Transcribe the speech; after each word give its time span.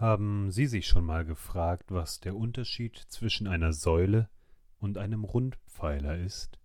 Haben 0.00 0.50
Sie 0.50 0.66
sich 0.66 0.86
schon 0.86 1.04
mal 1.04 1.26
gefragt, 1.26 1.90
was 1.92 2.20
der 2.20 2.34
Unterschied 2.34 2.96
zwischen 2.96 3.46
einer 3.46 3.74
Säule 3.74 4.30
und 4.78 4.96
einem 4.96 5.24
Rundpfeiler 5.24 6.16
ist? 6.16 6.58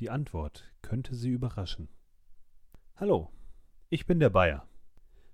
Die 0.00 0.10
Antwort 0.10 0.70
könnte 0.82 1.14
Sie 1.14 1.30
überraschen. 1.30 1.88
Hallo, 2.96 3.32
ich 3.88 4.04
bin 4.04 4.20
der 4.20 4.28
Bayer. 4.28 4.68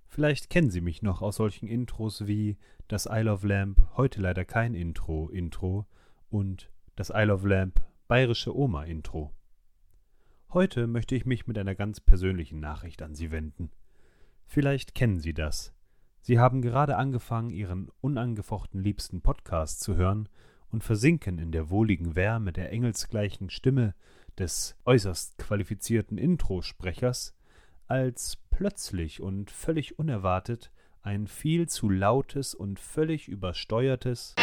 Vielleicht 0.07 0.49
kennen 0.49 0.69
Sie 0.69 0.79
mich 0.79 1.01
noch 1.01 1.21
aus 1.21 1.35
solchen 1.35 1.67
Intros 1.67 2.25
wie 2.25 2.57
das 2.87 3.05
Isle 3.05 3.33
of 3.33 3.43
Lamp, 3.43 3.85
heute 3.97 4.21
leider 4.21 4.45
kein 4.45 4.73
Intro, 4.73 5.27
Intro 5.27 5.87
und 6.29 6.71
das 6.95 7.11
Isle 7.13 7.33
of 7.33 7.43
Lamp, 7.43 7.81
bayerische 8.07 8.55
Oma 8.55 8.85
Intro. 8.85 9.33
Heute 10.53 10.87
möchte 10.87 11.15
ich 11.15 11.25
mich 11.25 11.47
mit 11.47 11.57
einer 11.57 11.75
ganz 11.75 11.99
persönlichen 11.99 12.61
Nachricht 12.61 13.01
an 13.01 13.13
Sie 13.13 13.29
wenden. 13.29 13.71
Vielleicht 14.45 14.95
kennen 14.95 15.19
Sie 15.19 15.33
das. 15.33 15.73
Sie 16.27 16.39
haben 16.39 16.61
gerade 16.61 16.97
angefangen, 16.97 17.51
Ihren 17.51 17.87
unangefochten 18.01 18.83
liebsten 18.83 19.21
Podcast 19.21 19.79
zu 19.79 19.95
hören 19.95 20.27
und 20.69 20.83
versinken 20.83 21.39
in 21.39 21.53
der 21.53 21.69
wohligen 21.69 22.17
Wärme 22.17 22.51
der 22.51 22.69
engelsgleichen 22.69 23.49
Stimme 23.49 23.95
des 24.37 24.75
äußerst 24.83 25.37
qualifizierten 25.37 26.17
Introsprechers, 26.17 27.33
als 27.85 28.37
plötzlich 28.49 29.21
und 29.21 29.51
völlig 29.51 29.99
unerwartet 29.99 30.69
ein 31.01 31.27
viel 31.27 31.69
zu 31.69 31.89
lautes 31.89 32.53
und 32.53 32.77
völlig 32.77 33.29
übersteuertes 33.29 34.35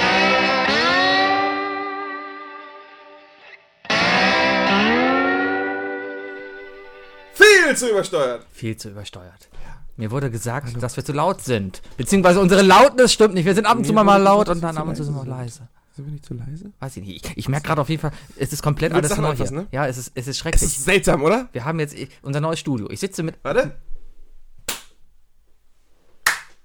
Viel 7.34 7.76
zu 7.76 7.90
übersteuert. 7.90 8.46
Viel 8.50 8.74
zu 8.74 8.88
übersteuert. 8.88 9.50
Mir 9.96 10.10
wurde 10.10 10.30
gesagt, 10.30 10.82
dass 10.82 10.96
wir 10.96 11.04
zu 11.04 11.12
laut 11.12 11.40
sind. 11.42 11.80
Beziehungsweise 11.96 12.40
unsere 12.40 12.62
Lautnis 12.62 13.12
stimmt 13.12 13.34
nicht. 13.34 13.44
Wir 13.44 13.54
sind 13.54 13.66
ab 13.66 13.76
und 13.78 13.84
zu 13.86 13.92
mal, 13.92 14.02
mal 14.04 14.16
laut 14.20 14.48
und 14.48 14.60
dann 14.60 14.76
ab 14.76 14.88
und 14.88 14.96
zu 14.96 15.04
sind 15.04 15.14
wir 15.14 15.24
leise. 15.24 15.68
Sind 15.94 16.06
wir 16.06 16.12
nicht 16.12 16.24
zu 16.26 16.34
leise? 16.34 16.72
Weiß 16.80 16.96
ich 16.96 17.04
nicht. 17.04 17.24
Ich, 17.26 17.36
ich 17.38 17.48
merke 17.48 17.68
gerade 17.68 17.80
auf 17.80 17.88
jeden 17.88 18.02
Fall, 18.02 18.10
es 18.36 18.52
ist 18.52 18.62
komplett 18.64 18.92
alles 18.92 19.10
Sachen 19.10 19.22
neu 19.22 19.28
hier. 19.28 19.32
anfassen, 19.42 19.56
ne? 19.56 19.66
Ja, 19.70 19.86
es 19.86 19.96
ist, 19.96 20.10
es 20.16 20.22
ist 20.26 20.28
Es 20.30 20.38
schrecklich. 20.38 20.62
ist 20.64 20.84
seltsam, 20.84 21.22
oder? 21.22 21.48
wir 21.52 21.64
haben 21.64 21.78
jetzt 21.78 21.94
unser 22.22 22.40
neues 22.40 22.58
Studio. 22.58 22.90
Ich 22.90 22.98
sitze 22.98 23.22
mit. 23.22 23.36
Warte. 23.44 23.76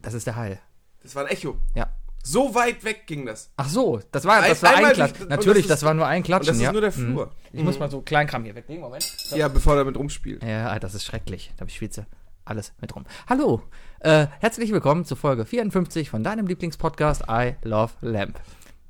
Das 0.01 0.13
ist 0.13 0.25
der 0.25 0.35
Hall. 0.35 0.59
Das 1.03 1.13
war 1.15 1.25
ein 1.25 1.29
Echo. 1.31 1.57
Ja. 1.75 1.87
So 2.23 2.53
weit 2.55 2.83
weg 2.83 3.07
ging 3.07 3.25
das. 3.25 3.49
Ach 3.57 3.69
so, 3.69 4.01
das 4.11 4.25
war, 4.25 4.41
Ein- 4.41 4.49
das 4.49 4.61
war 4.63 4.75
ein 4.75 4.93
Klatsch. 4.93 5.13
Natürlich, 5.29 5.63
das 5.67 5.69
das, 5.69 5.79
ist- 5.79 5.85
war 5.85 5.93
nur 5.93 6.05
ein 6.07 6.17
Und 6.17 6.23
Klatschen, 6.23 6.47
das 6.47 6.57
ist 6.57 6.63
ja. 6.63 6.71
nur 6.71 6.81
der 6.81 6.89
Mhm. 6.91 6.93
Flur. 7.13 7.31
Ich 7.53 7.63
muss 7.63 7.79
mal 7.79 7.89
so 7.89 8.01
Kleinkram 8.01 8.43
hier 8.43 8.55
weglegen. 8.55 8.81
Moment. 8.81 9.03
So. 9.03 9.35
Ja, 9.37 9.47
bevor 9.47 9.73
er 9.73 9.79
damit 9.79 9.95
rumspielt. 9.97 10.43
Ja, 10.43 10.77
das 10.79 10.95
ist 10.95 11.05
schrecklich. 11.05 11.53
Da 11.57 11.67
schwitze 11.69 12.07
alles 12.49 12.73
mit 12.81 12.95
rum. 12.95 13.05
Hallo, 13.27 13.61
äh, 13.99 14.25
herzlich 14.39 14.71
willkommen 14.71 15.05
zu 15.05 15.15
Folge 15.15 15.45
54 15.45 16.09
von 16.09 16.23
deinem 16.23 16.47
Lieblingspodcast 16.47 17.25
I 17.29 17.53
Love 17.63 17.93
Lamp. 18.01 18.39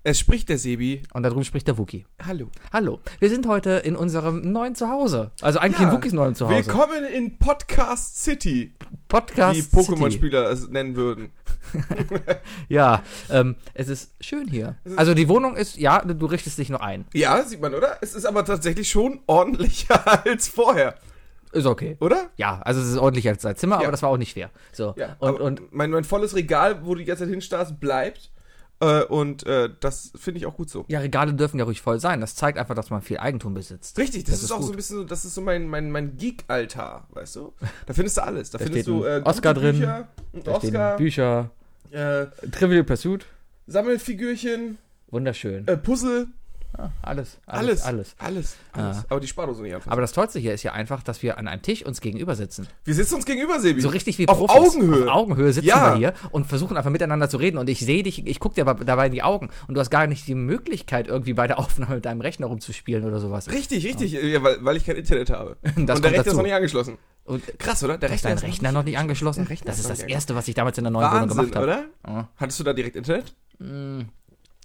Es 0.02 0.18
spricht 0.18 0.48
der 0.48 0.58
Sebi. 0.58 1.04
Und 1.14 1.24
da 1.24 1.30
drüben 1.30 1.44
spricht 1.44 1.68
der 1.68 1.78
Wookie. 1.78 2.06
Hallo. 2.26 2.48
Hallo, 2.72 3.02
wir 3.20 3.30
sind 3.30 3.46
heute 3.48 3.72
in 3.72 3.98
unserem 3.98 4.50
neuen 4.54 4.76
Zuhause. 4.76 5.32
Also 5.42 5.60
eigentlich 5.60 5.82
Ja, 5.82 5.90
in 5.90 5.94
Wookies 5.94 6.14
neuen 6.14 6.36
Zuhause. 6.36 6.68
Willkommen 6.68 7.04
in 7.04 7.38
Podcast 7.38 8.24
City, 8.24 8.74
Podcast 9.10 9.58
wie 9.58 9.62
City. 9.62 9.76
Pokémon-Spieler 9.76 10.50
es 10.50 10.70
nennen 10.70 10.96
würden. 10.96 11.32
Ja, 12.70 13.04
ähm, 13.30 13.58
es 13.74 13.90
ist 13.90 14.12
schön 14.22 14.48
hier. 14.48 14.78
Also 14.96 15.14
die 15.14 15.28
Wohnung 15.28 15.58
ist, 15.58 15.76
ja, 15.78 16.00
du 16.00 16.26
richtest 16.28 16.58
dich 16.58 16.70
noch 16.70 16.80
ein. 16.80 17.06
Ja, 17.14 17.44
sieht 17.44 17.60
man, 17.62 17.74
oder? 17.76 17.98
Es 18.00 18.16
ist 18.16 18.26
aber 18.26 18.46
tatsächlich 18.46 18.90
schon 18.90 19.20
ordentlicher 19.28 20.26
als 20.26 20.48
vorher, 20.48 20.96
Ist 21.52 21.66
okay. 21.66 21.98
oder? 22.00 22.30
Ja, 22.38 22.62
also 22.62 22.80
es 22.82 22.88
ist 22.90 22.98
ordentlicher 22.98 23.32
als 23.32 23.42
dein 23.42 23.56
Zimmer, 23.56 23.76
Ja. 23.78 23.82
aber 23.84 23.92
das 23.92 24.02
war 24.04 24.10
auch 24.10 24.18
nicht 24.18 24.34
fair. 24.34 24.50
So. 24.72 24.94
Ja. 24.98 25.16
und, 25.20 25.40
und 25.40 25.74
mein, 25.74 25.90
mein 25.92 26.04
volles 26.04 26.36
Regal, 26.36 26.86
wo 26.86 26.94
du 26.94 27.00
die 27.00 27.06
ganze 27.06 27.24
Zeit 27.24 27.32
hinstarrst, 27.32 27.80
bleibt. 27.80 28.32
Äh, 28.82 29.04
und 29.04 29.46
äh, 29.46 29.70
das 29.82 30.14
finde 30.16 30.38
ich 30.40 30.46
auch 30.46 30.56
gut 30.56 30.70
so. 30.70 30.86
ja, 30.88 31.00
Regale 31.00 31.34
dürfen 31.34 31.58
ja 31.60 31.66
ruhig 31.66 31.82
voll 31.82 32.00
sein. 32.00 32.22
Das 32.22 32.36
zeigt 32.36 32.58
einfach, 32.58 32.76
dass 32.76 32.90
man 32.90 33.02
viel 33.02 33.18
Eigentum 33.18 33.54
besitzt. 33.54 33.98
Richtig, 33.98 34.24
das, 34.24 34.36
Das 34.36 34.40
ist, 34.40 34.46
ist 34.46 34.52
auch 34.54 34.58
gut. 34.60 34.68
so 34.68 34.72
ein 34.72 34.76
bisschen, 34.78 34.98
so- 35.00 35.04
das 35.04 35.26
ist 35.26 35.36
so 35.36 35.42
mein, 35.42 35.68
mein, 35.68 35.92
mein 35.92 36.16
Geek-Altar, 36.16 37.08
weißt 37.10 37.36
du? 37.36 37.54
Da 37.88 37.94
findest 37.94 38.16
du 38.18 38.24
alles. 38.24 38.52
Da, 38.52 38.58
Da 38.58 38.64
findest 38.64 38.88
du 38.88 39.04
äh, 39.04 39.22
Oscar 39.26 39.54
drin, 39.54 39.80
Bücher, 39.80 40.08
ein 40.34 40.44
Da 40.46 40.52
Oscar, 40.54 40.96
Bücher, 40.98 41.50
äh, 41.92 42.28
Trivial 42.52 42.86
Pursuit, 42.86 43.26
Sammelfigürchen, 43.68 44.78
wunderschön. 45.10 45.68
äh, 45.68 45.76
Puzzle, 45.78 46.28
Alles, 47.02 47.40
alles, 47.46 47.82
alles, 47.82 48.16
alles. 48.18 48.56
alles. 48.74 48.98
Ah. 48.98 49.04
Aber 49.10 49.20
die 49.20 49.28
Spardose 49.28 49.62
nicht 49.62 49.76
einfach. 49.76 49.92
Aber 49.92 50.02
das 50.02 50.14
Tollste 50.14 50.40
hier 50.40 50.54
ist 50.54 50.64
ja 50.64 50.72
einfach, 50.72 51.04
dass 51.04 51.22
wir 51.24 51.38
an 51.38 51.48
einem 51.48 51.62
Tisch 51.62 51.86
uns 51.86 52.00
gegenüber 52.00 52.36
sitzen. 52.36 52.68
wir 52.86 52.94
sitzen 52.94 53.16
uns 53.16 53.26
gegenüber, 53.26 53.60
Sebi. 53.60 53.82
So 53.82 53.90
richtig 53.90 54.18
wie 54.18 54.28
Auf 54.28 54.38
Profis. 54.38 54.56
Augenhöhe. 54.76 55.04
Auf 55.12 55.16
Augenhöhe 55.18 55.52
sitzen 55.52 55.68
Ja. 55.68 55.94
wir 55.94 55.98
hier 55.98 56.14
und 56.32 56.46
versuchen 56.48 56.78
einfach 56.78 56.92
miteinander 56.92 57.30
zu 57.30 57.38
reden. 57.38 57.58
Und 57.58 57.70
ich 57.70 57.80
sehe 57.80 58.04
dich, 58.04 58.26
ich 58.26 58.40
gucke 58.40 58.56
dir 58.56 58.64
dabei 58.66 59.08
in 59.08 59.12
die 59.12 59.24
Augen. 59.24 59.50
Und 59.68 59.74
du 59.76 59.82
hast 59.82 59.90
gar 59.90 60.08
nicht 60.08 60.26
die 60.28 60.36
Möglichkeit, 60.36 61.08
irgendwie 61.08 61.34
bei 61.34 61.48
der 61.48 61.60
Aufnahme 61.60 61.96
mit 61.96 62.06
deinem 62.06 62.22
Rechner 62.22 62.48
rumzuspielen 62.48 63.04
oder 63.04 63.20
sowas. 63.20 63.50
Richtig, 63.52 63.86
richtig, 63.86 64.12
ja, 64.14 64.42
weil, 64.42 64.64
weil 64.64 64.78
ich 64.78 64.86
kein 64.86 64.96
Internet 64.96 65.32
habe. 65.32 65.58
Und 65.76 65.88
der 65.88 66.02
Rechner 66.02 66.28
ist 66.28 66.34
noch 66.36 66.44
nicht 66.44 66.54
angeschlossen. 66.54 66.98
Und 67.26 67.44
Krass, 67.60 67.84
oder? 67.84 67.98
Der 67.98 68.10
dein 68.10 68.36
ist 68.38 68.44
Rechner 68.44 68.72
noch 68.72 68.84
nicht 68.84 68.98
angeschlossen? 68.98 69.46
Rechner 69.46 69.68
Das 69.72 69.80
ist 69.80 69.90
das 69.90 70.02
Erste, 70.02 70.34
was 70.36 70.48
ich 70.48 70.56
damals 70.56 70.78
in 70.78 70.84
der 70.86 70.92
neuen 70.92 71.06
Wohnung 71.12 71.22
Wahnsinn, 71.30 71.38
gemacht 71.52 71.56
habe. 71.56 71.66
oder? 71.66 71.86
Ja. 72.08 72.30
Hattest 72.38 72.60
du 72.60 72.64
da 72.64 72.74
direkt 72.74 72.96
Internet? 72.96 73.36
Mm. 73.60 74.02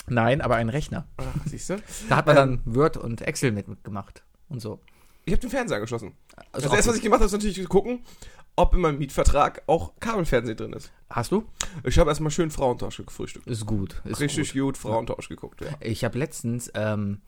Nein, 0.07 0.41
aber 0.41 0.57
ein 0.57 0.69
Rechner. 0.69 1.07
Ah, 1.17 1.25
siehst 1.47 1.71
du? 1.71 1.77
Da 2.09 2.17
hat 2.17 2.27
man 2.27 2.37
Ähm. 2.37 2.61
dann 2.65 2.75
Word 2.75 2.97
und 2.97 3.23
Excel 3.23 3.53
mitgemacht 3.53 4.23
und 4.49 4.61
so. 4.61 4.81
Ich 5.25 5.33
habe 5.33 5.41
den 5.41 5.51
Fernseher 5.51 5.77
angeschlossen. 5.77 6.13
Also 6.53 6.69
das 6.69 6.77
erste, 6.77 6.91
was 6.91 6.97
ich 6.99 7.03
gemacht 7.03 7.21
habe, 7.21 7.27
ist 7.27 7.33
natürlich 7.33 7.57
zu 7.57 7.65
gucken, 7.69 8.01
ob 8.57 8.75
in 8.75 8.81
meinem 8.81 8.99
Mietvertrag 8.99 9.63
auch 9.67 9.93
Kabelfernsehen 9.99 10.57
drin 10.57 10.73
ist. 10.75 10.93
Hast 11.09 11.33
du? 11.33 11.45
Ich 11.83 11.99
habe 11.99 12.11
erstmal 12.11 12.31
schön 12.31 12.51
Frauentausch 12.51 12.99
gefrühstückt. 12.99 13.47
Ist 13.47 13.65
gut. 13.67 14.03
Ist 14.05 14.21
Richtig 14.21 14.53
gut. 14.53 14.61
gut, 14.63 14.79
Frauentausch 14.79 15.29
geguckt, 15.29 15.63
ja. 15.63 15.69
Ich 15.81 16.05
habe 16.05 16.19
letztens 16.19 16.71
ähm, 16.75 17.23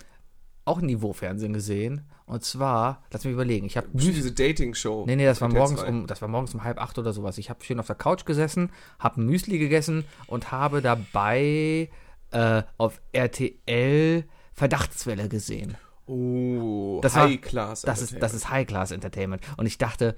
auch 0.66 0.80
Niveau-Fernsehen 0.82 1.52
gesehen. 1.54 2.02
Und 2.26 2.44
zwar, 2.44 3.02
lass 3.12 3.24
mich 3.24 3.32
überlegen, 3.32 3.66
ich 3.66 3.76
habe 3.76 3.86
diese 3.92 4.32
Dating-Show. 4.32 5.04
Nee, 5.06 5.16
nee, 5.16 5.24
das 5.24 5.40
war 5.40 5.48
morgens 5.48 5.80
2. 5.80 5.88
um, 5.88 6.06
das 6.06 6.20
war 6.20 6.28
morgens 6.28 6.52
um 6.54 6.64
halb 6.64 6.78
acht 6.80 6.98
oder 6.98 7.12
sowas. 7.12 7.38
Ich 7.38 7.48
habe 7.50 7.64
schön 7.64 7.78
auf 7.80 7.86
der 7.86 7.94
Couch 7.96 8.24
gesessen, 8.26 8.70
habe 8.98 9.20
Müsli 9.20 9.58
gegessen 9.58 10.04
und 10.26 10.50
habe 10.52 10.82
dabei 10.82 11.88
äh, 12.30 12.62
auf 12.78 13.00
RTL 13.12 14.24
Verdachtswelle 14.52 15.28
gesehen. 15.28 15.76
Oh, 16.06 17.00
Das 17.02 17.14
war- 17.16 17.24
High 17.28 17.40
Class. 17.40 17.82
Das 17.82 18.00
ist, 18.00 18.20
das 18.22 18.32
ist 18.34 18.48
High-Class 18.50 18.90
Entertainment. 18.92 19.42
Und 19.56 19.66
ich 19.66 19.76
dachte, 19.78 20.14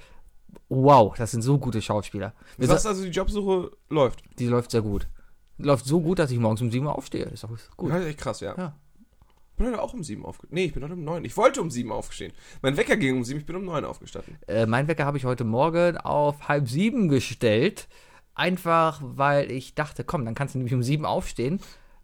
wow, 0.68 1.14
das 1.16 1.30
sind 1.30 1.42
so 1.42 1.58
gute 1.58 1.80
Schauspieler. 1.82 2.34
Du 2.58 2.66
sagst 2.66 2.82
sa- 2.84 2.90
also, 2.90 3.02
die 3.04 3.08
Jobsuche 3.10 3.70
läuft. 3.88 4.22
die 4.38 4.46
läuft 4.46 4.70
sehr 4.70 4.82
gut. 4.82 5.08
Läuft 5.56 5.86
so 5.86 6.00
gut, 6.00 6.18
dass 6.18 6.30
ich 6.30 6.38
morgens 6.38 6.60
um 6.60 6.70
sieben 6.70 6.86
Uhr 6.86 6.94
aufstehe. 6.94 7.24
Ist 7.24 7.44
auch 7.44 7.50
gut. 7.76 7.90
Ja, 7.90 8.00
echt 8.00 8.18
krass, 8.20 8.40
ja. 8.40 8.54
Ja. 8.56 8.76
Ich 9.50 9.56
bin 9.64 9.72
heute 9.72 9.82
auch 9.82 9.92
um 9.92 10.04
sieben 10.04 10.24
aufgestanden. 10.24 10.54
Nee, 10.54 10.66
ich 10.66 10.72
bin 10.74 10.84
heute 10.84 10.92
um 10.92 11.02
neun. 11.02 11.24
Ich 11.24 11.36
wollte 11.36 11.60
um 11.60 11.68
sieben 11.70 11.90
aufstehen. 11.90 12.32
Mein 12.62 12.76
Wecker 12.76 12.96
ging 12.96 13.16
um 13.16 13.24
sieben, 13.24 13.40
ich 13.40 13.46
bin 13.46 13.56
um 13.56 13.64
neun 13.64 13.84
aufgestanden. 13.84 14.38
Äh, 14.46 14.66
mein 14.66 14.86
Wecker 14.86 15.04
habe 15.04 15.16
ich 15.18 15.24
heute 15.24 15.42
Morgen 15.42 15.96
auf 15.96 16.46
halb 16.48 16.68
sieben 16.68 17.08
gestellt. 17.08 17.88
Einfach, 18.34 19.00
weil 19.02 19.50
ich 19.50 19.74
dachte, 19.74 20.04
komm, 20.04 20.24
dann 20.24 20.36
kannst 20.36 20.54
du 20.54 20.58
nämlich 20.58 20.74
um 20.74 20.84
sieben 20.84 21.04
aufstehen, 21.04 21.58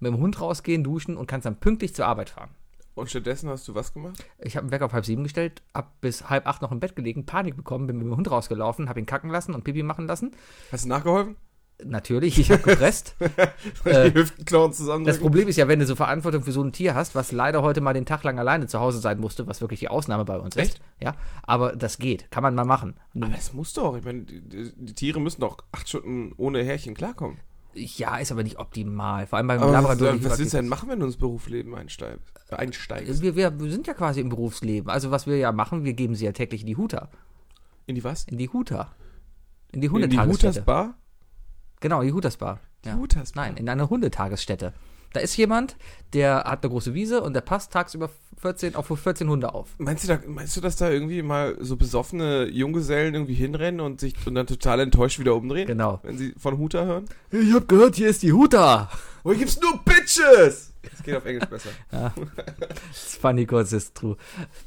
mit 0.04 0.12
dem 0.12 0.20
Hund 0.20 0.40
rausgehen, 0.40 0.84
duschen 0.84 1.16
und 1.16 1.26
kannst 1.26 1.46
dann 1.46 1.56
pünktlich 1.56 1.94
zur 1.94 2.06
Arbeit 2.06 2.30
fahren. 2.30 2.50
Und 2.94 3.10
stattdessen 3.10 3.48
hast 3.48 3.66
du 3.66 3.74
was 3.74 3.92
gemacht? 3.92 4.24
Ich 4.38 4.56
habe 4.56 4.66
den 4.66 4.70
Wecker 4.70 4.86
auf 4.86 4.92
halb 4.92 5.04
sieben 5.04 5.24
gestellt, 5.24 5.62
hab 5.74 6.00
bis 6.00 6.30
halb 6.30 6.46
acht 6.46 6.62
noch 6.62 6.70
im 6.70 6.78
Bett 6.78 6.94
gelegen, 6.94 7.26
Panik 7.26 7.56
bekommen, 7.56 7.88
bin 7.88 7.96
mit 7.96 8.06
dem 8.06 8.16
Hund 8.16 8.30
rausgelaufen, 8.30 8.88
habe 8.88 9.00
ihn 9.00 9.06
kacken 9.06 9.30
lassen 9.30 9.52
und 9.52 9.64
Pipi 9.64 9.82
machen 9.82 10.06
lassen. 10.06 10.30
Hast 10.70 10.84
du 10.84 10.88
nachgeholfen? 10.88 11.36
Natürlich, 11.82 12.38
ich 12.38 12.52
habe 12.52 12.62
gepresst. 12.62 13.16
Zusammen. 14.72 15.04
Das 15.04 15.18
Problem 15.18 15.48
ist 15.48 15.56
ja, 15.56 15.66
wenn 15.66 15.80
du 15.80 15.86
so 15.86 15.96
Verantwortung 15.96 16.44
für 16.44 16.52
so 16.52 16.62
ein 16.62 16.72
Tier 16.72 16.94
hast, 16.94 17.16
was 17.16 17.32
leider 17.32 17.62
heute 17.62 17.80
mal 17.80 17.92
den 17.92 18.06
Tag 18.06 18.22
lang 18.22 18.38
alleine 18.38 18.68
zu 18.68 18.78
Hause 18.78 19.00
sein 19.00 19.18
musste, 19.18 19.48
was 19.48 19.60
wirklich 19.60 19.80
die 19.80 19.88
Ausnahme 19.88 20.24
bei 20.24 20.38
uns 20.38 20.56
Echt? 20.56 20.74
ist. 20.74 20.80
Ja, 21.00 21.16
aber 21.42 21.74
das 21.74 21.98
geht, 21.98 22.30
kann 22.30 22.44
man 22.44 22.54
mal 22.54 22.64
machen. 22.64 22.94
Aber 23.16 23.26
das 23.26 23.52
muss 23.52 23.72
doch. 23.72 23.96
Ich 23.96 24.04
meine, 24.04 24.22
die, 24.22 24.40
die, 24.40 24.72
die 24.76 24.94
Tiere 24.94 25.20
müssen 25.20 25.40
doch 25.40 25.58
acht 25.72 25.88
Stunden 25.88 26.32
ohne 26.36 26.62
Härchen 26.62 26.94
klarkommen. 26.94 27.38
Ja, 27.74 28.16
ist 28.18 28.30
aber 28.32 28.42
nicht 28.42 28.58
optimal. 28.58 29.26
Vor 29.26 29.36
allem 29.38 29.48
beim 29.48 29.58
Aber 29.60 29.72
was, 29.72 29.82
Labrador. 29.82 30.14
was, 30.22 30.30
was 30.30 30.38
willst 30.38 30.52
du 30.52 30.58
denn 30.58 30.68
machen, 30.68 30.88
wenn 30.88 31.00
du 31.00 31.06
ins 31.06 31.16
Berufsleben 31.16 31.74
einsteigst? 31.74 32.32
Einsteigst? 32.52 33.22
Wir, 33.22 33.34
wir 33.36 33.70
sind 33.70 33.86
ja 33.86 33.94
quasi 33.94 34.20
im 34.20 34.28
Berufsleben. 34.28 34.88
Also 34.90 35.10
was 35.10 35.26
wir 35.26 35.36
ja 35.36 35.50
machen, 35.52 35.84
wir 35.84 35.94
geben 35.94 36.14
sie 36.14 36.24
ja 36.24 36.32
täglich 36.32 36.60
in 36.60 36.66
die 36.68 36.76
Huta. 36.76 37.08
In 37.86 37.94
die 37.96 38.04
was? 38.04 38.24
In 38.24 38.38
die 38.38 38.48
Huta. 38.48 38.92
In 39.72 39.80
die 39.80 39.86
In 39.86 39.90
die 39.90 39.90
Hundetagesstätte. 39.90 40.46
Hutas 40.60 40.64
Bar? 40.64 40.94
Genau, 41.80 42.00
in 42.00 42.06
die 42.08 42.12
Hutasbar. 42.12 42.60
Die 42.84 42.90
Ja. 42.90 42.96
Hutas 42.96 43.32
Bar. 43.32 43.44
Nein, 43.46 43.56
in 43.56 43.68
eine 43.68 43.90
Hundetagesstätte. 43.90 44.72
Da 45.14 45.20
ist 45.20 45.36
jemand, 45.36 45.76
der 46.12 46.42
hat 46.44 46.64
eine 46.64 46.70
große 46.70 46.92
Wiese 46.92 47.22
und 47.22 47.34
der 47.34 47.40
passt 47.40 47.72
tagsüber 47.72 48.10
14, 48.42 48.74
auf 48.74 48.86
14 48.88 49.28
Hunde 49.30 49.54
auf. 49.54 49.68
Meinst 49.78 50.02
du, 50.04 50.08
da, 50.08 50.18
meinst 50.26 50.56
du, 50.56 50.60
dass 50.60 50.74
da 50.74 50.90
irgendwie 50.90 51.22
mal 51.22 51.56
so 51.60 51.76
besoffene 51.76 52.46
Junggesellen 52.48 53.14
irgendwie 53.14 53.34
hinrennen 53.34 53.80
und 53.80 54.00
sich 54.00 54.14
und 54.26 54.34
dann 54.34 54.48
total 54.48 54.80
enttäuscht 54.80 55.20
wieder 55.20 55.36
umdrehen? 55.36 55.68
Genau. 55.68 56.00
Wenn 56.02 56.18
sie 56.18 56.34
von 56.36 56.58
Huta 56.58 56.84
hören? 56.84 57.04
Ich 57.30 57.54
hab 57.54 57.68
gehört, 57.68 57.94
hier 57.94 58.08
ist 58.08 58.22
die 58.24 58.32
Huta. 58.32 58.90
Oh, 59.22 59.30
hier 59.30 59.38
gibt's 59.38 59.60
nur 59.60 59.78
Bitches! 59.84 60.72
Das 60.90 61.02
geht 61.04 61.14
auf 61.16 61.24
Englisch 61.24 61.48
besser. 61.48 61.70
It's 62.90 63.16
funny 63.16 63.46
cause 63.46 63.74
it's 63.74 63.92
true. 63.92 64.16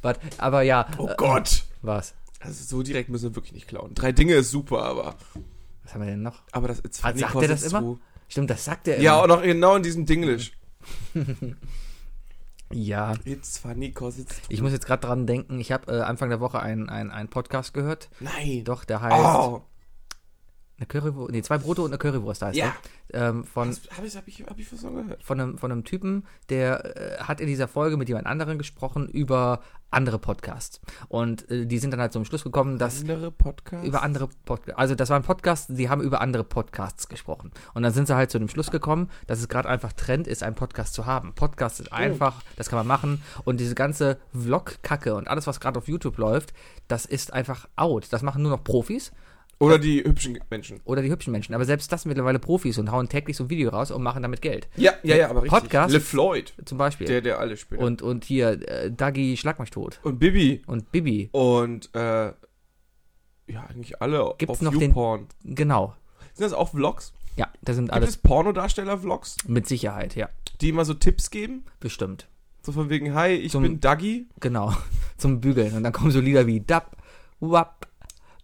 But, 0.02 0.18
aber 0.38 0.62
ja. 0.62 0.88
Oh 0.98 1.08
äh, 1.08 1.16
Gott! 1.18 1.66
Was? 1.82 2.14
Also 2.40 2.64
so 2.64 2.84
direkt 2.84 3.10
müssen 3.10 3.30
wir 3.32 3.36
wirklich 3.36 3.54
nicht 3.54 3.68
klauen. 3.68 3.94
Drei 3.96 4.14
Dinge 4.14 4.34
ist 4.36 4.50
super, 4.50 4.84
aber 4.84 5.16
Was 5.84 5.94
haben 5.94 6.02
wir 6.02 6.10
denn 6.10 6.22
noch? 6.24 6.42
Aber 6.54 6.70
das 6.70 6.80
Ah, 7.02 7.10
funny 7.10 7.20
sagt 7.20 7.34
'cause 7.34 7.46
er 7.46 7.50
das 7.50 7.64
immer? 7.64 7.80
true. 7.82 8.00
Stimmt, 8.28 8.50
das 8.50 8.66
sagt 8.66 8.88
er 8.88 8.96
immer. 8.96 9.04
Ja, 9.04 9.22
und 9.22 9.32
auch 9.32 9.42
genau 9.42 9.76
in 9.76 9.84
diesem 9.84 10.06
Dinglish. 10.06 10.52
ja. 12.72 13.14
It's 13.26 13.58
funny 13.58 13.92
cause 13.92 14.22
it's 14.22 14.36
true. 14.36 14.46
Ich 14.50 14.62
muss 14.62 14.72
jetzt 14.72 14.86
gerade 14.86 15.06
dran 15.06 15.26
denken, 15.28 15.60
ich 15.60 15.72
habe 15.72 15.92
äh, 15.92 16.02
Anfang 16.02 16.30
der 16.30 16.40
Woche 16.40 16.60
einen 16.60 16.90
ein 16.90 17.30
Podcast 17.30 17.74
gehört. 17.74 18.10
Nein. 18.20 18.64
Doch, 18.66 18.84
der 18.86 19.02
heißt 19.02 19.16
Oh. 19.16 19.64
Eine 20.78 20.86
Currywurst, 20.86 21.32
nee, 21.32 21.42
zwei 21.42 21.58
Brote 21.58 21.82
und 21.82 21.90
eine 21.90 21.98
Currywurst 21.98 22.42
heißt 22.42 22.58
Ja. 22.58 22.74
der. 23.12 23.30
Ähm, 23.30 23.44
von, 23.46 23.70
hab 23.70 24.04
ich, 24.04 24.16
hab 24.18 24.28
ich, 24.28 24.44
hab 24.46 24.60
ich 24.60 24.72
was 24.72 24.82
gehört? 24.82 25.24
von, 25.24 25.40
einem, 25.40 25.58
von 25.58 25.72
einem 25.72 25.84
Typen, 25.86 26.26
der 26.50 27.18
äh, 27.20 27.24
hat 27.24 27.40
in 27.42 27.48
dieser 27.48 27.68
Folge 27.68 27.98
mit 27.98 28.10
jemand 28.10 28.28
anderem 28.28 28.58
gesprochen 28.58 29.08
über 29.08 29.62
andere 29.90 30.20
Podcasts. 30.20 30.82
Und 31.08 31.50
äh, 31.50 31.66
die 31.66 31.78
sind 31.80 31.92
dann 31.92 32.02
halt 32.02 32.12
zum 32.12 32.26
Schluss 32.26 32.44
gekommen, 32.44 32.78
dass 32.78 33.00
Andere 33.02 33.32
Podcasts? 33.32 33.88
über 33.88 34.04
andere 34.04 34.28
Podcasts, 34.46 34.78
also 34.78 34.94
das 34.96 35.10
war 35.10 35.18
ein 35.18 35.24
Podcast, 35.24 35.70
die 35.70 35.90
haben 35.90 36.02
über 36.02 36.22
andere 36.22 36.44
Podcasts 36.44 37.08
gesprochen. 37.08 37.52
Und 37.74 37.84
dann 37.84 37.94
sind 37.94 38.08
sie 38.08 38.16
halt 38.16 38.30
zu 38.30 38.38
dem 38.38 38.50
Schluss 38.50 38.70
gekommen, 38.70 39.10
dass 39.26 39.40
es 39.40 39.48
gerade 39.48 39.70
einfach 39.70 39.94
Trend 39.94 40.28
ist, 40.28 40.44
einen 40.44 40.56
Podcast 40.56 40.94
zu 40.94 41.06
haben. 41.06 41.34
Podcast 41.34 41.80
ist 41.80 41.94
einfach, 41.94 42.42
das 42.58 42.70
kann 42.70 42.78
man 42.78 42.88
machen. 42.88 43.24
Und 43.46 43.60
diese 43.60 43.74
ganze 43.76 44.18
Vlog-Kacke 44.34 45.16
und 45.16 45.28
alles, 45.28 45.48
was 45.48 45.60
gerade 45.60 45.80
auf 45.80 45.88
YouTube 45.88 46.18
läuft, 46.18 46.54
das 46.88 47.06
ist 47.06 47.32
einfach 47.34 47.68
out. 47.78 48.08
Das 48.12 48.22
machen 48.22 48.42
nur 48.44 48.52
noch 48.52 48.64
Profis 48.64 49.12
Oder 49.60 49.80
die 49.80 50.04
hübschen 50.04 50.38
Menschen. 50.52 50.82
oder 50.86 51.02
die 51.02 51.10
hübschen 51.10 51.32
Menschen. 51.32 51.56
Aber 51.56 51.66
selbst 51.66 51.92
das 51.92 52.04
sind 52.04 52.10
mittlerweile 52.10 52.38
Profis 52.38 52.78
und 52.78 52.92
hauen 52.92 53.10
täglich 53.10 53.36
so 53.38 53.46
ein 53.46 53.50
Video 53.50 53.70
raus 53.72 53.90
und 53.90 54.04
machen 54.04 54.22
damit 54.22 54.42
Geld. 54.44 54.68
Ja, 54.76 54.94
ja, 55.04 55.16
ja, 55.16 55.30
aber 55.30 55.42
richtig. 55.44 55.60
Podcast- 55.64 55.94
LeFloid, 55.94 56.54
Zum 56.66 56.78
Beispiel. 56.78 57.08
der, 57.08 57.22
der 57.22 57.40
alle 57.40 57.58
spielt. 57.58 57.82
und, 57.82 58.02
und 58.04 58.24
hier, 58.24 58.50
äh, 58.70 58.92
Dagi 58.92 59.36
Schlag 59.36 59.60
mich 59.60 59.72
tot. 59.72 60.00
und 60.04 60.20
Bibi. 60.20 60.62
Und 60.68 60.92
Bibi. 60.92 61.30
Und, 61.32 61.90
äh, 61.96 62.34
ja, 63.50 63.64
eigentlich 63.70 64.02
alle 64.02 64.34
Gibt's 64.38 64.52
auf 64.52 64.62
noch 64.62 64.74
den- 64.74 64.90
YouPorn. 64.90 65.28
Genau. 65.44 65.96
Sind 66.34 66.44
das 66.46 66.54
auch 66.54 66.70
Vlogs? 66.70 67.14
Ja, 67.36 67.48
das 67.62 67.76
sind 67.78 67.86
Gibt 67.86 67.96
alles 67.96 68.10
es 68.12 68.18
Pornodarsteller-Vlogs, 68.18 69.38
mit 69.48 69.68
Sicherheit, 69.68 70.16
ja. 70.16 70.30
die 70.62 70.70
immer 70.70 70.86
so 70.86 70.94
Tipps 70.94 71.30
geben? 71.32 71.66
Bestimmt. 71.80 72.28
So 72.64 72.72
von 72.72 72.90
wegen, 72.90 73.14
hi, 73.16 73.30
ich 73.30 73.52
Zum- 73.54 73.64
bin 73.64 73.80
Dagi. 73.80 74.28
Genau, 74.40 74.74
zum 75.18 75.40
Bügeln. 75.40 75.74
Und 75.74 75.84
dann 75.84 75.94
kommen 75.94 76.12
so 76.12 76.20
Lieder 76.20 76.46
wie 76.48 76.60
Dab, 76.62 76.98
Wap, 77.40 77.87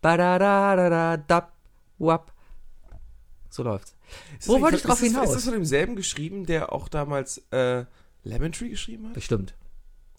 Badadadada, 0.03 1.17
Dab, 1.17 1.53
Wap. 1.97 2.31
So 3.49 3.63
läuft's. 3.63 3.95
Ist 4.37 4.47
Wo 4.47 4.53
das 4.53 4.61
wollte 4.61 4.75
ich 4.77 4.83
drauf 4.83 5.01
ist 5.01 5.01
das, 5.01 5.09
hinaus? 5.11 5.29
Ist 5.29 5.35
das 5.37 5.43
von 5.45 5.53
demselben 5.53 5.95
geschrieben, 5.95 6.45
der 6.45 6.71
auch 6.71 6.87
damals 6.87 7.41
äh, 7.51 7.85
Lemon 8.23 8.51
Tree 8.51 8.69
geschrieben 8.69 9.07
hat? 9.07 9.13
Bestimmt. 9.13 9.55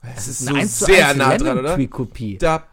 Das 0.03 0.27
ist 0.27 0.41
Eine 0.49 0.57
so 0.57 0.61
1 0.63 0.79
zu 0.79 0.85
sehr 0.87 1.09
1 1.09 1.17
nah 1.19 1.37
dran, 1.37 1.59
oder? 1.59 1.75
Tree 1.75 1.87
Kopie. 1.87 2.39
Da, 2.39 2.65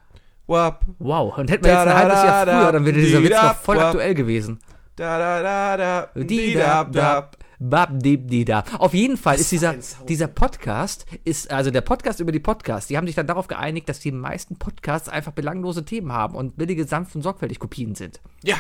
wap, 0.48 0.82
Wow, 1.00 1.38
und 1.38 1.50
hätten 1.52 1.64
wir 1.64 1.72
jetzt 1.72 1.88
ein 1.88 1.94
halbes 1.96 2.24
Jahr 2.24 2.46
früher, 2.46 2.72
dann 2.72 2.86
wäre 2.86 2.98
dieser 2.98 3.24
Witz 3.24 3.32
noch 3.32 3.56
voll 3.56 3.80
aktuell 3.80 4.14
gewesen. 4.16 4.60
da, 4.96 5.18
da, 5.20 5.42
da, 5.78 6.08
da, 6.14 6.24
Die, 6.24 6.54
da, 6.54 6.84
da, 6.86 7.30
bab, 7.62 8.00
dib, 8.00 8.28
di, 8.28 8.44
da. 8.44 8.64
Auf 8.80 8.94
jeden 8.94 9.18
Fall 9.18 9.40
ist 9.40 9.52
dieser, 9.52 9.76
dieser 10.10 10.28
Podcast, 10.28 11.06
ist, 11.24 11.52
also 11.52 11.70
der 11.70 11.82
Podcast 11.82 12.20
über 12.20 12.32
die 12.32 12.40
Podcasts, 12.40 12.88
die 12.88 12.98
haben 12.98 13.06
sich 13.06 13.16
dann 13.16 13.28
darauf 13.28 13.48
geeinigt, 13.48 13.88
dass 13.88 14.00
die 14.00 14.12
meisten 14.12 14.58
Podcasts 14.58 15.08
einfach 15.08 15.32
belanglose 15.32 15.86
Themen 15.86 16.12
haben 16.12 16.36
und 16.36 16.58
billige, 16.58 16.86
sanft 16.86 17.16
und 17.16 17.22
sorgfältig 17.22 17.60
Kopien 17.60 17.94
sind. 17.94 18.20
Ja, 18.44 18.56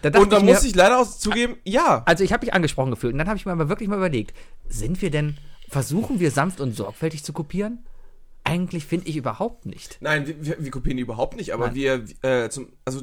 Da 0.00 0.16
und 0.20 0.30
mir, 0.30 0.40
muss 0.40 0.62
ich 0.62 0.76
leider 0.76 1.00
auch 1.00 1.10
zugeben, 1.10 1.56
ja. 1.64 2.02
Also 2.06 2.22
ich 2.22 2.32
habe 2.32 2.46
mich 2.46 2.54
angesprochen 2.54 2.92
gefühlt 2.92 3.14
und 3.14 3.18
dann 3.18 3.28
habe 3.28 3.36
ich 3.36 3.46
mir 3.46 3.52
aber 3.52 3.68
wirklich 3.68 3.88
mal 3.88 3.96
überlegt, 3.96 4.32
sind 4.68 5.02
wir 5.02 5.10
denn, 5.10 5.36
versuchen 5.68 6.20
wir 6.20 6.30
sanft 6.30 6.60
und 6.60 6.76
sorgfältig 6.76 7.24
zu 7.24 7.32
kopieren? 7.32 7.84
Eigentlich 8.44 8.86
finde 8.86 9.08
ich 9.08 9.16
überhaupt 9.16 9.66
nicht. 9.66 9.98
Nein, 10.00 10.26
wir, 10.26 10.44
wir, 10.44 10.64
wir 10.64 10.70
kopieren 10.70 10.96
die 10.96 11.02
überhaupt 11.02 11.36
nicht, 11.36 11.52
aber 11.52 11.72
Nein. 11.72 11.74
wir, 11.74 12.04
äh, 12.22 12.48
zum, 12.48 12.68
also, 12.84 13.02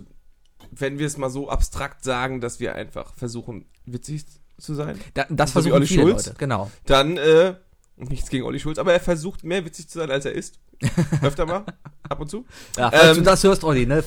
wenn 0.71 0.98
wir 0.98 1.06
es 1.06 1.18
mal 1.18 1.30
so 1.30 1.50
abstrakt 1.50 2.03
sagen, 2.03 2.39
dass 2.39 2.62
wir 2.62 2.75
einfach 2.75 3.13
versuchen, 3.13 3.65
witzig 3.86 4.25
zu 4.57 4.74
sein, 4.74 5.00
Da, 5.13 5.25
das 5.30 5.52
versuchen 5.52 5.74
Olli 5.74 5.88
viele 5.88 6.02
Schulz? 6.04 6.25
Leute, 6.28 6.38
genau. 6.38 6.72
dann, 6.86 7.18
äh, 7.18 7.56
nichts 7.98 8.30
gegen 8.30 8.44
Olli 8.46 8.60
Schulz, 8.60 8.78
aber 8.78 8.94
er 8.94 9.00
versucht 9.00 9.44
mehr 9.44 9.63
witzig 9.66 9.88
zu 9.90 10.00
sein, 10.00 10.12
als 10.12 10.25
er 10.25 10.34
ist. 10.34 10.60
Öfter 11.22 11.46
mal, 11.46 11.63
ab 12.10 12.19
und 12.19 12.30
zu. 12.30 12.46
Ja, 12.78 12.92
falls 12.92 13.18
Ähm, 13.18 13.24
du 13.24 13.30
das 13.30 13.44
hörst, 13.44 13.63
Olli, 13.63 13.86
ne? 13.86 14.04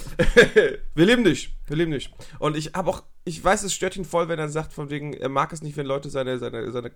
wir 0.95 1.07
leben 1.07 1.25
dich, 1.25 1.57
wir 1.67 1.77
leben 1.77 1.93
dich. 1.93 2.13
Und 2.39 2.57
ich 2.57 2.73
habe 2.75 2.91
auch, 2.91 3.03
ich 3.25 3.43
weiß, 3.43 3.63
es 3.63 3.73
stört 3.73 3.97
ihn 3.97 4.05
voll, 4.05 4.29
wenn 4.29 4.39
er 4.39 4.49
sagt, 4.49 4.73
von 4.75 4.91
wegen, 4.91 5.15
er 5.15 5.31
mag 5.31 5.53
es 5.53 5.63
nicht, 5.63 5.77
wenn 5.77 5.87
Leute 5.87 6.11
seine, 6.11 6.39
seine, 6.39 6.71
seine 6.71 6.93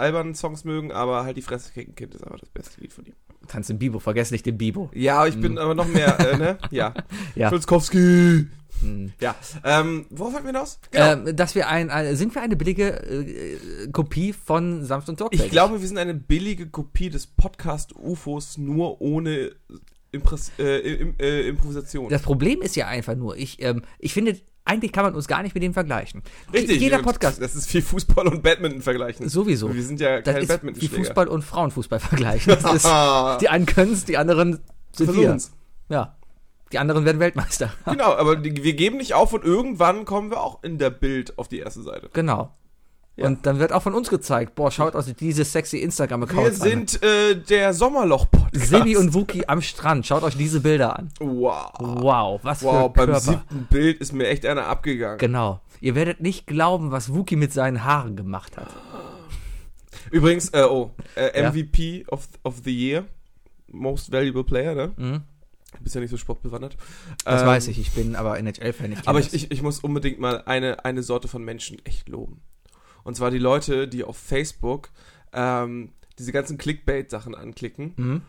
albernen 0.00 0.34
Songs 0.34 0.64
mögen, 0.64 0.92
aber 0.92 1.24
halt 1.24 1.36
die 1.36 1.42
Fresse 1.42 1.72
kicken 1.72 1.94
Kind 1.94 2.14
ist 2.14 2.24
aber 2.24 2.38
das 2.38 2.48
beste 2.48 2.80
Lied 2.80 2.92
von 2.92 3.06
ihm. 3.06 3.14
Kannst 3.48 3.70
den 3.70 3.78
Bibo, 3.78 3.98
vergiss 3.98 4.30
nicht 4.30 4.46
den 4.46 4.58
Bibo. 4.58 4.90
Ja, 4.94 5.26
ich 5.26 5.40
bin 5.40 5.58
aber 5.58 5.74
noch 5.74 5.88
mehr, 5.88 6.18
äh, 6.20 6.36
ne? 6.36 6.58
Ja. 6.70 6.94
Ja. 7.34 7.48
Schulzkowski. 7.48 8.46
Hm. 8.80 9.12
Ja. 9.20 9.34
Ähm, 9.64 10.06
worauf 10.10 10.32
wollten 10.32 10.46
wir 10.46 10.52
hinaus? 10.52 10.80
Genau. 10.90 11.12
Ähm, 11.12 11.36
dass 11.36 11.54
wir 11.54 11.68
ein, 11.68 11.90
ein, 11.90 12.16
sind 12.16 12.34
wir 12.34 12.42
eine 12.42 12.56
billige 12.56 13.02
äh, 13.02 13.88
Kopie 13.92 14.32
von 14.32 14.84
Sanft 14.84 15.08
und 15.08 15.18
Sorgfältig? 15.18 15.46
ich 15.46 15.52
glaube, 15.52 15.80
wir 15.80 15.86
sind 15.86 15.98
eine 15.98 16.14
billige 16.14 16.68
Kopie 16.68 17.10
des 17.10 17.26
Podcast 17.26 17.94
UFOs, 17.94 18.58
nur 18.58 19.00
ohne 19.00 19.52
Impress 20.12 20.52
äh, 20.58 20.78
im, 20.78 21.14
äh, 21.20 21.48
Improvisation. 21.48 22.08
Das 22.08 22.22
Problem 22.22 22.62
ist 22.62 22.74
ja 22.76 22.86
einfach 22.88 23.14
nur, 23.14 23.36
ich, 23.36 23.62
ähm, 23.62 23.82
ich 23.98 24.12
finde, 24.12 24.36
eigentlich 24.64 24.92
kann 24.92 25.04
man 25.04 25.14
uns 25.14 25.26
gar 25.26 25.42
nicht 25.42 25.54
mit 25.54 25.62
dem 25.62 25.74
vergleichen. 25.74 26.22
Richtig. 26.52 26.80
Jeder 26.80 26.98
Podcast, 26.98 27.40
Das 27.40 27.54
ist 27.54 27.72
wie 27.74 27.80
Fußball 27.80 28.28
und 28.28 28.42
Badminton 28.42 28.82
vergleichen. 28.82 29.28
sowieso. 29.28 29.74
Wir 29.74 29.82
sind 29.82 30.00
ja 30.00 30.20
Das 30.20 30.34
keine 30.48 30.70
ist 30.70 30.80
wie. 30.82 30.88
Fußball 30.88 31.28
und 31.28 31.42
Frauenfußball 31.42 31.98
vergleichen. 32.00 32.56
Das 32.60 32.72
ist, 32.74 32.86
die 33.40 33.48
einen 33.48 33.66
können 33.66 33.92
es, 33.92 34.04
die 34.04 34.16
anderen 34.16 34.60
sind 34.92 35.14
wir. 35.16 35.38
Ja. 35.88 36.16
Die 36.72 36.78
anderen 36.78 37.04
werden 37.04 37.18
Weltmeister. 37.18 37.72
Genau, 37.84 38.14
aber 38.14 38.36
die, 38.36 38.62
wir 38.62 38.74
geben 38.74 38.98
nicht 38.98 39.14
auf 39.14 39.32
und 39.32 39.44
irgendwann 39.44 40.04
kommen 40.04 40.30
wir 40.30 40.40
auch 40.40 40.62
in 40.62 40.78
der 40.78 40.90
Bild 40.90 41.36
auf 41.36 41.48
die 41.48 41.58
erste 41.58 41.82
Seite. 41.82 42.10
Genau. 42.12 42.54
Ja. 43.16 43.26
Und 43.26 43.44
dann 43.44 43.58
wird 43.58 43.72
auch 43.72 43.82
von 43.82 43.92
uns 43.94 44.08
gezeigt, 44.08 44.54
boah, 44.54 44.70
schaut 44.70 44.94
euch 44.94 45.14
diese 45.14 45.44
sexy 45.44 45.76
Wir 45.76 45.84
Instagram-Accounts 45.84 46.60
an. 46.62 46.68
sind 46.70 47.02
äh, 47.02 47.36
der 47.36 47.74
Sommerloch-Podcast. 47.74 48.66
Sebi 48.68 48.96
und 48.96 49.12
Wookie 49.12 49.46
am 49.46 49.60
Strand, 49.60 50.06
schaut 50.06 50.22
euch 50.22 50.36
diese 50.36 50.60
Bilder 50.60 50.98
an. 50.98 51.10
Wow. 51.20 51.72
Wow, 51.78 52.40
was 52.42 52.62
Wow, 52.62 52.84
für 52.86 52.88
beim 52.90 53.06
Körper. 53.06 53.20
siebten 53.20 53.66
Bild 53.68 54.00
ist 54.00 54.12
mir 54.12 54.28
echt 54.28 54.46
einer 54.46 54.66
abgegangen. 54.66 55.18
Genau. 55.18 55.60
Ihr 55.82 55.94
werdet 55.94 56.20
nicht 56.20 56.46
glauben, 56.46 56.92
was 56.92 57.12
Wookie 57.12 57.36
mit 57.36 57.52
seinen 57.52 57.84
Haaren 57.84 58.16
gemacht 58.16 58.56
hat. 58.56 58.68
Übrigens, 60.10 60.48
äh, 60.50 60.62
oh, 60.62 60.90
äh, 61.16 61.40
Ja. 61.42 61.50
MVP 61.50 62.04
of, 62.08 62.28
of 62.42 62.56
the 62.64 62.70
Year. 62.74 63.04
Most 63.72 64.10
Valuable 64.12 64.44
Player, 64.44 64.74
ne? 64.74 64.92
Mhm. 64.96 65.22
Du 65.76 65.82
bist 65.84 65.94
ja 65.94 66.00
nicht 66.00 66.10
so 66.10 66.16
sportbewandert. 66.16 66.76
Das 67.24 67.42
Ähm, 67.42 67.46
weiß 67.46 67.68
ich, 67.68 67.78
ich 67.78 67.92
bin 67.92 68.16
aber 68.16 68.36
NHL-Fan. 68.38 68.96
Aber 69.06 69.20
ich, 69.20 69.32
ich, 69.32 69.50
ich 69.52 69.62
muss 69.62 69.78
unbedingt 69.80 70.18
mal 70.18 70.42
eine, 70.46 70.84
eine 70.84 71.02
Sorte 71.04 71.28
von 71.28 71.44
Menschen 71.44 71.78
echt 71.84 72.08
loben. 72.08 72.40
Und 73.04 73.16
zwar 73.16 73.30
die 73.30 73.38
Leute, 73.38 73.88
die 73.88 74.04
auf 74.04 74.16
Facebook 74.16 74.90
ähm, 75.32 75.92
diese 76.18 76.32
ganzen 76.32 76.58
Clickbait-Sachen 76.58 77.34
anklicken 77.34 77.94
Mhm. 77.96 78.22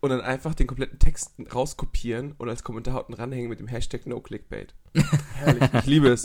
und 0.00 0.10
dann 0.10 0.20
einfach 0.20 0.54
den 0.54 0.66
kompletten 0.66 0.98
Text 0.98 1.32
rauskopieren 1.52 2.32
und 2.38 2.48
als 2.48 2.62
Kommentar 2.62 3.00
unten 3.00 3.14
ranhängen 3.14 3.48
mit 3.48 3.58
dem 3.60 3.66
Hashtag 3.66 4.06
NoClickbait. 4.06 4.74
Herrlich, 5.34 5.68
ich 5.74 5.86
liebe 5.86 6.08
es. 6.08 6.24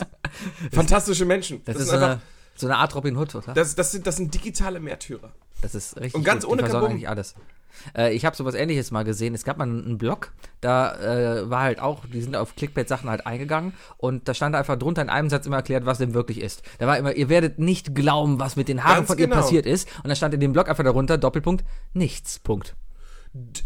Fantastische 0.72 1.24
Menschen. 1.24 1.62
Das, 1.64 1.76
Das, 1.76 1.84
ist 1.86 1.90
einfach, 1.92 2.06
eine, 2.10 2.20
so 2.54 2.66
eine 2.66 2.76
Art 2.76 2.94
Robin 2.94 3.16
Hood, 3.16 3.34
oder? 3.34 3.54
das, 3.54 3.74
das, 3.74 3.92
sind, 3.92 4.06
das 4.06 4.16
sind 4.16 4.32
digitale 4.34 4.80
Märtyrer. 4.80 5.32
Das 5.62 5.74
ist 5.74 5.96
richtig. 5.96 6.14
Und 6.14 6.24
ganz 6.24 6.44
gut. 6.44 6.52
ohne 6.52 6.62
Kabum. 6.68 7.04
alles. 7.06 7.34
Äh, 7.96 8.14
ich 8.14 8.24
habe 8.24 8.36
sowas 8.36 8.54
ähnliches 8.54 8.90
mal 8.90 9.04
gesehen. 9.04 9.34
Es 9.34 9.44
gab 9.44 9.58
mal 9.58 9.64
einen 9.64 9.98
Blog, 9.98 10.32
da 10.60 10.94
äh, 10.96 11.50
war 11.50 11.62
halt 11.62 11.80
auch, 11.80 12.04
die 12.06 12.20
sind 12.20 12.36
auf 12.36 12.56
Clickbait-Sachen 12.56 13.08
halt 13.08 13.26
eingegangen 13.26 13.74
und 13.96 14.28
da 14.28 14.34
stand 14.34 14.54
einfach 14.54 14.76
drunter 14.76 15.02
in 15.02 15.10
einem 15.10 15.30
Satz 15.30 15.46
immer 15.46 15.56
erklärt, 15.56 15.86
was 15.86 15.98
denn 15.98 16.14
wirklich 16.14 16.40
ist. 16.40 16.62
Da 16.78 16.86
war 16.86 16.98
immer, 16.98 17.14
ihr 17.14 17.28
werdet 17.28 17.58
nicht 17.58 17.94
glauben, 17.94 18.38
was 18.38 18.56
mit 18.56 18.68
den 18.68 18.84
Haaren 18.84 18.96
Ganz 18.98 19.08
von 19.08 19.16
genau. 19.16 19.36
ihr 19.36 19.40
passiert 19.42 19.66
ist. 19.66 19.88
Und 19.98 20.08
dann 20.08 20.16
stand 20.16 20.34
in 20.34 20.40
dem 20.40 20.52
Blog 20.52 20.68
einfach 20.68 20.84
darunter, 20.84 21.18
Doppelpunkt, 21.18 21.64
nichts, 21.92 22.38
Punkt. 22.38 22.74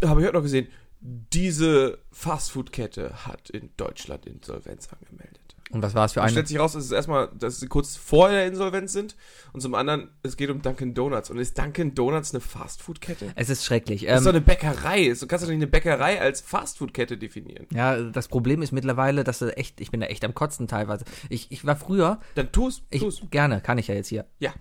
Habe 0.03 0.21
ich 0.21 0.27
heute 0.27 0.37
noch 0.37 0.43
gesehen. 0.43 0.67
Diese 0.99 1.99
Fastfood-Kette 2.11 3.27
hat 3.27 3.49
in 3.49 3.69
Deutschland 3.77 4.25
Insolvenz 4.25 4.89
angemeldet. 4.91 5.44
Und 5.71 5.81
was 5.81 5.95
war 5.95 6.05
es 6.05 6.13
für 6.13 6.21
eine? 6.21 6.29
stellt 6.31 6.47
sich 6.47 6.59
raus, 6.59 6.73
dass 6.73 6.85
es 6.85 6.91
erstmal, 6.91 7.27
dass 7.39 7.59
sie 7.59 7.67
kurz 7.67 7.95
vor 7.95 8.29
der 8.29 8.45
Insolvenz 8.45 8.93
sind 8.93 9.15
und 9.51 9.61
zum 9.61 9.73
anderen, 9.73 10.09
es 10.21 10.37
geht 10.37 10.49
um 10.51 10.61
Dunkin' 10.61 10.93
Donuts. 10.93 11.31
Und 11.31 11.39
ist 11.39 11.57
Dunkin' 11.57 11.95
Donuts 11.95 12.33
eine 12.33 12.39
Fastfood-Kette? 12.41 13.31
Es 13.35 13.49
ist 13.49 13.65
schrecklich. 13.65 14.05
Das 14.05 14.19
ist 14.19 14.25
doch 14.25 14.29
Ähm, 14.31 14.35
eine 14.37 14.45
Bäckerei. 14.45 15.13
Du 15.19 15.25
kannst 15.27 15.43
doch 15.43 15.49
nicht 15.49 15.57
eine 15.57 15.67
Bäckerei 15.67 16.21
als 16.21 16.41
Fastfood-Kette 16.41 17.17
definieren. 17.17 17.65
ja, 17.71 17.99
das 17.99 18.27
Problem 18.27 18.61
ist 18.61 18.71
mittlerweile, 18.73 19.23
dass 19.23 19.39
du 19.39 19.55
echt, 19.57 19.81
ich 19.81 19.89
bin 19.91 20.01
da 20.01 20.05
echt 20.07 20.23
am 20.23 20.35
Kotzen 20.35 20.67
teilweise. 20.67 21.03
Ich, 21.29 21.51
ich 21.51 21.65
war 21.65 21.75
früher, 21.75 22.19
Dann 22.35 22.51
tu's, 22.51 22.83
ich, 22.91 23.01
tu's. 23.01 23.21
gerne, 23.31 23.59
kann 23.59 23.77
ich 23.79 23.87
ja 23.87 23.95
jetzt 23.95 24.07
hier. 24.09 24.25
Ja. 24.39 24.53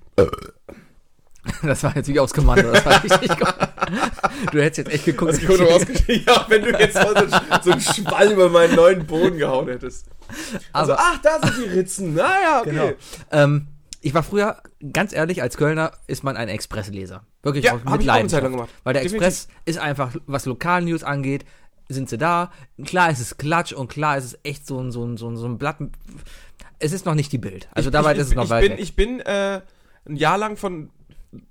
Das 1.62 1.82
war 1.82 1.94
jetzt 1.96 2.08
wie 2.08 2.18
aufs 2.20 2.32
Kommando, 2.32 2.72
das 2.72 2.84
war 2.86 3.02
richtig 3.02 3.28
gut. 3.38 3.54
Du 4.52 4.62
hättest 4.62 4.78
jetzt 4.78 4.92
echt 4.94 5.04
geguckt. 5.04 5.46
Gut 5.46 5.60
rausgeschrieben. 5.60 6.24
Ja, 6.26 6.44
wenn 6.48 6.62
du 6.62 6.70
jetzt 6.78 6.94
mal 6.94 7.14
so, 7.28 7.38
so 7.62 7.70
einen 7.72 7.80
Schwall 7.80 8.32
über 8.32 8.48
meinen 8.48 8.74
neuen 8.74 9.06
Boden 9.06 9.38
gehauen 9.38 9.68
hättest. 9.68 10.06
Also, 10.72 10.92
Aber- 10.94 11.02
ach, 11.02 11.18
da 11.22 11.38
sind 11.46 11.66
die 11.66 11.70
Ritzen. 11.78 12.14
Naja, 12.14 12.60
okay. 12.60 12.70
Genau. 12.70 12.92
Ähm, 13.30 13.66
ich 14.00 14.12
war 14.14 14.22
früher, 14.22 14.60
ganz 14.92 15.12
ehrlich, 15.12 15.42
als 15.42 15.56
Kölner 15.56 15.92
ist 16.06 16.24
man 16.24 16.36
ein 16.36 16.48
Expressleser. 16.48 17.24
Wirklich 17.42 17.64
Ja, 17.66 17.74
auch 17.74 17.84
hab 17.84 18.00
ich 18.00 18.10
auch 18.10 18.14
Leidenschaft. 18.14 18.42
gemacht. 18.42 18.70
Weil 18.84 18.94
der 18.94 19.02
Definitiv. 19.02 19.26
Express 19.28 19.48
ist 19.66 19.78
einfach, 19.78 20.14
was 20.26 20.46
Lokalnews 20.46 21.04
angeht, 21.04 21.44
sind 21.88 22.08
sie 22.08 22.18
da. 22.18 22.50
Klar 22.84 23.10
ist 23.10 23.20
es 23.20 23.36
Klatsch 23.36 23.72
und 23.72 23.88
klar 23.88 24.16
ist 24.18 24.24
es 24.24 24.38
echt 24.42 24.66
so 24.66 24.80
ein, 24.80 24.90
so 24.90 25.04
ein, 25.04 25.16
so 25.16 25.28
ein, 25.28 25.36
so 25.36 25.46
ein 25.46 25.58
Blatt. 25.58 25.76
Es 26.78 26.92
ist 26.92 27.06
noch 27.06 27.14
nicht 27.14 27.30
die 27.32 27.38
Bild. 27.38 27.68
Also 27.72 27.90
dabei 27.90 28.12
ich, 28.14 28.18
ist 28.18 28.28
es 28.28 28.34
noch 28.34 28.44
ich 28.44 28.50
weit 28.50 28.62
bin, 28.62 28.72
weg. 28.72 28.80
Ich 28.80 28.96
bin 28.96 29.20
äh, 29.20 29.60
ein 30.08 30.16
Jahr 30.16 30.38
lang 30.38 30.56
von, 30.56 30.90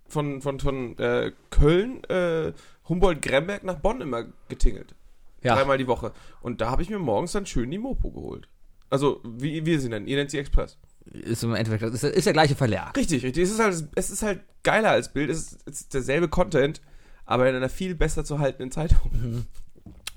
von, 0.08 0.42
von, 0.42 0.60
von 0.60 0.98
äh, 0.98 1.32
Köln, 1.50 2.04
äh, 2.06 2.54
Humboldt-Gremberg 2.88 3.64
nach 3.64 3.80
Bonn 3.80 4.02
immer 4.02 4.26
getingelt. 4.50 4.96
ja. 5.42 5.56
Dreimal 5.56 5.78
die 5.78 5.88
Woche. 5.88 6.12
Und 6.42 6.62
da 6.62 6.70
habe 6.70 6.82
ich 6.82 6.90
mir 6.90 7.00
morgens 7.00 7.32
dann 7.32 7.46
schön 7.46 7.72
die 7.72 7.78
Mopo 7.78 8.12
geholt. 8.12 8.48
Also, 8.90 9.22
wie 9.24 9.66
wir 9.66 9.80
sie 9.80 9.90
nennen. 9.90 10.08
Ihr 10.08 10.18
nennt 10.18 10.30
sie 10.32 10.38
Express. 10.38 10.78
Ist 11.06 11.44
im 11.44 11.56
Endeffekt, 11.56 11.82
ist, 11.84 12.04
ist 12.04 12.26
der 12.26 12.34
gleiche 12.34 12.56
Verlag. 12.56 12.96
Richtig, 12.96 13.24
richtig. 13.24 13.44
Es 13.44 13.52
ist 13.52 13.60
halt, 13.60 13.88
es 13.96 14.10
ist 14.10 14.22
halt 14.22 14.42
geiler 14.64 14.92
als 14.92 15.12
Bild. 15.12 15.30
Es 15.30 15.40
ist, 15.40 15.60
es 15.66 15.82
ist 15.82 15.94
derselbe 15.94 16.28
Content, 16.28 16.82
aber 17.26 17.50
in 17.50 17.56
einer 17.56 17.70
viel 17.70 17.96
besser 17.96 18.24
zu 18.24 18.40
haltenden 18.40 18.72
Zeitung. 18.72 19.46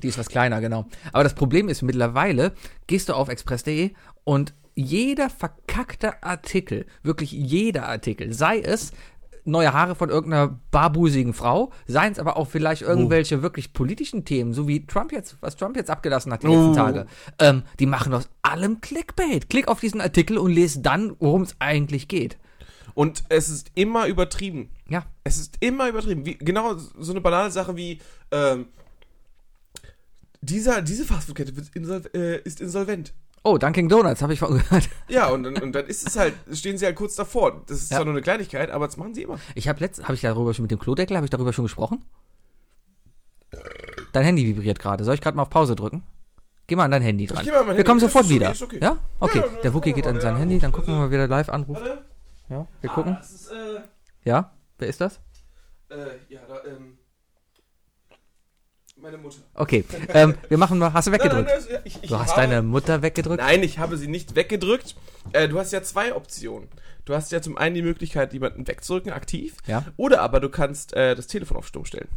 Die 0.02 0.08
ist 0.08 0.18
was 0.18 0.28
kleiner, 0.28 0.60
genau. 0.60 0.86
Aber 1.12 1.24
das 1.24 1.34
Problem 1.34 1.68
ist, 1.68 1.82
mittlerweile 1.82 2.52
gehst 2.86 3.08
du 3.08 3.14
auf 3.14 3.28
express.de 3.28 3.92
und 4.24 4.52
jeder 4.74 5.30
verkackte 5.30 6.22
Artikel, 6.22 6.84
wirklich 7.02 7.32
jeder 7.32 7.88
Artikel, 7.88 8.34
sei 8.34 8.60
es 8.60 8.92
neue 9.46 9.72
Haare 9.72 9.94
von 9.94 10.10
irgendeiner 10.10 10.58
barbusigen 10.70 11.34
Frau, 11.34 11.72
seien 11.86 12.12
es 12.12 12.18
aber 12.18 12.36
auch 12.36 12.48
vielleicht 12.48 12.82
irgendwelche 12.82 13.42
wirklich 13.42 13.72
politischen 13.72 14.24
Themen, 14.24 14.52
so 14.52 14.68
wie 14.68 14.86
Trump 14.86 15.12
jetzt, 15.12 15.36
was 15.40 15.56
Trump 15.56 15.76
jetzt 15.76 15.90
abgelassen 15.90 16.32
hat 16.32 16.42
die 16.42 16.48
letzten 16.48 16.70
Oh. 16.70 16.74
Tage, 16.74 17.06
ähm, 17.38 17.62
die 17.78 17.86
machen 17.86 18.12
aus 18.12 18.28
allem 18.42 18.80
Clickbait. 18.80 19.48
Klick 19.48 19.68
auf 19.68 19.80
diesen 19.80 20.00
Artikel 20.00 20.38
und 20.38 20.50
lese 20.52 20.80
dann, 20.80 21.16
worum 21.18 21.42
es 21.42 21.56
eigentlich 21.58 22.08
geht. 22.08 22.38
Und 22.94 23.24
es 23.28 23.48
ist 23.48 23.70
immer 23.74 24.06
übertrieben. 24.06 24.70
Ja, 24.88 25.04
Es 25.22 25.38
ist 25.38 25.56
immer 25.60 25.88
übertrieben. 25.88 26.24
Wie, 26.24 26.38
genau 26.38 26.74
so 26.76 27.12
eine 27.12 27.20
banale 27.20 27.50
Sache 27.50 27.76
wie, 27.76 28.00
ähm, 28.30 28.66
dieser, 30.40 30.80
diese 30.82 31.04
Fastfood-Kette 31.04 31.52
äh, 32.14 32.40
ist 32.42 32.60
insolvent. 32.60 33.12
Oh, 33.46 33.58
Dunkin' 33.58 33.88
Donuts, 33.88 34.22
habe 34.22 34.32
ich 34.32 34.40
von 34.40 34.58
gehört. 34.58 34.88
Ja, 35.08 35.28
und, 35.28 35.44
dann- 35.44 35.56
und 35.62 35.72
dann 35.72 35.86
ist 35.86 36.06
es 36.06 36.16
halt, 36.16 36.34
stehen 36.52 36.78
sie 36.78 36.84
halt 36.86 36.96
kurz 36.96 37.14
davor. 37.14 37.62
Das 37.66 37.78
ist 37.78 37.90
Ja. 37.90 37.98
zwar 37.98 38.04
nur 38.04 38.14
eine 38.14 38.22
Kleinigkeit, 38.22 38.70
aber 38.70 38.86
das 38.86 38.96
machen 38.96 39.14
sie 39.14 39.22
immer. 39.22 39.38
Ich 39.54 39.68
habe 39.68 39.78
letzt, 39.80 40.02
habe 40.02 40.14
ich 40.14 40.20
darüber 40.20 40.52
schon 40.52 40.64
mit 40.64 40.70
dem 40.72 40.78
Klodeckel, 40.80 41.16
habe 41.16 41.26
ich 41.26 41.30
darüber 41.30 41.52
schon 41.52 41.64
gesprochen? 41.64 42.04
Dein 44.12 44.24
Handy 44.24 44.46
vibriert 44.46 44.78
gerade. 44.78 45.04
Soll 45.04 45.14
ich 45.14 45.20
gerade 45.20 45.36
mal 45.36 45.42
auf 45.44 45.50
Pause 45.50 45.76
drücken? 45.76 46.02
Geh 46.66 46.74
mal 46.76 46.84
an 46.84 46.90
dein 46.90 47.02
Handy 47.02 47.26
dran. 47.26 47.44
wir 47.46 47.52
kommen 47.54 47.68
Handy. 47.76 48.00
sofort 48.00 48.24
Ist 48.24 48.30
okay, 48.30 48.34
wieder. 48.34 48.50
okay. 48.60 48.78
Ja? 48.82 48.98
Okay. 49.20 49.38
Ja, 49.38 49.60
Der 49.62 49.74
Wookie 49.74 49.92
geht 49.92 50.06
an 50.06 50.20
sein. 50.20 50.36
Handy, 50.36 50.58
dann 50.58 50.72
gucken 50.72 50.94
wir 50.94 50.98
mal, 51.00 51.10
wer 51.10 51.18
der 51.18 51.28
live 51.28 51.48
anruft. 51.48 51.80
Warte. 51.80 52.04
Ja, 52.48 52.66
wir 52.80 52.90
gucken. 52.90 53.16
Ah, 53.16 53.20
ist, 53.20 53.50
äh, 53.52 53.80
Ja? 54.24 54.52
Wer 54.78 54.88
ist 54.88 55.00
das? 55.00 55.20
äh, 55.90 55.94
ja, 56.28 56.40
da, 56.48 56.64
ähm, 56.68 56.95
meine 59.06 59.18
Mutter. 59.18 59.38
Okay. 59.54 59.84
ähm, 60.08 60.34
wir 60.48 60.58
machen 60.58 60.78
mal. 60.78 60.92
Hast 60.92 61.06
du 61.06 61.12
weggedrückt? 61.12 61.48
Nein, 61.48 61.58
nein, 61.60 61.68
nein, 61.72 61.82
ich, 61.84 62.02
ich 62.02 62.08
Du 62.08 62.18
hast 62.18 62.36
deine 62.36 62.62
Mutter 62.62 63.02
weggedrückt? 63.02 63.40
Nein, 63.40 63.62
ich 63.62 63.78
habe 63.78 63.96
sie 63.96 64.08
nicht 64.08 64.34
weggedrückt. 64.34 64.96
Äh, 65.32 65.48
du 65.48 65.58
hast 65.58 65.72
ja 65.72 65.82
zwei 65.82 66.14
Optionen. 66.14 66.68
Du 67.04 67.14
hast 67.14 67.30
ja 67.30 67.40
zum 67.40 67.56
einen 67.56 67.76
die 67.76 67.82
Möglichkeit, 67.82 68.32
jemanden 68.32 68.66
wegzudrücken, 68.66 69.12
aktiv. 69.12 69.58
Ja. 69.66 69.84
Oder 69.96 70.22
aber 70.22 70.40
du 70.40 70.48
kannst 70.48 70.92
äh, 70.94 71.14
das 71.14 71.28
Telefon 71.28 71.56
auf 71.56 71.68
Stumm 71.68 71.84
stellen. 71.84 72.08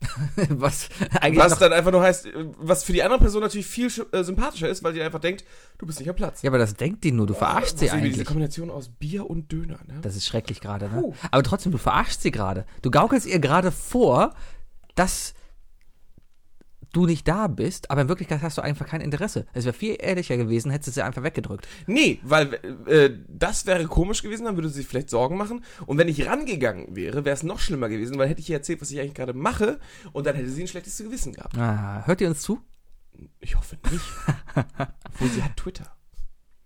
was 0.48 0.88
eigentlich 1.20 1.42
Was 1.42 1.58
dann 1.58 1.72
einfach 1.72 1.90
nur 1.90 2.02
heißt, 2.02 2.26
äh, 2.26 2.46
was 2.58 2.84
für 2.84 2.92
die 2.94 3.02
andere 3.02 3.18
Person 3.18 3.42
natürlich 3.42 3.66
viel 3.66 3.90
äh, 4.12 4.24
sympathischer 4.24 4.68
ist, 4.68 4.82
weil 4.82 4.94
die 4.94 5.02
einfach 5.02 5.20
denkt, 5.20 5.44
du 5.76 5.86
bist 5.86 6.00
nicht 6.00 6.08
am 6.08 6.16
Platz. 6.16 6.40
Ja, 6.40 6.50
aber 6.50 6.58
das 6.58 6.74
denkt 6.74 7.04
die 7.04 7.12
nur. 7.12 7.26
Du 7.26 7.34
verarschst 7.34 7.78
sie 7.78 7.86
Was 7.86 7.92
irgendwie 7.92 8.08
Diese 8.08 8.20
eigentlich. 8.20 8.26
Kombination 8.26 8.70
aus 8.70 8.88
Bier 8.88 9.28
und 9.28 9.52
Döner, 9.52 9.80
ne? 9.86 9.98
Das 10.00 10.16
ist 10.16 10.26
schrecklich 10.26 10.60
gerade, 10.60 10.88
ne? 10.88 11.00
Puh. 11.00 11.14
Aber 11.30 11.42
trotzdem, 11.42 11.72
du 11.72 11.78
verarschst 11.78 12.22
sie 12.22 12.30
gerade. 12.30 12.64
Du 12.80 12.90
gaukelst 12.90 13.26
ihr 13.26 13.38
gerade 13.38 13.70
vor, 13.70 14.34
dass 14.94 15.34
du 16.96 17.06
nicht 17.06 17.28
da 17.28 17.46
bist, 17.46 17.90
aber 17.90 18.00
in 18.02 18.08
Wirklichkeit 18.08 18.42
hast 18.42 18.58
du 18.58 18.62
einfach 18.62 18.86
kein 18.86 19.00
Interesse. 19.00 19.46
Es 19.52 19.64
wäre 19.64 19.74
viel 19.74 19.96
ehrlicher 19.98 20.36
gewesen, 20.36 20.70
hättest 20.70 20.88
du 20.88 20.92
sie 20.92 21.02
einfach 21.04 21.22
weggedrückt. 21.22 21.68
Nee, 21.86 22.18
weil 22.22 22.54
äh, 22.86 23.10
das 23.28 23.66
wäre 23.66 23.84
komisch 23.86 24.22
gewesen, 24.22 24.44
dann 24.46 24.56
würde 24.56 24.68
sie 24.68 24.76
sich 24.76 24.86
vielleicht 24.86 25.10
Sorgen 25.10 25.36
machen. 25.36 25.64
Und 25.86 25.98
wenn 25.98 26.08
ich 26.08 26.26
rangegangen 26.26 26.96
wäre, 26.96 27.24
wäre 27.24 27.34
es 27.34 27.42
noch 27.42 27.58
schlimmer 27.60 27.88
gewesen, 27.88 28.18
weil 28.18 28.28
hätte 28.28 28.40
ich 28.40 28.48
ihr 28.50 28.56
erzählt, 28.56 28.80
was 28.80 28.90
ich 28.90 28.98
eigentlich 29.00 29.14
gerade 29.14 29.34
mache, 29.34 29.78
und 30.12 30.26
dann 30.26 30.34
hätte 30.34 30.48
sie 30.48 30.62
ein 30.62 30.68
schlechtes 30.68 30.96
Gewissen 30.98 31.32
gehabt. 31.34 31.56
Ah, 31.58 32.02
hört 32.06 32.20
ihr 32.20 32.28
uns 32.28 32.40
zu? 32.40 32.60
Ich 33.40 33.56
hoffe 33.56 33.76
nicht. 33.90 34.04
Obwohl 35.06 35.28
sie 35.28 35.42
hat 35.42 35.56
Twitter. 35.56 35.96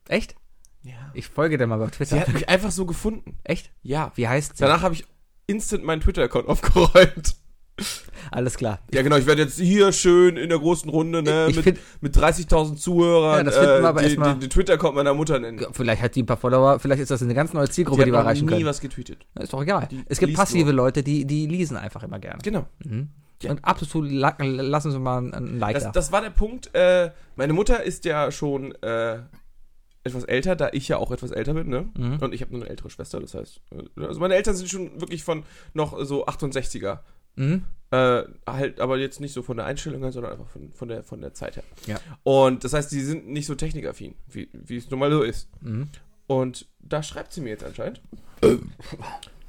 Echt? 0.08 0.34
Ja. 0.82 1.10
Ich 1.14 1.28
folge 1.28 1.58
dir 1.58 1.66
mal 1.66 1.78
bei 1.78 1.86
Sie 1.86 1.90
Twitter. 1.92 2.20
hat 2.20 2.32
mich 2.32 2.48
einfach 2.48 2.70
so 2.70 2.86
gefunden. 2.86 3.36
Echt? 3.44 3.70
Ja. 3.82 4.12
Wie 4.14 4.26
heißt 4.28 4.56
sie? 4.56 4.62
Danach 4.64 4.82
habe 4.82 4.94
ich 4.94 5.04
instant 5.46 5.84
meinen 5.84 6.00
Twitter-Account 6.00 6.48
aufgeräumt. 6.48 7.36
Alles 8.30 8.56
klar. 8.56 8.80
Ja, 8.92 9.02
genau. 9.02 9.16
Ich 9.16 9.26
werde 9.26 9.42
jetzt 9.42 9.58
hier 9.58 9.92
schön 9.92 10.36
in 10.36 10.48
der 10.48 10.58
großen 10.58 10.88
Runde, 10.90 11.22
ne, 11.22 11.46
Ich 11.48 11.56
mit, 11.56 11.64
find- 11.64 11.78
mit 12.00 12.16
30.000 12.16 12.76
Zuhörern, 12.76 13.38
Ja, 13.38 13.42
das 13.44 13.54
finden 13.56 13.70
wir 13.70 13.80
äh, 13.82 13.86
aber 13.86 14.00
die, 14.00 14.06
erstmal- 14.06 14.34
die, 14.34 14.40
die 14.40 14.48
Twitter-Account 14.48 14.94
meiner 14.94 15.14
Mutter 15.14 15.38
nennen. 15.38 15.64
Vielleicht 15.72 16.02
hat 16.02 16.14
die 16.14 16.22
ein 16.22 16.26
paar 16.26 16.36
Follower, 16.36 16.78
vielleicht 16.78 17.00
ist 17.02 17.10
das 17.10 17.22
eine 17.22 17.34
ganz 17.34 17.52
neue 17.52 17.68
Zielgruppe, 17.68 18.02
Die 18.02 18.06
die, 18.06 18.12
wir 18.12 18.18
erreichen 18.18 18.44
nie 18.46 18.52
können. 18.52 18.66
was 18.66 18.80
getweetet. 18.80 19.26
Ist 19.40 19.52
doch 19.52 19.62
egal. 19.62 19.88
Die 19.90 20.04
Es 20.08 20.18
gibt 20.18 20.34
passive 20.34 20.66
nur. 20.66 20.74
Leute, 20.74 21.02
die, 21.02 21.24
die 21.24 21.46
lesen 21.46 21.76
einfach 21.76 22.02
immer 22.02 22.18
gerne. 22.18 22.38
Genau. 22.42 22.66
Mhm. 22.84 23.08
Ja. 23.42 23.52
Und 23.52 23.64
ab 23.64 23.80
und 23.80 23.88
zu 23.88 24.02
la- 24.02 24.36
lassen 24.38 24.90
sie 24.92 24.98
mal 24.98 25.18
ein- 25.18 25.32
ein 25.32 25.58
Like 25.58 25.74
Das, 25.74 25.84
da. 25.84 25.90
das 25.92 26.12
war 26.12 26.20
der 26.20 26.30
Punkt. 26.30 26.74
Äh, 26.74 27.10
meine 27.36 27.54
Mutter 27.54 27.82
ist 27.82 28.04
ja 28.04 28.30
schon 28.30 28.74
äh, 28.82 29.18
etwas 30.04 30.24
älter, 30.24 30.56
da 30.56 30.68
ich 30.72 30.88
ja 30.88 30.98
auch 30.98 31.10
etwas 31.10 31.30
älter 31.30 31.54
bin, 31.54 31.68
ne? 31.68 31.88
Mhm. 31.96 32.18
Und 32.20 32.34
ich 32.34 32.42
habe 32.42 32.52
nur 32.52 32.60
eine 32.62 32.70
ältere 32.70 32.90
Schwester, 32.90 33.18
das 33.20 33.34
heißt, 33.34 33.60
äh, 33.98 34.04
also 34.04 34.20
meine 34.20 34.34
Eltern 34.34 34.54
sind 34.56 34.68
schon 34.68 35.00
wirklich 35.00 35.24
von 35.24 35.42
noch 35.74 35.98
so 36.04 36.26
68er. 36.26 36.98
Mhm. 37.36 37.64
Äh, 37.92 38.22
halt, 38.46 38.78
aber 38.80 38.98
jetzt 38.98 39.20
nicht 39.20 39.32
so 39.32 39.42
von 39.42 39.56
der 39.56 39.66
Einstellung 39.66 40.02
her, 40.02 40.12
sondern 40.12 40.32
einfach 40.32 40.46
von, 40.46 40.70
von, 40.72 40.88
der, 40.88 41.02
von 41.02 41.20
der 41.20 41.34
Zeit 41.34 41.56
her. 41.56 41.64
Ja. 41.86 41.98
Und 42.22 42.62
das 42.62 42.72
heißt, 42.72 42.92
die 42.92 43.00
sind 43.00 43.28
nicht 43.28 43.46
so 43.46 43.54
technikaffin, 43.56 44.14
wie, 44.28 44.48
wie 44.52 44.76
es 44.76 44.88
normal 44.90 45.10
so 45.10 45.22
ist. 45.22 45.48
Mhm. 45.60 45.88
Und 46.28 46.66
da 46.78 47.02
schreibt 47.02 47.32
sie 47.32 47.40
mir 47.40 47.48
jetzt 47.50 47.64
anscheinend. 47.64 48.00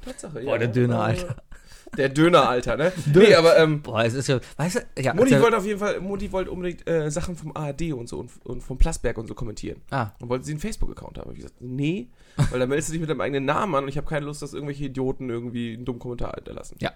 Tatsache, 0.04 0.40
Boah, 0.40 0.58
der 0.58 0.68
Döner, 0.68 1.00
Alter. 1.00 1.28
Äh, 1.28 1.96
Der 1.96 2.08
Döner, 2.08 2.48
Alter, 2.48 2.76
ne? 2.76 2.92
Nee, 3.14 3.34
aber 3.34 3.56
ähm, 3.58 3.82
Boah, 3.82 4.02
es 4.04 4.14
ist 4.14 4.26
ja, 4.26 4.40
weißt 4.56 4.76
du, 4.96 5.02
ja, 5.02 5.14
Mutti 5.14 5.34
also- 5.34 5.44
wollte 5.44 5.58
auf 5.58 5.66
jeden 5.66 5.78
Fall, 5.78 6.00
Mutti 6.00 6.32
wollte 6.32 6.50
unbedingt 6.50 6.88
äh, 6.88 7.10
Sachen 7.10 7.36
vom 7.36 7.54
ARD 7.54 7.92
und 7.92 8.08
so 8.08 8.18
und, 8.18 8.30
und 8.44 8.62
vom 8.62 8.78
Plasberg 8.78 9.18
und 9.18 9.28
so 9.28 9.34
kommentieren. 9.34 9.82
ah, 9.90 10.08
Und 10.18 10.28
wollte 10.30 10.44
sie 10.46 10.52
einen 10.52 10.60
Facebook-Account 10.60 11.18
haben. 11.18 11.26
Hab 11.26 11.32
Ich 11.36 11.42
gesagt, 11.42 11.60
nee, 11.60 12.08
weil 12.50 12.58
da 12.58 12.66
meldest 12.66 12.88
du 12.88 12.92
dich 12.92 13.00
mit 13.00 13.10
deinem 13.10 13.20
eigenen 13.20 13.44
Namen 13.44 13.74
an 13.76 13.84
und 13.84 13.88
ich 13.90 13.96
habe 13.98 14.08
keine 14.08 14.26
Lust, 14.26 14.42
dass 14.42 14.54
irgendwelche 14.54 14.86
Idioten 14.86 15.28
irgendwie 15.30 15.74
einen 15.74 15.84
dummen 15.84 16.00
Kommentar 16.00 16.32
hinterlassen. 16.34 16.76
Ja. 16.80 16.92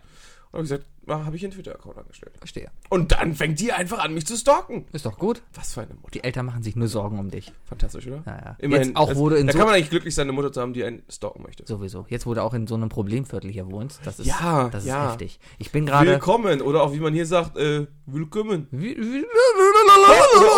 Und 0.53 0.59
hab 0.61 0.65
ich 0.65 0.71
gesagt, 0.71 0.87
ah, 1.09 1.25
habe 1.27 1.37
ich 1.37 1.45
einen 1.45 1.53
Twitter-Account 1.53 1.99
angestellt. 1.99 2.33
verstehe. 2.39 2.71
Und 2.89 3.13
dann 3.13 3.35
fängt 3.35 3.61
die 3.61 3.73
einfach 3.73 3.99
an, 3.99 4.15
mich 4.15 4.27
zu 4.27 4.37
stalken. 4.37 4.87
Ist 4.93 5.05
doch 5.05 5.19
gut. 5.19 5.43
Was 5.55 5.75
für 5.75 5.83
eine 5.83 5.95
Mutter. 5.95 6.11
Die 6.13 6.25
Eltern 6.25 6.47
machen 6.47 6.63
sich 6.63 6.77
nur 6.77 6.89
Sorgen 6.89 7.19
um 7.19 7.31
dich. 7.31 7.53
Fantastisch, 7.65 8.07
oder? 8.07 8.23
Ja, 8.25 8.33
ja. 8.45 8.57
Immerhin. 8.59 8.89
Jetzt 8.89 8.97
auch, 8.97 9.15
wo 9.17 9.29
du 9.29 9.37
in 9.37 9.47
da 9.49 9.53
so, 9.53 9.59
kann 9.59 9.67
man 9.67 9.75
eigentlich 9.77 9.91
glücklich 9.91 10.15
sein, 10.15 10.25
eine 10.25 10.33
Mutter 10.33 10.53
zu 10.53 10.61
haben, 10.61 10.73
die 10.73 10.85
einen 10.85 11.03
stalken 11.11 11.43
möchte. 11.43 11.67
sowieso. 11.67 12.07
Jetzt, 12.09 12.27
wo 12.27 12.33
du 12.35 12.43
auch 12.43 12.55
in 12.55 12.67
so 12.67 12.75
einem 12.77 12.89
Problemviertel 12.89 13.51
hier 13.51 13.71
wohnst, 13.71 14.01
das 14.05 14.19
ist, 14.21 14.27
Ja, 14.27 14.69
das 14.71 14.85
ist 14.85 14.89
ja. 14.89 15.11
heftig. 15.11 15.39
Ich 15.59 15.73
bin 15.73 15.85
gerade. 15.87 16.09
Willkommen. 16.11 16.63
Oder 16.63 16.83
auch 16.83 16.93
wie 16.93 17.01
man 17.01 17.13
hier 17.13 17.27
sagt, 17.27 17.57
äh, 17.59 17.87
willkommen. 18.07 18.69
Wie- 18.71 18.97
wie- 18.97 19.27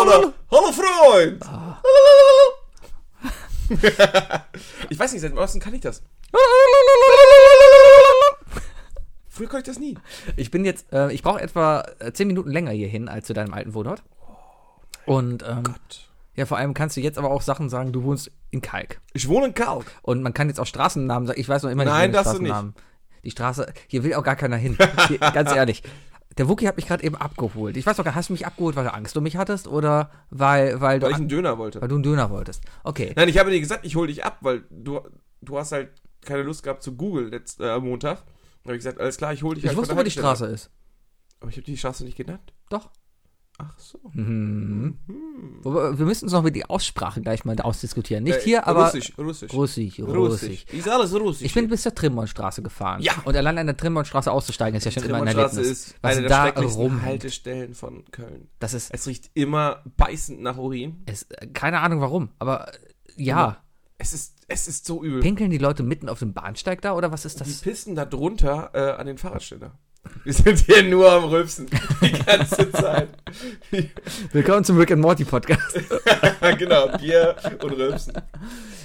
Oder, 0.01 0.19
oder 0.19 0.33
Hallo 0.51 0.71
Freund! 0.71 1.43
Ah. 1.45 1.81
ich 4.89 4.97
weiß 4.99 5.11
nicht, 5.13 5.21
seit 5.21 5.35
wann 5.35 5.59
kann 5.59 5.73
ich 5.73 5.81
das? 5.81 6.01
Früher 9.39 9.47
konnte 9.47 9.71
ich 9.71 9.77
das 9.77 9.79
nie. 9.79 9.97
Ich 10.35 10.51
bin 10.51 10.65
jetzt, 10.65 10.91
äh, 10.91 11.13
ich 11.13 11.23
brauche 11.23 11.39
etwa 11.39 11.85
äh, 11.99 12.11
zehn 12.11 12.27
Minuten 12.27 12.51
länger 12.51 12.71
hierhin 12.71 13.07
als 13.07 13.25
zu 13.25 13.31
deinem 13.33 13.53
alten 13.53 13.73
Wohnort. 13.73 14.03
Und 15.05 15.45
ähm, 15.47 15.63
Gott. 15.63 16.09
ja, 16.35 16.45
vor 16.45 16.57
allem 16.57 16.73
kannst 16.73 16.97
du 16.97 17.01
jetzt 17.01 17.17
aber 17.17 17.31
auch 17.31 17.41
Sachen 17.41 17.69
sagen, 17.69 17.93
du 17.93 18.03
wohnst 18.03 18.33
in 18.51 18.59
Kalk. 18.59 18.99
Ich 19.13 19.29
wohne 19.29 19.47
in 19.47 19.53
Kalk. 19.53 19.85
Und 20.01 20.23
man 20.23 20.33
kann 20.33 20.49
jetzt 20.49 20.59
auch 20.59 20.65
Straßennamen 20.65 21.25
sagen. 21.25 21.39
Ich 21.39 21.47
weiß 21.47 21.63
noch 21.63 21.69
immer 21.69 21.85
nicht, 21.85 21.93
Nein, 21.93 22.11
meine 22.11 22.13
darfst 22.21 22.33
du 22.33 22.41
nicht. 22.41 22.49
Straßennamen. 22.49 22.75
Die 23.23 23.31
Straße, 23.31 23.73
hier 23.87 24.03
will 24.03 24.13
auch 24.15 24.23
gar 24.23 24.35
keiner 24.35 24.57
hin. 24.57 24.77
Hier, 25.07 25.17
ganz 25.33 25.53
ehrlich. 25.53 25.83
Der 26.37 26.49
Wookie 26.49 26.67
hat 26.67 26.75
mich 26.75 26.87
gerade 26.87 27.05
eben 27.05 27.15
abgeholt. 27.15 27.77
Ich 27.77 27.85
weiß 27.85 27.95
doch 27.95 28.03
gar 28.03 28.15
hast 28.15 28.27
du 28.27 28.33
mich 28.33 28.45
abgeholt, 28.45 28.75
weil 28.75 28.83
du 28.83 28.93
Angst 28.93 29.15
um 29.15 29.23
mich 29.23 29.37
hattest 29.37 29.69
oder 29.69 30.11
weil, 30.31 30.81
weil, 30.81 30.99
du, 30.99 31.05
Weil 31.05 31.13
ich 31.13 31.17
einen 31.17 31.29
Döner 31.29 31.57
wollte. 31.57 31.79
weil 31.79 31.87
du 31.87 31.95
einen 31.95 32.03
Döner 32.03 32.29
wolltest? 32.29 32.61
Okay. 32.83 33.13
Nein, 33.15 33.29
ich 33.29 33.37
habe 33.37 33.51
dir 33.51 33.59
gesagt, 33.61 33.85
ich 33.85 33.95
hole 33.95 34.07
dich 34.07 34.25
ab, 34.25 34.39
weil 34.41 34.63
du, 34.69 34.99
du 35.41 35.57
hast 35.57 35.71
halt 35.71 35.91
keine 36.25 36.43
Lust 36.43 36.63
gehabt 36.63 36.83
zu 36.83 36.97
Google 36.97 37.29
letzt, 37.29 37.61
äh, 37.61 37.79
Montag. 37.79 38.21
Habe 38.69 38.77
ich 38.77 38.83
gesagt, 38.83 38.99
alles 38.99 39.17
klar, 39.17 39.33
ich 39.33 39.41
hole 39.43 39.55
dich 39.55 39.63
Ich 39.63 39.69
halt 39.69 39.77
wusste, 39.77 39.97
wo 39.97 40.03
die 40.03 40.11
Straße 40.11 40.45
ist. 40.45 40.67
ab. 40.67 40.71
Aber 41.41 41.49
ich 41.49 41.57
habe 41.57 41.65
die 41.65 41.77
Straße 41.77 42.03
nicht 42.03 42.17
genannt. 42.17 42.53
Doch. 42.69 42.89
Ach 43.57 43.77
so. 43.77 43.99
Mhm. 44.13 44.97
Wobei, 45.63 45.97
Wir 45.97 46.05
müssen 46.05 46.25
uns 46.25 46.31
noch 46.33 46.43
mit 46.43 46.55
die 46.55 46.65
Aussprache 46.65 47.19
gleich 47.21 47.43
mal 47.45 47.59
ausdiskutieren. 47.59 48.23
Nicht 48.23 48.37
Äh, 48.37 48.41
hier, 48.43 48.67
aber 48.67 48.85
Russisch, 48.85 49.11
Russisch. 49.17 49.51
Russisch, 49.53 49.99
Russisch. 49.99 50.65
Ist 50.71 50.87
alles 50.87 51.13
Russisch. 51.13 51.45
Ich 51.45 51.53
bin 51.53 51.67
bis 51.67 51.81
zur 51.81 51.93
Trimmernstraße 51.93 52.61
gefahren. 52.61 53.01
Ja. 53.01 53.13
Und 53.25 53.35
allein 53.35 53.57
an 53.57 53.65
der 53.67 53.75
Trimmernstraße 53.75 54.31
auszusteigen 54.31 54.77
ist 54.77 54.85
ja 54.85 54.91
schon 54.91 55.03
immer 55.03 55.17
ein 55.17 55.27
Erlebnis. 55.27 55.57
ist 55.67 55.95
Was 56.01 56.17
eine 56.17 56.27
der 56.27 56.51
da 56.53 56.61
rumhängt. 56.61 57.03
Haltestellen 57.03 57.73
von 57.73 58.05
Köln. 58.11 58.47
Das 58.59 58.73
ist, 58.73 58.91
Es 58.93 59.07
riecht 59.07 59.29
immer 59.33 59.83
beißend 59.97 60.41
nach 60.41 60.57
Urin. 60.57 61.03
es, 61.07 61.25
keine 61.53 61.79
Ahnung 61.81 61.99
warum, 62.01 62.29
aber 62.39 62.71
äh, 62.73 62.77
ja. 63.17 63.57
Es 63.97 64.13
ist, 64.13 64.35
es 64.49 64.67
ist 64.67 64.85
so 64.85 65.03
übel. 65.03 65.21
Pinkeln 65.21 65.49
die 65.51 65.57
Leute 65.57 65.83
mitten 65.83 66.09
auf 66.09 66.19
dem 66.19 66.33
Bahnsteig 66.33 66.81
da 66.81 66.93
oder 66.95 67.11
was 67.11 67.25
ist 67.25 67.39
Die 67.39 67.45
das? 67.45 67.61
pissen 67.61 67.95
da 67.95 68.05
drunter 68.05 68.71
äh, 68.73 68.99
an 68.99 69.07
den 69.07 69.17
Fahrradständer. 69.17 69.77
Wir 70.23 70.33
sind 70.33 70.59
hier 70.59 70.83
nur 70.83 71.11
am 71.11 71.25
Rülpsen. 71.25 71.67
Die 72.01 72.11
ganze 72.11 72.71
Zeit. 72.71 73.09
Willkommen 74.31 74.63
zum 74.63 74.77
Rick 74.77 74.91
and 74.91 75.01
Morty 75.01 75.25
Podcast. 75.25 75.77
genau, 76.57 76.87
Bier 76.97 77.35
und 77.61 77.71
Rülpsen. 77.71 78.13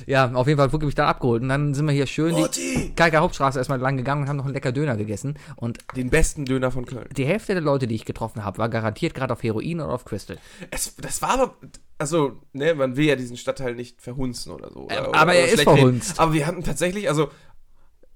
ja, 0.06 0.30
auf 0.32 0.46
jeden 0.46 0.58
Fall 0.58 0.72
wurde 0.72 0.86
mich 0.86 0.94
da 0.94 1.06
abgeholt. 1.06 1.42
Und 1.42 1.48
dann 1.48 1.72
sind 1.74 1.86
wir 1.86 1.92
hier 1.92 2.06
schön 2.06 2.32
Morty! 2.32 2.88
die 2.88 2.94
Kalker 2.94 3.20
Hauptstraße 3.20 3.58
erstmal 3.58 3.78
lang 3.80 3.96
gegangen 3.96 4.22
und 4.22 4.28
haben 4.28 4.36
noch 4.36 4.44
einen 4.44 4.54
lecker 4.54 4.72
Döner 4.72 4.96
gegessen. 4.96 5.38
Und 5.56 5.78
Den 5.96 6.10
besten 6.10 6.44
Döner 6.44 6.70
von 6.70 6.84
Köln. 6.84 7.08
die 7.16 7.24
Hälfte 7.26 7.52
der 7.54 7.62
Leute, 7.62 7.86
die 7.86 7.94
ich 7.94 8.04
getroffen 8.04 8.44
habe, 8.44 8.58
war 8.58 8.68
garantiert 8.68 9.14
gerade 9.14 9.32
auf 9.32 9.42
Heroin 9.42 9.80
oder 9.80 9.92
auf 9.92 10.04
Crystal. 10.04 10.38
Es, 10.70 10.94
das 10.96 11.22
war 11.22 11.30
aber, 11.30 11.56
also, 11.98 12.40
ne, 12.52 12.74
man 12.74 12.96
will 12.96 13.06
ja 13.06 13.16
diesen 13.16 13.36
Stadtteil 13.36 13.74
nicht 13.74 14.00
verhunzen 14.02 14.52
oder 14.52 14.70
so. 14.70 14.80
Oder, 14.80 14.98
Ähm, 14.98 15.06
oder, 15.08 15.18
aber 15.20 15.34
er 15.34 15.44
oder 15.44 15.46
ist 15.46 15.52
schlecht 15.54 15.68
reden. 15.68 15.78
verhunzt. 15.78 16.20
Aber 16.20 16.32
wir 16.32 16.46
hatten 16.46 16.64
tatsächlich, 16.64 17.08
also, 17.08 17.30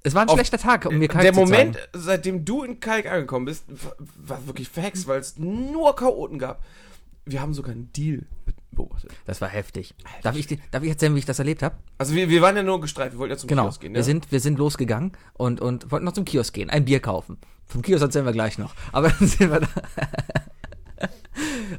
Es 0.05 0.15
war 0.15 0.23
ein 0.23 0.29
schlechter 0.29 0.59
Tag, 0.59 0.87
um 0.87 0.99
mir 0.99 1.09
Kalk 1.09 1.23
der 1.23 1.33
zu 1.33 1.41
Moment, 1.41 1.75
zeigen. 1.77 1.89
seitdem 1.95 2.45
du 2.45 2.63
in 2.63 2.81
Kalk 2.81 3.07
angekommen 3.07 3.47
bist, 3.47 3.65
war, 4.17 4.47
wirklich 4.47 4.69
verhext, 4.69 5.07
weil 5.09 5.21
es 5.21 5.37
nur 5.39 5.95
Chaoten 5.97 6.39
gab. 6.39 6.63
Wir 7.25 7.41
haben 7.43 7.53
sogar 7.53 7.73
einen 7.73 7.93
Deal 7.93 8.23
beobachtet. 8.73 9.11
Das 9.27 9.41
war 9.41 9.49
heftig. 9.49 9.95
Darf 10.23 10.37
ich, 10.37 10.47
dir- 10.47 10.59
darf 10.71 10.83
ich 10.83 10.89
erzählen, 10.91 11.15
wie 11.15 11.19
ich 11.19 11.25
das 11.27 11.39
erlebt 11.41 11.63
habe? 11.63 11.75
Also 11.99 12.15
wir, 12.15 12.31
wir 12.31 12.41
waren 12.41 12.57
ja 12.57 12.63
nur 12.63 12.81
gestreift, 12.81 13.13
wir 13.13 13.19
wollten 13.19 13.33
ja 13.33 13.37
zum 13.39 13.49
Genau. 13.49 13.65
Kiosk 13.65 13.81
gehen. 13.81 13.93
Wir, 13.93 13.99
ja? 14.01 14.05
sind, 14.05 14.31
wir 14.33 14.41
sind 14.41 14.59
losgegangen 14.59 15.13
und, 15.35 15.61
und 15.61 15.91
wollten 15.91 16.05
noch 16.07 16.13
zum 16.13 16.25
Kiosk 16.25 16.55
gehen, 16.55 16.71
ein 16.71 16.85
Bier 16.85 17.01
kaufen. 17.01 17.37
Vom 17.67 17.83
Kiosk 17.83 18.03
erzählen 18.03 18.25
wir 18.25 18.33
gleich 18.33 18.57
noch. 18.57 18.75
Aber 18.93 19.11
dann 19.11 19.27
sind 19.29 19.51
wir 19.51 19.61
da. 19.61 19.69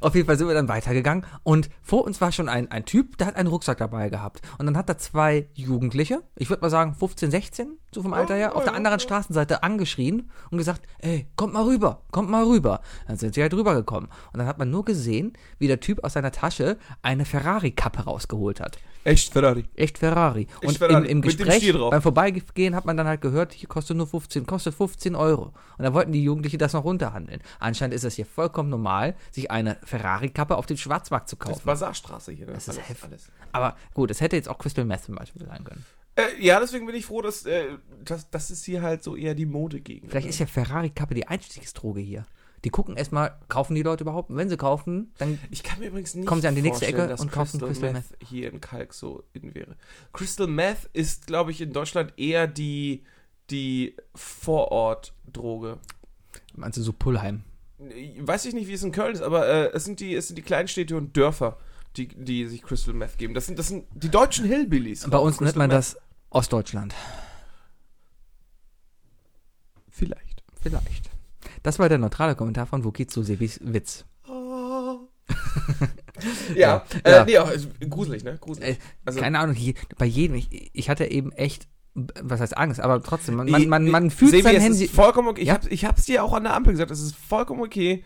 Auf 0.01 0.15
jeden 0.15 0.27
Fall 0.27 0.37
sind 0.37 0.47
wir 0.47 0.53
dann 0.53 0.67
weitergegangen 0.67 1.25
und 1.43 1.69
vor 1.81 2.05
uns 2.05 2.21
war 2.21 2.31
schon 2.31 2.49
ein, 2.49 2.71
ein 2.71 2.85
Typ, 2.85 3.17
der 3.17 3.27
hat 3.27 3.35
einen 3.35 3.47
Rucksack 3.47 3.77
dabei 3.77 4.09
gehabt. 4.09 4.41
Und 4.57 4.65
dann 4.65 4.77
hat 4.77 4.89
er 4.89 4.97
zwei 4.97 5.49
Jugendliche, 5.53 6.23
ich 6.35 6.49
würde 6.49 6.61
mal 6.61 6.69
sagen 6.69 6.95
15, 6.95 7.31
16, 7.31 7.77
so 7.93 8.01
vom 8.01 8.13
Alter 8.13 8.35
her, 8.35 8.55
auf 8.55 8.63
der 8.63 8.73
anderen 8.73 8.99
Straßenseite 8.99 9.63
angeschrien 9.63 10.29
und 10.51 10.57
gesagt, 10.57 10.81
ey, 10.99 11.27
kommt 11.35 11.53
mal 11.53 11.63
rüber, 11.63 12.03
kommt 12.11 12.29
mal 12.29 12.45
rüber. 12.45 12.81
Dann 13.07 13.17
sind 13.17 13.33
sie 13.33 13.41
halt 13.41 13.53
rübergekommen. 13.53 14.09
Und 14.31 14.37
dann 14.37 14.47
hat 14.47 14.59
man 14.59 14.69
nur 14.69 14.85
gesehen, 14.85 15.33
wie 15.57 15.67
der 15.67 15.79
Typ 15.79 16.03
aus 16.03 16.13
seiner 16.13 16.31
Tasche 16.31 16.77
eine 17.01 17.25
Ferrari-Kappe 17.25 18.03
rausgeholt 18.03 18.59
hat. 18.59 18.77
Echt 19.03 19.31
Ferrari. 19.31 19.65
Echt 19.75 19.97
Ferrari. 19.97 20.47
Und 20.63 20.77
Ferrari. 20.77 21.05
Im, 21.05 21.17
im 21.17 21.21
Gespräch, 21.21 21.73
beim 21.73 22.01
Vorbeigehen, 22.01 22.75
hat 22.75 22.85
man 22.85 22.97
dann 22.97 23.07
halt 23.07 23.21
gehört, 23.21 23.53
hier 23.53 23.69
kostet 23.69 23.95
nur 23.95 24.07
15, 24.07 24.45
kostet 24.45 24.75
15 24.75 25.15
Euro. 25.15 25.53
Und 25.77 25.83
dann 25.83 25.93
wollten 25.93 26.11
die 26.11 26.23
Jugendlichen 26.23 26.59
das 26.59 26.73
noch 26.73 26.83
runterhandeln. 26.83 27.39
Anscheinend 27.59 27.95
ist 27.95 28.03
es 28.03 28.15
hier 28.15 28.25
vollkommen 28.25 28.69
normal, 28.69 29.15
sich 29.31 29.48
eine 29.49 29.77
Ferrari-Kappe 29.83 30.57
auf 30.57 30.65
dem 30.65 30.77
Schwarzmarkt 30.77 31.29
zu 31.29 31.35
Das 31.35 31.49
ist 31.49 31.53
kaufen. 31.55 31.65
Basarstraße 31.65 32.31
hier. 32.31 32.45
Ne? 32.45 32.53
Das 32.53 32.67
ist 32.67 32.77
alles, 32.77 32.89
heftig. 32.89 33.09
alles. 33.09 33.31
Aber 33.51 33.77
gut, 33.93 34.11
es 34.11 34.21
hätte 34.21 34.35
jetzt 34.35 34.49
auch 34.49 34.57
Crystal 34.57 34.85
Meth 34.85 35.03
zum 35.03 35.15
Beispiel 35.15 35.45
sein 35.45 35.63
können. 35.63 35.85
Äh, 36.15 36.23
ja, 36.39 36.59
deswegen 36.59 36.85
bin 36.85 36.95
ich 36.95 37.05
froh, 37.05 37.21
dass 37.21 37.45
äh, 37.45 37.77
das, 38.03 38.29
das 38.29 38.51
ist 38.51 38.65
hier 38.65 38.81
halt 38.81 39.03
so 39.03 39.15
eher 39.15 39.35
die 39.35 39.45
Modegegend. 39.45 40.11
Vielleicht 40.11 40.27
ist 40.27 40.39
ja 40.39 40.45
Ferrari-Kappe 40.45 41.13
die 41.13 41.27
Einstiegsdroge 41.27 42.01
hier. 42.01 42.25
Die 42.65 42.69
gucken 42.69 42.97
erstmal, 42.97 43.39
kaufen 43.47 43.73
die 43.73 43.83
Leute 43.83 44.03
überhaupt? 44.03 44.29
Und 44.29 44.35
wenn 44.35 44.49
sie 44.49 44.57
kaufen, 44.57 45.13
dann 45.17 45.39
Ich 45.49 45.63
kann 45.63 45.79
mir 45.79 45.87
übrigens 45.87 46.13
nicht 46.13 46.27
Kommen 46.27 46.41
Sie 46.41 46.47
an 46.47 46.55
die 46.55 46.61
nächste 46.61 46.87
Ecke 46.87 47.07
dass 47.07 47.21
und 47.21 47.31
kaufen 47.31 47.59
Crystal, 47.59 47.69
Crystal 47.69 47.93
Meth 47.93 48.17
hier 48.21 48.51
in 48.51 48.59
Kalk 48.59 48.93
so 48.93 49.23
in 49.31 49.55
wäre. 49.55 49.77
Crystal 50.11 50.47
Meth 50.47 50.89
ist, 50.91 51.27
glaube 51.27 51.51
ich, 51.51 51.61
in 51.61 51.71
Deutschland 51.71 52.13
eher 52.17 52.47
die, 52.47 53.05
die 53.49 53.95
Vorort-Droge. 54.13 55.77
meinst 56.55 56.77
du 56.77 56.81
so 56.81 56.91
Pullheim. 56.91 57.43
Weiß 58.19 58.45
ich 58.45 58.53
nicht, 58.53 58.67
wie 58.67 58.73
es 58.73 58.83
in 58.83 58.91
Köln 58.91 59.13
ist, 59.13 59.21
aber 59.21 59.47
äh, 59.47 59.71
es, 59.73 59.85
sind 59.85 59.99
die, 60.01 60.13
es 60.13 60.27
sind 60.27 60.35
die 60.35 60.41
Kleinstädte 60.41 60.97
und 60.97 61.15
Dörfer, 61.15 61.57
die, 61.95 62.07
die 62.09 62.45
sich 62.47 62.61
Crystal 62.61 62.93
Meth 62.93 63.17
geben. 63.17 63.33
Das 63.33 63.45
sind, 63.45 63.57
das 63.57 63.69
sind 63.69 63.85
die 63.93 64.09
deutschen 64.09 64.45
Hillbillies. 64.45 65.07
Bei 65.09 65.17
uns 65.17 65.39
nennt 65.39 65.55
man 65.55 65.69
Meth. 65.69 65.77
das 65.77 65.97
Ostdeutschland. 66.29 66.93
Vielleicht. 69.89 70.43
Vielleicht. 70.61 71.09
Das 71.63 71.79
war 71.79 71.89
der 71.89 71.97
neutrale 71.97 72.35
Kommentar 72.35 72.65
von 72.65 72.83
Wookie 72.83 73.07
zu 73.07 73.23
Sebis 73.23 73.59
Witz. 73.63 74.05
Ja, 76.53 76.55
Ja. 76.55 76.85
Äh, 77.03 77.11
Ja. 77.11 77.25
nee, 77.25 77.37
auch, 77.37 77.49
gruselig, 77.89 78.23
ne? 78.25 78.37
Gruselig. 78.41 78.71
Äh, 78.71 78.77
Also- 79.05 79.19
keine 79.21 79.39
Ahnung, 79.39 79.55
hier, 79.55 79.73
bei 79.97 80.05
jedem, 80.05 80.35
ich, 80.35 80.69
ich 80.73 80.89
hatte 80.89 81.05
eben 81.05 81.31
echt, 81.31 81.67
was 81.95 82.39
heißt 82.39 82.55
Angst, 82.57 82.79
aber 82.79 83.01
trotzdem, 83.01 83.35
man, 83.35 83.49
man, 83.49 83.67
man, 83.67 83.87
man 83.89 84.11
fühlt 84.11 84.31
Sebi, 84.31 84.43
sein 84.43 84.55
es 84.55 84.63
Handy. 84.63 84.85
Ist 84.85 84.93
vollkommen 84.95 85.27
okay. 85.27 85.41
Ich, 85.41 85.47
Ja? 85.47 85.55
hab's, 85.55 85.67
ich 85.67 85.85
hab's 85.85 86.05
dir 86.05 86.23
auch 86.23 86.33
an 86.33 86.43
der 86.43 86.53
Ampel 86.53 86.73
gesagt, 86.73 86.91
es 86.91 87.01
ist 87.01 87.15
vollkommen 87.15 87.61
okay, 87.61 88.03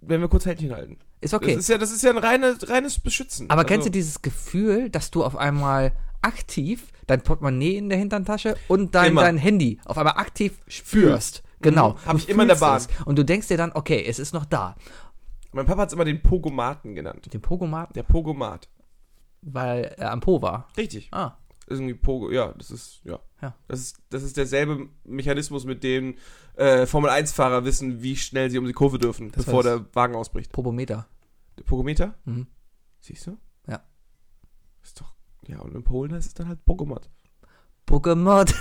wenn 0.00 0.20
wir 0.20 0.28
kurz 0.28 0.46
Händchen 0.46 0.72
halten. 0.74 0.98
Ist 1.20 1.34
okay. 1.34 1.52
Das 1.54 1.60
ist 1.64 1.68
ja, 1.68 1.78
das 1.78 1.90
ist 1.90 2.02
ja 2.02 2.10
ein 2.10 2.18
reines, 2.18 2.68
reines 2.68 2.98
Beschützen. 2.98 3.48
aber 3.50 3.60
Also, 3.62 3.68
kennst 3.68 3.86
du 3.86 3.90
dieses 3.90 4.22
Gefühl, 4.22 4.90
dass 4.90 5.10
du 5.10 5.24
auf 5.24 5.36
einmal 5.36 5.92
aktiv 6.22 6.88
dein 7.06 7.22
Portemonnaie 7.22 7.76
in 7.76 7.88
der 7.88 7.98
Hinterntasche 7.98 8.56
und 8.68 8.94
dein, 8.94 9.12
Immer. 9.12 9.22
dein 9.22 9.36
Handy 9.38 9.78
auf 9.84 9.96
einmal 9.98 10.14
aktiv 10.16 10.58
spürst? 10.66 11.42
Genau. 11.60 11.90
Mhm. 11.92 11.96
Hab 12.06 12.12
Du 12.12 12.18
ich 12.18 12.28
immer 12.28 12.42
in 12.42 12.48
der 12.48 12.56
fühlst 12.56 12.90
es. 12.90 13.06
Und 13.06 13.18
du 13.18 13.24
denkst 13.24 13.48
dir 13.48 13.56
dann, 13.56 13.72
okay, 13.72 14.04
es 14.06 14.18
ist 14.18 14.34
noch 14.34 14.44
da. 14.44 14.76
Mein 15.52 15.64
Papa 15.66 15.82
hat 15.82 15.88
es 15.88 15.94
immer 15.94 16.04
den 16.04 16.20
Pogomaten 16.22 16.94
genannt. 16.94 17.32
Den 17.32 17.40
Pogomat, 17.40 17.96
Der 17.96 18.02
Pogomat. 18.02 18.68
weil 19.42 19.84
er 19.96 20.12
am 20.12 20.20
Po 20.20 20.42
war. 20.42 20.68
Richtig. 20.76 21.08
Ah, 21.12 21.38
irgendwie 21.66 21.94
Pogo, 21.94 22.30
ja, 22.30 22.52
das 22.56 22.70
ist, 22.70 23.00
ja. 23.04 23.18
Ja. 23.42 23.54
Das 23.68 23.80
ist, 23.80 23.98
das 24.10 24.22
ist 24.22 24.36
derselbe 24.36 24.88
Mechanismus, 25.04 25.64
mit 25.64 25.82
dem 25.82 26.16
äh, 26.56 26.86
Formel-1-Fahrer 26.86 27.64
wissen, 27.64 28.02
wie 28.02 28.16
schnell 28.16 28.50
sie 28.50 28.58
um 28.58 28.66
die 28.66 28.72
Kurve 28.72 28.98
dürfen, 28.98 29.30
Das 29.32 29.44
bevor 29.44 29.62
der 29.62 29.84
Wagen 29.94 30.14
ausbricht. 30.14 30.52
Popometer. 30.52 31.06
Der 31.58 31.64
Pogometer? 31.64 32.14
Mhm. 32.24 32.46
Siehst 33.00 33.26
du? 33.26 33.36
Ja. 33.68 33.82
Ist 34.82 35.00
doch, 35.00 35.12
ja, 35.46 35.58
und 35.60 35.74
in 35.74 35.82
Polen 35.84 36.12
heißt 36.12 36.28
es 36.28 36.34
dann 36.34 36.48
halt 36.48 36.64
Pogomat. 36.64 37.10
Pokémon. 37.86 38.52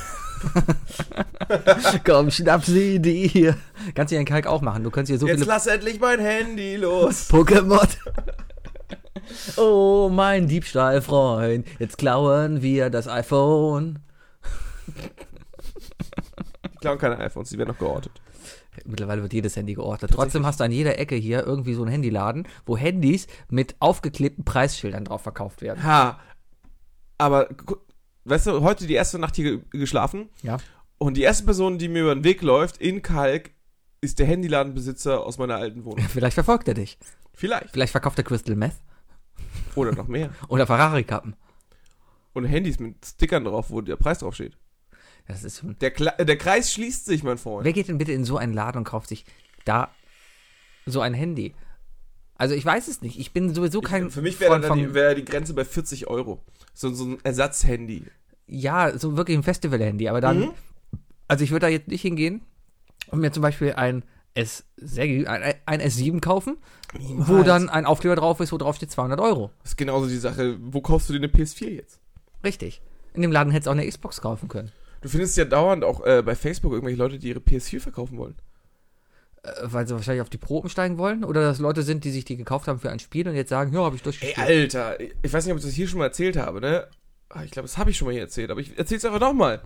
Komm, 2.06 2.30
schnapp 2.30 2.64
sie 2.64 3.00
dir. 3.00 3.58
Kannst 3.96 4.12
du 4.12 4.18
in 4.18 4.26
Kalk 4.26 4.46
auch 4.46 4.62
machen. 4.62 4.84
Du 4.84 4.92
kannst 4.92 5.10
hier 5.10 5.18
so 5.18 5.26
Jetzt 5.26 5.40
viele 5.40 5.48
lass 5.50 5.66
endlich 5.66 6.00
mein 6.00 6.20
Handy 6.20 6.76
los. 6.76 7.30
Pokémon. 7.30 7.88
Oh, 9.58 10.10
mein 10.12 10.48
Diebstahlfreund. 10.48 11.66
Jetzt 11.80 11.98
klauen 11.98 12.62
wir 12.62 12.90
das 12.90 13.08
iPhone. 13.08 14.00
Die 16.74 16.78
klauen 16.82 16.98
keine 17.00 17.18
iPhones, 17.20 17.50
die 17.50 17.58
werden 17.58 17.70
noch 17.70 17.80
geortet. 17.80 18.12
Mittlerweile 18.86 19.22
wird 19.22 19.34
jedes 19.34 19.56
Handy 19.56 19.74
geordnet. 19.74 20.12
Trotzdem 20.14 20.46
hast 20.46 20.60
du 20.60 20.66
an 20.66 20.72
jeder 20.72 21.00
Ecke 21.00 21.16
hier 21.16 21.46
irgendwie 21.46 21.74
so 21.74 21.82
einen 21.82 21.92
Handyladen, 21.92 22.48
wo 22.66 22.76
Handys 22.78 23.28
mit 23.50 23.76
aufgeklebten 23.80 24.44
Preisschildern 24.44 25.06
drauf 25.06 25.22
verkauft 25.22 25.62
werden. 25.62 25.82
Ha. 25.84 26.20
Aber, 27.18 27.48
weißt 28.26 28.48
du, 28.48 28.62
heute 28.62 28.86
die 28.86 28.94
erste 28.96 29.18
Nacht 29.18 29.38
hier 29.38 29.58
ge- 29.58 29.62
geschlafen 29.72 30.30
Ja. 30.44 30.58
und 30.98 31.16
die 31.16 31.22
erste 31.24 31.46
Person, 31.46 31.78
die 31.80 31.88
mir 31.88 32.02
über 32.02 32.14
den 32.14 32.26
Weg 32.26 32.42
läuft, 32.42 32.78
in 32.78 33.02
Kalk, 33.02 33.52
ist 34.02 34.20
der 34.20 34.28
Handyladenbesitzer 34.28 35.22
aus 35.26 35.38
meiner 35.38 35.56
alten 35.56 35.86
Wohnung. 35.86 36.06
Vielleicht 36.10 36.34
verfolgt 36.36 36.68
er 36.68 36.74
dich. 36.74 36.98
Vielleicht. 37.36 37.72
Vielleicht 37.72 37.92
verkauft 37.92 38.18
er 38.18 38.24
Crystal 38.24 38.56
Meth 38.56 38.76
Oder 39.76 39.94
noch 39.94 40.08
mehr. 40.08 40.30
oder 40.48 40.66
Ferrari-Kappen. 40.66 41.36
Und 42.34 42.46
Handys 42.46 42.80
mit 42.80 43.06
Stickern 43.06 43.46
drauf, 43.46 43.70
wo 43.70 43.82
der 43.82 43.96
Preis 43.96 44.20
draufsteht. 44.20 44.58
Das 45.28 45.44
ist 45.44 45.60
schon. 45.60 45.78
Der, 45.80 46.20
äh, 46.20 46.26
der 46.26 46.38
Kreis 46.38 46.72
schließt 46.74 47.06
sich, 47.06 47.24
mein 47.24 47.38
Freund. 47.38 47.66
Wer 47.66 47.74
geht 47.74 47.88
denn 47.88 47.98
bitte 47.98 48.12
in 48.12 48.26
so 48.26 48.38
einen 48.38 48.54
Laden 48.54 48.80
und 48.80 48.84
kauft 48.84 49.10
sich 49.10 49.26
da 49.64 49.90
so 50.86 51.02
ein 51.02 51.14
Handy? 51.14 51.56
Also 52.36 52.54
ich 52.54 52.66
weiß 52.66 52.88
es 52.90 53.02
nicht. 53.02 53.20
Ich 53.20 53.34
bin 53.34 53.54
sowieso 53.54 53.82
kein. 53.82 54.08
Ich, 54.08 54.14
für 54.14 54.22
mich 54.22 54.40
wäre 54.40 54.60
die, 54.76 54.94
wär 54.94 55.16
die 55.16 55.26
Grenze 55.26 55.54
bei 55.54 55.66
40 55.66 56.08
Euro. 56.08 56.44
So, 56.74 56.94
so 56.94 57.06
ein 57.06 57.18
Ersatzhandy. 57.24 58.06
Ja, 58.48 58.98
so 58.98 59.18
wirklich 59.18 59.38
ein 59.38 59.44
Festival-Handy. 59.44 60.10
Aber 60.10 60.22
dann. 60.22 60.40
Mhm. 60.40 60.52
Also 61.28 61.44
ich 61.44 61.52
würde 61.52 61.66
da 61.66 61.70
jetzt 61.70 61.88
nicht 61.88 62.02
hingehen 62.02 62.42
und 63.08 63.20
mir 63.20 63.32
zum 63.32 63.42
Beispiel 63.42 63.74
ein 63.74 64.04
S6, 64.36 65.26
ein, 65.26 65.54
ein 65.66 65.82
S7 65.82 66.20
kaufen, 66.20 66.58
wo 67.00 67.44
dann 67.44 67.70
ein 67.70 67.86
Aufkleber 67.86 68.16
drauf 68.16 68.40
ist, 68.40 68.52
wo 68.52 68.58
drauf 68.58 68.76
steht 68.76 68.92
200 68.92 69.20
Euro. 69.20 69.52
Das 69.64 69.72
ist 69.72 69.78
genauso 69.78 70.08
die 70.08 70.18
Sache, 70.18 70.58
wo 70.62 70.82
kaufst 70.82 71.10
du 71.10 71.14
dir 71.14 71.20
eine 71.20 71.28
PS4 71.28 71.70
jetzt? 71.70 72.00
Richtig. 72.44 72.82
In 73.14 73.22
dem 73.22 73.32
Laden 73.32 73.52
hättest 73.52 73.68
du 73.68 73.72
auch 73.72 73.76
eine 73.76 73.88
Xbox 73.88 74.22
kaufen 74.22 74.50
können. 74.50 74.72
Du 75.02 75.10
findest 75.10 75.38
ja 75.38 75.46
dauernd 75.46 75.84
auch 75.84 76.06
äh, 76.06 76.22
bei 76.24 76.36
Facebook 76.36 76.74
irgendwelche 76.74 76.98
Leute, 77.00 77.20
die 77.20 77.30
ihre 77.30 77.40
PS4 77.40 77.80
verkaufen 77.80 78.18
wollen. 78.18 78.36
Äh, 79.44 79.52
weil 79.64 79.88
sie 79.88 79.94
wahrscheinlich 79.94 80.22
auf 80.22 80.30
die 80.30 80.38
Proben 80.38 80.70
steigen 80.70 80.98
wollen 80.98 81.24
oder 81.24 81.42
dass 81.42 81.60
Leute 81.60 81.84
sind, 81.84 82.04
die 82.04 82.12
sich 82.12 82.26
die 82.26 82.38
gekauft 82.38 82.68
haben 82.68 82.80
für 82.80 82.90
ein 82.90 83.00
Spiel 83.00 83.28
und 83.28 83.36
jetzt 83.36 83.50
sagen, 83.50 83.74
ja, 83.74 83.84
habe 83.84 83.96
ich 83.96 84.02
Ey, 84.02 84.06
durchgespielt. 84.06 84.48
Alter, 84.48 85.00
ich 85.00 85.32
weiß 85.34 85.46
nicht, 85.46 85.54
ob 85.54 85.60
ich 85.60 85.66
das 85.66 85.74
hier 85.74 85.88
schon 85.88 86.00
mal 86.00 86.06
erzählt 86.06 86.38
habe, 86.38 86.60
ne? 86.62 86.88
Ah, 87.30 87.44
Ich 87.44 87.52
glaube, 87.52 87.68
das 87.68 87.78
habe 87.78 87.90
ich 87.92 87.98
schon 87.98 88.08
mal 88.08 88.12
hier 88.14 88.22
erzählt, 88.22 88.50
aber 88.52 88.62
ich 88.62 88.78
erzähl's 88.78 89.06
einfach 89.06 89.20
nochmal. 89.20 89.62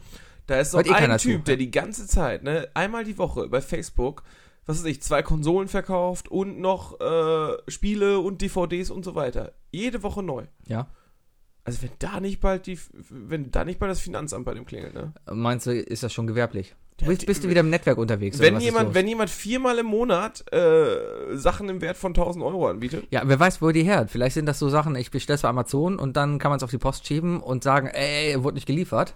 Da 0.48 0.60
ist 0.60 0.74
eh 0.74 0.80
ein 0.92 1.18
Typ, 1.20 1.46
der 1.46 1.58
die 1.58 1.70
ganze 1.70 2.08
Zeit, 2.08 2.44
ne, 2.44 2.68
einmal 2.74 3.04
die 3.04 3.18
Woche 3.20 3.48
bei 3.48 3.62
Facebook, 3.62 4.24
was 4.70 4.84
weiß 4.84 4.86
ich, 4.86 5.02
zwei 5.02 5.24
Konsolen 5.24 5.68
verkauft 5.68 6.30
und 6.30 6.60
noch 6.60 7.00
äh, 7.02 7.58
Spiele 7.68 8.20
und 8.20 8.44
DVDs 8.44 8.92
und 8.92 9.04
so 9.04 9.16
weiter. 9.16 9.54
Jede 9.72 10.04
Woche 10.04 10.22
neu. 10.22 10.44
Ja. 10.68 10.86
Also 11.64 11.82
wenn 11.82 11.90
da 11.98 12.20
nicht 12.20 12.40
bald 12.40 12.68
die, 12.68 12.78
wenn 13.10 13.50
da 13.50 13.66
nicht 13.66 13.80
bald 13.80 13.90
das 13.90 14.00
Finanzamt 14.00 14.46
bei 14.46 14.54
dem 14.54 14.68
klingelt, 14.68 14.94
ne? 14.94 15.12
Meinst 15.26 15.66
du, 15.66 15.72
ist 15.74 16.04
das 16.04 16.14
schon 16.14 16.28
gewerblich? 16.28 16.76
Ja, 17.02 17.08
bist, 17.08 17.26
bist 17.26 17.44
du 17.44 17.50
wieder 17.50 17.62
im 17.62 17.72
Netzwerk 17.72 17.98
unterwegs? 17.98 18.38
Wenn 18.38 18.60
jemand, 18.60 18.94
wenn 18.94 19.08
jemand 19.08 19.32
viermal 19.32 19.80
im 19.80 19.88
Monat 19.88 20.46
äh, 20.54 21.36
Sachen 21.36 21.68
im 21.68 21.82
Wert 21.82 21.98
von 21.98 22.12
1000 22.12 22.46
Euro 22.46 22.68
anbietet, 22.68 23.08
Ja, 23.10 23.24
wer 23.26 23.40
weiß, 23.40 23.64
wo 23.64 23.72
die 23.72 23.84
her 23.84 23.98
hat. 23.98 24.12
Vielleicht 24.12 24.36
sind 24.36 24.46
das 24.46 24.60
so 24.60 24.70
Sachen, 24.70 24.96
ich 24.96 25.10
bestelle 25.10 25.36
es 25.36 25.42
bei 25.42 25.50
Amazon 25.50 25.98
und 25.98 26.16
dann 26.16 26.38
kann 26.38 26.52
man 26.52 26.58
es 26.58 26.64
auf 26.64 26.70
die 26.70 26.78
Post 26.78 27.08
schieben 27.08 27.42
und 27.42 27.64
sagen, 27.64 27.88
ey, 27.88 28.44
wurde 28.44 28.54
nicht 28.54 28.68
geliefert. 28.68 29.16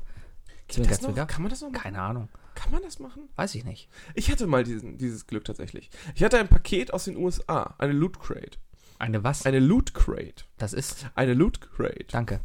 Zwinker, 0.68 0.96
zwinker. 0.96 1.26
kann 1.28 1.44
man 1.44 1.52
das 1.52 1.62
noch 1.62 1.70
machen? 1.70 1.84
Keine 1.84 2.02
Ahnung. 2.02 2.30
Kann 2.56 2.72
man 2.72 2.82
das 2.82 3.00
machen? 3.00 3.30
Weiß 3.36 3.56
ich 3.56 3.66
nicht. 3.66 3.90
Ich 4.16 4.32
hatte 4.32 4.48
mal 4.48 4.64
diesen, 4.64 4.98
dieses 4.98 5.28
Glück 5.28 5.46
tatsächlich. 5.46 5.90
Ich 6.16 6.24
hatte 6.24 6.40
ein 6.40 6.48
Paket 6.48 6.94
aus 6.94 7.06
den 7.06 7.18
USA, 7.18 7.76
eine 7.78 7.94
Loot 7.94 8.20
Crate. 8.20 8.58
Eine 9.00 9.24
was? 9.24 9.46
Eine 9.46 9.60
Loot 9.60 9.94
Crate. 9.94 10.46
Das 10.58 10.74
ist. 10.74 11.06
Eine 11.16 11.34
Loot 11.34 11.60
Crate. 11.62 12.08
Danke. 12.12 12.40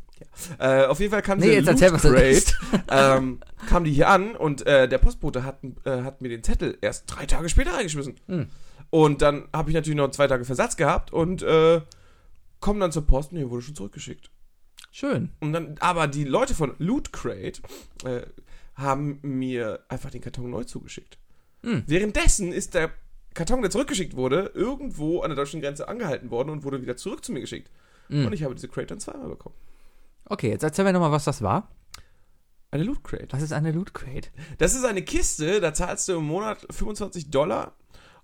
Äh, 0.59 0.87
auf 0.87 0.99
jeden 0.99 1.13
Fall 1.13 1.23
kam 1.23 1.39
Nee, 1.39 1.47
diese 1.47 1.57
jetzt 1.57 1.67
Loot 1.67 1.75
erzähl, 1.75 1.93
was 1.93 2.03
das 2.03 2.57
Crate, 2.61 2.85
ähm, 3.19 3.41
kam 3.69 3.85
die 3.85 3.93
hier 3.93 4.09
an 4.09 4.35
und 4.35 4.67
äh, 4.67 4.89
der 4.89 4.99
Postbote 4.99 5.45
hat, 5.45 5.61
äh, 5.85 6.03
hat 6.03 6.21
mir 6.21 6.29
den 6.29 6.43
Zettel 6.43 6.77
erst 6.81 7.05
drei 7.07 7.27
Tage 7.27 7.49
später 7.49 7.75
reingeschmissen. 7.75 8.17
Hm. 8.27 8.49
Und 8.91 9.23
dann 9.23 9.49
habe 9.53 9.71
ich 9.71 9.75
natürlich 9.75 9.97
noch 9.97 10.11
zwei 10.11 10.27
Tage 10.27 10.45
Versatz 10.45 10.77
gehabt 10.77 11.13
und 11.13 11.43
äh, 11.43 11.81
komm 12.61 12.81
dann 12.81 12.93
zur 12.93 13.07
Post 13.07 13.33
und 13.33 13.39
hier 13.39 13.51
wurde 13.51 13.63
schon 13.63 13.75
zurückgeschickt. 13.75 14.31
Schön. 14.91 15.31
Und 15.41 15.53
dann, 15.53 15.77
aber 15.81 16.07
die 16.09 16.25
Leute 16.25 16.55
von 16.55 16.75
Loot 16.79 17.13
Crate 17.13 17.61
äh, 18.05 18.23
haben 18.79 19.19
mir 19.23 19.81
einfach 19.89 20.11
den 20.11 20.23
Karton 20.23 20.51
neu 20.51 20.65
zugeschickt. 20.65 21.19
Hm. 21.63 21.83
Währenddessen 21.87 22.53
ist 22.53 22.75
der 22.75 22.91
Karton, 23.35 23.61
der 23.61 23.71
zurückgeschickt 23.71 24.17
wurde, 24.17 24.53
irgendwo 24.55 25.21
an 25.21 25.31
der 25.31 25.37
deutschen 25.37 25.61
Grenze 25.61 25.89
angehalten 25.89 26.31
worden 26.31 26.51
und 26.51 26.65
wurde 26.65 26.81
wieder 26.81 26.97
zurück 26.97 27.25
zu 27.25 27.33
mir 27.33 27.41
geschickt. 27.41 27.71
Hm. 28.09 28.27
Und 28.27 28.33
ich 28.33 28.45
habe 28.45 28.55
diese 28.55 28.69
Crate 28.69 28.87
dann 28.87 29.01
zweimal 29.01 29.29
bekommen. 29.29 29.55
Okay, 30.25 30.51
jetzt 30.51 30.63
erzähl 30.63 30.85
mir 30.85 30.93
nochmal, 30.93 31.13
was 31.13 31.25
das 31.25 31.43
war. 31.43 31.71
Eine 32.71 32.85
Loot 32.85 33.03
Crate. 33.03 33.29
Was 33.31 33.43
ist 33.43 33.53
eine 33.53 33.73
Loot 33.73 33.95
Crate? 33.95 34.29
Das 34.59 34.75
ist 34.75 34.85
eine 34.85 35.03
Kiste, 35.03 35.61
da 35.61 35.73
zahlst 35.75 36.09
du 36.09 36.19
im 36.19 36.25
Monat 36.25 36.67
25 36.71 37.31
Dollar 37.31 37.75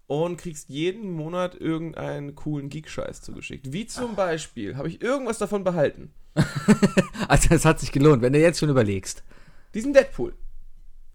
und 0.06 0.36
kriegst 0.36 0.68
jeden 0.68 1.12
Monat 1.12 1.54
irgendeinen 1.54 2.34
coolen 2.34 2.68
Geek-Scheiß 2.68 3.22
zugeschickt. 3.22 3.72
Wie 3.72 3.86
zum 3.86 4.14
Beispiel, 4.14 4.76
habe 4.76 4.88
ich 4.88 5.02
irgendwas 5.02 5.38
davon 5.38 5.64
behalten? 5.64 6.12
Also, 7.26 7.54
es 7.54 7.64
hat 7.64 7.80
sich 7.80 7.90
gelohnt, 7.90 8.20
wenn 8.20 8.34
du 8.34 8.38
jetzt 8.38 8.58
schon 8.58 8.68
überlegst. 8.68 9.24
Diesen 9.72 9.94
Deadpool, 9.94 10.34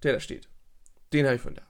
der 0.03 0.13
da 0.13 0.19
steht. 0.19 0.49
Den 1.13 1.25
habe 1.25 1.35
ich 1.35 1.41
von 1.41 1.55
da. 1.55 1.61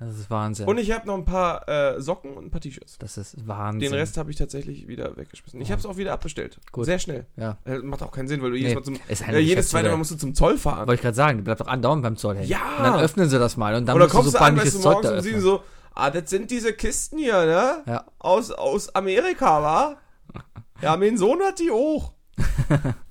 Das 0.00 0.16
ist 0.16 0.30
Wahnsinn. 0.30 0.68
Und 0.68 0.78
ich 0.78 0.92
habe 0.92 1.08
noch 1.08 1.16
ein 1.16 1.24
paar 1.24 1.68
äh, 1.68 2.00
Socken 2.00 2.34
und 2.36 2.44
ein 2.44 2.50
paar 2.52 2.60
T-Shirts. 2.60 2.98
das 2.98 3.18
ist 3.18 3.48
Wahnsinn. 3.48 3.80
Den 3.90 3.94
Rest 3.94 4.16
habe 4.16 4.30
ich 4.30 4.36
tatsächlich 4.36 4.86
wieder 4.86 5.16
weggeschmissen. 5.16 5.60
Ich 5.60 5.72
habe 5.72 5.80
es 5.80 5.86
auch 5.86 5.96
wieder 5.96 6.12
abbestellt. 6.12 6.60
Gut. 6.70 6.84
Sehr 6.84 7.00
schnell. 7.00 7.26
Ja. 7.36 7.58
Äh, 7.64 7.78
macht 7.78 8.02
auch 8.04 8.12
keinen 8.12 8.28
Sinn, 8.28 8.40
weil 8.40 8.50
du 8.52 8.56
jedes 8.56 8.70
Nee, 8.70 8.74
Mal 8.76 8.84
zum. 8.84 8.98
ist 9.08 9.26
Äh, 9.26 9.38
jedes 9.40 9.70
zweite? 9.70 9.88
Mal 9.90 9.96
musst 9.96 10.12
du 10.12 10.16
zum 10.16 10.36
Zoll 10.36 10.56
fahren. 10.56 10.86
Wollte 10.86 10.94
ich 10.94 11.00
gerade 11.02 11.16
sagen, 11.16 11.38
die 11.38 11.42
bleibt 11.42 11.60
doch 11.60 11.66
andauernd 11.66 12.04
beim 12.04 12.16
Zoll 12.16 12.36
hängen. 12.36 12.48
Ja. 12.48 12.76
Und 12.78 12.84
dann 12.84 13.00
öffnen 13.00 13.28
sie 13.28 13.40
das 13.40 13.56
mal 13.56 13.74
und 13.74 13.86
dann 13.86 13.96
Oder 13.96 14.04
musst 14.04 14.14
kommst 14.14 14.28
du 14.28 14.32
du 14.32 14.38
so 14.38 14.44
an, 14.44 14.56
weißt 14.56 14.74
du, 14.76 14.78
morgens 14.88 15.08
da 15.10 15.16
um 15.16 15.20
sieben 15.20 15.40
so, 15.40 15.62
ah, 15.94 16.10
das 16.10 16.30
sind 16.30 16.48
diese 16.52 16.72
Kisten 16.74 17.18
hier, 17.18 17.44
ne? 17.44 17.82
Ja. 17.86 18.04
Aus, 18.20 18.52
aus 18.52 18.94
Amerika, 18.94 19.62
wa? 19.62 19.96
Ja, 20.80 20.96
mein 20.96 21.18
Sohn 21.18 21.40
hat 21.42 21.58
die 21.58 21.72
auch. 21.72 22.12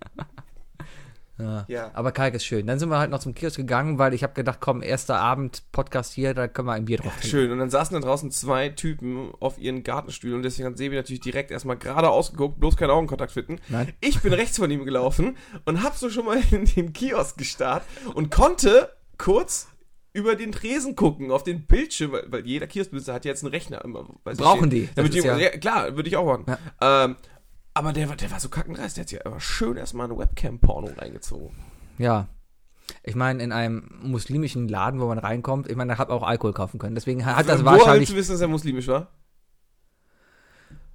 Ja. 1.39 1.65
Ja. 1.67 1.91
Aber 1.93 2.11
Kalk 2.11 2.33
ist 2.33 2.45
schön. 2.45 2.65
Dann 2.67 2.79
sind 2.79 2.89
wir 2.89 2.97
halt 2.97 3.11
noch 3.11 3.19
zum 3.19 3.35
Kiosk 3.35 3.57
gegangen, 3.57 3.97
weil 3.99 4.13
ich 4.13 4.23
habe 4.23 4.33
gedacht, 4.33 4.57
komm, 4.59 4.81
erster 4.81 5.19
Abend 5.19 5.63
Podcast 5.71 6.13
hier, 6.13 6.33
da 6.33 6.47
können 6.47 6.67
wir 6.67 6.73
ein 6.73 6.85
Bier 6.85 6.97
drauf 6.97 7.11
trinken. 7.13 7.27
Schön. 7.27 7.51
Und 7.51 7.59
dann 7.59 7.69
saßen 7.69 7.93
da 7.99 8.05
draußen 8.05 8.31
zwei 8.31 8.69
Typen 8.69 9.31
auf 9.39 9.57
ihren 9.59 9.83
Gartenstühlen 9.83 10.37
und 10.37 10.43
deswegen 10.43 10.67
hat 10.69 10.77
Sebi 10.77 10.95
natürlich 10.95 11.19
direkt 11.21 11.51
erstmal 11.51 11.77
gerade 11.77 12.09
ausgeguckt, 12.09 12.59
bloß 12.59 12.75
keinen 12.77 12.91
Augenkontakt 12.91 13.31
finden. 13.31 13.57
Nein. 13.69 13.93
Ich 14.01 14.21
bin 14.21 14.33
rechts 14.33 14.57
von 14.57 14.71
ihm 14.71 14.85
gelaufen 14.85 15.37
und 15.65 15.83
hab 15.83 15.95
so 15.95 16.09
schon 16.09 16.25
mal 16.25 16.39
in 16.51 16.65
den 16.65 16.93
Kiosk 16.93 17.37
gestarrt 17.37 17.83
und 18.15 18.31
konnte 18.31 18.89
kurz 19.17 19.67
über 20.13 20.35
den 20.35 20.51
Tresen 20.51 20.95
gucken, 20.95 21.29
auf 21.29 21.43
den 21.43 21.67
Bildschirm, 21.67 22.11
weil, 22.13 22.23
weil 22.31 22.45
jeder 22.47 22.65
Kioskbesitzer 22.65 23.13
hat 23.13 23.25
jetzt 23.25 23.43
einen 23.43 23.51
Rechner 23.51 23.83
Brauchen 24.23 24.69
die. 24.71 24.89
Damit 24.95 25.13
die 25.13 25.19
ja- 25.19 25.37
ja, 25.37 25.49
klar, 25.51 25.95
würde 25.95 26.09
ich 26.09 26.17
auch 26.17 26.25
machen. 26.25 26.45
Ja. 26.47 27.05
Ähm, 27.05 27.15
aber 27.77 27.93
der, 27.93 28.09
war- 28.09 28.15
der 28.15 28.31
war 28.31 28.39
so 28.39 28.49
kackendreist, 28.49 28.97
der 28.97 29.03
hat 29.03 29.09
sich 29.09 29.25
aber 29.25 29.39
schön 29.39 29.77
erstmal 29.77 30.07
eine 30.07 30.17
Webcam-Porno 30.17 30.91
reingezogen. 30.97 31.55
Ja. 31.97 32.27
Ich 33.03 33.15
meine, 33.15 33.43
in 33.43 33.51
einem 33.51 33.89
muslimischen 34.01 34.67
Laden, 34.69 34.99
wo 35.01 35.07
man 35.07 35.17
reinkommt, 35.19 35.69
ich 35.69 35.75
meine, 35.75 35.93
da 35.93 35.97
hat 35.97 36.09
man 36.09 36.17
auch 36.19 36.23
Alkohol 36.23 36.53
kaufen 36.53 36.79
können. 36.79 36.95
Deswegen 36.95 37.25
hat 37.25 37.47
das 37.49 37.61
Woher 37.63 37.73
willst 37.73 37.85
wahrscheinlich. 37.85 38.09
du 38.09 38.15
wissen, 38.15 38.31
dass 38.31 38.41
er 38.41 38.47
muslimisch 38.47 38.87
war? 38.87 39.11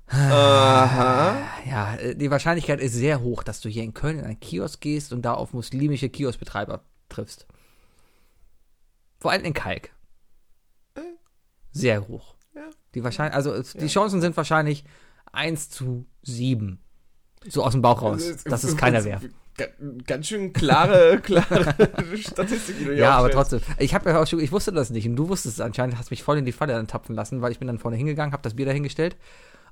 Aha. 0.08 1.36
Ja, 1.68 1.94
äh, 1.96 2.14
die 2.14 2.30
Wahrscheinlichkeit 2.30 2.80
ist 2.80 2.92
sehr 2.94 3.20
hoch, 3.20 3.42
dass 3.42 3.60
du 3.60 3.68
hier 3.68 3.82
in 3.82 3.94
Köln 3.94 4.18
in 4.18 4.24
einen 4.24 4.40
Kiosk 4.40 4.80
gehst 4.80 5.12
und 5.12 5.22
da 5.22 5.34
auf 5.34 5.52
muslimische 5.52 6.08
Kioskbetreiber 6.08 6.82
triffst. 7.08 7.46
Vor 9.20 9.30
allem 9.30 9.44
in 9.44 9.54
Kalk. 9.54 9.90
Sehr 11.70 12.06
hoch. 12.08 12.34
Ja. 12.54 12.68
Die 12.94 13.02
wahrscheinlich, 13.04 13.34
also 13.34 13.62
die 13.78 13.78
Ja. 13.82 13.86
Chancen 13.86 14.20
sind 14.20 14.36
wahrscheinlich 14.36 14.84
1 15.32 15.70
zu 15.70 16.06
7. 16.22 16.78
So 17.48 17.64
aus 17.64 17.72
dem 17.72 17.82
Bauch 17.82 18.02
raus, 18.02 18.44
dass 18.44 18.64
es 18.64 18.76
keiner 18.76 19.04
wäre. 19.04 19.20
Ga- 19.56 19.66
Ganz 20.06 20.28
schön 20.28 20.52
klare, 20.52 21.20
klare 21.22 21.74
Statistik, 22.16 22.78
die 22.78 22.84
du 22.84 22.96
Ja, 22.96 23.16
aber 23.18 23.30
trotzdem. 23.30 23.60
Ich 23.78 23.94
habe 23.94 24.08
ja 24.10 24.20
auch 24.22 24.26
schon, 24.26 24.40
ich 24.40 24.52
wusste 24.52 24.72
das 24.72 24.90
nicht 24.90 25.06
und 25.08 25.16
du 25.16 25.28
wusstest 25.28 25.56
es 25.58 25.60
anscheinend, 25.60 25.98
hast 25.98 26.10
mich 26.10 26.22
voll 26.22 26.38
in 26.38 26.44
die 26.46 26.52
Falle 26.52 26.72
dann 26.72 26.86
tapfen 26.86 27.14
lassen, 27.14 27.42
weil 27.42 27.52
ich 27.52 27.58
bin 27.58 27.66
dann 27.68 27.78
vorne 27.78 27.96
hingegangen, 27.96 28.32
habe 28.32 28.42
das 28.42 28.54
Bier 28.54 28.64
dahingestellt 28.66 29.16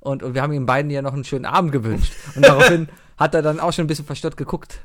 und, 0.00 0.22
und 0.22 0.34
wir 0.34 0.42
haben 0.42 0.52
ihm 0.52 0.66
beiden 0.66 0.90
ja 0.90 1.00
noch 1.02 1.14
einen 1.14 1.24
schönen 1.24 1.44
Abend 1.46 1.72
gewünscht. 1.72 2.12
Und 2.34 2.44
daraufhin 2.44 2.88
hat 3.16 3.34
er 3.34 3.42
dann 3.42 3.60
auch 3.60 3.72
schon 3.72 3.84
ein 3.84 3.88
bisschen 3.88 4.04
verstört 4.04 4.36
geguckt. 4.36 4.80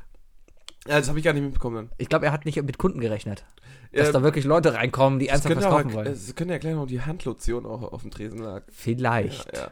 Ja, 0.86 0.98
das 0.98 1.08
habe 1.08 1.18
ich 1.18 1.24
gar 1.24 1.32
nicht 1.34 1.42
mitbekommen 1.42 1.76
dann. 1.76 1.90
Ich 1.98 2.08
glaube, 2.08 2.26
er 2.26 2.32
hat 2.32 2.44
nicht 2.46 2.62
mit 2.62 2.78
Kunden 2.78 3.00
gerechnet. 3.00 3.44
Dass 3.92 4.06
Ja, 4.06 4.12
da 4.12 4.22
wirklich 4.22 4.44
Leute 4.44 4.72
reinkommen, 4.74 5.18
die 5.18 5.28
ernsthaft 5.28 5.56
was 5.56 5.64
kaufen 5.64 5.92
wollen. 5.92 6.06
Es 6.12 6.34
könnte 6.36 6.54
ja 6.54 6.58
gleich 6.58 6.74
noch 6.74 6.86
die 6.86 7.00
Handlotion 7.02 7.66
auch 7.66 7.92
auf 7.92 8.02
dem 8.02 8.10
Tresen 8.12 8.38
lag. 8.38 8.62
Vielleicht. 8.68 9.52
Ja, 9.52 9.62
ja. 9.62 9.70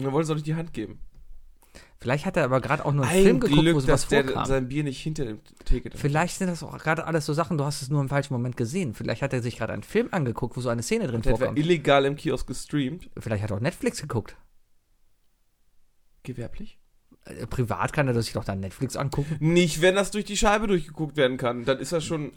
Und 0.00 0.04
dann 0.06 0.12
wollte 0.14 0.24
es 0.24 0.30
auch 0.30 0.34
nicht 0.34 0.46
die 0.46 0.54
Hand 0.54 0.72
geben. 0.72 0.98
Vielleicht 1.98 2.24
hat 2.24 2.36
er 2.38 2.44
aber 2.44 2.62
gerade 2.62 2.86
auch 2.86 2.92
nur 2.92 3.04
einen 3.06 3.18
Ein 3.18 3.22
Film 3.24 3.40
geguckt, 3.40 3.60
Glück, 3.60 3.76
wo 3.76 3.80
sowas 3.80 4.00
dass 4.02 4.08
der 4.08 4.24
vorkam. 4.24 4.46
sein 4.46 4.68
Bier 4.68 4.84
nicht 4.84 5.02
hinter 5.02 5.26
dem 5.26 5.40
Theke 5.66 5.90
drin 5.90 6.00
Vielleicht 6.00 6.38
sind 6.38 6.46
das 6.48 6.62
auch 6.62 6.78
gerade 6.78 7.04
alles 7.06 7.26
so 7.26 7.34
Sachen, 7.34 7.58
du 7.58 7.64
hast 7.64 7.82
es 7.82 7.90
nur 7.90 8.00
im 8.00 8.08
falschen 8.08 8.32
Moment 8.32 8.56
gesehen. 8.56 8.94
Vielleicht 8.94 9.20
hat 9.20 9.34
er 9.34 9.42
sich 9.42 9.58
gerade 9.58 9.74
einen 9.74 9.82
Film 9.82 10.08
angeguckt, 10.10 10.56
wo 10.56 10.62
so 10.62 10.70
eine 10.70 10.82
Szene 10.82 11.06
drin 11.08 11.20
Der 11.20 11.36
vorkommt. 11.36 11.58
illegal 11.58 12.06
im 12.06 12.16
Kiosk 12.16 12.46
gestreamt. 12.46 13.10
Vielleicht 13.18 13.42
hat 13.42 13.50
er 13.50 13.56
auch 13.58 13.60
Netflix 13.60 14.00
geguckt. 14.00 14.34
Gewerblich? 16.22 16.78
Äh, 17.26 17.46
Privat 17.46 17.92
kann 17.92 18.08
er 18.08 18.20
sich 18.22 18.32
doch 18.32 18.44
dann 18.44 18.60
Netflix 18.60 18.96
angucken. 18.96 19.36
Nicht, 19.40 19.82
wenn 19.82 19.94
das 19.94 20.10
durch 20.10 20.24
die 20.24 20.38
Scheibe 20.38 20.66
durchgeguckt 20.66 21.16
werden 21.18 21.36
kann. 21.36 21.64
Dann 21.66 21.78
ist 21.78 21.92
das 21.92 22.04
schon. 22.04 22.32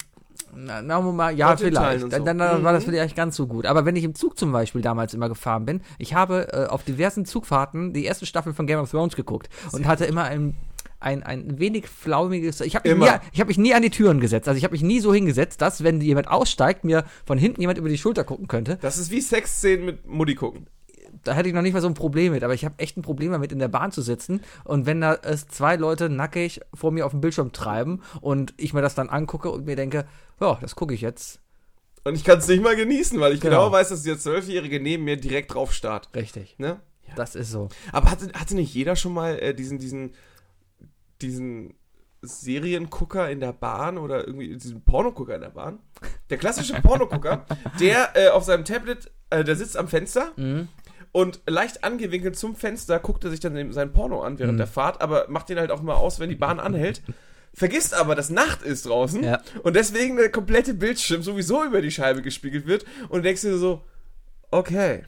Na, 0.54 0.82
na, 0.82 1.00
mal, 1.00 1.36
ja, 1.36 1.56
vielleicht. 1.56 2.12
Dann, 2.12 2.24
dann, 2.24 2.38
dann 2.38 2.64
war 2.64 2.72
das 2.72 2.84
Mhm. 2.86 2.90
vielleicht 2.90 3.16
ganz 3.16 3.36
so 3.36 3.46
gut. 3.46 3.66
Aber 3.66 3.84
wenn 3.84 3.96
ich 3.96 4.04
im 4.04 4.14
Zug 4.14 4.38
zum 4.38 4.52
Beispiel 4.52 4.80
damals 4.82 5.14
immer 5.14 5.28
gefahren 5.28 5.64
bin, 5.66 5.80
ich 5.98 6.14
habe 6.14 6.48
äh, 6.52 6.66
auf 6.66 6.84
diversen 6.84 7.24
Zugfahrten 7.24 7.92
die 7.92 8.04
erste 8.04 8.26
Staffel 8.26 8.52
von 8.54 8.66
Game 8.66 8.78
of 8.80 8.90
Thrones 8.90 9.16
geguckt 9.16 9.48
und 9.72 9.86
hatte 9.86 10.04
immer 10.04 10.24
ein, 10.24 10.56
ein, 11.00 11.22
ein 11.22 11.58
wenig 11.58 11.88
flaumiges. 11.88 12.60
Ich 12.60 12.76
habe 12.76 12.88
mich, 12.94 12.98
nie- 13.10 13.18
ich 13.32 13.40
hab 13.40 13.48
mich 13.48 13.58
nie 13.58 13.74
an 13.74 13.82
die 13.82 13.90
Türen 13.90 14.20
gesetzt. 14.20 14.48
Also 14.48 14.58
ich 14.58 14.64
habe 14.64 14.72
mich 14.72 14.82
nie 14.82 15.00
so 15.00 15.12
hingesetzt, 15.12 15.60
dass, 15.60 15.82
wenn 15.84 16.00
jemand 16.00 16.28
aussteigt, 16.28 16.84
mir 16.84 17.04
von 17.26 17.36
hinten 17.38 17.60
jemand 17.60 17.78
über 17.78 17.88
die 17.88 17.98
Schulter 17.98 18.24
gucken 18.24 18.48
könnte. 18.48 18.78
Das 18.80 18.96
ist 18.98 19.10
wie 19.10 19.20
Sexszenen 19.20 19.84
mit 19.86 20.06
Mutti 20.06 20.34
gucken. 20.34 20.66
Da 21.24 21.32
hätte 21.34 21.48
ich 21.48 21.54
noch 21.54 21.62
nicht 21.62 21.72
mal 21.72 21.80
so 21.82 21.88
ein 21.88 21.94
Problem 21.94 22.32
mit. 22.32 22.44
Aber 22.44 22.54
ich 22.54 22.64
habe 22.64 22.74
echt 22.78 22.96
ein 22.96 23.02
Problem 23.02 23.32
damit, 23.32 23.50
in 23.52 23.58
der 23.58 23.68
Bahn 23.68 23.92
zu 23.92 24.02
sitzen. 24.02 24.40
Und 24.64 24.86
wenn 24.86 25.00
da 25.00 25.14
es 25.14 25.46
zwei 25.48 25.76
Leute 25.76 26.08
nackig 26.10 26.60
vor 26.72 26.92
mir 26.92 27.06
auf 27.06 27.12
dem 27.12 27.20
Bildschirm 27.20 27.52
treiben 27.52 28.02
und 28.20 28.54
ich 28.56 28.72
mir 28.74 28.82
das 28.82 28.94
dann 28.94 29.08
angucke 29.08 29.50
und 29.50 29.66
mir 29.66 29.76
denke, 29.76 30.06
ja, 30.40 30.58
das 30.60 30.76
gucke 30.76 30.94
ich 30.94 31.00
jetzt. 31.00 31.40
Und 32.04 32.14
ich 32.16 32.24
kann 32.24 32.38
es 32.38 32.48
nicht 32.48 32.62
mal 32.62 32.76
genießen, 32.76 33.18
weil 33.18 33.32
ich 33.32 33.40
genau, 33.40 33.64
Genau. 33.66 33.72
weiß, 33.72 33.88
dass 33.88 34.02
der 34.02 34.18
Zwölfjährige 34.18 34.78
neben 34.80 35.04
mir 35.04 35.16
direkt 35.16 35.54
drauf 35.54 35.72
starrt. 35.72 36.10
Richtig. 36.14 36.56
Ne? 36.58 36.80
Das 37.16 37.34
ist 37.34 37.50
so. 37.50 37.68
Aber 37.92 38.10
hatte, 38.10 38.30
hatte 38.38 38.54
nicht 38.56 38.74
jeder 38.74 38.94
schon 38.96 39.14
mal 39.14 39.38
äh, 39.38 39.54
diesen, 39.54 39.78
diesen, 39.78 40.12
diesen 41.22 41.74
Seriengucker 42.22 43.30
in 43.30 43.40
der 43.40 43.52
Bahn 43.52 43.98
oder 43.98 44.26
irgendwie 44.26 44.56
diesen 44.56 44.82
Pornogucker 44.82 45.34
in 45.36 45.40
der 45.42 45.50
Bahn? 45.50 45.78
Der 46.30 46.38
klassische 46.38 46.74
Pornogucker, 46.80 47.46
der 47.80 48.10
äh, 48.16 48.28
auf 48.30 48.44
seinem 48.44 48.64
Tablet, 48.64 49.10
äh, 49.30 49.44
der 49.44 49.56
sitzt 49.56 49.76
am 49.76 49.88
Fenster 49.88 50.32
Mhm. 50.36 50.68
Und 51.14 51.40
leicht 51.46 51.84
angewinkelt 51.84 52.36
zum 52.36 52.56
Fenster 52.56 52.98
guckt 52.98 53.22
er 53.22 53.30
sich 53.30 53.38
dann 53.38 53.72
sein 53.72 53.92
Porno 53.92 54.20
an 54.22 54.40
während 54.40 54.54
Mhm. 54.54 54.58
der 54.58 54.66
Fahrt, 54.66 55.00
aber 55.00 55.26
macht 55.28 55.48
den 55.48 55.58
halt 55.60 55.70
auch 55.70 55.80
mal 55.80 55.94
aus, 55.94 56.18
wenn 56.18 56.28
die 56.28 56.34
Bahn 56.34 56.58
anhält. 56.58 57.02
Vergisst 57.54 57.94
aber, 57.94 58.16
dass 58.16 58.30
Nacht 58.30 58.62
ist 58.62 58.86
draußen 58.86 59.22
Ja. 59.22 59.40
und 59.62 59.76
deswegen 59.76 60.16
der 60.16 60.28
komplette 60.32 60.74
Bildschirm 60.74 61.22
sowieso 61.22 61.62
über 61.64 61.80
die 61.82 61.92
Scheibe 61.92 62.20
gespiegelt 62.20 62.66
wird 62.66 62.84
und 63.10 63.24
denkst 63.24 63.42
dir 63.42 63.56
so, 63.58 63.82
okay, 64.50 65.04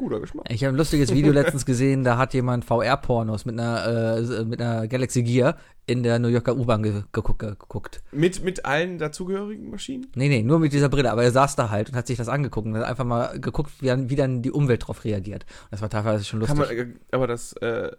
guter 0.00 0.18
Geschmack. 0.18 0.46
Ich 0.48 0.64
habe 0.64 0.74
ein 0.74 0.78
lustiges 0.78 1.12
Video 1.14 1.32
letztens 1.32 1.66
gesehen, 1.66 2.04
da 2.04 2.16
hat 2.16 2.34
jemand 2.34 2.64
VR-Pornos 2.64 3.44
mit 3.44 3.58
einer, 3.58 4.16
äh, 4.18 4.44
mit 4.44 4.60
einer 4.60 4.88
Galaxy 4.88 5.22
Gear 5.22 5.56
in 5.86 6.02
der 6.02 6.18
New 6.18 6.28
Yorker 6.28 6.56
U-Bahn 6.56 6.82
ge 6.82 7.02
geguckt. 7.12 8.02
Mit, 8.10 8.42
mit 8.42 8.64
allen 8.64 8.98
dazugehörigen 8.98 9.70
Maschinen? 9.70 10.06
Nee, 10.14 10.28
nee, 10.28 10.42
nur 10.42 10.58
mit 10.58 10.72
dieser 10.72 10.88
Brille, 10.88 11.12
aber 11.12 11.22
er 11.22 11.32
saß 11.32 11.54
da 11.56 11.70
halt 11.70 11.90
und 11.90 11.96
hat 11.96 12.06
sich 12.06 12.16
das 12.16 12.28
angeguckt 12.28 12.66
und 12.66 12.76
hat 12.76 12.84
einfach 12.84 13.04
mal 13.04 13.38
geguckt, 13.38 13.70
wie 13.80 13.86
dann, 13.86 14.08
wie 14.08 14.16
dann 14.16 14.42
die 14.42 14.50
Umwelt 14.50 14.86
drauf 14.86 15.04
reagiert. 15.04 15.44
Und 15.44 15.72
das 15.72 15.82
war 15.82 15.90
teilweise 15.90 16.24
schon 16.24 16.40
lustig. 16.40 16.58
Man, 16.58 16.70
äh, 16.70 16.86
aber 17.12 17.26
das, 17.26 17.52
äh, 17.54 17.90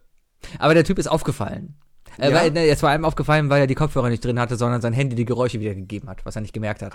aber 0.58 0.74
der 0.74 0.84
Typ 0.84 0.98
ist 0.98 1.08
aufgefallen. 1.08 1.76
Äh, 2.18 2.30
Ja? 2.32 2.36
weil, 2.36 2.52
ne, 2.52 2.68
es 2.68 2.82
war 2.84 2.90
einem 2.92 3.06
aufgefallen, 3.06 3.50
weil 3.50 3.62
er 3.62 3.68
die 3.68 3.76
Kopfhörer 3.76 4.10
nicht 4.10 4.24
drin 4.24 4.40
hatte, 4.40 4.56
sondern 4.56 4.82
sein 4.82 4.94
Handy 4.94 5.16
die 5.16 5.26
Geräusche 5.26 5.60
wiedergegeben 5.60 6.10
hat, 6.10 6.26
was 6.26 6.36
er 6.36 6.42
nicht 6.42 6.54
gemerkt 6.54 6.82
hat. 6.82 6.94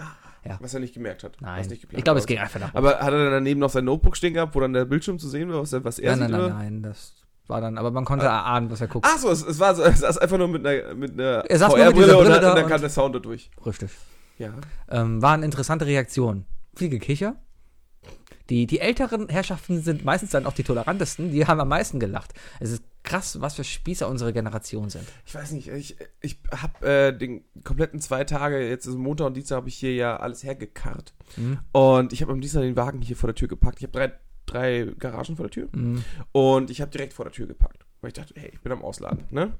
was 0.60 0.74
er 0.74 0.80
nicht 0.80 0.94
gemerkt 0.94 1.24
hat. 1.24 1.36
Nein, 1.40 1.60
Was 1.60 1.68
nicht 1.68 1.80
geplant 1.82 1.98
ich 1.98 2.04
glaube, 2.04 2.20
es 2.20 2.26
ging 2.26 2.38
einfach 2.38 2.60
nach 2.60 2.74
Aber 2.74 2.98
hat 3.00 3.12
er 3.12 3.24
dann 3.24 3.32
daneben 3.32 3.60
noch 3.60 3.70
sein 3.70 3.84
Notebook 3.84 4.16
stehen 4.16 4.34
gehabt, 4.34 4.54
wo 4.54 4.60
dann 4.60 4.72
der 4.72 4.84
Bildschirm 4.84 5.18
zu 5.18 5.28
sehen 5.28 5.50
war, 5.52 5.60
was 5.62 5.72
er, 5.72 5.84
was 5.84 5.98
er 5.98 6.16
Nein, 6.16 6.18
nein, 6.18 6.28
sieht? 6.28 6.38
nein, 6.38 6.46
oder? 6.50 6.54
nein, 6.62 6.82
das 6.82 7.14
war 7.48 7.60
dann, 7.60 7.78
aber 7.78 7.90
man 7.92 8.04
konnte 8.04 8.26
erahnen, 8.26 8.70
was 8.70 8.80
er 8.80 8.88
guckt. 8.88 9.06
Ach 9.08 9.18
so, 9.18 9.30
es, 9.30 9.42
es 9.42 9.58
war 9.60 9.74
so, 9.74 9.82
er 9.84 9.92
saß 9.92 10.18
einfach 10.18 10.36
nur 10.38 10.48
mit 10.48 10.66
einer, 10.66 10.94
mit 10.94 11.12
einer 11.12 11.44
Er 11.48 11.58
VR-Brille 11.58 12.16
und, 12.18 12.28
da 12.28 12.34
und 12.36 12.42
dann 12.42 12.64
und- 12.64 12.68
kam 12.70 12.80
der 12.80 12.90
Sound 12.90 13.14
da 13.14 13.18
durch. 13.20 13.50
Richtig. 13.64 13.90
Ja. 14.38 14.50
ähm, 14.90 15.22
waren 15.22 15.42
interessante 15.42 15.86
Reaktionen. 15.86 16.44
Viel 16.74 16.90
Gekicher. 16.90 17.36
Die, 18.50 18.66
die 18.66 18.78
älteren 18.78 19.28
Herrschaften 19.28 19.80
sind 19.82 20.04
meistens 20.04 20.30
dann 20.30 20.46
auch 20.46 20.52
die 20.52 20.62
tolerantesten, 20.62 21.32
die 21.32 21.46
haben 21.46 21.58
am 21.58 21.68
meisten 21.68 21.98
gelacht. 21.98 22.32
Es 22.60 22.70
ist 22.70 22.84
krass, 23.06 23.40
was 23.40 23.54
für 23.54 23.64
Spießer 23.64 24.06
unsere 24.08 24.34
Generation 24.34 24.90
sind. 24.90 25.06
Ich 25.24 25.34
weiß 25.34 25.52
nicht, 25.52 25.68
ich, 25.68 25.96
ich 26.20 26.38
habe 26.50 26.86
äh, 26.86 27.16
den 27.16 27.44
kompletten 27.64 28.00
zwei 28.00 28.24
Tage, 28.24 28.68
jetzt 28.68 28.84
ist 28.84 28.96
Montag 28.96 29.28
und 29.28 29.36
Dienstag, 29.36 29.56
habe 29.56 29.68
ich 29.68 29.76
hier 29.76 29.94
ja 29.94 30.16
alles 30.18 30.42
hergekarrt. 30.42 31.14
Mhm. 31.36 31.58
Und 31.72 32.12
ich 32.12 32.20
habe 32.20 32.32
am 32.32 32.40
Dienstag 32.40 32.62
den 32.62 32.76
Wagen 32.76 33.00
hier 33.00 33.16
vor 33.16 33.28
der 33.28 33.34
Tür 33.34 33.48
gepackt. 33.48 33.78
Ich 33.78 33.84
habe 33.84 33.92
drei, 33.92 34.12
drei 34.44 34.92
Garagen 34.98 35.36
vor 35.36 35.46
der 35.46 35.50
Tür. 35.50 35.68
Mhm. 35.72 36.04
Und 36.32 36.68
ich 36.68 36.82
habe 36.82 36.90
direkt 36.90 37.14
vor 37.14 37.24
der 37.24 37.32
Tür 37.32 37.46
gepackt. 37.46 37.86
Weil 38.00 38.08
ich 38.08 38.14
dachte, 38.14 38.34
hey, 38.36 38.50
ich 38.52 38.60
bin 38.60 38.72
am 38.72 38.82
Ausladen, 38.82 39.24
ne? 39.30 39.52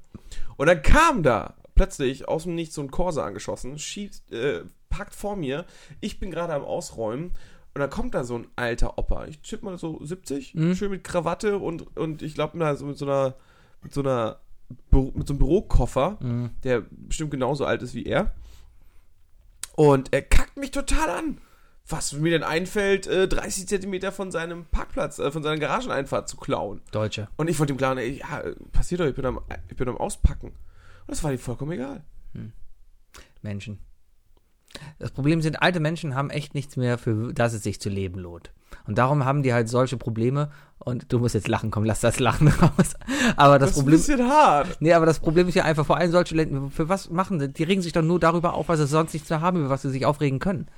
Und 0.57 0.67
dann 0.67 0.83
kam 0.83 1.23
da 1.23 1.55
plötzlich 1.75 2.29
aus 2.29 2.43
dem 2.43 2.55
Nichts 2.55 2.75
so 2.75 2.83
ein 2.83 2.91
Corsa 2.91 3.25
angeschossen, 3.25 3.79
schiebt, 3.79 4.31
äh, 4.33 4.63
packt 4.91 5.15
vor 5.15 5.37
mir. 5.37 5.65
Ich 6.01 6.19
bin 6.19 6.31
gerade 6.31 6.53
am 6.53 6.63
Ausräumen. 6.63 7.33
Und 7.77 7.81
dann 7.81 7.91
kommt 7.91 8.15
da 8.15 8.25
so 8.25 8.37
ein 8.39 8.47
alter 8.57 8.97
Opa. 8.97 9.27
Ich 9.27 9.39
tippe 9.41 9.67
mal 9.67 9.77
so 9.77 10.03
70, 10.03 10.55
Mhm. 10.55 10.75
schön 10.75 10.91
mit 10.91 11.05
Krawatte 11.05 11.59
und, 11.59 11.95
und 11.99 12.23
ich 12.23 12.33
glaube 12.35 12.57
da 12.59 12.75
so 12.75 12.87
mit 12.87 12.97
so 12.97 13.05
einer, 13.05 13.35
mit 13.83 13.93
so 13.93 14.01
einer, 14.01 14.41
mit 14.91 15.29
so 15.29 15.35
einem 15.35 15.39
Bürokoffer, 15.39 16.17
Mhm. 16.21 16.53
der 16.65 16.85
bestimmt 16.91 17.33
genauso 17.33 17.67
alt 17.67 17.83
ist 17.83 17.93
wie 17.95 18.07
er. 18.07 18.33
Und 19.75 20.11
er 20.15 20.23
kackt 20.23 20.57
mich 20.57 20.71
total 20.71 21.11
an. 21.11 21.39
Was 21.87 22.15
mir 22.15 22.31
denn 22.31 22.43
einfällt, 22.45 23.07
äh, 23.09 23.29
30 23.29 23.69
Zentimeter 23.69 24.11
von 24.11 24.31
seinem 24.33 24.65
Parkplatz, 24.65 25.19
äh, 25.19 25.31
von 25.31 25.43
seiner 25.43 25.59
Garageneinfahrt 25.59 26.31
zu 26.31 26.39
klauen. 26.39 26.81
Deutsche. 26.93 27.29
Und 27.37 27.49
ich 27.51 27.59
wollte 27.59 27.75
ihm 27.75 27.77
klar, 27.77 27.95
ey, 27.99 28.21
ja, 28.21 28.41
äh, 28.41 28.57
passiert 28.73 29.03
doch, 29.03 29.07
ich 29.07 29.15
bin 29.15 29.27
am, 29.27 29.41
ich 29.69 29.77
bin 29.77 29.87
am 29.91 29.99
Auspacken. 29.99 30.47
Und 30.49 30.57
das 31.09 31.23
war 31.23 31.31
ihm 31.31 31.39
vollkommen 31.39 31.73
egal. 31.73 32.03
Menschen. 33.43 33.81
Das 34.99 35.11
Problem 35.11 35.43
sind, 35.43 35.63
alte 35.63 35.81
Menschen 35.81 36.15
haben 36.15 36.31
echt 36.31 36.55
nichts 36.55 36.77
mehr, 36.77 36.99
für 36.99 37.33
das 37.33 37.53
es 37.53 37.63
sich 37.63 37.81
zu 37.81 37.89
leben 37.89 38.19
lohnt. 38.21 38.53
Und 38.87 38.99
darum 38.99 39.25
haben 39.25 39.43
die 39.43 39.53
halt 39.53 39.69
solche 39.69 39.97
Probleme. 39.97 40.51
Und 40.79 41.13
du 41.13 41.19
musst 41.19 41.35
jetzt 41.35 41.49
lachen, 41.49 41.71
komm, 41.71 41.85
lass 41.85 42.01
das 42.01 42.21
Lachen 42.21 42.49
raus. 42.63 42.95
Aber 43.37 43.59
das, 43.59 43.71
Das, 43.71 43.79
Problem. 43.79 43.97
ist 43.97 44.09
ein 44.11 44.17
bisschen 44.19 44.31
hart. 44.31 44.77
Nee, 44.81 44.93
aber 44.93 45.07
das 45.07 45.19
Problem 45.19 45.49
ist 45.49 45.55
ja 45.55 45.65
einfach, 45.65 45.85
vor 45.87 45.97
allem 45.97 46.13
solche 46.13 46.35
Länder, 46.35 46.71
für 46.71 46.89
was 46.89 47.11
machen 47.11 47.41
sie? 47.41 47.49
Die 47.49 47.65
regen 47.65 47.83
sich 47.83 47.93
doch 47.93 48.03
nur 48.03 48.21
darüber 48.21 48.55
auf, 48.55 48.69
was 48.69 48.79
sie 48.79 48.87
sonst 48.87 49.13
nichts 49.15 49.29
mehr 49.31 49.41
haben, 49.41 49.59
über 49.59 49.71
was 49.71 49.83
sie 49.83 49.91
sich 49.91 50.07
aufregen 50.07 50.39
können. 50.39 50.69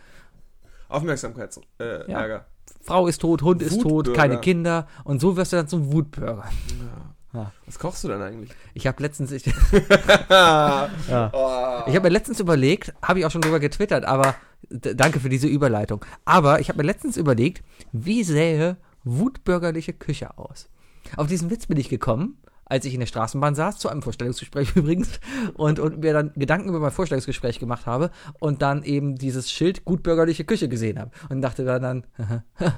Aufmerksamkeitsärger. 0.89 1.67
Äh, 1.81 2.11
Ja. 2.11 2.21
Ärger. 2.21 2.47
Frau 2.83 3.07
ist 3.07 3.21
tot, 3.21 3.43
Hund 3.43 3.61
ist 3.61 3.81
tot, 3.83 4.15
keine 4.15 4.39
Kinder. 4.41 4.87
Und 5.05 5.21
so 5.21 5.37
wirst 5.37 5.53
du 5.53 5.57
dann 5.57 5.69
zum 5.69 5.93
Wutbürger. 5.93 6.45
Ja. 6.45 7.08
Ja. 7.39 7.53
Was 7.67 7.79
kochst 7.79 8.03
du 8.03 8.09
denn 8.09 8.21
eigentlich? 8.21 8.51
Ich 8.75 8.89
habe 8.89 9.01
letztens, 9.01 9.31
ich, 9.31 9.47
ja. 10.29 10.91
Ja. 11.09 11.85
Ich 11.87 11.95
habe 11.95 12.01
mir 12.01 12.09
letztens 12.09 12.41
überlegt, 12.41 12.93
habe 13.01 13.21
ich 13.21 13.27
auch 13.27 13.31
schon 13.31 13.43
drüber 13.43 13.61
getwittert, 13.61 14.05
aber 14.05 14.35
danke 14.69 15.21
für 15.21 15.29
diese 15.29 15.47
Überleitung. 15.47 16.05
Aber 16.25 16.59
ich 16.59 16.69
habe 16.69 16.79
mir 16.79 16.87
letztens 16.87 17.17
überlegt, 17.17 17.63
wie 17.93 18.25
sähe 18.25 18.77
wutbürgerliche 19.05 19.93
Küche 19.93 20.37
aus? 20.37 20.69
Auf 21.17 21.29
diesen 21.29 21.49
Witz 21.49 21.67
bin 21.67 21.77
ich 21.77 21.89
gekommen, 21.89 22.39
als 22.65 22.85
ich 22.85 22.93
in 22.93 23.01
der 23.01 23.07
Straßenbahn 23.07 23.55
saß, 23.55 23.79
zu 23.79 23.89
einem 23.89 24.03
Vorstellungsgespräch 24.03 24.73
übrigens, 24.75 25.21
und, 25.55 25.79
und 25.79 25.99
mir 26.01 26.13
dann 26.13 26.33
Gedanken 26.35 26.71
über 26.71 26.81
mein 26.81 26.91
Vorstellungsgespräch 26.91 27.61
gemacht 27.61 27.87
habe 27.87 28.11
und 28.41 28.63
dann 28.63 28.83
eben 28.83 29.15
dieses 29.15 29.49
Schild 29.49 29.85
gutbürgerliche 29.85 30.45
Küche 30.45 30.69
gesehen 30.69 30.99
habe. 30.99 31.13
Und 31.29 31.41
dachte 31.41 31.65
dann, 31.65 31.83
dann 32.19 32.43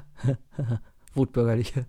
wutbürgerliche. 1.15 1.87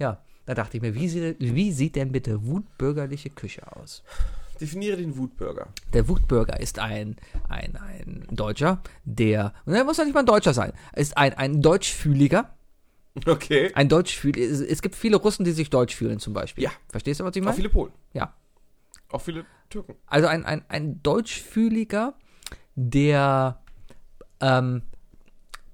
ja, 0.00 0.18
da 0.46 0.54
dachte 0.54 0.76
ich 0.76 0.82
mir, 0.82 0.94
wie 0.94 1.08
sieht, 1.08 1.36
wie 1.38 1.72
sieht 1.72 1.96
denn 1.96 2.12
bitte 2.12 2.44
wutbürgerliche 2.46 3.30
Küche 3.30 3.76
aus? 3.76 4.02
Definiere 4.60 4.96
den 4.96 5.16
Wutbürger. 5.16 5.68
Der 5.92 6.08
Wutbürger 6.08 6.60
ist 6.60 6.78
ein, 6.78 7.16
ein, 7.48 7.76
ein 7.76 8.26
Deutscher, 8.30 8.82
der, 9.04 9.52
er 9.66 9.84
muss 9.84 9.96
ja 9.96 10.04
nicht 10.04 10.14
mal 10.14 10.20
ein 10.20 10.26
Deutscher 10.26 10.54
sein, 10.54 10.72
ist 10.94 11.16
ein, 11.16 11.34
ein 11.34 11.62
Deutschfühliger, 11.62 12.54
Okay. 13.26 13.70
ein 13.74 13.88
Deutschfühl, 13.88 14.38
es, 14.38 14.80
gibt 14.80 14.94
viele 14.94 15.16
Russen, 15.16 15.44
die 15.44 15.52
sich 15.52 15.68
deutsch 15.68 15.94
fühlen 15.94 16.18
zum 16.18 16.32
Beispiel. 16.32 16.64
Ja. 16.64 16.70
Verstehst 16.88 17.20
du, 17.20 17.24
was 17.24 17.36
ich 17.36 17.42
Auch 17.42 17.46
meine? 17.46 17.56
viele 17.56 17.68
Polen. 17.68 17.92
Ja. 18.14 18.34
Auch 19.10 19.20
viele 19.20 19.44
Türken. 19.68 19.96
Also 20.06 20.28
ein, 20.28 20.46
ein, 20.46 20.64
ein 20.68 21.02
Deutschfühliger, 21.02 22.14
der 22.74 23.60
ähm, 24.40 24.82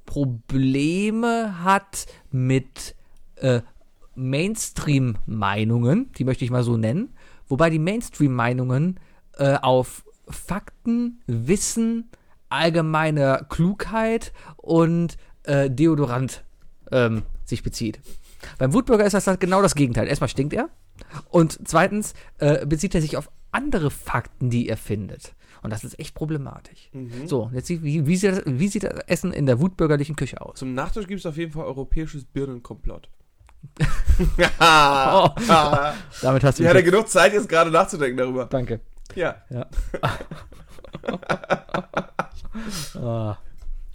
Probleme 0.05 1.63
hat 1.63 2.07
mit 2.33 2.97
äh, 3.37 3.61
Mainstream-Meinungen, 4.19 6.13
die 6.13 6.25
möchte 6.25 6.45
ich 6.45 6.51
mal 6.51 6.63
so 6.63 6.77
nennen, 6.77 7.15
wobei 7.47 7.71
die 7.71 7.79
Mainstream-Meinungen 7.79 9.01
äh, 9.37 9.55
auf 9.57 10.05
Fakten, 10.29 11.23
Wissen, 11.27 12.11
allgemeine 12.49 13.47
Klugheit 13.49 14.33
und 14.57 15.17
äh, 15.45 15.71
Deodorant 15.71 16.45
ähm, 16.91 17.23
sich 17.45 17.63
bezieht. 17.63 18.01
Beim 18.59 18.73
Wutbürger 18.73 19.05
ist 19.05 19.15
das 19.15 19.27
halt 19.27 19.41
genau 19.41 19.63
das 19.63 19.75
Gegenteil. 19.75 20.07
Erstmal 20.09 20.29
stinkt 20.29 20.53
er 20.53 20.69
und 21.31 21.59
zweitens 21.67 22.15
äh, 22.39 22.67
bezieht 22.67 22.95
er 22.95 23.01
sich 23.01 23.17
auf 23.17 23.31
andere 23.51 23.91
Fakten, 23.91 24.51
die 24.51 24.69
er 24.69 24.77
findet. 24.77 25.35
Und 25.63 25.71
das 25.71 25.85
ist 25.85 25.99
echt 25.99 26.15
problematisch. 26.15 26.91
Mhm. 26.93 27.27
So, 27.27 27.51
jetzt 27.53 27.69
wie, 27.69 28.07
wie, 28.07 28.17
sieht 28.17 28.33
das, 28.33 28.43
wie 28.47 28.69
sieht 28.69 28.85
das 28.85 29.01
Essen 29.07 29.33
in 29.33 29.47
der 29.47 29.61
wutbürgerlichen 29.61 30.17
Küche 30.17 30.41
aus? 30.41 30.59
Zum 30.59 30.75
Nachtisch 30.75 31.07
gibt 31.07 31.21
es 31.21 31.27
auf 31.27 31.37
jeden 31.37 31.53
Fall 31.53 31.65
europäisches 31.65 32.25
Birnenkomplott. 32.25 33.11
Oh, 34.61 35.29
damit 36.23 36.43
hast 36.45 36.59
du 36.59 36.63
Ich 36.63 36.69
mich 36.69 36.69
hatte 36.69 36.83
genug 36.83 37.09
Zeit, 37.09 37.33
jetzt 37.33 37.49
gerade 37.49 37.71
nachzudenken 37.71 38.17
darüber. 38.17 38.47
Danke. 38.47 38.81
Ja. 39.15 39.37
Ja. 39.51 39.67
ah, 43.01 43.37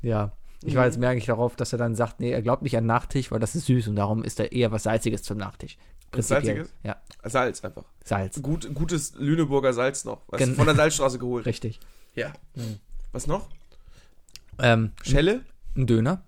ja. 0.01 0.31
Ich 0.65 0.75
war 0.75 0.85
jetzt 0.85 0.97
merke 0.97 1.17
ich 1.17 1.25
darauf, 1.25 1.57
dass 1.57 1.73
er 1.73 1.77
dann 1.77 1.93
sagt, 1.95 2.21
nee, 2.21 2.31
er 2.31 2.41
glaubt 2.41 2.61
nicht 2.61 2.77
an 2.77 2.85
Nachtisch, 2.85 3.31
weil 3.31 3.39
das 3.39 3.53
ist 3.55 3.65
süß 3.65 3.89
und 3.89 3.97
darum 3.97 4.23
ist 4.23 4.39
er 4.39 4.53
eher 4.53 4.71
was 4.71 4.83
Salziges 4.83 5.23
zum 5.23 5.37
Nachtisch. 5.37 5.77
Was. 6.13 6.29
Salziges? 6.29 6.73
Ja, 6.83 6.95
Salz 7.23 7.63
einfach. 7.65 7.83
Salz. 8.05 8.41
Gut, 8.41 8.73
gutes 8.73 9.13
Lüneburger 9.17 9.73
Salz 9.73 10.05
noch. 10.05 10.21
Du, 10.31 10.37
Gen- 10.37 10.55
von 10.55 10.65
der 10.65 10.75
Salzstraße 10.75 11.19
geholt. 11.19 11.45
Richtig. 11.47 11.79
Ja. 12.15 12.31
Mhm. 12.55 12.77
Was 13.11 13.27
noch? 13.27 13.49
Ähm, 14.59 14.91
Schelle? 15.01 15.41
ein 15.75 15.87
Döner. 15.87 16.23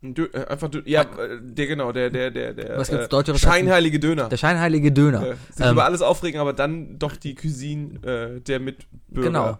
Dö 0.00 0.28
äh, 0.32 0.46
einfach 0.46 0.68
Dö 0.68 0.82
ja, 0.84 1.02
äh, 1.02 1.40
der 1.42 1.66
genau, 1.66 1.90
der, 1.90 2.10
der, 2.10 2.30
der, 2.30 2.54
der 2.54 2.78
Was 2.78 2.88
gibt's 2.88 3.12
äh, 3.12 3.38
scheinheilige 3.38 3.98
Döner. 3.98 4.28
Der 4.28 4.36
scheinheilige 4.36 4.92
Döner. 4.92 5.30
äh, 5.30 5.36
sich 5.52 5.66
Ähm, 5.66 5.72
über 5.72 5.84
alles 5.84 6.02
aufregen, 6.02 6.40
aber 6.40 6.52
dann 6.52 6.98
doch 6.98 7.16
die 7.16 7.34
Cuisine 7.34 8.00
äh, 8.06 8.40
der 8.40 8.60
Mitbürger. 8.60 9.28
Genau. 9.28 9.58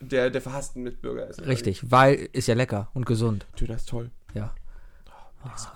Der, 0.00 0.30
der 0.30 0.40
verhassten 0.40 0.82
Mitbürger 0.82 1.26
ist. 1.26 1.46
Richtig, 1.46 1.90
weil 1.90 2.28
ist 2.32 2.48
ja 2.48 2.54
lecker 2.54 2.90
und 2.94 3.06
gesund. 3.06 3.46
Döner 3.60 3.76
ist 3.76 3.88
toll. 3.88 4.10
Ja. 4.34 4.54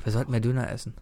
Wir 0.02 0.12
sollten 0.12 0.30
mehr 0.30 0.40
Döner 0.40 0.70
essen. 0.70 0.94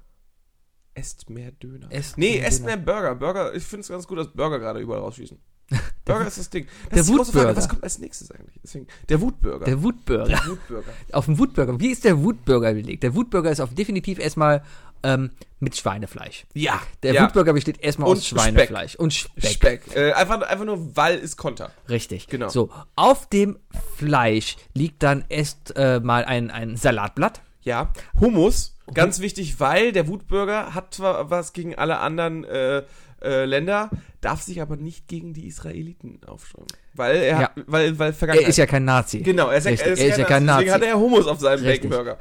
Esst 0.95 1.31
mehr 1.31 1.53
Döner. 1.53 1.87
Esst 1.91 2.19
nee, 2.19 2.39
mehr 2.39 2.47
esst 2.47 2.61
Döner. 2.61 2.77
mehr 2.77 2.85
Burger. 2.85 3.15
Burger, 3.15 3.55
ich 3.55 3.63
finde 3.65 3.83
es 3.83 3.89
ganz 3.89 4.07
gut, 4.07 4.19
dass 4.19 4.29
Burger 4.29 4.59
gerade 4.59 4.81
überall 4.81 5.01
rausschießen. 5.01 5.39
Burger 6.04 6.26
ist 6.26 6.38
das 6.38 6.50
Ding. 6.50 6.66
Das 6.85 6.90
der 6.90 7.00
ist 7.00 7.09
Wutburger. 7.09 7.57
was 7.57 7.68
kommt 7.68 7.83
als 7.83 7.98
nächstes 7.98 8.31
eigentlich? 8.31 8.59
Deswegen, 8.62 8.87
der 9.09 9.20
Wutburger. 9.20 9.64
Der 9.66 9.83
Wutburger. 9.83 10.24
Der 10.24 10.46
Wutburger. 10.46 10.92
Auf 11.12 11.26
dem 11.26 11.38
Wutburger. 11.38 11.78
Wie 11.81 11.90
ist 11.90 12.04
der 12.04 12.22
Wutburger 12.22 12.72
belegt? 12.72 13.02
Der 13.02 13.14
Wutburger 13.14 13.50
ist 13.50 13.61
auf 13.61 13.74
definitiv 13.74 14.18
erstmal 14.18 14.62
ähm, 15.02 15.31
mit 15.61 15.76
Schweinefleisch. 15.76 16.46
Ja. 16.54 16.81
Der 17.02 17.14
ja. 17.14 17.24
Wutburger 17.24 17.52
besteht 17.52 17.83
erstmal 17.83 18.09
Und 18.09 18.18
aus 18.18 18.26
Schweinefleisch 18.26 18.96
und 18.96 19.12
Speck. 19.12 19.50
Speck. 19.50 19.96
Äh, 19.96 20.12
einfach, 20.12 20.40
einfach 20.42 20.64
nur, 20.64 20.96
weil 20.96 21.18
es 21.18 21.37
Konter. 21.37 21.70
Richtig. 21.88 22.28
Genau. 22.28 22.48
So, 22.48 22.70
auf 22.96 23.28
dem 23.28 23.59
Fleisch 23.96 24.57
liegt 24.74 25.02
dann 25.02 25.24
erst 25.28 25.76
äh, 25.76 26.00
mal 26.00 26.24
ein, 26.24 26.50
ein 26.50 26.76
Salatblatt. 26.76 27.42
Ja. 27.62 27.92
Hummus, 28.18 28.74
ganz 28.94 29.20
wichtig, 29.20 29.61
weil 29.61 29.92
der 29.92 30.09
Wutburger 30.09 30.74
hat 30.74 30.94
zwar 30.94 31.31
was 31.31 31.52
gegen 31.52 31.74
alle 31.74 31.98
anderen 31.98 32.44
äh, 32.44 32.83
äh, 33.22 33.44
Länder, 33.44 33.90
darf 34.20 34.42
sich 34.42 34.61
aber 34.61 34.76
nicht 34.76 35.09
gegen 35.09 35.33
die 35.35 35.46
Israeliten 35.46 36.20
aufschreiben. 36.26 36.66
Weil 36.94 37.16
er, 37.16 37.40
Ja. 37.40 37.50
weil, 37.66 37.98
weil 37.98 38.12
Vergangenheit. 38.12 38.46
Er 38.46 38.50
ist 38.50 38.57
ja 38.59 38.66
kein 38.66 38.85
Nazi. 38.85 39.20
Genau, 39.20 39.48
er 39.48 39.59
ist, 39.59 39.66
Richtig, 39.66 39.87
er 39.87 39.92
ist, 39.92 40.00
er 40.00 40.07
ist 40.09 40.18
ja 40.18 40.24
kein 40.24 40.46
Deswegen 40.46 40.68
Nazi. 40.68 40.81
hat 40.81 40.83
er 40.90 40.98
Hummus 40.98 41.26
auf 41.26 41.40
seinem 41.40 41.64
Richtig. 41.64 41.90
Baconburger. 41.90 42.18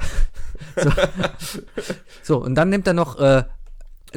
So, 2.23 2.41
und 2.43 2.55
dann 2.55 2.69
nimmt 2.69 2.87
er 2.87 2.93
noch 2.93 3.19
äh, 3.19 3.43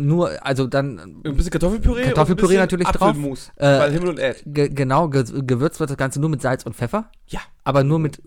nur, 0.00 0.30
also 0.44 0.66
dann 0.66 1.20
Ein 1.24 1.36
bisschen 1.36 1.50
Kartoffelpüree. 1.50 2.04
Kartoffelpüree 2.04 2.54
und 2.54 2.60
natürlich 2.60 2.88
drauf. 2.88 3.08
Apfelmus, 3.10 3.50
Äh, 3.56 3.66
weil 3.78 3.92
Himmel 3.92 4.08
und 4.10 4.18
Erd. 4.18 4.42
ge 4.46 4.68
genau 4.68 5.08
ge 5.08 5.24
gewürzt 5.46 5.78
wird 5.80 5.90
das 5.90 5.96
Ganze 5.96 6.20
nur 6.20 6.30
mit 6.30 6.42
Salz 6.42 6.64
und 6.64 6.74
Pfeffer, 6.74 7.10
Ja. 7.26 7.40
aber 7.64 7.84
nur 7.84 7.98
mit, 7.98 8.20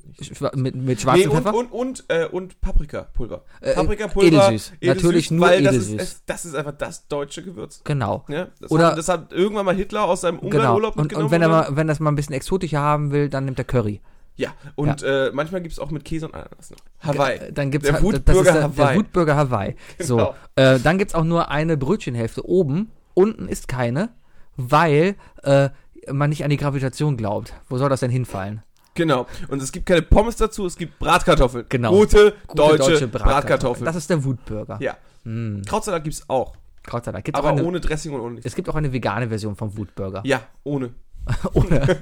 mit, 0.56 0.56
mit 0.56 0.76
Nee, 0.76 0.96
schwarzem 0.98 1.32
und, 1.32 1.38
Pfeffer. 1.44 1.54
und, 1.56 1.72
und, 1.72 2.04
äh, 2.08 2.26
und 2.26 2.62
Paprikapulver. 2.62 3.44
Äh, 3.62 3.74
Paprikapulver. 3.74 4.28
edelsüß. 4.50 4.74
Natürlich 4.82 5.32
nur 5.32 5.48
weil 5.48 5.64
das 5.64 5.74
edelsüß. 5.76 5.94
ist, 5.96 6.02
es- 6.02 6.22
das 6.26 6.46
ist 6.46 6.56
einfach 6.56 6.74
das 6.78 7.08
deutsche 7.08 7.44
Gewürz. 7.44 7.82
genau. 7.84 8.24
Ja, 8.28 8.48
das, 8.62 8.72
Oder- 8.72 8.88
hat, 8.88 8.98
das 8.98 9.10
hat 9.10 9.32
irgendwann 9.34 9.66
mal 9.66 9.76
Hitler 9.76 10.04
aus 10.06 10.22
seinem 10.22 10.40
Genau. 10.40 10.46
Ungarn-Urlaub 10.56 10.96
Und, 10.96 11.04
mitgenommen. 11.04 11.26
und 11.26 11.32
wenn 11.32 11.42
er 11.42 11.50
mal, 11.50 11.68
wenn 11.72 11.88
das 11.88 12.00
mal 12.00 12.12
ein 12.12 12.16
bisschen 12.16 12.34
exotischer 12.36 12.80
haben 12.80 13.12
will, 13.12 13.30
dann 13.30 13.46
nimmt 13.46 13.58
er 13.60 13.66
Curry. 13.66 14.02
Ja, 14.36 14.54
und 14.76 15.04
Äh, 15.04 15.30
manchmal 15.34 15.62
gibt 15.62 15.74
es 15.74 15.80
auch 15.80 15.92
mit 15.92 16.04
Käse 16.06 16.26
und 16.28 16.34
Ananas 16.34 16.72
noch. 16.72 16.78
Hawaii. 17.02 17.38
Äh, 17.38 17.52
Dann 17.54 17.70
gibt's 17.72 17.88
Der 17.88 18.02
Wutbürger 18.02 18.52
der, 18.52 18.64
Hawaii. 18.64 18.88
Der 18.88 18.96
Wutbürger 18.98 19.36
Hawaii. 19.36 19.76
So, 20.00 20.18
Genau. 20.18 20.36
äh, 20.56 20.80
dann 20.80 20.98
gibt's 20.98 21.14
auch 21.14 21.24
nur 21.24 21.50
eine 21.52 21.78
Brötchenhälfte 21.78 22.48
oben. 22.48 22.92
Unten 23.14 23.48
ist 23.48 23.68
keine, 23.68 24.10
weil 24.58 25.16
äh, 25.44 25.70
man 26.12 26.30
nicht 26.32 26.44
an 26.44 26.50
die 26.50 26.58
Gravitation 26.58 27.16
glaubt. 27.16 27.54
Wo 27.70 27.78
soll 27.78 27.90
das 27.90 28.00
denn 28.00 28.10
hinfallen? 28.12 28.64
Genau. 28.96 29.28
Und 29.50 29.62
es 29.62 29.72
gibt 29.72 29.86
keine 29.86 30.02
Pommes 30.02 30.36
dazu, 30.36 30.66
es 30.66 30.76
gibt 30.78 30.98
Bratkartoffeln. 31.00 31.66
Genau. 31.70 31.92
Gute, 31.92 32.34
Gute 32.48 32.78
deutsche, 32.78 33.08
Bratkartoffeln. 33.08 33.86
Das 33.86 33.96
ist 33.96 34.10
der 34.10 34.24
Wutburger. 34.24 34.78
ja. 34.82 34.98
Mm. 35.26 35.62
Krautsalat 35.66 36.04
gibt's 36.04 36.28
auch. 36.28 36.54
Krautsalat. 36.84 37.24
Gibt's 37.24 37.40
auch 37.40 37.46
Aber 37.46 37.58
eine, 37.58 37.64
ohne 37.64 37.80
Dressing 37.80 38.14
und 38.14 38.20
ohne 38.22 38.32
nichts. 38.36 38.46
es 38.48 38.56
gibt 38.56 38.68
auch 38.68 38.76
eine 38.76 38.92
vegane 38.92 39.30
Version 39.30 39.56
vom 39.56 39.78
Wutburger. 39.78 40.22
Ja, 40.26 40.42
ohne. 40.64 40.90
Ohne. 41.54 41.98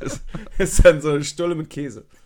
Das 0.00 0.20
ist 0.58 0.84
dann 0.84 1.00
so 1.00 1.10
eine 1.10 1.24
Stulle 1.24 1.54
mit 1.54 1.70
Käse. 1.70 2.06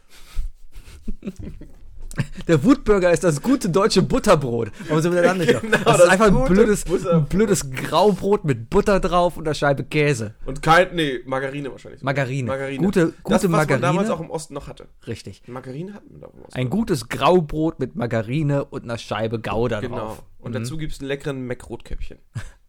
Der 2.48 2.62
Wutburger 2.64 3.12
ist 3.12 3.22
das 3.22 3.40
gute 3.40 3.68
deutsche 3.70 4.02
Butterbrot. 4.02 4.72
Warum 4.88 5.00
sind 5.00 5.14
wir 5.14 5.22
denn 5.22 5.38
nicht? 5.38 5.60
Genau, 5.60 5.76
das 5.84 5.94
ist 5.94 6.00
das 6.00 6.08
einfach 6.08 6.26
ein 6.26 6.44
blödes, 6.44 6.84
ein 7.06 7.24
blödes 7.26 7.70
Graubrot 7.70 8.44
mit 8.44 8.68
Butter 8.68 8.98
drauf 8.98 9.36
und 9.36 9.46
einer 9.46 9.54
Scheibe 9.54 9.84
Käse. 9.84 10.34
Und 10.44 10.60
kein, 10.60 10.92
nee, 10.96 11.20
Margarine 11.24 11.70
wahrscheinlich. 11.70 12.02
Margarine. 12.02 12.48
Margarine. 12.48 12.84
Gute, 12.84 13.06
gute 13.06 13.16
das, 13.26 13.44
was 13.44 13.50
Margarine. 13.50 13.86
man 13.86 13.94
damals 13.96 14.10
auch 14.10 14.20
im 14.20 14.28
Osten 14.30 14.54
noch 14.54 14.66
hatte. 14.66 14.88
Richtig. 15.06 15.42
Margarine 15.46 15.94
hatten 15.94 16.10
wir 16.10 16.18
da 16.18 16.26
im 16.34 16.42
Osten. 16.42 16.58
Ein 16.58 16.68
gutes 16.68 17.08
Graubrot 17.08 17.78
mit 17.78 17.94
Margarine 17.94 18.64
und 18.64 18.82
einer 18.82 18.98
Scheibe 18.98 19.38
Gouda 19.40 19.80
Genau. 19.80 19.96
drauf. 19.96 20.22
Und 20.40 20.50
Mhm. 20.50 20.54
dazu 20.54 20.78
gibt's 20.78 20.98
einen 20.98 21.08
leckeren 21.08 21.46
Mac-Rotkäppchen. 21.46 22.18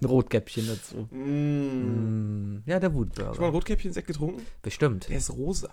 Ein 0.00 0.06
Rotkäppchen 0.06 0.66
dazu. 0.66 1.08
Mm. 1.10 2.54
Mm, 2.56 2.62
Ja, 2.66 2.78
der 2.80 2.90
Schon 2.90 2.94
mal 2.98 3.00
Wutburger. 3.06 3.42
ein 3.46 3.50
Rotkäppchen-Sekt 3.52 4.06
getrunken? 4.06 4.46
Bestimmt. 4.62 5.08
Der 5.08 5.18
ist 5.18 5.30
rosa. 5.30 5.68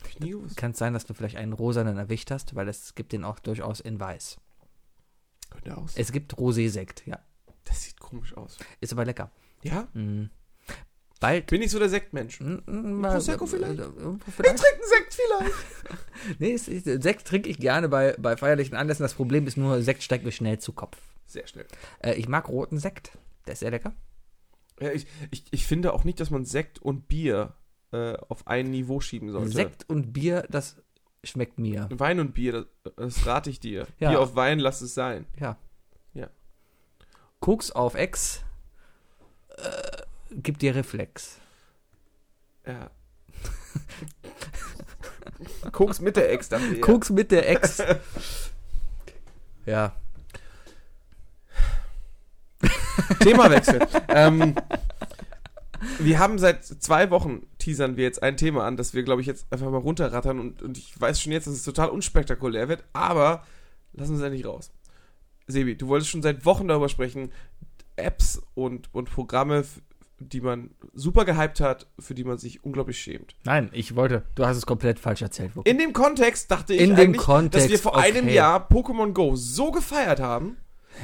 Hab 0.00 0.08
ich 0.08 0.20
nie 0.20 0.30
gewusst. 0.30 0.56
Kann 0.56 0.70
es 0.72 0.78
sein, 0.78 0.92
dass 0.92 1.06
du 1.06 1.14
vielleicht 1.14 1.36
einen 1.36 1.52
rosanen 1.52 1.96
erwischt 1.98 2.30
hast, 2.30 2.54
weil 2.54 2.68
es 2.68 2.94
gibt 2.94 3.12
den 3.12 3.24
auch 3.24 3.38
durchaus 3.38 3.80
in 3.80 3.98
weiß. 3.98 4.38
Könnte 5.50 5.76
aus. 5.76 5.94
Es 5.96 6.12
gibt 6.12 6.34
Rosé-Sekt, 6.36 7.06
ja. 7.06 7.18
Das 7.64 7.82
sieht 7.82 7.98
komisch 8.00 8.36
aus. 8.36 8.58
Ist 8.80 8.92
aber 8.92 9.04
lecker. 9.04 9.30
Ja? 9.62 9.88
Mm. 9.94 10.30
Bald. 11.20 11.46
Bin 11.48 11.62
ich 11.62 11.70
so 11.70 11.78
der 11.78 11.88
Sektmensch? 11.88 12.38
Prosecco 12.38 13.44
äh, 13.44 13.48
vielleicht? 13.48 13.80
äh, 13.80 13.82
äh, 13.84 14.16
Ich 14.26 14.34
vielleicht? 14.34 14.58
trinke 14.58 14.74
einen 14.74 14.88
Sekt 14.88 15.14
vielleicht. 15.14 15.54
Nee, 16.38 16.52
es, 16.52 16.68
ist- 16.68 17.02
Sekt 17.02 17.26
trinke 17.26 17.48
ich 17.48 17.58
gerne 17.58 17.88
bei, 17.88 18.14
bei 18.18 18.36
feierlichen 18.36 18.76
Anlässen. 18.76 19.02
Das 19.02 19.14
Problem 19.14 19.46
ist 19.46 19.56
nur, 19.56 19.82
Sekt 19.82 20.02
steigt 20.02 20.24
mir 20.24 20.32
schnell 20.32 20.58
zu 20.58 20.72
Kopf. 20.72 20.96
Sehr 21.26 21.46
schnell. 21.46 21.66
Äh, 22.00 22.14
ich 22.14 22.28
mag 22.28 22.48
roten 22.48 22.78
Sekt. 22.78 23.12
Der 23.46 23.54
ist 23.54 23.60
sehr 23.60 23.70
lecker. 23.70 23.94
Ja, 24.80 24.90
ich, 24.92 25.06
ich, 25.30 25.44
ich 25.50 25.66
finde 25.66 25.92
auch 25.92 26.04
nicht, 26.04 26.20
dass 26.20 26.30
man 26.30 26.44
Sekt 26.44 26.78
und 26.80 27.08
Bier 27.08 27.54
äh, 27.92 28.14
auf 28.28 28.46
ein 28.46 28.70
Niveau 28.70 29.00
schieben 29.00 29.30
sollte. 29.32 29.50
Sekt 29.50 29.88
und 29.88 30.12
Bier, 30.12 30.44
das 30.50 30.76
schmeckt 31.24 31.58
mir. 31.58 31.88
Wein 31.92 32.20
und 32.20 32.34
Bier, 32.34 32.52
das, 32.84 32.94
das 32.96 33.26
rate 33.26 33.50
ich 33.50 33.58
dir. 33.60 33.86
Ja. 33.98 34.10
Bier 34.10 34.20
auf 34.20 34.36
Wein, 34.36 34.58
lass 34.60 34.80
es 34.82 34.94
sein. 34.94 35.26
Ja. 35.40 35.56
Ja. 36.14 36.28
Koks 37.40 37.70
auf 37.72 37.94
Ex 37.94 38.42
äh, 39.56 40.02
gibt 40.30 40.62
dir 40.62 40.74
Reflex. 40.74 41.38
Ja. 42.66 42.90
Koks 45.72 46.00
mit 46.00 46.16
der 46.16 46.32
Ex, 46.32 46.48
dachte 46.48 46.74
ich. 46.74 46.80
Koks 46.80 47.10
mit 47.10 47.30
der 47.30 47.48
Ex. 47.48 47.82
ja. 49.66 49.94
Themawechsel. 53.20 53.86
ähm, 54.08 54.54
wir 55.98 56.18
haben 56.18 56.38
seit 56.38 56.64
zwei 56.64 57.10
Wochen 57.10 57.46
teasern 57.58 57.96
wir 57.96 58.04
jetzt 58.04 58.22
ein 58.22 58.36
Thema 58.36 58.64
an, 58.64 58.76
das 58.76 58.94
wir, 58.94 59.02
glaube 59.02 59.20
ich, 59.20 59.26
jetzt 59.26 59.46
einfach 59.52 59.70
mal 59.70 59.78
runterrattern 59.78 60.40
und, 60.40 60.62
und 60.62 60.76
ich 60.78 61.00
weiß 61.00 61.20
schon 61.20 61.32
jetzt, 61.32 61.46
dass 61.46 61.54
es 61.54 61.62
total 61.62 61.88
unspektakulär 61.88 62.68
wird, 62.68 62.84
aber 62.92 63.44
lassen 63.92 64.12
wir 64.12 64.18
es 64.18 64.24
endlich 64.24 64.46
raus. 64.46 64.72
Sebi, 65.46 65.76
du 65.76 65.88
wolltest 65.88 66.10
schon 66.10 66.22
seit 66.22 66.44
Wochen 66.44 66.68
darüber 66.68 66.88
sprechen, 66.88 67.32
Apps 67.96 68.42
und, 68.54 68.92
und 68.92 69.10
Programme, 69.10 69.64
die 70.20 70.40
man 70.40 70.70
super 70.94 71.24
gehypt 71.24 71.60
hat, 71.60 71.86
für 71.98 72.14
die 72.14 72.24
man 72.24 72.38
sich 72.38 72.64
unglaublich 72.64 72.98
schämt. 73.00 73.36
Nein, 73.44 73.68
ich 73.72 73.94
wollte. 73.94 74.24
Du 74.34 74.44
hast 74.46 74.56
es 74.56 74.66
komplett 74.66 74.98
falsch 74.98 75.22
erzählt. 75.22 75.54
Wookie. 75.56 75.70
In 75.70 75.78
dem 75.78 75.92
Kontext 75.92 76.50
dachte 76.50 76.74
ich 76.74 76.80
In 76.80 76.90
dem 76.96 77.10
eigentlich, 77.10 77.22
Kontext, 77.22 77.66
dass 77.66 77.70
wir 77.70 77.78
vor 77.78 77.92
okay. 77.96 78.08
einem 78.12 78.28
Jahr 78.28 78.68
Pokémon 78.68 79.12
Go 79.12 79.36
so 79.36 79.70
gefeiert 79.70 80.20
haben, 80.20 80.56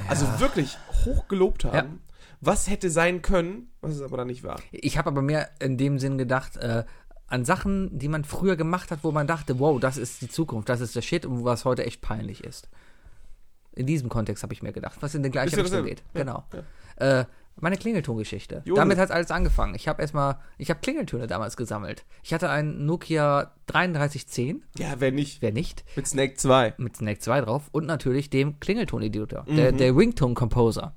also 0.09 0.27
wirklich 0.41 0.77
hoch 1.05 1.29
gelobt 1.29 1.65
haben, 1.65 1.75
Ja. 1.75 2.15
was 2.41 2.69
hätte 2.69 2.91
sein 2.91 3.23
können, 3.23 3.71
was 3.81 3.95
es 3.95 4.03
aber 4.03 4.17
dann 4.17 4.27
nicht 4.27 4.43
war. 4.43 4.61
Ich 4.73 4.99
habe 4.99 5.09
aber 5.11 5.23
mehr 5.23 5.51
in 5.61 5.77
dem 5.77 5.99
Sinn 5.99 6.19
gedacht, 6.19 6.57
äh, 6.57 6.85
an 7.27 7.45
Sachen, 7.45 7.97
die 7.99 8.09
man 8.09 8.25
früher 8.25 8.57
gemacht 8.57 8.91
hat, 8.91 9.01
wo 9.03 9.11
man 9.13 9.27
dachte, 9.27 9.59
wow, 9.59 9.81
das 9.81 9.97
ist 9.97 10.21
die 10.23 10.29
Zukunft, 10.29 10.69
das 10.69 10.81
ist 10.81 10.95
der 10.95 11.03
Shit 11.03 11.25
und 11.25 11.45
was 11.45 11.65
heute 11.65 11.85
echt 11.85 12.01
peinlich 12.01 12.45
ist. 12.45 12.69
In 13.77 13.87
diesem 13.87 14.09
Kontext 14.09 14.43
habe 14.43 14.53
ich 14.53 14.63
mir 14.63 14.73
gedacht, 14.73 14.99
was 15.01 15.15
in 15.15 15.23
die 15.23 15.31
gleiche 15.31 15.49
Ist 15.51 15.57
ja 15.57 15.63
Richtung 15.63 15.85
geht. 15.85 16.03
Genau. 16.13 16.45
Ja. 17.01 17.21
Äh, 17.21 17.25
meine 17.61 17.77
Klingeltongeschichte. 17.77 18.63
Damit 18.75 18.99
hat 18.99 19.11
alles 19.11 19.31
angefangen. 19.31 19.75
Ich 19.75 19.89
habe 19.89 20.03
erstmal, 20.03 20.39
ich 20.59 20.71
habe 20.71 20.81
Klingeltöne 20.81 21.27
damals 21.27 21.57
gesammelt. 21.57 22.05
Ich 22.23 22.35
hatte 22.35 22.51
einen 22.51 22.85
Nokia 22.87 23.53
3310, 23.67 24.63
Ja, 24.79 24.95
wer 24.99 25.13
nicht. 25.13 25.41
wer 25.43 25.53
nicht, 25.53 25.85
Mit 25.97 26.07
Snake 26.07 26.35
2. 26.35 26.75
mit 26.79 26.97
Snake 26.97 27.21
2 27.21 27.41
drauf 27.43 27.69
und 27.73 27.87
natürlich 27.87 28.31
dem 28.31 28.59
Klingelton-Editor, 28.61 29.45
der, 29.49 29.73
der 29.73 29.97
Ringtone 29.97 30.35
Composer. 30.35 30.95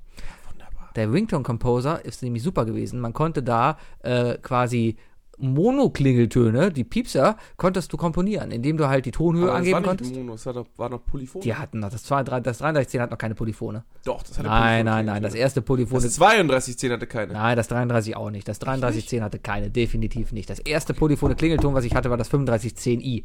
Wunderbar. 0.50 0.90
Der 0.96 1.12
Ringtone 1.12 1.42
Composer 1.44 2.04
ist 2.04 2.22
nämlich 2.22 2.42
super 2.42 2.64
gewesen. 2.64 3.00
Man 3.00 3.12
konnte 3.12 3.42
da 3.42 3.78
äh, 4.02 4.36
quasi 4.38 4.96
Mono-Klingeltöne, 5.38 6.72
die 6.72 6.84
Piepser, 6.84 7.36
konntest 7.56 7.92
du 7.92 7.96
komponieren, 7.96 8.50
indem 8.50 8.76
du 8.76 8.88
halt 8.88 9.06
die 9.06 9.10
Tonhöhe 9.10 9.44
Aber 9.50 9.52
das 9.52 9.58
angeben 9.58 9.72
war 9.74 9.80
nicht 9.80 9.88
konntest. 9.88 10.14
Mono, 10.14 10.32
das 10.32 10.46
war 10.46 10.54
noch, 10.54 10.66
war 10.76 10.88
noch 10.90 11.04
Polyphon. 11.06 11.40
Die 11.42 11.54
hatten 11.54 11.80
noch, 11.80 11.90
das, 11.90 12.04
2, 12.04 12.22
das 12.24 12.58
3310 12.58 13.00
hat 13.00 13.10
noch 13.10 13.18
keine 13.18 13.34
Polyphone. 13.34 13.82
Doch, 14.04 14.22
das 14.22 14.38
hatte 14.38 14.48
Nein, 14.48 14.84
nein, 14.84 15.06
nein, 15.06 15.22
das 15.22 15.34
erste 15.34 15.62
Polyphon 15.62 15.96
Das 15.96 16.04
ist 16.04 16.20
3210 16.20 16.92
hatte 16.92 17.06
keine. 17.06 17.32
Nein, 17.32 17.56
das 17.56 17.68
33 17.68 18.16
auch 18.16 18.30
nicht. 18.30 18.48
Das 18.48 18.58
3310 18.58 19.22
hatte 19.22 19.38
keine, 19.38 19.70
definitiv 19.70 20.32
nicht. 20.32 20.50
Das 20.50 20.58
erste 20.58 20.94
polyphone 20.94 21.36
Klingelton, 21.36 21.74
was 21.74 21.84
ich 21.84 21.94
hatte, 21.94 22.10
war 22.10 22.16
das 22.16 22.30
3510i. 22.30 23.24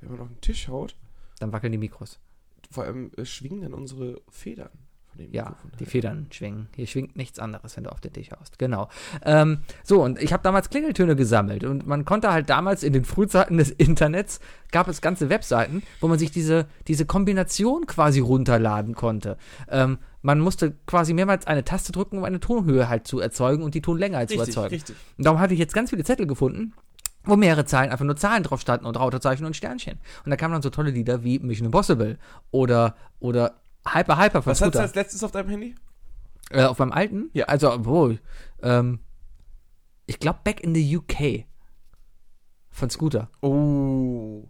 Wenn 0.00 0.10
man 0.10 0.20
auf 0.20 0.28
den 0.28 0.40
Tisch 0.40 0.68
haut, 0.68 0.94
Dann 1.40 1.52
wackeln 1.52 1.72
die 1.72 1.78
Mikros. 1.78 2.18
vor 2.70 2.84
allem 2.84 3.10
äh, 3.16 3.24
schwingen 3.24 3.62
dann 3.62 3.74
unsere 3.74 4.20
Federn 4.30 4.70
dem 5.18 5.32
Ja, 5.32 5.44
Mikrofon. 5.50 5.70
die 5.78 5.86
Federn 5.86 6.26
schwingen. 6.30 6.68
Hier 6.74 6.86
schwingt 6.86 7.16
nichts 7.16 7.38
anderes, 7.38 7.76
wenn 7.76 7.84
du 7.84 7.92
auf 7.92 8.00
den 8.00 8.12
Tisch 8.12 8.30
haust. 8.30 8.58
Genau. 8.58 8.88
Ähm, 9.24 9.58
so, 9.84 10.02
und 10.02 10.20
ich 10.22 10.32
habe 10.32 10.42
damals 10.42 10.70
Klingeltöne 10.70 11.16
gesammelt. 11.16 11.64
Und 11.64 11.86
man 11.86 12.04
konnte 12.04 12.32
halt 12.32 12.48
damals 12.50 12.82
in 12.82 12.92
den 12.92 13.04
Frühzeiten 13.04 13.58
des 13.58 13.70
Internets, 13.70 14.40
gab 14.72 14.88
es 14.88 15.00
ganze 15.00 15.28
Webseiten, 15.30 15.82
wo 16.00 16.08
man 16.08 16.18
sich 16.18 16.30
diese, 16.30 16.66
diese 16.86 17.04
Kombination 17.06 17.86
quasi 17.86 18.20
runterladen 18.20 18.94
konnte. 18.94 19.36
Ähm, 19.68 19.98
man 20.22 20.40
musste 20.40 20.74
quasi 20.86 21.14
mehrmals 21.14 21.46
eine 21.46 21.64
Taste 21.64 21.92
drücken, 21.92 22.18
um 22.18 22.24
eine 22.24 22.40
Tonhöhe 22.40 22.88
halt 22.88 23.06
zu 23.06 23.20
erzeugen 23.20 23.62
und 23.62 23.74
die 23.74 23.82
Tonlänge 23.82 24.16
halt 24.16 24.30
zu 24.30 24.36
Richtig, 24.36 24.56
erzeugen. 24.56 24.74
richtig. 24.74 24.96
Und 25.16 25.26
darum 25.26 25.40
hatte 25.40 25.54
ich 25.54 25.60
jetzt 25.60 25.74
ganz 25.74 25.90
viele 25.90 26.04
Zettel 26.04 26.26
gefunden, 26.26 26.72
wo 27.24 27.36
mehrere 27.36 27.64
Zahlen 27.66 27.90
einfach 27.90 28.04
nur 28.04 28.16
Zahlen 28.16 28.42
drauf 28.42 28.60
standen 28.60 28.86
und 28.86 28.98
Rautezeichen 28.98 29.44
und 29.44 29.54
Sternchen. 29.54 29.98
Und 30.24 30.30
da 30.30 30.36
kamen 30.36 30.52
dann 30.52 30.62
so 30.62 30.70
tolle 30.70 30.90
Lieder 30.90 31.24
wie 31.24 31.38
Mission 31.38 31.66
Impossible 31.66 32.18
oder, 32.50 32.96
oder 33.20 33.54
Hyper 33.94 34.18
Hyper 34.18 34.42
von 34.42 34.50
Was 34.50 34.60
hast 34.60 34.74
du 34.74 34.80
als 34.80 34.94
letztes 34.94 35.22
auf 35.24 35.30
deinem 35.32 35.48
Handy? 35.48 35.74
Äh, 36.50 36.64
auf 36.64 36.78
meinem 36.78 36.92
alten? 36.92 37.30
Ja. 37.32 37.46
Also, 37.46 37.72
obwohl, 37.72 38.20
ähm, 38.62 39.00
ich 40.06 40.18
glaube 40.18 40.40
Back 40.44 40.60
in 40.60 40.74
the 40.74 40.96
UK 40.96 41.44
von 42.70 42.90
Scooter. 42.90 43.30
Oh. 43.42 44.48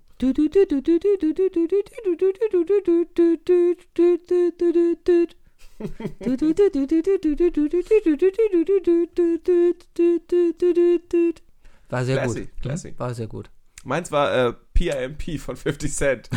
War 11.88 12.04
sehr 12.04 12.16
Classy, 12.16 12.40
gut. 12.40 12.60
classy. 12.60 12.94
War 12.98 13.14
sehr 13.14 13.26
gut. 13.28 13.50
Meins 13.84 14.10
war 14.10 14.34
äh, 14.34 14.52
PIMP 14.74 15.40
von 15.40 15.56
50 15.56 15.94
Cent 15.94 16.30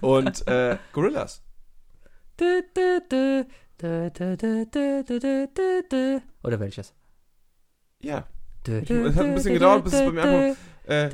und 0.00 0.46
äh, 0.48 0.78
Gorillas. 0.92 1.42
Oder 6.42 6.60
welches? 6.60 6.94
Ja. 8.00 8.26
Es 8.66 8.90
hat 8.90 9.24
ein 9.24 9.34
bisschen 9.34 9.54
gedauert, 9.54 9.84
bis 9.84 9.92
es 9.94 10.00
bei 10.00 10.10
mir 10.12 10.22
einfach. 10.22 10.62
Äh, 10.88 11.08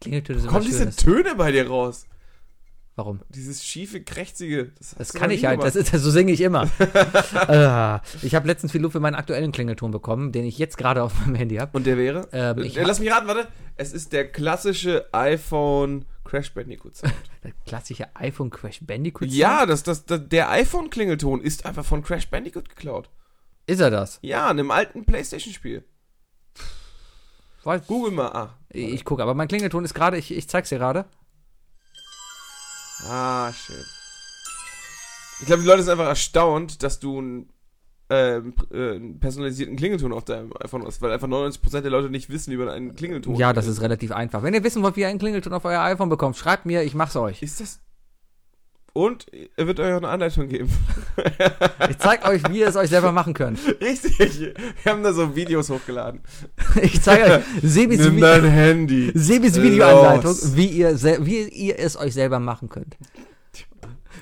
Klingeltöne 0.00 0.40
sind 0.40 0.48
kommen 0.50 0.64
diese. 0.64 0.90
Töne 0.90 1.34
bei 1.34 1.52
dir 1.52 1.68
raus? 1.68 2.06
Warum? 2.96 3.20
Dieses 3.28 3.62
schiefe, 3.62 4.00
krächzige. 4.02 4.72
Das 4.98 5.08
du 5.08 5.18
kann 5.18 5.30
ich 5.30 5.44
halt, 5.44 5.62
das 5.62 5.76
ist, 5.76 5.90
so 5.92 6.10
singe 6.10 6.32
ich 6.32 6.40
immer. 6.40 6.66
Ah, 7.34 8.00
ich 8.22 8.34
habe 8.34 8.46
letztens 8.46 8.72
viel 8.72 8.80
Luft 8.80 8.92
für 8.92 9.00
meinen 9.00 9.14
aktuellen 9.16 9.52
Klingelton 9.52 9.90
bekommen, 9.90 10.32
den 10.32 10.46
ich 10.46 10.56
jetzt 10.56 10.78
gerade 10.78 11.02
auf 11.02 11.12
meinem 11.20 11.34
Handy 11.34 11.56
habe. 11.56 11.76
Und 11.76 11.86
der 11.86 11.98
wäre? 11.98 12.26
Ähm, 12.32 12.58
ich 12.62 12.78
äh, 12.78 12.82
Lass 12.84 12.98
mich 12.98 13.10
raten, 13.12 13.26
warte. 13.26 13.48
Es 13.76 13.92
ist 13.92 14.14
der 14.14 14.26
klassische 14.32 15.06
iPhone 15.12 16.06
Crash 16.24 16.54
Bandicoot 16.54 16.96
Sound. 16.96 17.12
Der 17.44 17.52
klassische 17.66 18.08
iPhone 18.16 18.50
Crash 18.50 18.80
Bandicoot. 18.82 19.28
ja, 19.28 19.66
das, 19.66 19.82
das, 19.84 20.06
das, 20.06 20.22
der 20.28 20.50
iPhone-Klingelton 20.50 21.40
ist 21.40 21.64
einfach 21.66 21.84
von 21.84 22.02
Crash 22.02 22.28
Bandicoot 22.28 22.68
geklaut. 22.68 23.08
Ist 23.66 23.80
er 23.80 23.90
das? 23.90 24.18
Ja, 24.22 24.44
in 24.50 24.58
einem 24.58 24.70
alten 24.72 25.04
Playstation-Spiel. 25.04 25.84
Weiß- 27.62 27.86
Google 27.86 28.12
mal. 28.12 28.28
Ah, 28.32 28.54
Ich 28.70 29.04
gucke, 29.04 29.22
aber 29.22 29.34
mein 29.34 29.48
Klingelton 29.48 29.84
ist 29.84 29.94
gerade, 29.94 30.16
ich, 30.16 30.32
ich 30.34 30.48
zeig's 30.48 30.70
dir 30.70 30.78
gerade. 30.78 31.04
Ah 33.04 33.52
schön. 33.52 33.84
Ich 35.40 35.46
glaube, 35.46 35.62
die 35.62 35.68
Leute 35.68 35.82
sind 35.82 35.92
einfach 35.92 36.06
erstaunt, 36.06 36.82
dass 36.82 36.98
du 36.98 37.20
ein 37.20 37.52
ähm, 38.08 38.54
äh, 38.70 38.94
einen 38.94 39.18
personalisierten 39.18 39.76
Klingelton 39.76 40.12
auf 40.12 40.24
deinem 40.24 40.52
iPhone 40.60 40.84
hast, 40.86 41.02
weil 41.02 41.10
einfach 41.10 41.26
99% 41.26 41.80
der 41.80 41.90
Leute 41.90 42.08
nicht 42.08 42.30
wissen, 42.30 42.52
wie 42.52 42.56
man 42.56 42.68
einen 42.68 42.94
Klingelton 42.94 43.34
Ja, 43.34 43.52
das 43.52 43.66
ist 43.66 43.80
relativ 43.80 44.12
einfach. 44.12 44.44
Wenn 44.44 44.54
ihr 44.54 44.62
wissen 44.62 44.82
wollt, 44.82 44.94
wie 44.94 45.00
ihr 45.00 45.08
einen 45.08 45.18
Klingelton 45.18 45.52
auf 45.52 45.64
euer 45.64 45.80
iPhone 45.82 46.08
bekommt, 46.08 46.36
schreibt 46.36 46.66
mir, 46.66 46.84
ich 46.84 46.94
mach's 46.94 47.16
euch. 47.16 47.42
Ist 47.42 47.60
das. 47.60 47.80
Und 48.96 49.26
er 49.56 49.66
wird 49.66 49.78
euch 49.78 49.92
auch 49.92 49.98
eine 49.98 50.08
Anleitung 50.08 50.48
geben. 50.48 50.70
Ich 51.90 51.98
zeig 51.98 52.26
euch, 52.26 52.42
wie 52.48 52.60
ihr 52.60 52.68
es 52.68 52.76
euch 52.76 52.88
selber 52.88 53.12
machen 53.12 53.34
könnt. 53.34 53.58
Richtig. 53.80 54.54
Wir 54.82 54.92
haben 54.92 55.02
da 55.02 55.12
so 55.12 55.36
Videos 55.36 55.68
hochgeladen. 55.68 56.20
Ich 56.82 57.02
zeige 57.02 57.24
euch 57.24 57.42
Sebis, 57.62 58.00
Nimm 58.00 58.16
Vi 58.16 58.20
dein 58.20 58.44
Handy. 58.44 59.12
Sebis 59.14 59.60
Videoanleitung, 59.60 60.30
Los. 60.30 60.56
wie 60.56 60.66
ihr, 60.66 60.98
wie 61.26 61.42
ihr 61.42 61.78
es 61.78 61.98
euch 61.98 62.14
selber 62.14 62.40
machen 62.40 62.70
könnt. 62.70 62.96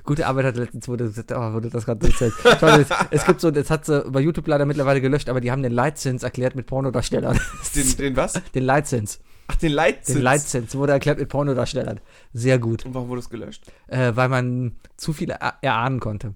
Gute 0.02 0.26
Arbeit 0.26 0.46
hat 0.46 0.56
letztens, 0.56 0.88
wurde, 0.88 1.12
oh, 1.30 1.52
wurde 1.52 1.70
das 1.70 1.86
gerade 1.86 2.06
es, 2.08 2.88
es 3.10 3.24
gibt 3.24 3.40
so, 3.40 3.52
das 3.52 3.70
hat 3.70 3.86
sie 3.86 4.04
bei 4.08 4.20
YouTube 4.20 4.48
leider 4.48 4.66
mittlerweile 4.66 5.00
gelöscht, 5.00 5.28
aber 5.28 5.40
die 5.40 5.52
haben 5.52 5.62
den 5.62 5.72
Leitzins 5.72 6.24
erklärt 6.24 6.56
mit 6.56 6.66
Pornodarstellern. 6.66 7.38
Den, 7.76 7.96
den 7.96 8.16
was? 8.16 8.40
Den 8.54 8.64
Leitzins. 8.64 9.20
Ach, 9.46 9.56
den 9.56 9.72
Leitzins. 9.72 10.16
Den 10.16 10.22
Leitzins 10.22 10.74
wurde 10.74 10.92
erklärt 10.92 11.18
mit 11.18 11.28
Pornodarstellern. 11.28 12.00
Sehr 12.32 12.58
gut. 12.58 12.84
Und 12.84 12.94
warum 12.94 13.08
wurde 13.08 13.20
es 13.20 13.28
gelöscht? 13.28 13.70
Äh, 13.86 14.12
weil 14.14 14.28
man 14.28 14.76
zu 14.96 15.12
viel 15.12 15.30
er 15.30 15.58
erahnen 15.60 16.00
konnte. 16.00 16.34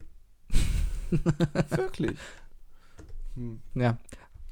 Wirklich. 1.70 2.16
Hm. 3.34 3.60
Ja. 3.74 3.96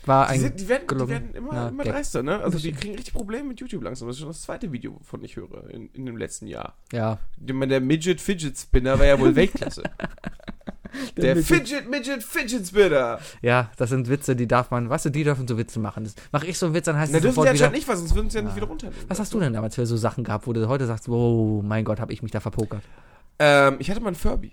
War 0.06 0.26
Die, 0.28 0.32
ein. 0.34 0.40
sind, 0.40 0.60
die, 0.60 0.68
werden, 0.68 0.86
die 0.88 1.08
werden 1.08 1.34
immer, 1.34 1.68
immer 1.68 1.84
dreister, 1.84 2.22
ne? 2.22 2.40
Also 2.40 2.58
die 2.58 2.72
kriegen 2.72 2.94
richtig 2.94 3.12
Probleme 3.14 3.48
mit 3.48 3.60
YouTube 3.60 3.82
langsam. 3.82 4.06
Das 4.08 4.16
ist 4.16 4.20
schon 4.20 4.28
das 4.28 4.42
zweite 4.42 4.70
Video, 4.72 4.94
wovon 4.98 5.22
ich 5.24 5.36
höre 5.36 5.68
in, 5.70 5.88
in 5.92 6.06
dem 6.06 6.16
letzten 6.16 6.46
Jahr. 6.46 6.74
Ja. 6.92 7.18
Der 7.38 7.80
Midget 7.80 8.20
Fidget 8.20 8.56
Spinner 8.56 8.98
war 8.98 9.06
ja 9.06 9.18
wohl 9.18 9.34
Weltklasse. 9.36 9.82
Der, 11.16 11.34
Midget- 11.36 11.44
Fidget 11.44 11.90
Midget 11.90 12.22
Fidget 12.22 12.66
Spinner. 12.66 13.18
Ja, 13.42 13.70
das 13.76 13.90
sind 13.90 14.08
Witze, 14.08 14.34
die 14.36 14.46
darf 14.48 14.70
man, 14.70 14.88
weißt 14.88 15.06
du, 15.06 15.10
die 15.10 15.24
dürfen 15.24 15.46
so 15.46 15.58
Witze 15.58 15.78
machen. 15.78 16.04
Das, 16.04 16.14
mach 16.32 16.44
ich 16.44 16.56
so 16.58 16.66
einen 16.66 16.74
Witz, 16.74 16.84
dann 16.86 16.96
heißt 16.96 17.12
es 17.14 17.22
sofort 17.22 17.52
wieder. 17.52 17.70
nicht, 17.70 17.86
weil 17.88 17.96
sonst 17.96 18.14
würden 18.14 18.30
sie 18.30 18.38
ja 18.38 18.42
nicht 18.42 18.52
Ah. 18.52 18.56
wieder 18.56 18.66
runternehmen. 18.66 19.04
Was 19.08 19.18
hast 19.20 19.34
du 19.34 19.40
denn 19.40 19.52
damals 19.52 19.74
für 19.74 19.84
so 19.84 19.96
Sachen 19.96 20.24
gehabt, 20.24 20.46
wo 20.46 20.52
du 20.52 20.66
heute 20.68 20.86
sagst, 20.86 21.08
oh 21.08 21.62
mein 21.62 21.84
Gott, 21.84 22.00
habe 22.00 22.12
ich 22.12 22.22
mich 22.22 22.32
da 22.32 22.40
verpokert? 22.40 22.82
Ähm, 23.38 23.76
ich 23.80 23.90
hatte 23.90 24.00
mal 24.00 24.06
einen 24.08 24.16
Furby. 24.16 24.52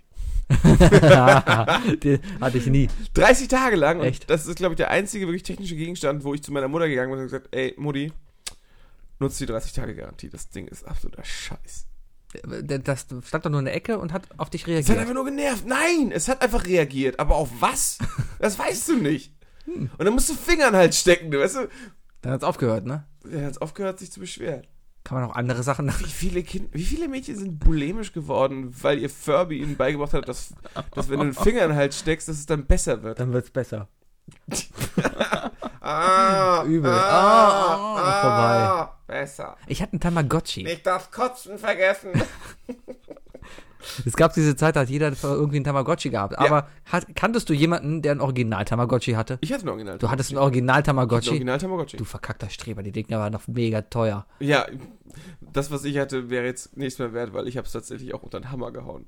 Die 2.03 2.19
hatte 2.41 2.57
ich 2.57 2.67
nie. 2.67 2.89
30 3.13 3.47
Tage 3.47 3.75
lang. 3.75 4.01
Echt? 4.01 4.29
Das 4.29 4.45
ist, 4.45 4.55
glaube 4.57 4.73
ich, 4.73 4.77
der 4.77 4.89
einzige 4.91 5.25
wirklich 5.27 5.43
technische 5.43 5.75
Gegenstand, 5.75 6.23
wo 6.23 6.33
ich 6.33 6.43
zu 6.43 6.51
meiner 6.51 6.67
Mutter 6.67 6.87
gegangen 6.87 7.11
bin 7.11 7.19
und 7.19 7.25
gesagt, 7.25 7.47
ey, 7.51 7.73
Mutti, 7.77 8.11
nutzt 9.19 9.39
die 9.39 9.45
30 9.45 9.73
Tage 9.73 9.95
Garantie. 9.95 10.29
Das 10.29 10.49
Ding 10.49 10.67
ist 10.67 10.85
absoluter 10.85 11.23
Scheiß. 11.23 11.87
Das 12.83 13.05
stand 13.25 13.45
doch 13.45 13.49
nur 13.51 13.59
in 13.59 13.65
der 13.65 13.75
Ecke 13.75 13.99
und 13.99 14.11
hat 14.11 14.23
auf 14.37 14.49
dich 14.49 14.63
Es 14.63 14.67
hat 14.67 14.73
reagiert. 14.73 14.97
einfach 14.97 15.13
nur 15.13 15.25
genervt. 15.25 15.65
Nein, 15.67 16.11
es 16.11 16.27
hat 16.27 16.41
einfach 16.41 16.65
reagiert. 16.65 17.19
Aber 17.19 17.35
auf 17.35 17.49
was? 17.59 17.97
Das 18.39 18.59
weißt 18.59 18.89
du 18.89 18.97
nicht. 18.97 19.33
Hm. 19.63 19.89
Und 19.97 20.03
dann 20.05 20.13
musst 20.13 20.27
du 20.27 20.33
Fingern 20.33 20.75
halt 20.75 20.93
stecken, 20.95 21.31
du 21.31 21.39
weißt 21.39 21.55
du? 21.55 21.69
Dann 22.21 22.33
hat's 22.33 22.43
aufgehört, 22.43 22.85
ne? 22.85 23.05
Er 23.31 23.45
hat 23.45 23.61
aufgehört, 23.61 23.99
sich 23.99 24.11
zu 24.11 24.19
beschweren. 24.19 24.67
Kann 25.03 25.19
man 25.19 25.29
auch 25.29 25.35
andere 25.35 25.63
Sachen 25.63 25.87
Wie 25.87 26.03
viele, 26.05 26.43
kind, 26.43 26.69
wie 26.71 26.83
viele 26.85 27.07
Mädchen 27.09 27.35
sind 27.37 27.59
bulimisch 27.59 28.13
geworden, 28.13 28.73
weil 28.81 28.99
ihr 28.99 29.09
Furby 29.09 29.59
ihnen 29.59 29.75
beigebracht 29.75 30.13
hat, 30.13 30.29
dass, 30.29 30.53
dass 30.95 31.09
wenn 31.09 31.19
du 31.19 31.25
den 31.25 31.33
Fingern 31.33 31.75
halt 31.75 31.93
steckst, 31.93 32.29
dass 32.29 32.37
es 32.37 32.45
dann 32.45 32.65
besser 32.65 33.03
wird. 33.03 33.19
Dann 33.19 33.33
wird's 33.33 33.49
besser. 33.51 33.87
Ah, 35.85 36.63
Übel. 36.63 36.89
Ah, 36.89 37.75
Ah, 37.75 37.97
ah, 37.97 38.21
vorbei. 38.21 39.19
Besser. 39.19 39.57
Ich 39.67 39.81
hatte 39.81 39.91
einen 39.93 39.99
Tamagotchi. 39.99 40.63
Nicht 40.63 40.87
das 40.87 41.11
Kotzen 41.11 41.57
vergessen. 41.57 42.11
Es 44.05 44.13
gab 44.13 44.33
diese 44.33 44.55
Zeit, 44.55 44.75
da 44.75 44.81
hat 44.81 44.89
jeder 44.89 45.11
irgendwie 45.23 45.57
einen 45.57 45.65
Tamagotchi 45.65 46.09
gehabt. 46.09 46.37
Aber 46.37 46.67
hat, 46.85 47.15
kanntest 47.15 47.49
du 47.49 47.53
jemanden, 47.53 48.01
der 48.01 48.13
ein 48.13 48.21
Original-Tamagotchi 48.21 49.13
hatte? 49.13 49.37
Ich 49.41 49.53
hatte 49.53 49.65
ein 49.65 49.69
Original. 49.69 49.97
Du 49.97 50.09
hattest 50.09 50.31
ein 50.31 50.37
ein 50.37 50.43
Original-Tamagotchi? 50.43 51.29
Original 51.29 51.57
Tamagotchi. 51.57 51.97
Du 51.97 52.03
verkackter 52.05 52.49
Streber, 52.49 52.83
die 52.83 52.91
Dinger 52.91 53.19
waren 53.19 53.33
noch 53.33 53.47
mega 53.47 53.81
teuer. 53.81 54.25
Ja, 54.39 54.65
das, 55.41 55.71
was 55.71 55.83
ich 55.85 55.97
hatte, 55.97 56.29
wäre 56.29 56.45
jetzt 56.45 56.75
nichts 56.77 56.99
mehr 56.99 57.13
wert, 57.13 57.33
weil 57.33 57.47
ich 57.47 57.57
habe 57.57 57.67
es 57.67 57.73
tatsächlich 57.73 58.13
auch 58.13 58.23
unter 58.23 58.39
den 58.39 58.51
Hammer 58.51 58.71
gehauen. 58.71 59.05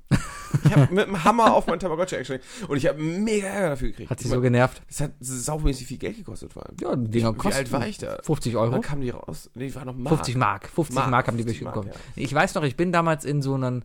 ich 0.64 0.74
habe 0.76 0.94
mit 0.94 1.06
dem 1.06 1.24
Hammer 1.24 1.54
auf 1.54 1.66
meinen 1.66 1.80
Tamagotchi 1.80 2.16
eingeschlagen 2.16 2.42
und 2.68 2.76
ich 2.76 2.86
habe 2.86 3.00
mega 3.02 3.46
Ärger 3.48 3.70
dafür 3.70 3.88
gekriegt. 3.88 4.10
Hat 4.10 4.20
sie 4.20 4.28
Ich 4.28 4.34
so 4.34 4.40
genervt? 4.40 4.82
Das 4.88 5.00
hat 5.00 5.12
saumäßig 5.20 5.86
viel 5.86 5.98
Geld 5.98 6.16
gekostet 6.16 6.52
vor 6.52 6.64
allem. 6.66 6.76
Ja, 6.80 6.94
die 6.94 7.10
Dinger 7.10 7.34
Wie 7.34 7.38
kosten 7.38 7.58
alt 7.58 7.72
war 7.72 7.86
ich 7.86 7.98
da? 7.98 8.18
50 8.22 8.54
Und 8.54 8.62
Euro. 8.62 8.72
dann 8.72 8.80
kamen 8.82 9.02
die 9.02 9.10
raus. 9.10 9.50
Nee, 9.54 9.68
die 9.68 9.74
waren 9.74 9.86
noch 9.86 9.96
Mark. 9.96 10.16
50 10.16 10.36
Mark. 10.36 10.68
50 10.68 10.94
Mark, 10.94 11.10
Mark, 11.10 11.26
haben 11.26 11.36
die 11.36 11.42
50 11.42 11.64
bestimmt 11.64 11.74
Mark, 11.74 11.86
bekommen. 11.86 12.12
Ich 12.14 12.32
weiß 12.32 12.54
noch, 12.54 12.62
ich 12.62 12.76
bin 12.76 12.92
damals 12.92 13.24
in 13.24 13.42
so 13.42 13.54
einem, 13.54 13.82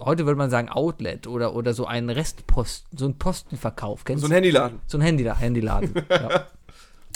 heute 0.00 0.26
würde 0.26 0.36
man 0.36 0.50
sagen 0.50 0.68
Outlet 0.68 1.26
oder, 1.26 1.54
oder 1.54 1.74
so 1.74 1.86
einen 1.86 2.10
Restposten, 2.10 2.98
so 2.98 3.06
ein 3.06 3.18
Postenverkauf. 3.18 4.04
Kennst 4.04 4.22
So 4.22 4.28
ein 4.28 4.34
Handyladen. 4.34 4.80
So 4.86 4.98
ein 4.98 5.00
Handy, 5.00 5.24
Handyladen. 5.24 5.94
ja. 6.10 6.46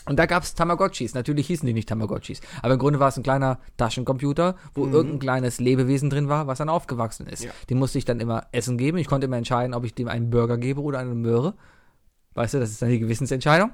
Und 0.05 0.19
da 0.19 0.27
gab's 0.27 0.55
Tamagotchis. 0.55 1.15
Natürlich 1.15 1.47
hießen 1.47 1.65
die 1.65 1.73
nicht 1.73 1.89
Tamagotchis. 1.89 2.41
Aber 2.61 2.75
im 2.75 2.81
Grunde 2.81 2.99
war 2.99 3.09
es 3.09 3.17
ein 3.17 3.23
kleiner 3.23 3.59
Taschencomputer, 3.77 4.57
wo 4.75 4.87
irgendein 4.87 5.21
kleines 5.21 5.61
Lebewesen 5.61 6.11
drin 6.11 6.29
war, 6.29 6.49
was 6.49 6.59
dann 6.59 6.69
aufgewachsen 6.69 7.27
ist. 7.29 7.45
Ja. 7.45 7.53
Dem 7.71 7.79
musste 7.79 7.99
ich 7.99 8.05
dann 8.05 8.19
immer 8.19 8.47
Essen 8.51 8.79
geben. 8.79 8.99
Ich 8.99 9.07
konnte 9.07 9.27
immer 9.27 9.37
entscheiden, 9.37 9.75
ob 9.75 9.85
ich 9.85 9.95
dem 9.95 10.09
einen 10.09 10.31
Burger 10.31 10.59
gebe 10.59 10.81
oder 10.81 10.99
eine 10.99 11.15
Möhre. 11.15 11.55
Weißt 12.35 12.55
du, 12.55 12.59
das 12.59 12.71
ist 12.71 12.83
dann 12.83 12.89
die 12.89 12.99
Gewissensentscheidung. 12.99 13.71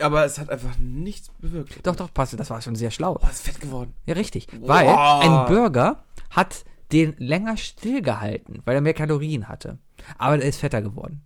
Aber 0.00 0.24
es 0.24 0.38
hat 0.38 0.50
einfach 0.50 0.76
nichts 0.78 1.30
bewirkt. 1.38 1.86
Doch, 1.86 1.96
doch, 1.96 2.12
passt. 2.12 2.38
Das 2.38 2.50
war 2.50 2.60
schon 2.60 2.74
sehr 2.74 2.90
schlau. 2.90 3.14
Boah, 3.14 3.30
ist 3.30 3.42
fett 3.42 3.60
geworden. 3.60 3.94
Ja, 4.06 4.14
richtig. 4.14 4.48
Weil 4.60 4.86
Boah. 4.86 5.20
ein 5.20 5.54
Burger 5.54 6.04
hat 6.30 6.64
den 6.92 7.14
länger 7.18 7.56
stillgehalten, 7.56 8.62
weil 8.64 8.74
er 8.74 8.80
mehr 8.80 8.94
Kalorien 8.94 9.48
hatte. 9.48 9.78
Aber 10.18 10.38
der 10.38 10.48
ist 10.48 10.58
fetter 10.60 10.82
geworden. 10.82 11.22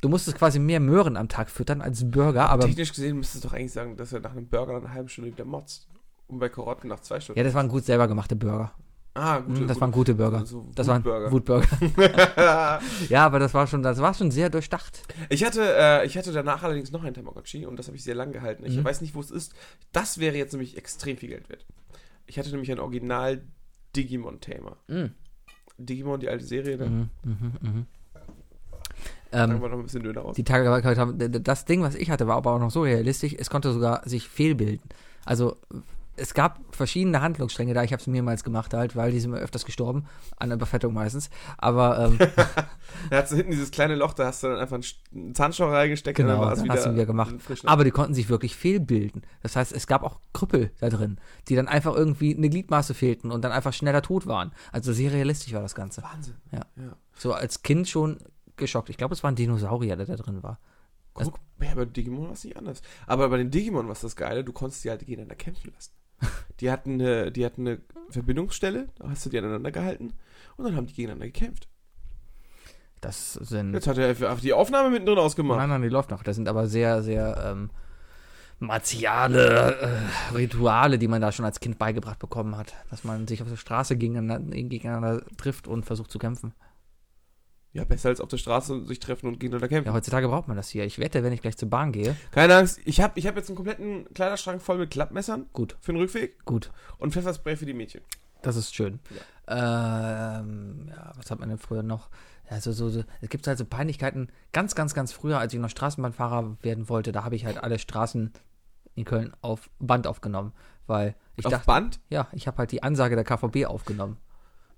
Du 0.00 0.08
musstest 0.08 0.36
quasi 0.36 0.58
mehr 0.58 0.80
Möhren 0.80 1.16
am 1.16 1.28
Tag 1.28 1.48
füttern 1.48 1.80
als 1.80 2.10
Burger, 2.10 2.48
aber 2.50 2.66
Technisch 2.66 2.90
gesehen 2.92 3.18
müsstest 3.18 3.44
du 3.44 3.48
doch 3.48 3.54
eigentlich 3.54 3.72
sagen, 3.72 3.96
dass 3.96 4.12
er 4.12 4.20
nach 4.20 4.32
einem 4.32 4.48
Burger 4.48 4.72
nach 4.74 4.80
einer 4.86 4.94
halben 4.94 5.08
Stunde 5.08 5.30
wieder 5.30 5.44
motzt. 5.44 5.86
Und 6.26 6.38
bei 6.40 6.48
Karotten 6.48 6.88
nach 6.88 7.00
zwei 7.00 7.20
Stunden. 7.20 7.38
ja, 7.38 7.44
das 7.44 7.54
waren 7.54 7.68
gut 7.68 7.84
selber 7.84 8.08
gemachte 8.08 8.34
Burger. 8.34 8.72
ah, 9.14 9.38
gute, 9.40 9.60
Mm, 9.60 9.66
das 9.68 9.80
waren 9.80 9.92
gute 9.92 10.14
Burger. 10.14 10.44
So 10.46 10.68
Das 10.74 10.86
waren 10.88 11.04
Wutburger. 11.04 11.30
Wutburger. 11.30 11.66
ja, 13.08 13.26
aber 13.26 13.38
das 13.38 13.52
war 13.54 13.66
schon, 13.66 13.82
das 13.82 13.98
war 14.00 14.14
schon 14.14 14.30
sehr 14.30 14.48
durchdacht. 14.50 15.02
Ich 15.28 15.44
hatte, 15.44 15.62
äh, 15.76 16.06
ich 16.06 16.16
hatte 16.16 16.32
danach 16.32 16.62
allerdings 16.62 16.90
noch 16.90 17.04
ein 17.04 17.12
Tamagotchi 17.14 17.66
und 17.66 17.78
das 17.78 17.86
habe 17.86 17.96
ich 17.96 18.02
sehr 18.02 18.14
lang 18.14 18.32
gehalten. 18.32 18.64
Ich 18.64 18.76
Mhm. 18.78 18.84
weiß 18.84 19.02
nicht, 19.02 19.14
wo 19.14 19.20
es 19.20 19.30
ist. 19.30 19.54
Das 19.92 20.18
wäre 20.18 20.36
jetzt 20.36 20.52
nämlich 20.52 20.76
extrem 20.78 21.16
viel 21.18 21.28
Geld 21.28 21.48
wert. 21.48 21.64
Ich 22.26 22.38
hatte 22.38 22.50
nämlich 22.50 22.72
ein 22.72 22.80
Original 22.80 23.42
Digimon-Thema. 23.96 24.76
Mm. 24.88 25.06
Digimon, 25.78 26.20
die 26.20 26.28
alte 26.28 26.44
Serie, 26.44 26.76
da 26.76 26.86
Mhm, 26.86 27.10
mhm, 27.24 27.52
mhm. 27.60 27.86
Ähm, 29.34 29.62
die 30.36 30.44
Tage 30.44 30.68
haben, 30.98 31.42
das 31.42 31.64
Ding, 31.64 31.80
was 31.82 31.94
ich 31.94 32.10
hatte, 32.10 32.26
war 32.26 32.36
aber 32.36 32.52
auch 32.52 32.58
noch 32.58 32.70
so 32.70 32.82
realistisch, 32.82 33.34
es 33.38 33.48
konnte 33.48 33.72
sogar 33.72 34.06
sich 34.06 34.28
fehlbilden. 34.28 34.86
Also 35.24 35.56
es 36.16 36.34
gab 36.34 36.60
verschiedene 36.74 37.22
Handlungsstränge 37.22 37.72
da, 37.74 37.82
ich 37.82 37.92
habe 37.92 38.00
es 38.00 38.06
mehrmals 38.06 38.44
gemacht 38.44 38.74
halt, 38.74 38.96
weil 38.96 39.12
die 39.12 39.20
sind 39.20 39.30
mir 39.30 39.38
öfters 39.38 39.64
gestorben, 39.64 40.04
an 40.36 40.50
der 40.50 40.56
Überfettung 40.56 40.92
meistens. 40.92 41.30
Aber 41.58 41.98
ähm, 41.98 42.18
Da 43.10 43.22
hast 43.22 43.32
du 43.32 43.36
hinten 43.36 43.52
dieses 43.52 43.70
kleine 43.70 43.94
Loch, 43.94 44.12
da 44.12 44.26
hast 44.26 44.42
du 44.42 44.48
dann 44.48 44.58
einfach 44.58 44.74
einen 44.74 44.82
St- 44.82 44.96
einen 45.14 45.34
Zahnstocher 45.34 45.72
reingesteckt 45.72 46.16
Genau, 46.18 46.34
und 46.34 46.38
dann 46.40 46.46
war 46.48 46.52
es 46.52 46.62
wieder, 46.64 46.74
hast 46.74 46.86
du 46.86 46.92
wieder 46.94 47.06
gemacht. 47.06 47.34
Aber 47.64 47.84
die 47.84 47.90
konnten 47.90 48.14
sich 48.14 48.28
wirklich 48.28 48.54
fehlbilden. 48.56 49.22
Das 49.42 49.56
heißt, 49.56 49.72
es 49.72 49.86
gab 49.86 50.02
auch 50.02 50.20
Krüppel 50.34 50.70
da 50.80 50.90
drin, 50.90 51.18
die 51.48 51.56
dann 51.56 51.68
einfach 51.68 51.94
irgendwie 51.94 52.36
eine 52.36 52.50
Gliedmaße 52.50 52.92
fehlten 52.94 53.30
und 53.30 53.42
dann 53.42 53.52
einfach 53.52 53.72
schneller 53.72 54.02
tot 54.02 54.26
waren. 54.26 54.52
Also 54.70 54.92
sehr 54.92 55.12
realistisch 55.12 55.52
war 55.54 55.62
das 55.62 55.74
Ganze. 55.74 56.02
Wahnsinn. 56.02 56.34
Ja. 56.50 56.60
ja. 56.76 56.96
So 57.14 57.32
als 57.32 57.62
Kind 57.62 57.88
schon 57.88 58.18
geschockt. 58.56 58.90
Ich 58.90 58.98
glaube, 58.98 59.14
es 59.14 59.22
war 59.22 59.32
ein 59.32 59.36
Dinosaurier, 59.36 59.96
der 59.96 60.06
da 60.06 60.16
drin 60.16 60.42
war. 60.42 60.58
Guck, 61.14 61.38
ja, 61.60 61.74
bei 61.74 61.84
Digimon 61.84 62.26
war 62.26 62.32
es 62.32 62.44
nicht 62.44 62.56
anders. 62.56 62.80
Aber 63.06 63.28
bei 63.28 63.36
den 63.36 63.50
Digimon 63.50 63.86
war 63.86 63.92
es 63.92 64.00
das 64.00 64.16
Geile, 64.16 64.44
du 64.44 64.52
konntest 64.52 64.82
die 64.84 64.90
halt 64.90 65.00
gegeneinander 65.00 65.34
kämpfen 65.36 65.70
lassen. 65.74 65.90
Die 66.60 66.70
hatten, 66.70 66.94
eine, 66.94 67.32
die 67.32 67.44
hatten 67.44 67.66
eine 67.66 67.80
Verbindungsstelle, 68.10 68.88
da 68.96 69.08
hast 69.08 69.26
du 69.26 69.30
die 69.30 69.38
aneinander 69.38 69.72
gehalten 69.72 70.12
und 70.56 70.64
dann 70.64 70.76
haben 70.76 70.86
die 70.86 70.94
gegeneinander 70.94 71.26
gekämpft. 71.26 71.68
Das 73.00 73.32
sind. 73.32 73.74
Jetzt 73.74 73.88
hat 73.88 73.98
er 73.98 74.08
einfach 74.08 74.40
die 74.40 74.52
Aufnahme 74.52 74.90
mittendrin 74.90 75.18
ausgemacht. 75.18 75.58
Nein, 75.58 75.70
nein, 75.70 75.82
die 75.82 75.88
läuft 75.88 76.10
noch. 76.10 76.22
Das 76.22 76.36
sind 76.36 76.48
aber 76.48 76.68
sehr, 76.68 77.02
sehr 77.02 77.36
ähm, 77.44 77.70
martiale 78.60 79.74
äh, 79.80 80.34
Rituale, 80.34 80.98
die 80.98 81.08
man 81.08 81.20
da 81.20 81.32
schon 81.32 81.44
als 81.44 81.58
Kind 81.58 81.78
beigebracht 81.78 82.20
bekommen 82.20 82.56
hat. 82.56 82.74
Dass 82.90 83.02
man 83.02 83.26
sich 83.26 83.42
auf 83.42 83.48
der 83.48 83.56
Straße 83.56 83.96
gegeneinander, 83.96 84.54
gegeneinander 84.54 85.24
trifft 85.36 85.66
und 85.66 85.84
versucht 85.84 86.12
zu 86.12 86.20
kämpfen. 86.20 86.54
Ja, 87.74 87.84
besser 87.84 88.10
als 88.10 88.20
auf 88.20 88.28
der 88.28 88.36
Straße 88.36 88.84
sich 88.84 89.00
treffen 89.00 89.26
und 89.26 89.40
gegeneinander 89.40 89.68
kämpfen. 89.68 89.86
Ja, 89.88 89.94
heutzutage 89.94 90.28
braucht 90.28 90.46
man 90.46 90.58
das 90.58 90.68
hier. 90.68 90.84
Ich 90.84 90.98
wette, 90.98 91.22
wenn 91.22 91.32
ich 91.32 91.40
gleich 91.40 91.56
zur 91.56 91.70
Bahn 91.70 91.90
gehe. 91.92 92.14
Keine 92.30 92.54
Angst, 92.56 92.80
ich 92.84 93.00
habe 93.00 93.18
ich 93.18 93.26
hab 93.26 93.36
jetzt 93.36 93.48
einen 93.48 93.56
kompletten 93.56 94.06
Kleiderschrank 94.12 94.60
voll 94.60 94.76
mit 94.78 94.90
Klappmessern 94.90 95.46
Gut, 95.54 95.76
für 95.80 95.92
den 95.92 96.00
Rückweg 96.00 96.44
gut. 96.44 96.70
und 96.98 97.12
Pfefferspray 97.12 97.56
für 97.56 97.64
die 97.64 97.72
Mädchen. 97.72 98.02
Das 98.42 98.56
ist 98.56 98.74
schön. 98.74 98.98
Ähm, 99.48 100.86
ja, 100.88 101.12
was 101.16 101.30
hat 101.30 101.38
man 101.38 101.48
denn 101.48 101.58
früher 101.58 101.82
noch? 101.82 102.10
Ja, 102.50 102.60
so, 102.60 102.72
so, 102.72 102.90
so, 102.90 103.04
es 103.20 103.28
gibt 103.30 103.46
halt 103.46 103.56
so 103.56 103.64
Peinlichkeiten. 103.64 104.30
Ganz, 104.52 104.74
ganz, 104.74 104.92
ganz 104.92 105.12
früher, 105.12 105.38
als 105.38 105.54
ich 105.54 105.60
noch 105.60 105.70
Straßenbahnfahrer 105.70 106.58
werden 106.60 106.88
wollte, 106.88 107.12
da 107.12 107.24
habe 107.24 107.36
ich 107.36 107.46
halt 107.46 107.62
alle 107.62 107.78
Straßen 107.78 108.32
in 108.94 109.04
Köln 109.04 109.32
auf 109.40 109.70
Band 109.78 110.06
aufgenommen. 110.06 110.52
Weil 110.86 111.14
ich 111.36 111.46
auf 111.46 111.52
dachte, 111.52 111.66
Band, 111.66 112.00
ja, 112.10 112.28
ich 112.32 112.46
habe 112.46 112.58
halt 112.58 112.72
die 112.72 112.82
Ansage 112.82 113.14
der 113.14 113.24
KVB 113.24 113.64
aufgenommen. 113.66 114.18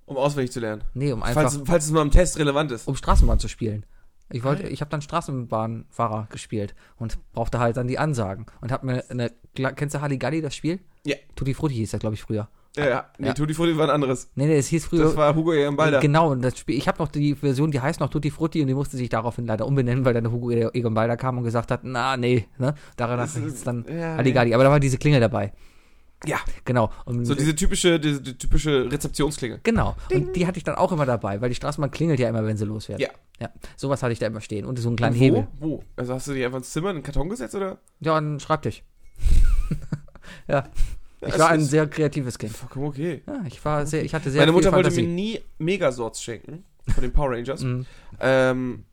Um 0.07 0.17
auswendig 0.17 0.53
zu 0.53 0.61
lernen. 0.61 0.83
Nee, 0.95 1.13
um 1.13 1.23
einfach, 1.23 1.43
Falls, 1.43 1.61
falls 1.65 1.85
es 1.87 1.91
mal 1.91 2.03
im 2.03 2.11
Test 2.11 2.39
relevant 2.39 2.71
ist. 2.73 2.87
um 2.89 2.97
Straßenbahn 2.97 3.39
zu 3.39 3.49
spielen. 3.49 3.85
Ich 4.31 4.43
wollte, 4.43 4.67
ich 4.67 4.81
habe 4.81 4.91
dann 4.91 5.03
Straßenbahnfahrer 5.03 6.29
gespielt 6.31 6.75
und 6.97 7.19
brauchte 7.33 7.59
halt 7.59 7.77
dann 7.77 7.87
die 7.87 7.99
Ansagen 7.99 8.47
und 8.61 8.73
habe 8.73 8.87
mir 8.87 9.05
eine, 9.11 9.31
kennst 9.75 9.95
du 9.95 10.01
Halligalli, 10.01 10.41
das 10.41 10.55
Spiel? 10.57 10.81
Ja. 11.05 11.17
Tutti 11.37 11.55
Frutti 11.55 11.75
hieß 11.75 11.91
das, 11.93 12.01
glaube 12.01 12.15
ich, 12.15 12.23
früher. 12.23 12.49
Ja, 12.77 12.89
ja. 12.89 13.05
Nee, 13.19 13.29
Ja. 13.29 13.35
Tutti 13.35 13.55
Frutti 13.55 13.77
war 13.77 13.85
ein 13.85 13.91
anderes. 13.91 14.31
Nee, 14.35 14.47
nee, 14.47 14.57
es 14.57 14.67
hieß 14.69 14.87
früher. 14.87 15.05
Das 15.05 15.17
war 15.17 15.35
Hugo 15.35 15.53
Ehrenbalder. 15.53 16.01
Genau, 16.01 16.33
und 16.33 16.43
das 16.43 16.59
Spiel, 16.59 16.77
ich 16.77 16.89
habe 16.89 16.99
noch 16.99 17.09
die 17.09 17.35
Version, 17.37 17.71
die 17.71 17.81
heißt 17.81 18.01
noch 18.01 18.09
Tutti 18.11 18.31
Frutti 18.31 18.63
und 18.63 18.67
die 18.67 18.75
musste 18.75 18.97
sich 18.97 19.09
daraufhin 19.11 19.47
leider 19.47 19.67
umbenennen, 19.67 20.05
weil 20.05 20.15
dann 20.15 20.33
Hugo 20.33 20.51
Egon 20.51 20.95
Balder 20.95 21.17
kam 21.17 21.39
und 21.39 21.45
gesagt 21.45 21.71
hat, 21.71 21.81
na, 21.85 22.17
nee, 22.17 22.49
ne? 22.59 22.75
Daran 22.97 23.21
hat 23.21 23.29
es 23.37 23.63
dann 23.63 23.85
ja, 23.89 24.17
Halligalli, 24.17 24.55
aber 24.55 24.65
da 24.65 24.71
war 24.71 24.81
diese 24.81 24.99
Klingel 24.99 25.21
dabei. 25.21 25.53
Ja, 26.27 26.39
Genau. 26.65 26.91
Und 27.05 27.25
so 27.25 27.35
diese 27.35 27.55
typische, 27.55 28.01
diese, 28.01 28.21
die 28.21 28.37
typische 28.37 28.91
Rezeptionsklinge. 28.91 29.61
Genau. 29.63 29.97
Und 30.13 30.35
die 30.37 30.47
hatte 30.47 30.59
ich 30.59 30.65
dann 30.65 30.75
auch 30.75 30.93
immer 30.93 31.07
dabei, 31.07 31.41
weil 31.41 31.49
die 31.49 31.55
Straßenbahn 31.55 31.91
klingelt 31.91 32.21
ja 32.21 32.29
immer, 32.29 32.45
wenn 32.45 32.57
sie 32.57 32.65
losfährt. 32.65 33.01
Ja. 33.01 33.09
Ja. 33.41 33.51
Sowas 33.77 34.03
hatte 34.03 34.13
ich 34.13 34.19
da 34.19 34.27
immer 34.27 34.41
stehen. 34.41 34.65
Und 34.65 34.79
so 34.79 34.89
einen 34.89 34.97
kleinen 34.97 35.17
Wo? 35.17 35.21
Hebel. 35.21 35.47
Wo? 35.59 35.83
Also 35.97 36.15
hast 36.15 36.29
du 36.29 36.33
dich 36.33 36.45
einfach 36.45 36.59
ins 36.59 36.71
Zimmer 36.71 36.91
in 36.91 36.97
einen 36.97 37.03
Karton 37.03 37.29
gesetzt 37.29 37.55
oder? 37.55 37.79
Ja, 38.01 38.17
einen 38.17 38.41
Schreibtisch. 38.41 38.83
ja. 40.49 40.69
Ich 41.21 41.31
das 41.31 41.39
war 41.39 41.51
ein 41.51 41.63
sehr 41.63 41.87
kreatives 41.87 42.39
Kind. 42.39 42.55
Vollkommen 42.55 42.87
okay. 42.87 43.23
Ja, 43.27 43.43
ich 43.47 43.65
war 43.65 43.87
sehr, 43.87 44.05
ich 44.05 44.15
hatte 44.15 44.31
sehr 44.31 44.43
Meine 44.43 44.53
Mutter 44.53 44.73
wollte 44.73 44.91
mir 44.91 45.07
nie 45.07 45.41
Megasorts 45.59 46.23
schenken 46.23 46.65
von 46.93 47.03
den 47.03 47.13
Power 47.13 47.31
Rangers. 47.31 47.63
Mhm. 47.75 47.87
Ähm, 48.21 48.85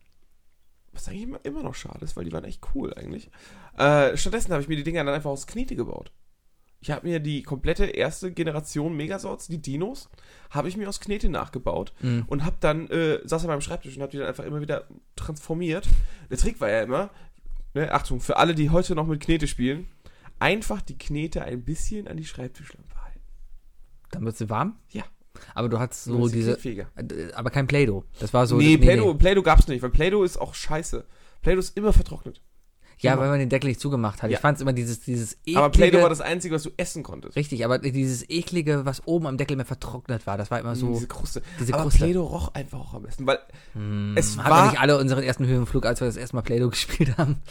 was 0.93 1.07
eigentlich 1.07 1.23
immer, 1.23 1.39
immer 1.43 1.63
noch 1.63 1.75
schade 1.75 2.03
ist, 2.03 2.17
weil 2.17 2.25
die 2.25 2.31
waren 2.31 2.43
echt 2.43 2.61
cool 2.73 2.93
eigentlich. 2.93 3.29
Äh, 3.77 4.17
stattdessen 4.17 4.51
habe 4.51 4.61
ich 4.61 4.67
mir 4.67 4.75
die 4.75 4.83
Dinger 4.83 5.03
dann 5.03 5.13
einfach 5.13 5.29
aus 5.29 5.47
Knete 5.47 5.75
gebaut. 5.75 6.11
Ich 6.83 6.89
habe 6.89 7.07
mir 7.07 7.19
die 7.19 7.43
komplette 7.43 7.85
erste 7.85 8.31
Generation 8.31 8.95
Megasorts, 8.97 9.47
die 9.47 9.59
Dinos, 9.61 10.09
habe 10.49 10.67
ich 10.67 10.75
mir 10.77 10.89
aus 10.89 10.99
Knete 10.99 11.29
nachgebaut 11.29 11.93
Mhm. 12.01 12.23
und 12.27 12.43
habe 12.43 12.55
dann, 12.59 12.87
äh, 12.89 13.19
saß 13.23 13.43
an 13.43 13.49
meinem 13.49 13.61
Schreibtisch 13.61 13.95
und 13.95 14.01
habe 14.01 14.11
die 14.11 14.17
dann 14.17 14.27
einfach 14.27 14.43
immer 14.45 14.61
wieder 14.61 14.87
transformiert. 15.15 15.87
Der 16.31 16.37
Trick 16.37 16.59
war 16.59 16.69
ja 16.69 16.81
immer, 16.81 17.11
ne, 17.75 17.91
Achtung, 17.93 18.19
für 18.19 18.37
alle, 18.37 18.55
die 18.55 18.71
heute 18.71 18.95
noch 18.95 19.05
mit 19.05 19.21
Knete 19.21 19.47
spielen, 19.47 19.87
einfach 20.39 20.81
die 20.81 20.97
Knete 20.97 21.43
ein 21.43 21.63
bisschen 21.63 22.07
an 22.07 22.17
die 22.17 22.25
Schreibtischlampe 22.25 22.95
halten. 23.03 23.19
Dann 24.09 24.25
wird 24.25 24.37
sie 24.37 24.49
warm. 24.49 24.77
Ja. 24.89 25.03
Aber 25.53 25.69
du 25.69 25.79
hattest 25.79 26.05
so 26.05 26.27
diese, 26.27 26.53
äh, 26.63 27.31
aber 27.33 27.51
kein 27.51 27.67
Play-Doh. 27.67 28.03
Das 28.19 28.33
war 28.33 28.47
so. 28.47 28.57
nee, 28.57 28.77
Play-Doh, 28.77 29.13
Play-Doh 29.15 29.43
gab's 29.43 29.67
nicht, 29.67 29.81
weil 29.83 29.89
Play-Doh 29.91 30.23
ist 30.23 30.37
auch 30.37 30.53
scheiße. 30.55 31.05
Play-Doh 31.43 31.59
ist 31.59 31.77
immer 31.77 31.93
vertrocknet. 31.93 32.41
Ja, 33.03 33.17
weil 33.19 33.29
man 33.29 33.39
den 33.39 33.49
Deckel 33.49 33.67
nicht 33.67 33.79
zugemacht 33.79 34.21
hat. 34.21 34.29
Ja. 34.29 34.37
Ich 34.37 34.41
fand 34.41 34.57
es 34.57 34.61
immer 34.61 34.73
dieses, 34.73 34.99
dieses 34.99 35.33
eklige. 35.45 35.57
Aber 35.59 35.69
Play-Doh 35.71 36.01
war 36.01 36.09
das 36.09 36.21
Einzige, 36.21 36.53
was 36.55 36.63
du 36.63 36.69
essen 36.77 37.03
konntest. 37.03 37.35
Richtig, 37.35 37.65
aber 37.65 37.79
dieses 37.79 38.29
eklige, 38.29 38.85
was 38.85 39.07
oben 39.07 39.27
am 39.27 39.37
Deckel 39.37 39.57
mehr 39.57 39.65
vertrocknet 39.65 40.27
war, 40.27 40.37
das 40.37 40.51
war 40.51 40.59
immer 40.59 40.75
so. 40.75 40.93
diese 40.93 41.07
Kruste. 41.07 41.41
diese 41.59 41.73
Aber 41.73 41.83
Kruste. 41.83 41.99
Play-Doh 41.99 42.23
roch 42.25 42.53
einfach 42.53 42.79
auch 42.79 42.93
am 42.93 43.03
besten, 43.03 43.25
weil 43.25 43.39
Hm, 43.73 44.15
es 44.17 44.37
hatten 44.37 44.47
wir 44.47 44.51
war- 44.51 44.69
nicht 44.71 44.79
alle 44.79 44.97
unseren 44.99 45.23
ersten 45.23 45.45
Höhenflug, 45.45 45.85
als 45.85 45.99
wir 45.99 46.07
das 46.07 46.17
erste 46.17 46.35
Mal 46.35 46.41
Play-Doh 46.43 46.69
gespielt 46.69 47.17
haben. 47.17 47.41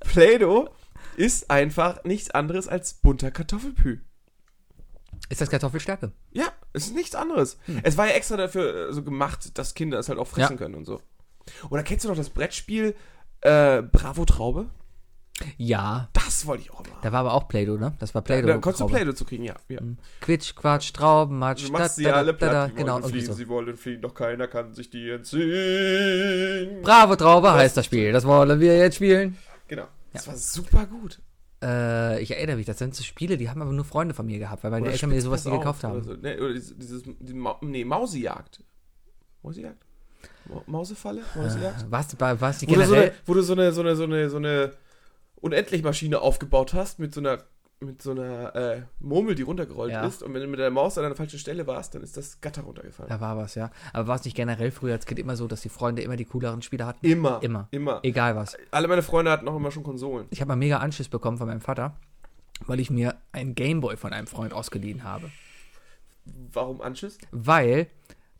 Play-Doh 0.00 0.68
ist 1.16 1.50
einfach 1.50 2.04
nichts 2.04 2.30
anderes 2.30 2.68
als 2.68 2.94
bunter 2.94 3.30
Kartoffelpü. 3.30 4.00
Ist 5.30 5.40
das 5.40 5.50
Kartoffelstärke? 5.50 6.12
Ja, 6.32 6.46
es 6.72 6.86
ist 6.86 6.94
nichts 6.94 7.14
anderes. 7.14 7.58
Es 7.82 7.96
war 7.96 8.06
ja 8.06 8.12
extra 8.12 8.36
dafür 8.36 8.90
äh, 8.90 8.92
so 8.92 9.02
gemacht, 9.02 9.58
dass 9.58 9.74
Kinder 9.74 9.98
es 9.98 10.08
halt 10.08 10.18
auch 10.18 10.26
fressen 10.28 10.52
Ja. 10.52 10.58
können 10.58 10.74
und 10.74 10.84
so. 10.84 11.00
Oder 11.70 11.82
kennst 11.82 12.04
du 12.04 12.08
noch 12.08 12.16
das 12.16 12.30
Brettspiel 12.30 12.94
äh, 13.40 13.82
Bravo 13.82 14.24
Traube? 14.24 14.66
Ja. 15.56 16.08
Das 16.12 16.46
wollte 16.46 16.64
ich 16.64 16.70
auch 16.70 16.84
immer. 16.84 16.96
Da 17.02 17.12
war 17.12 17.20
aber 17.20 17.34
auch 17.34 17.48
Play-Doh, 17.48 17.76
ne? 17.76 17.94
Das 17.98 18.14
war 18.14 18.22
Da, 18.22 18.26
Play-Doh. 18.26 18.48
da 18.48 18.58
konntest 18.58 18.80
du. 18.80 18.86
Play-Doh 18.86 19.12
zu 19.12 19.24
kriegen, 19.24 19.44
ja. 19.44 19.54
ja. 19.68 19.80
Quitsch, 20.20 20.54
Quatsch, 20.54 20.92
Trauben, 20.92 21.38
Matsch, 21.38 21.66
Du 21.66 21.72
machst 21.72 21.84
da, 21.84 21.88
sie 21.94 22.04
da, 22.04 22.12
alle 22.12 22.32
da, 22.32 22.38
platt, 22.38 22.52
da, 22.52 22.66
die 22.68 22.74
genau, 22.74 22.94
wollen 22.94 23.02
irgendwie 23.02 23.18
fliegen, 23.20 23.26
so. 23.26 23.32
sie 23.34 23.48
wollen 23.48 23.76
fliegen, 23.76 24.02
doch 24.02 24.14
keiner 24.14 24.48
kann 24.48 24.74
sich 24.74 24.90
die 24.90 25.10
entziehen. 25.10 26.82
Bravo 26.82 27.16
Traube 27.16 27.52
heißt 27.52 27.76
das 27.76 27.86
Spiel. 27.86 28.12
Das 28.12 28.24
wollen 28.24 28.60
wir 28.60 28.78
jetzt 28.78 28.96
spielen. 28.96 29.36
Genau. 29.68 29.86
Das 30.12 30.26
war 30.26 30.36
super 30.36 30.86
gut. 30.86 31.20
Äh, 31.62 32.22
ich 32.22 32.30
erinnere 32.30 32.56
mich, 32.56 32.66
das 32.66 32.78
sind 32.78 32.94
so 32.94 33.02
Spiele, 33.02 33.36
die 33.36 33.50
haben 33.50 33.60
aber 33.60 33.72
nur 33.72 33.84
Freunde 33.84 34.14
von 34.14 34.26
mir 34.26 34.38
gehabt, 34.38 34.62
weil 34.62 34.70
meine 34.70 34.84
Oder 34.84 34.92
Eltern 34.92 35.10
mir 35.10 35.20
sowas 35.20 35.44
nie 35.44 35.50
gekauft 35.50 35.84
auf 35.84 35.90
haben. 35.90 35.96
Oder, 35.96 36.14
so. 36.14 36.20
ne, 36.20 36.38
oder 36.38 36.52
dieses, 36.54 36.76
dieses 36.76 37.02
die 37.18 37.34
Ma 37.34 37.56
nee, 37.62 37.84
Mausejagd. 37.84 38.62
Mausejagd? 39.42 39.84
Ma 40.48 40.62
Mausefalle? 40.66 41.22
Mausejagd? 41.34 41.86
Was, 41.90 42.20
war, 42.20 42.40
was 42.40 42.58
die 42.58 42.68
wo, 42.68 42.74
du 42.74 42.80
so 42.82 42.92
generell? 42.92 43.10
eine, 43.10 43.18
wo 43.26 43.34
du 43.34 43.42
so 43.42 43.52
eine, 43.54 43.72
so 43.72 43.80
eine, 43.80 43.96
so 43.96 44.04
eine, 44.04 44.30
so 44.30 44.36
eine 44.36 44.72
Unendlich-Maschine 45.40 46.20
aufgebaut 46.20 46.74
hast 46.74 46.98
mit 46.98 47.14
so 47.14 47.20
einer, 47.20 47.38
mit 47.80 48.02
so 48.02 48.10
einer 48.10 48.54
äh, 48.56 48.82
Murmel, 48.98 49.34
die 49.34 49.42
runtergerollt 49.42 49.92
Ja. 49.92 50.04
ist. 50.06 50.22
Und 50.22 50.34
wenn 50.34 50.42
du 50.42 50.48
mit 50.48 50.58
der 50.58 50.70
Maus 50.70 50.98
an 50.98 51.04
einer 51.04 51.14
falschen 51.14 51.38
Stelle 51.38 51.66
warst, 51.66 51.94
dann 51.94 52.02
ist 52.02 52.16
das 52.16 52.40
Gatter 52.40 52.62
runtergefallen. 52.62 53.08
Da 53.08 53.20
war 53.20 53.36
was, 53.36 53.54
ja. 53.54 53.70
Aber 53.92 54.08
war 54.08 54.16
es 54.16 54.24
nicht 54.24 54.36
generell 54.36 54.70
früher 54.70 54.94
als 54.94 55.06
Kind 55.06 55.20
immer 55.20 55.36
so, 55.36 55.46
dass 55.46 55.60
die 55.60 55.68
Freunde 55.68 56.02
immer 56.02 56.16
die 56.16 56.24
cooleren 56.24 56.62
Spiele 56.62 56.86
hatten? 56.86 57.06
Immer. 57.06 57.40
Immer. 57.42 57.68
Immer. 57.70 58.00
Egal 58.02 58.34
was. 58.36 58.56
Alle 58.70 58.88
meine 58.88 59.02
Freunde 59.02 59.30
hatten 59.30 59.46
auch 59.48 59.56
immer 59.56 59.70
schon 59.70 59.84
Konsolen. 59.84 60.26
Ich 60.30 60.40
habe 60.40 60.48
mal 60.48 60.56
mega 60.56 60.78
Anschiss 60.78 61.08
bekommen 61.08 61.38
von 61.38 61.46
meinem 61.46 61.60
Vater, 61.60 61.96
weil 62.66 62.80
ich 62.80 62.90
mir 62.90 63.14
einen 63.32 63.54
Gameboy 63.54 63.96
von 63.96 64.12
einem 64.12 64.26
Freund 64.26 64.52
ausgeliehen 64.52 65.04
habe. 65.04 65.30
Warum 66.52 66.80
Anschiss? 66.82 67.16
Weil, 67.30 67.86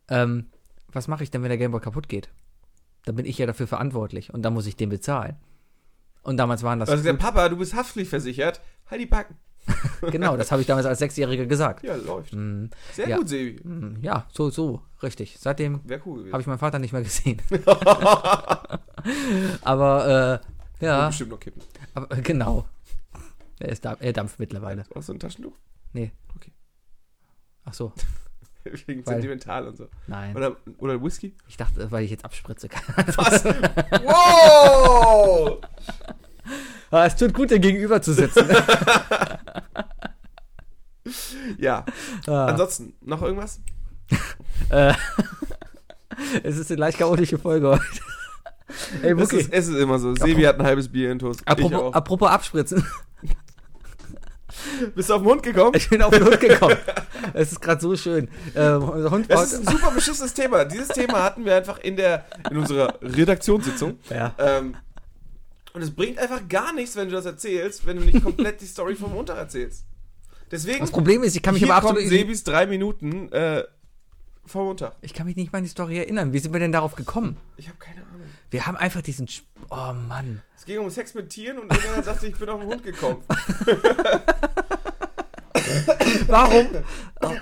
ähm, 0.09 0.47
was 0.93 1.07
mache 1.09 1.23
ich 1.23 1.31
denn, 1.31 1.43
wenn 1.43 1.49
der 1.49 1.59
Gameboy 1.59 1.81
kaputt 1.81 2.09
geht? 2.09 2.29
Dann 3.05 3.15
bin 3.15 3.25
ich 3.25 3.39
ja 3.39 3.47
dafür 3.47 3.67
verantwortlich 3.67 4.35
und 4.35 4.43
dann 4.43 4.53
muss 4.53 4.67
ich 4.67 4.77
den 4.77 4.89
bezahlen. 4.91 5.37
Und 6.23 6.37
damals 6.37 6.63
waren 6.63 6.79
das. 6.81 6.89
Also 6.89 7.03
gesagt, 7.03 7.19
Papa, 7.21 7.49
du 7.49 7.57
bist 7.57 7.75
haftpflichtversichert. 7.75 8.61
Halt 8.91 9.01
die 9.01 9.07
Backen. 9.07 9.37
genau, 10.11 10.37
das 10.37 10.51
habe 10.51 10.63
ich 10.63 10.67
damals 10.67 10.87
als 10.87 10.99
Sechsjähriger 10.99 11.47
gesagt. 11.47 11.85
Ja, 11.85 11.95
läuft. 11.97 12.33
Mm, 12.33 12.67
Sehr 12.95 13.09
Ja. 13.09 13.17
gut, 13.19 13.29
Sebi. 13.29 13.61
mm, 13.63 13.99
ja, 14.03 14.27
so, 14.33 14.49
so, 14.51 14.83
richtig. 15.03 15.37
Seitdem 15.39 15.81
cool 16.07 16.31
habe 16.33 16.41
ich 16.41 16.47
meinen 16.47 16.59
Vater 16.59 16.79
nicht 16.79 16.93
mehr 16.93 17.03
gesehen. 17.03 17.43
aber, 19.63 20.41
äh, 20.81 20.85
ja. 20.85 20.99
ja, 21.01 21.07
bestimmt 21.09 21.31
noch 21.31 21.41
kippen. 21.41 21.63
aber, 21.95 22.17
äh, 22.17 22.23
genau. 22.23 22.67
Er, 23.59 23.69
ist 23.71 23.85
da, 23.85 23.97
er 24.01 24.13
dampft 24.13 24.39
mittlerweile. 24.39 24.85
Hast 24.95 25.09
du 25.09 25.15
ein 25.15 25.19
Taschentuch? 25.19 25.55
Nee. 25.93 26.13
Okay. 26.37 26.53
Ach 27.65 27.75
so, 27.75 27.93
Wegen 28.87 29.07
Weil- 29.07 29.15
sentimental 29.15 29.67
und 29.69 29.77
so. 29.77 29.89
nein. 30.07 30.37
Oder, 30.37 30.57
oder 30.79 31.03
Whisky? 31.03 31.35
Ich 31.49 31.57
dachte, 31.57 31.91
weil 31.91 32.05
ich 32.05 32.11
jetzt 32.11 32.25
abspritze. 32.25 32.69
Was? 33.17 33.45
wow! 34.05 35.59
Ah, 36.91 37.05
es 37.07 37.17
tut 37.17 37.35
gut, 37.35 37.51
dir 37.51 37.59
gegenüber 37.59 38.01
zu 38.03 38.13
sitzen. 38.13 38.47
Ja, 41.59 41.87
ah, 42.27 42.47
ansonsten, 42.47 42.93
noch 43.01 43.23
irgendwas? 43.23 43.61
äh, 44.69 44.93
es 46.43 46.59
ist 46.59 46.71
eine 46.71 46.81
leicht 46.81 46.99
chaotische 46.99 47.39
Folge 47.39 47.71
heute. 47.71 48.01
Ey, 49.03 49.13
Es, 49.19 49.33
ist, 49.33 49.51
es 49.53 49.69
ist 49.69 49.77
immer 49.77 49.99
so. 49.99 50.15
Sebi 50.15 50.43
hat 50.43 50.61
ein 50.61 50.67
halbes 50.67 50.91
Bier 50.91 51.11
in 51.11 51.19
Toast. 51.19 51.41
Apropos, 51.47 51.95
apropos 51.95 52.29
abspritzen. 52.29 52.85
Bist 54.95 55.11
du 55.11 55.15
auf 55.15 55.23
den 55.23 55.31
Hund 55.31 55.43
gekommen? 55.43 55.73
Ich 55.75 55.89
bin 55.89 56.03
auf 56.03 56.11
den 56.11 56.25
Hund 56.25 56.41
gekommen. 56.41 56.77
Es 57.35 57.53
ist 57.53 57.61
gerade 57.61 57.81
so 57.81 57.95
schön. 57.97 58.29
Ähm, 58.55 59.11
Hund 59.11 59.27
Es 59.29 59.53
ist 59.53 59.69
ein 59.69 59.77
super 59.77 59.91
beschissenes 59.91 60.33
Thema. 60.33 60.65
Dieses 60.65 60.89
Thema 60.89 61.23
hatten 61.23 61.45
wir 61.45 61.57
einfach 61.57 61.79
in, 61.79 61.97
der, 61.97 62.25
in 62.51 62.57
unserer 62.57 62.99
Redaktionssitzung. 63.03 63.99
Ja. 64.09 64.35
Ähm, 64.39 64.77
und 65.75 65.83
es 65.83 65.91
bringt 65.91 66.19
einfach 66.19 66.49
gar 66.49 66.73
nichts, 66.73 66.97
wenn 66.97 67.09
du 67.09 67.15
das 67.15 67.27
erzählst, 67.27 67.87
wenn 67.87 67.99
du 67.99 68.05
nicht 68.05 68.23
komplett 68.23 68.61
die 68.61 68.67
Story 68.67 68.95
vom 68.95 69.13
Montag 69.13 69.37
erzählst. 69.37 69.85
Deswegen, 70.51 70.81
Das 70.81 70.91
Problem 70.91 71.23
ist, 71.23 71.37
ich 71.37 71.43
kann 71.43 71.55
mich 71.55 71.63
hier 71.63 71.75
aber 71.75 71.91
absolut. 71.91 72.09
Sebis 72.09 72.45
drei 72.45 72.67
Minuten 72.67 73.31
äh, 73.33 73.65
vom 74.47 74.65
Montag. 74.67 74.97
Ich 75.03 75.13
kann 75.13 75.27
mich 75.27 75.37
nicht 75.37 75.53
mal 75.53 75.59
an 75.59 75.65
die 75.65 75.71
Story 75.71 75.99
erinnern. 75.99 76.33
Wie 76.33 76.39
sind 76.39 76.53
wir 76.53 76.61
denn 76.61 76.73
darauf 76.73 76.95
gekommen? 76.95 77.37
Ich 77.57 77.69
habe 77.69 77.79
keine 77.79 78.01
Ahnung. 78.01 78.27
Wir 78.51 78.67
haben 78.67 78.77
einfach 78.77 79.03
diesen. 79.03 79.27
Sp 79.29 79.45
oh 79.71 79.93
Mann. 79.93 80.43
Es 80.57 80.65
ging 80.65 80.79
um 80.79 80.89
Sex 80.91 81.15
mit 81.15 81.31
Tieren 81.31 81.59
und 81.59 81.71
irgendjemand 81.71 82.05
sagte, 82.05 82.27
ich 82.27 82.37
bin 82.37 82.49
auf 82.49 82.61
den 82.61 82.69
Hund 82.69 82.83
gekommen. 82.83 83.23
Warum? 86.27 86.67
Oh. 87.21 87.35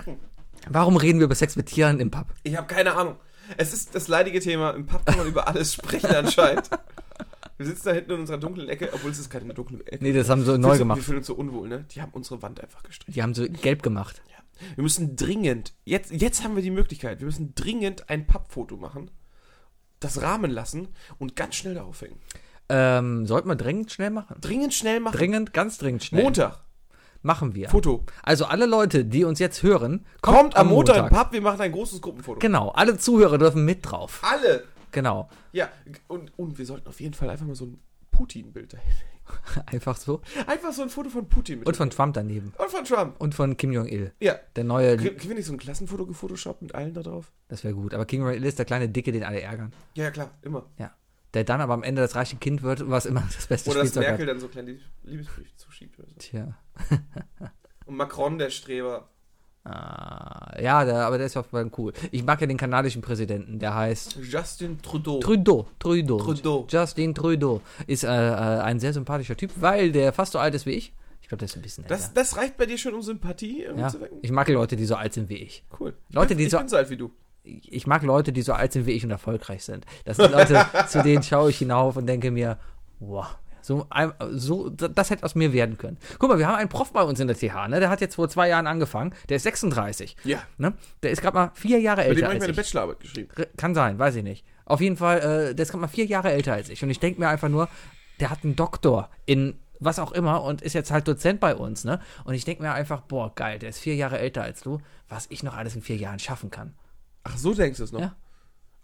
Warum 0.68 0.96
reden 0.96 1.20
wir 1.20 1.26
über 1.26 1.34
Sex 1.34 1.56
mit 1.56 1.66
Tieren 1.66 2.00
im 2.00 2.10
Pub? 2.10 2.26
Ich 2.42 2.56
habe 2.56 2.66
keine 2.66 2.94
Ahnung. 2.94 3.16
Es 3.56 3.72
ist 3.72 3.94
das 3.94 4.08
leidige 4.08 4.40
Thema. 4.40 4.70
Im 4.72 4.86
Pub 4.86 5.06
kann 5.06 5.16
man 5.18 5.28
über 5.28 5.46
alles 5.46 5.74
sprechen 5.74 6.10
anscheinend. 6.14 6.68
Wir 7.56 7.66
sitzen 7.66 7.84
da 7.86 7.92
hinten 7.92 8.10
in 8.12 8.20
unserer 8.20 8.38
dunklen 8.38 8.68
Ecke, 8.68 8.90
obwohl 8.92 9.12
es 9.12 9.18
ist 9.18 9.30
keine 9.30 9.54
dunkle 9.54 9.78
Ecke. 9.86 10.02
Nee, 10.02 10.12
das 10.12 10.28
haben 10.28 10.44
sie 10.44 10.58
neu 10.58 10.76
gemacht. 10.76 10.98
Wir 10.98 11.04
fühlen 11.04 11.18
uns 11.18 11.28
so 11.28 11.34
unwohl, 11.34 11.68
ne? 11.68 11.86
Die 11.90 12.02
haben 12.02 12.12
unsere 12.12 12.42
Wand 12.42 12.60
einfach 12.60 12.82
gestrichen. 12.82 13.14
Die 13.14 13.22
haben 13.22 13.34
so 13.34 13.46
gelb 13.48 13.82
gemacht. 13.82 14.20
Wir 14.74 14.82
müssen 14.82 15.16
dringend, 15.16 15.74
jetzt, 15.84 16.10
jetzt 16.12 16.42
haben 16.42 16.56
wir 16.56 16.62
die 16.62 16.70
Möglichkeit, 16.70 17.20
wir 17.20 17.26
müssen 17.26 17.54
dringend 17.54 18.08
ein 18.08 18.26
Pappfoto 18.26 18.76
machen, 18.76 19.10
das 20.00 20.22
rahmen 20.22 20.50
lassen 20.50 20.88
und 21.18 21.36
ganz 21.36 21.54
schnell 21.56 21.74
darauf 21.74 22.00
hängen. 22.00 22.20
Ähm, 22.68 23.26
sollten 23.26 23.48
wir 23.48 23.56
dringend 23.56 23.92
schnell 23.92 24.10
machen? 24.10 24.36
Dringend 24.40 24.74
schnell 24.74 25.00
machen. 25.00 25.16
Dringend, 25.16 25.52
ganz 25.52 25.78
dringend 25.78 26.04
schnell. 26.04 26.24
Montag, 26.24 26.66
Machen 27.22 27.56
wir. 27.56 27.68
Foto. 27.68 28.04
Also 28.22 28.44
alle 28.44 28.66
Leute, 28.66 29.04
die 29.04 29.24
uns 29.24 29.40
jetzt 29.40 29.64
hören, 29.64 30.06
Kommt, 30.20 30.56
am 30.56 30.68
Montag, 30.68 31.10
im 31.10 31.16
Pub, 31.16 31.32
wir 31.32 31.40
machen 31.40 31.60
ein 31.60 31.72
großes 31.72 32.00
Gruppenfoto. 32.00 32.38
Genau, 32.38 32.68
alle 32.70 32.98
Zuhörer 32.98 33.36
dürfen 33.36 33.64
mit 33.64 33.84
drauf. 33.84 34.20
Alle. 34.22 34.62
Genau. 34.92 35.28
Ja, 35.50 35.68
und, 36.06 36.30
und 36.38 36.56
wir 36.56 36.64
sollten 36.66 36.86
auf 36.88 37.00
jeden 37.00 37.14
Fall 37.14 37.28
einfach 37.28 37.44
mal 37.44 37.56
so 37.56 37.66
ein 37.66 37.80
Putin-Bild 38.16 38.72
dahin. 38.72 38.92
Einfach 39.66 39.96
so. 39.96 40.20
Einfach 40.46 40.72
so 40.72 40.82
ein 40.82 40.88
Foto 40.88 41.10
von 41.10 41.28
Putin 41.28 41.58
mit. 41.58 41.68
Und 41.68 41.76
von 41.76 41.90
Trump 41.90 42.14
daneben. 42.14 42.52
und 42.58 42.70
von 42.70 42.84
Trump. 42.84 43.20
Und 43.20 43.34
von 43.34 43.56
Kim 43.56 43.72
Jong-il. 43.72 44.12
Ja. 44.20 44.36
Der 44.54 44.62
neue, 44.64 44.96
Kriegen 44.96 45.28
wir 45.28 45.34
nicht 45.34 45.46
so 45.46 45.52
ein 45.52 45.58
Klassenfoto 45.58 46.06
gefotoshoppt 46.06 46.62
mit 46.62 46.74
allen 46.74 46.94
da 46.94 47.02
drauf? 47.02 47.32
das 47.48 47.64
wäre 47.64 47.74
gut. 47.74 47.92
Aber 47.92 48.06
Kim 48.06 48.22
Jong-il 48.22 48.44
ist 48.44 48.58
der 48.58 48.66
kleine 48.66 48.88
Dicke, 48.88 49.10
den 49.12 49.24
alle 49.24 49.40
ärgern. 49.40 49.72
Ja, 49.94 50.04
ja, 50.04 50.10
klar, 50.12 50.30
immer. 50.42 50.66
Ja. 50.78 50.94
der 51.34 51.42
dann 51.44 51.60
aber 51.60 51.74
am 51.74 51.82
Ende 51.82 52.02
das 52.02 52.14
reiche 52.14 52.36
Kind 52.36 52.62
wird, 52.62 52.88
was 52.88 53.04
immer 53.04 53.22
das 53.34 53.46
beste 53.48 53.70
Oder 53.70 53.80
dass 53.80 53.88
Spielzeug 53.88 54.08
Merkel 54.10 54.26
hat. 54.26 54.34
dann 54.34 54.40
so 54.40 54.48
kleine 54.48 54.78
Liebesbriefe 55.02 55.56
zuschiebt. 55.56 55.98
Oder 55.98 56.08
so. 56.08 56.14
Tja. 56.18 56.56
Und 57.86 57.96
Macron, 57.96 58.38
der 58.38 58.50
Streber. 58.50 59.08
Ah, 59.68 60.54
ja, 60.62 60.84
der, 60.84 61.06
aber 61.06 61.18
der 61.18 61.26
ist 61.26 61.36
auf 61.36 61.46
jeden 61.52 61.70
Fall 61.70 61.78
cool. 61.78 61.92
Ich 62.12 62.24
mag 62.24 62.40
ja 62.40 62.46
den 62.46 62.56
kanadischen 62.56 63.02
Präsidenten, 63.02 63.58
der 63.58 63.74
heißt 63.74 64.16
Justin 64.22 64.80
Trudeau. 64.80 65.18
Trudeau. 65.18 65.66
Trudeau. 65.80 66.18
Trudeau. 66.18 66.66
Justin 66.70 67.14
Trudeau. 67.14 67.60
Ist 67.88 68.04
äh, 68.04 68.06
äh, 68.06 68.60
ein 68.60 68.78
sehr 68.78 68.92
sympathischer 68.92 69.36
Typ, 69.36 69.50
weil 69.56 69.90
der 69.90 70.12
fast 70.12 70.32
so 70.32 70.38
alt 70.38 70.54
ist 70.54 70.66
wie 70.66 70.70
ich. 70.72 70.92
Ich 71.20 71.28
glaube, 71.28 71.40
der 71.40 71.46
ist 71.46 71.56
ein 71.56 71.62
bisschen 71.62 71.82
älter. 71.82 71.96
Das, 71.96 72.14
das 72.14 72.36
reicht 72.36 72.56
bei 72.56 72.66
dir 72.66 72.78
schon, 72.78 72.94
um 72.94 73.02
Sympathie 73.02 73.62
irgendwie 73.62 73.80
ja. 73.80 73.88
zu 73.88 74.00
wecken? 74.00 74.18
Ich 74.22 74.30
mag 74.30 74.48
Leute, 74.48 74.76
die 74.76 74.84
so 74.84 74.94
alt 74.94 75.12
sind 75.12 75.28
wie 75.28 75.38
ich. 75.38 75.64
Cool. 75.80 75.94
Leute, 76.10 76.34
ich 76.34 76.38
die 76.38 76.44
bin, 76.44 76.50
so- 76.50 76.56
Ich 76.58 76.62
bin 76.62 76.68
so 76.68 76.76
alt 76.76 76.90
wie 76.90 76.96
du. 76.96 77.10
Ich 77.42 77.86
mag 77.88 78.02
Leute, 78.04 78.32
die 78.32 78.42
so 78.42 78.52
alt 78.52 78.72
sind 78.72 78.86
wie 78.86 78.92
ich 78.92 79.04
und 79.04 79.10
erfolgreich 79.10 79.64
sind. 79.64 79.84
Das 80.04 80.18
sind 80.18 80.30
Leute, 80.30 80.64
zu 80.88 81.02
denen 81.02 81.24
schaue 81.24 81.50
ich 81.50 81.58
hinauf 81.58 81.96
und 81.96 82.06
denke 82.06 82.30
mir, 82.30 82.58
wow, 83.00 83.26
so, 83.66 83.88
so, 84.30 84.70
das 84.70 85.10
hätte 85.10 85.24
aus 85.24 85.34
mir 85.34 85.52
werden 85.52 85.76
können. 85.76 85.98
Guck 86.20 86.30
mal, 86.30 86.38
wir 86.38 86.46
haben 86.46 86.54
einen 86.54 86.68
Prof 86.68 86.92
bei 86.92 87.02
uns 87.02 87.18
in 87.18 87.26
der 87.26 87.36
TH, 87.36 87.66
ne? 87.68 87.80
Der 87.80 87.90
hat 87.90 88.00
jetzt 88.00 88.14
vor 88.14 88.28
zwei 88.28 88.48
Jahren 88.48 88.68
angefangen. 88.68 89.12
Der 89.28 89.38
ist 89.38 89.42
36. 89.42 90.16
Ja. 90.22 90.38
Ne? 90.56 90.74
Der 91.02 91.10
ist 91.10 91.20
gerade 91.20 91.34
mal 91.34 91.50
vier 91.54 91.80
Jahre 91.80 92.02
Bei 92.02 92.04
dem 92.04 92.10
älter 92.12 92.26
habe 92.26 92.34
ich 92.36 92.40
meine 92.42 92.52
ich. 92.52 92.56
Bachelorarbeit 92.56 93.00
geschrieben. 93.00 93.28
Kann 93.56 93.74
sein, 93.74 93.98
weiß 93.98 94.14
ich 94.14 94.22
nicht. 94.22 94.46
Auf 94.66 94.80
jeden 94.80 94.96
Fall, 94.96 95.18
äh, 95.18 95.54
der 95.56 95.64
ist 95.64 95.72
gerade 95.72 95.80
mal 95.80 95.88
vier 95.88 96.06
Jahre 96.06 96.30
älter 96.30 96.52
als 96.52 96.68
ich. 96.68 96.84
Und 96.84 96.90
ich 96.90 97.00
denke 97.00 97.18
mir 97.18 97.28
einfach 97.28 97.48
nur, 97.48 97.68
der 98.20 98.30
hat 98.30 98.44
einen 98.44 98.54
Doktor 98.54 99.10
in 99.24 99.58
was 99.80 99.98
auch 99.98 100.12
immer 100.12 100.44
und 100.44 100.62
ist 100.62 100.72
jetzt 100.72 100.92
halt 100.92 101.08
Dozent 101.08 101.40
bei 101.40 101.54
uns, 101.54 101.84
ne? 101.84 102.00
Und 102.24 102.34
ich 102.34 102.44
denke 102.44 102.62
mir 102.62 102.72
einfach, 102.72 103.00
boah, 103.00 103.34
geil, 103.34 103.58
der 103.58 103.70
ist 103.70 103.80
vier 103.80 103.96
Jahre 103.96 104.18
älter 104.18 104.42
als 104.42 104.62
du, 104.62 104.80
was 105.08 105.26
ich 105.28 105.42
noch 105.42 105.56
alles 105.56 105.74
in 105.74 105.82
vier 105.82 105.96
Jahren 105.96 106.20
schaffen 106.20 106.50
kann. 106.50 106.74
Ach, 107.24 107.36
so 107.36 107.52
denkst 107.52 107.78
du 107.78 107.84
es 107.84 107.92
noch? 107.92 108.00
Ja. 108.00 108.14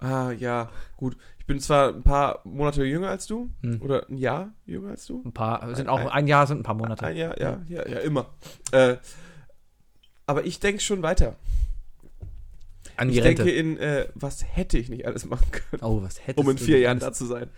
Ah, 0.02 0.32
ja, 0.32 0.70
gut. 0.96 1.16
Ich 1.38 1.46
bin 1.46 1.60
zwar 1.60 1.88
ein 1.94 2.02
paar 2.02 2.40
Monate 2.44 2.84
jünger 2.84 3.08
als 3.08 3.26
du. 3.26 3.50
Hm. 3.62 3.80
Oder 3.82 4.08
ein 4.08 4.16
Jahr 4.16 4.52
jünger 4.66 4.90
als 4.90 5.06
du. 5.06 5.22
Ein 5.24 5.32
paar, 5.32 5.60
sind 5.74 5.86
Ein- 5.86 5.88
auch, 5.88 5.98
ein- 6.00 6.08
ein 6.08 6.26
Jahr 6.26 6.46
sind 6.46 6.60
ein 6.60 6.62
paar 6.62 6.74
Monate. 6.74 7.06
Ein 7.06 7.16
Jahr, 7.16 7.38
ja, 7.40 7.60
ja, 7.68 7.86
ja, 7.88 7.98
immer. 7.98 8.26
Äh, 8.72 8.96
aber 10.26 10.44
ich 10.44 10.60
denke 10.60 10.80
schon 10.80 11.02
weiter. 11.02 11.36
An 12.96 13.08
die 13.08 13.18
Ich 13.18 13.24
Rente. 13.24 13.44
denke 13.44 13.58
in, 13.58 13.78
äh, 13.78 14.06
was 14.14 14.44
hätte 14.44 14.76
ich 14.78 14.88
nicht 14.88 15.06
alles 15.06 15.24
machen 15.24 15.46
können, 15.50 15.82
oh, 15.82 16.02
was 16.02 16.20
hättest 16.26 16.38
um 16.38 16.50
in 16.50 16.58
vier 16.58 16.78
Jahren 16.78 16.98
da 16.98 17.12
zu 17.12 17.24
sein. 17.26 17.48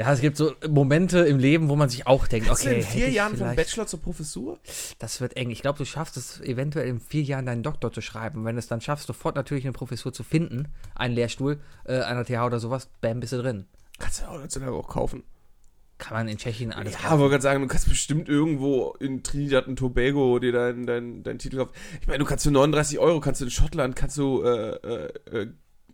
Ja, 0.00 0.10
es 0.14 0.22
gibt 0.22 0.38
so 0.38 0.54
Momente 0.66 1.18
im 1.18 1.38
Leben, 1.38 1.68
wo 1.68 1.76
man 1.76 1.90
sich 1.90 2.06
auch 2.06 2.26
denkt, 2.26 2.50
okay, 2.50 2.76
in 2.76 2.82
vier 2.82 3.10
Jahren 3.10 3.36
vom 3.36 3.54
Bachelor 3.54 3.86
zur 3.86 4.00
Professur? 4.00 4.58
Das 4.98 5.20
wird 5.20 5.36
eng. 5.36 5.50
Ich 5.50 5.60
glaube, 5.60 5.76
du 5.76 5.84
schaffst 5.84 6.16
es 6.16 6.40
eventuell 6.40 6.88
in 6.88 7.00
vier 7.00 7.22
Jahren 7.22 7.44
deinen 7.44 7.62
Doktor 7.62 7.92
zu 7.92 8.00
schreiben. 8.00 8.46
Wenn 8.46 8.54
du 8.54 8.60
es 8.60 8.66
dann 8.66 8.80
schaffst, 8.80 9.06
sofort 9.06 9.36
natürlich 9.36 9.64
eine 9.64 9.74
Professur 9.74 10.10
zu 10.10 10.22
finden, 10.22 10.68
einen 10.94 11.14
Lehrstuhl 11.14 11.60
äh, 11.84 11.98
an 11.98 12.16
der 12.16 12.24
TH 12.24 12.46
oder 12.46 12.60
sowas, 12.60 12.88
bam, 13.02 13.20
bist 13.20 13.34
du 13.34 13.42
drin. 13.42 13.66
Kannst 13.98 14.22
du 14.22 14.24
auch 14.24 14.40
heutzutage 14.40 14.72
auch 14.72 14.88
kaufen. 14.88 15.22
Kann 15.98 16.16
man 16.16 16.28
in 16.28 16.38
Tschechien 16.38 16.72
alles 16.72 16.94
ja, 16.94 17.10
aber 17.10 17.28
gerade 17.28 17.42
sagen, 17.42 17.60
du 17.60 17.68
kannst 17.68 17.86
bestimmt 17.86 18.30
irgendwo 18.30 18.94
in 19.00 19.22
Trinidad 19.22 19.68
und 19.68 19.76
Tobago 19.76 20.38
dir 20.38 20.52
deinen 20.52 20.86
dein, 20.86 21.22
dein 21.22 21.38
Titel 21.38 21.58
kaufen. 21.58 21.74
Ich 22.00 22.06
meine, 22.06 22.20
du 22.20 22.24
kannst 22.24 22.44
für 22.44 22.50
39 22.50 22.98
Euro, 22.98 23.20
kannst 23.20 23.42
du 23.42 23.44
in 23.44 23.50
Schottland, 23.50 23.96
kannst 23.96 24.16
du 24.16 24.42
äh, 24.42 24.76
äh, 24.76 25.12
äh, 25.30 25.46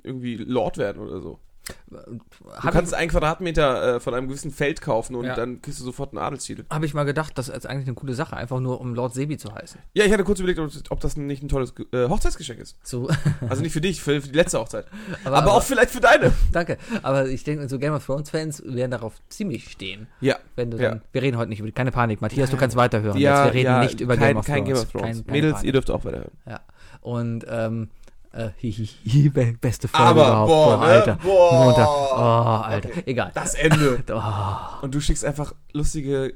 irgendwie 0.05 0.37
Lord 0.37 0.79
werden 0.79 1.03
oder 1.03 1.21
so. 1.21 1.41
Du 1.89 2.21
Habe 2.55 2.71
kannst 2.73 2.95
einen 2.95 3.11
Quadratmeter 3.11 3.97
äh, 3.97 4.01
von 4.01 4.15
einem 4.15 4.29
gewissen 4.29 4.51
Feld 4.51 4.81
kaufen 4.81 5.15
und 5.17 5.25
Ja. 5.25 5.35
dann 5.35 5.63
kriegst 5.63 5.81
du 5.81 5.85
sofort 5.85 6.13
einen 6.13 6.19
Adelstitel. 6.23 6.65
hab 6.71 6.83
ich 6.85 6.95
mal 6.95 7.05
gedacht, 7.05 7.37
das 7.39 7.49
ist 7.49 7.67
eigentlich 7.67 7.87
eine 7.87 7.95
coole 7.95 8.15
Sache, 8.15 8.37
einfach 8.37 8.61
nur 8.61 8.81
um 8.81 8.95
Lord 8.95 9.15
Sebi 9.15 9.37
zu 9.37 9.53
heißen. 9.55 9.81
Ja, 9.95 10.05
ich 10.05 10.13
hatte 10.13 10.25
kurz 10.25 10.39
überlegt, 10.41 10.59
ob, 10.61 10.71
ob 10.91 11.01
das 11.01 11.17
nicht 11.17 11.43
ein 11.43 11.49
tolles 11.49 11.75
äh, 11.93 12.09
Hochzeitsgeschenk 12.09 12.61
ist. 12.61 12.77
So, 12.83 13.09
Also 13.49 13.63
nicht 13.63 13.73
für 13.73 13.81
dich, 13.81 14.01
für, 14.01 14.21
für 14.21 14.29
die 14.29 14.37
letzte 14.37 14.59
Hochzeit. 14.61 14.87
aber, 15.25 15.37
Aber, 15.39 15.53
auch 15.55 15.63
vielleicht 15.63 15.91
für 15.91 16.01
deine. 16.01 16.33
danke. 16.53 16.79
Aber 17.03 17.27
ich 17.29 17.43
denke, 17.45 17.69
so 17.69 17.79
Game 17.79 17.93
of 17.95 18.05
Thrones 18.05 18.31
Fans 18.31 18.63
werden 18.65 18.91
darauf 18.91 19.15
ziemlich 19.29 19.71
stehen. 19.71 20.07
Ja. 20.21 20.37
Wenn 20.55 20.71
du 20.71 20.77
Ja. 20.79 20.91
dann, 20.91 21.03
wir 21.13 21.23
reden 21.23 21.37
heute 21.37 21.49
nicht 21.51 21.61
über, 21.61 21.71
keine 21.73 21.91
Panik, 21.93 22.21
Matthias, 22.21 22.51
du 22.51 22.57
kannst 22.57 22.77
weiterhören. 22.77 23.19
ja, 23.19 23.45
Jetzt, 23.45 23.55
wir 23.55 23.55
reden 23.59 23.67
ja, 23.73 23.83
nicht 23.83 24.01
über 24.01 24.17
kein, 24.17 24.29
Game 24.29 24.37
of 24.39 24.47
kein 24.47 24.65
Thrones. 24.65 24.69
Game 24.69 24.83
of 24.87 24.93
Thrones. 24.93 25.25
Kein- 25.27 25.33
Mädels, 25.33 25.53
Panik. 25.55 25.67
ihr 25.67 25.73
dürft 25.73 25.91
auch 25.91 26.05
weiterhören. 26.05 26.33
Ja. 26.47 26.61
Und, 27.01 27.45
ähm, 27.49 27.89
äh, 28.37 28.51
hihihi, 28.59 29.29
be- 29.35 29.55
beste 29.61 29.89
Folge 29.89 30.05
Aber, 30.07 30.23
überhaupt. 30.27 30.49
boah, 30.49 30.77
ne? 30.79 30.85
Alter. 30.85 31.15
Boah. 31.17 31.65
Montag. 31.65 31.89
Oh, 31.89 32.65
Alter. 32.67 32.89
Okay. 32.91 33.03
Egal. 33.07 33.31
Das 33.35 33.55
Ende. 33.55 34.03
Oh. 34.13 34.83
Und 34.83 34.95
du 34.95 35.01
schickst 35.01 35.25
einfach 35.25 35.55
lustige 35.73 36.35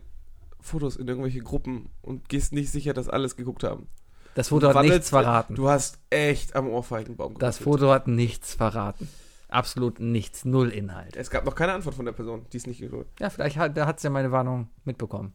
Fotos 0.61 0.97
in 0.97 1.09
irgendwelche 1.09 1.41
Gruppen 1.41 1.89
und 2.03 2.29
gehst 2.29 2.53
nicht 2.53 2.71
sicher, 2.71 2.93
dass 2.93 3.09
alles 3.09 3.37
geguckt 3.37 3.65
haben. 3.65 3.87
Das 4.35 4.49
Foto 4.49 4.73
hat 4.75 4.83
nichts 4.85 5.09
verraten. 5.11 5.55
Du 5.55 5.69
hast 5.69 5.99
echt 6.11 6.55
am 6.55 6.69
Ohrfeigenbaum 6.69 7.35
Das 7.39 7.59
gerüttelt. 7.59 7.81
Foto 7.81 7.93
hat 7.93 8.07
nichts 8.09 8.55
verraten. 8.55 9.09
Absolut 9.49 9.99
nichts. 9.99 10.45
Null 10.45 10.69
Inhalt. 10.69 11.17
Es 11.17 11.31
gab 11.31 11.45
noch 11.45 11.55
keine 11.57 11.73
Antwort 11.73 11.97
von 11.97 12.05
der 12.05 12.13
Person, 12.13 12.47
die 12.53 12.57
es 12.59 12.67
nicht 12.67 12.81
geholt. 12.81 13.09
Ja, 13.19 13.31
vielleicht 13.31 13.57
hat, 13.57 13.77
da 13.77 13.87
hat's 13.87 14.03
ja 14.05 14.11
meine 14.11 14.31
Warnung 14.31 14.69
mitbekommen. 14.85 15.33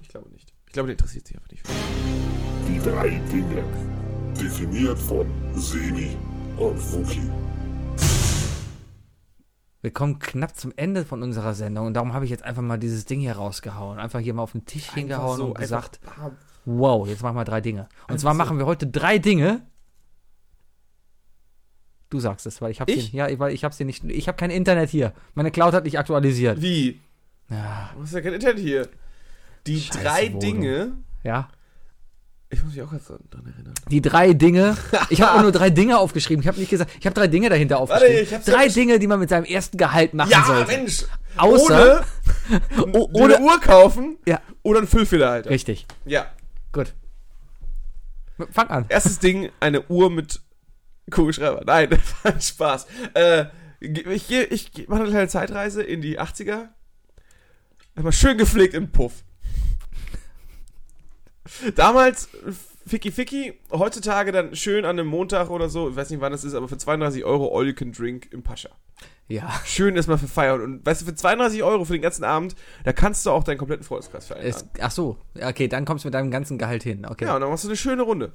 Ich 0.00 0.08
glaube 0.08 0.30
nicht. 0.30 0.52
Ich 0.66 0.72
glaube, 0.72 0.86
der 0.86 0.94
interessiert 0.94 1.26
sich 1.26 1.36
einfach 1.36 1.50
nicht. 1.50 1.62
Die 2.68 2.78
drei 2.78 3.08
Dinge. 3.30 3.64
Definiert 4.40 4.98
von 4.98 5.26
Sebi 5.54 6.16
und 6.56 6.78
Fuki. 6.78 7.20
Wir 9.82 9.90
kommen 9.92 10.18
knapp 10.18 10.56
zum 10.56 10.72
Ende 10.76 11.04
von 11.04 11.22
unserer 11.22 11.54
Sendung 11.54 11.86
und 11.86 11.94
darum 11.94 12.12
habe 12.12 12.24
ich 12.24 12.30
jetzt 12.30 12.44
einfach 12.44 12.62
mal 12.62 12.78
dieses 12.78 13.04
Ding 13.04 13.20
hier 13.20 13.32
rausgehauen. 13.34 13.98
Einfach 13.98 14.20
hier 14.20 14.34
mal 14.34 14.42
auf 14.42 14.52
den 14.52 14.64
Tisch 14.64 14.90
hingehauen 14.92 15.36
so, 15.36 15.46
und 15.46 15.58
gesagt, 15.58 16.00
einfach- 16.04 16.30
wow, 16.64 17.06
jetzt 17.08 17.22
machen 17.22 17.36
wir 17.36 17.44
drei 17.44 17.60
Dinge. 17.60 17.82
Und 17.82 18.10
Einfach 18.12 18.16
zwar 18.22 18.32
so. 18.34 18.38
machen 18.38 18.58
wir 18.58 18.66
heute 18.66 18.86
drei 18.86 19.18
Dinge. 19.18 19.62
Du 22.10 22.20
sagst 22.20 22.46
es, 22.46 22.60
weil 22.62 22.70
ich 22.70 22.80
habe 22.80 22.90
Ich? 22.90 23.12
ja, 23.12 23.26
weil 23.38 23.52
ich 23.52 23.64
habe 23.64 23.74
sie 23.74 23.84
nicht, 23.84 24.02
ich 24.04 24.28
habe 24.28 24.36
kein 24.36 24.50
Internet 24.50 24.90
hier. 24.90 25.12
Meine 25.34 25.50
Cloud 25.50 25.74
hat 25.74 25.84
nicht 25.84 25.98
aktualisiert. 25.98 26.60
Wie? 26.62 27.00
Ja, 27.50 27.90
Du 27.94 28.02
hast 28.02 28.14
ja 28.14 28.20
kein 28.20 28.34
Internet 28.34 28.58
hier. 28.58 28.88
Die 29.66 29.80
Scheiße 29.80 29.98
drei 30.02 30.28
Wohnung. 30.28 30.40
Dinge. 30.40 30.92
ja. 31.24 31.48
Ich 32.50 32.62
muss 32.64 32.72
mich 32.74 32.82
auch 32.82 32.92
jetzt 32.94 33.08
dran 33.10 33.20
erinnern. 33.44 33.74
Die 33.90 34.00
drei 34.00 34.32
Dinge. 34.32 34.76
Ich 35.10 35.20
habe 35.20 35.38
auch 35.38 35.42
nur 35.42 35.52
drei 35.52 35.68
Dinge 35.68 35.98
aufgeschrieben. 35.98 36.40
Ich 36.42 36.48
habe 36.48 36.58
nicht 36.58 36.70
gesagt, 36.70 36.90
ich 36.98 37.04
habe 37.04 37.12
drei 37.14 37.26
Dinge 37.26 37.50
dahinter 37.50 37.78
aufgeschrieben. 37.78 38.22
ich 38.22 38.32
hab's 38.34 38.46
ja 38.46 38.54
drei 38.54 38.66
gesch- 38.68 38.74
Dinge, 38.74 38.98
die 38.98 39.06
man 39.06 39.20
mit 39.20 39.28
seinem 39.28 39.44
ersten 39.44 39.76
Gehalt 39.76 40.14
machen 40.14 40.30
Ja, 40.30 40.44
sollte. 40.44 40.70
Mensch! 40.72 41.04
Außer, 41.36 42.04
ohne, 42.50 42.60
Oh, 42.94 43.10
ohne 43.12 43.34
ohne- 43.36 43.40
Uhr 43.40 43.60
kaufen 43.60 44.16
Ja. 44.26 44.40
oder 44.62 44.78
einen 44.78 44.88
Füllfederhalter. 44.88 45.50
richtig, 45.50 45.86
Ja. 46.06 46.26
gut. 46.72 46.94
Fang 48.50 48.68
an. 48.68 48.86
Erstes 48.88 49.18
Ding, 49.18 49.50
eine 49.60 49.82
Uhr 49.88 50.10
mit 50.10 50.40
Kugelschreiber. 51.10 51.62
Nein, 51.66 51.90
das 51.90 52.00
war 52.24 52.32
ein 52.34 52.40
Spaß. 52.40 52.86
Äh, 53.14 53.44
ich 53.80 54.30
ich 54.32 54.88
mache 54.88 55.02
eine 55.02 55.10
kleine 55.10 55.28
Zeitreise 55.28 55.82
in 55.82 56.00
die 56.00 56.18
80er. 56.18 56.68
Mal 57.96 58.12
schön 58.12 58.38
gepflegt 58.38 58.74
im 58.74 58.90
Puff. 58.90 59.12
Damals 61.74 62.28
Ficky 62.86 63.12
Ficky, 63.12 63.58
heutzutage 63.70 64.32
dann 64.32 64.56
schön 64.56 64.84
an 64.84 64.98
einem 64.98 65.08
Montag 65.08 65.50
oder 65.50 65.68
so, 65.68 65.90
ich 65.90 65.96
weiß 65.96 66.10
nicht 66.10 66.20
wann 66.20 66.32
das 66.32 66.44
ist, 66.44 66.54
aber 66.54 66.68
für 66.68 66.78
32 66.78 67.24
Euro 67.24 67.56
All 67.56 67.66
You 67.66 67.74
Can 67.74 67.92
Drink 67.92 68.28
im 68.32 68.42
Pascha. 68.42 68.70
Ja, 69.30 69.52
Schön 69.66 69.94
erstmal 69.94 70.16
für 70.16 70.26
Feiern. 70.26 70.62
Und 70.62 70.86
weißt 70.86 71.02
du, 71.02 71.06
für 71.06 71.14
32 71.14 71.62
Euro 71.62 71.84
für 71.84 71.92
den 71.92 72.00
ganzen 72.00 72.24
Abend, 72.24 72.56
da 72.84 72.94
kannst 72.94 73.26
du 73.26 73.30
auch 73.30 73.44
deinen 73.44 73.58
kompletten 73.58 73.84
Freundeskreis 73.84 74.32
einladen. 74.32 74.70
ach 74.80 74.90
so, 74.90 75.18
okay, 75.38 75.68
dann 75.68 75.84
kommst 75.84 76.04
du 76.04 76.08
mit 76.08 76.14
deinem 76.14 76.30
ganzen 76.30 76.56
Gehalt 76.56 76.82
hin. 76.82 77.04
Okay, 77.04 77.26
Ja, 77.26 77.34
und 77.34 77.42
dann 77.42 77.50
machst 77.50 77.64
du 77.64 77.68
eine 77.68 77.76
schöne 77.76 78.02
Runde. 78.02 78.32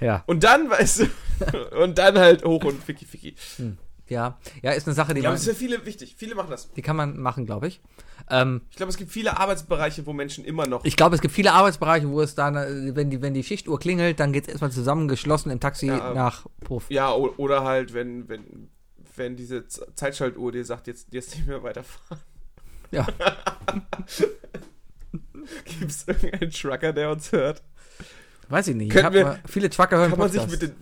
ja, 0.00 0.22
Und 0.26 0.44
dann, 0.44 0.68
weißt 0.68 1.00
du, 1.00 1.76
und 1.82 1.96
dann 1.96 2.18
halt 2.18 2.44
hoch 2.44 2.62
und 2.64 2.82
Ficky 2.84 3.06
Ficky. 3.06 3.34
Ja, 4.08 4.38
ja, 4.62 4.72
ist 4.72 4.86
eine 4.86 4.94
Sache, 4.94 5.14
die, 5.14 5.20
Ja, 5.20 5.28
man, 5.30 5.34
das 5.36 5.46
ist 5.46 5.48
für 5.50 5.54
viele 5.54 5.84
wichtig. 5.86 6.14
Viele 6.16 6.34
machen 6.34 6.50
das. 6.50 6.70
die 6.72 6.82
kann 6.82 6.96
man 6.96 7.18
machen, 7.18 7.46
glaube 7.46 7.68
ich. 7.68 7.80
Ähm, 8.30 8.62
Ich 8.70 8.76
glaube, 8.76 8.90
es 8.90 8.96
gibt 8.98 9.10
viele 9.10 9.38
Arbeitsbereiche, 9.38 10.04
wo 10.06 10.12
Menschen 10.12 10.44
immer 10.44 10.66
noch. 10.66 10.84
ich 10.84 10.96
glaube, 10.96 11.14
es 11.14 11.20
gibt 11.22 11.32
viele 11.34 11.52
Arbeitsbereiche, 11.52 12.08
wo 12.10 12.20
es 12.20 12.34
dann, 12.34 12.54
wenn 12.94 13.10
die, 13.10 13.22
wenn 13.22 13.34
die 13.34 13.42
Schichtuhr 13.44 13.78
klingelt, 13.78 14.20
dann 14.20 14.32
geht's 14.32 14.48
erstmal 14.48 14.70
zusammengeschlossen 14.72 15.50
im 15.50 15.60
Taxi 15.60 15.86
Ja, 15.86 16.08
ähm, 16.10 16.14
nach 16.16 16.46
Puff. 16.60 16.84
ja, 16.90 17.12
oder 17.14 17.64
halt, 17.64 17.94
wenn, 17.94 18.28
wenn, 18.28 18.68
wenn 19.16 19.36
diese 19.36 19.66
Zeitschaltuhr 19.66 20.52
dir 20.52 20.64
sagt, 20.64 20.86
jetzt, 20.86 21.08
jetzt 21.12 21.34
nicht 21.36 21.46
mehr 21.46 21.62
weiterfahren. 21.62 22.22
Ja. 22.90 23.06
Gibt 25.64 25.90
es 25.90 26.06
irgendeinen 26.06 26.50
Trucker, 26.50 26.92
der 26.92 27.10
uns 27.10 27.32
hört? 27.32 27.62
Weiß 28.48 28.68
ich 28.68 28.74
nicht. 28.76 28.88
Ich 28.88 28.94
Können 28.94 29.12
wir- 29.14 29.38
viele 29.46 29.70
Trucker 29.70 29.98
hören 29.98 30.10
Kann 30.10 30.18
man 30.18 30.30
sich 30.30 30.46
mit, 30.46 30.62
den, 30.62 30.72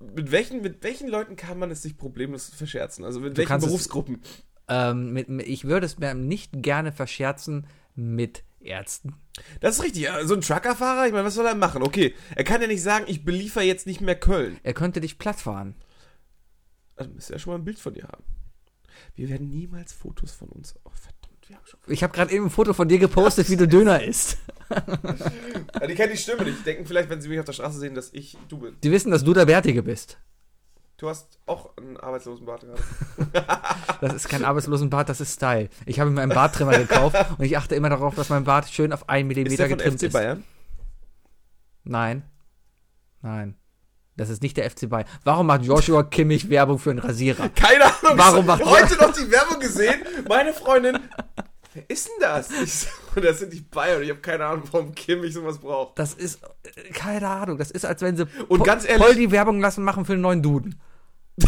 mit, 0.00 0.30
welchen, 0.32 0.62
mit 0.62 0.82
welchen 0.82 1.08
Leuten 1.08 1.36
kann 1.36 1.58
man 1.58 1.70
es 1.70 1.82
sich 1.82 1.96
problemlos 1.96 2.48
verscherzen? 2.48 3.04
Also 3.04 3.20
mit 3.20 3.34
Du 3.34 3.38
welchen 3.38 3.48
kannst 3.48 3.66
es- 3.66 3.70
Berufsgruppen? 3.72 4.22
ähm, 4.68 5.12
mit, 5.12 5.28
ich 5.46 5.64
würde 5.64 5.86
es 5.86 5.98
mir 5.98 6.14
nicht 6.14 6.50
gerne 6.62 6.92
verscherzen 6.92 7.66
mit 7.94 8.44
Ärzten. 8.60 9.14
Das 9.60 9.76
ist 9.78 9.82
richtig. 9.84 10.08
So 10.24 10.34
ein 10.34 10.40
Truckerfahrer, 10.42 11.06
ich 11.06 11.12
meine, 11.12 11.24
was 11.24 11.34
soll 11.34 11.46
er 11.46 11.54
machen? 11.54 11.82
Okay, 11.82 12.14
er 12.36 12.44
kann 12.44 12.60
ja 12.60 12.66
nicht 12.66 12.82
sagen, 12.82 13.06
ich 13.08 13.24
beliefer 13.24 13.62
jetzt 13.62 13.86
nicht 13.86 14.00
mehr 14.00 14.14
Köln. 14.18 14.58
Er 14.62 14.74
könnte 14.74 15.00
dich 15.00 15.18
plattfahren. 15.18 15.74
Also 16.96 17.10
müsste 17.12 17.32
er 17.32 17.38
schon 17.38 17.52
mal 17.54 17.58
ein 17.58 17.64
Bild 17.64 17.78
von 17.78 17.94
dir 17.94 18.04
haben. 18.04 18.22
Wir 19.14 19.28
werden 19.30 19.48
niemals 19.48 19.92
Fotos 19.94 20.32
von 20.32 20.48
uns. 20.50 20.74
Oh, 20.84 20.90
verdammt, 20.90 21.19
wir 21.50 21.56
haben 21.56 21.66
schon. 21.66 21.80
Ich 21.88 22.02
habe 22.02 22.12
gerade 22.12 22.32
eben 22.32 22.46
ein 22.46 22.50
Foto 22.50 22.72
von 22.72 22.88
dir 22.88 22.98
gepostet, 22.98 23.50
wie 23.50 23.56
du 23.56 23.68
Döner 23.68 24.02
isst. 24.04 24.38
Ja, 24.70 25.86
die 25.86 25.94
kennen 25.94 26.12
die 26.12 26.18
Stimme 26.18 26.44
nicht. 26.44 26.60
Die 26.60 26.64
denken 26.64 26.86
vielleicht, 26.86 27.10
wenn 27.10 27.20
sie 27.20 27.28
mich 27.28 27.38
auf 27.40 27.44
der 27.44 27.52
Straße 27.52 27.78
sehen, 27.78 27.94
dass 27.94 28.10
ich 28.12 28.38
du 28.48 28.58
bin. 28.58 28.76
Die 28.82 28.90
wissen, 28.90 29.10
dass 29.10 29.24
du 29.24 29.34
der 29.34 29.46
Bärtige 29.46 29.82
bist. 29.82 30.18
Du 30.96 31.08
hast 31.08 31.38
auch 31.46 31.76
einen 31.76 31.96
arbeitslosen 31.96 32.46
Bart 32.46 32.62
gerade. 32.62 32.82
Das 34.00 34.14
ist 34.14 34.28
kein 34.30 34.44
Arbeitslosenbart, 34.46 35.10
das 35.10 35.20
ist 35.20 35.34
Style. 35.34 35.68
Ich 35.84 36.00
habe 36.00 36.08
mir 36.10 36.22
einen 36.22 36.32
Barttrimmer 36.32 36.78
gekauft 36.78 37.16
und 37.38 37.44
ich 37.44 37.58
achte 37.58 37.74
immer 37.74 37.90
darauf, 37.90 38.14
dass 38.14 38.30
mein 38.30 38.44
Bart 38.44 38.68
schön 38.70 38.94
auf 38.94 39.08
einen 39.10 39.30
Ist 39.30 39.36
Millimeter 39.36 39.68
der 39.68 39.68
von 39.68 39.78
getrimmt 39.78 39.98
FC 40.00 40.06
ist. 40.06 40.12
Bayern? 40.14 40.44
Nein. 41.84 42.22
Nein. 43.20 43.56
Das 44.16 44.28
ist 44.28 44.42
nicht 44.42 44.56
der 44.56 44.70
FC 44.70 44.88
Bayern. 44.88 45.06
Warum 45.24 45.46
macht 45.46 45.64
Joshua 45.64 46.02
Kimmich 46.02 46.48
Werbung 46.50 46.78
für 46.78 46.90
einen 46.90 46.98
Rasierer? 46.98 47.48
Keine 47.50 47.84
Ahnung. 47.84 48.18
Warum 48.18 48.46
macht 48.46 48.64
heute 48.64 48.96
noch 48.96 49.12
die 49.12 49.30
Werbung 49.30 49.58
gesehen. 49.60 50.02
Meine 50.28 50.52
Freundin. 50.52 50.98
Wer 51.74 51.88
ist 51.88 52.08
denn 52.08 52.14
das? 52.20 52.50
Ich 52.50 52.72
so, 53.14 53.20
das 53.20 53.38
sind 53.38 53.52
die 53.52 53.60
Bayern. 53.60 54.02
Ich 54.02 54.10
habe 54.10 54.20
keine 54.20 54.44
Ahnung, 54.44 54.64
warum 54.72 54.92
Kimmich 54.94 55.32
sowas 55.34 55.58
braucht. 55.58 55.98
Das 55.98 56.14
ist, 56.14 56.40
äh, 56.64 56.90
keine 56.92 57.28
Ahnung, 57.28 57.58
das 57.58 57.70
ist, 57.70 57.84
als 57.86 58.02
wenn 58.02 58.16
sie 58.16 58.26
Und 58.48 58.64
ganz 58.64 58.84
ehrlich- 58.84 59.04
voll 59.04 59.14
die 59.14 59.30
Werbung 59.30 59.60
lassen 59.60 59.84
machen 59.84 60.04
für 60.04 60.14
einen 60.14 60.22
neuen 60.22 60.42
Duden. 60.42 60.80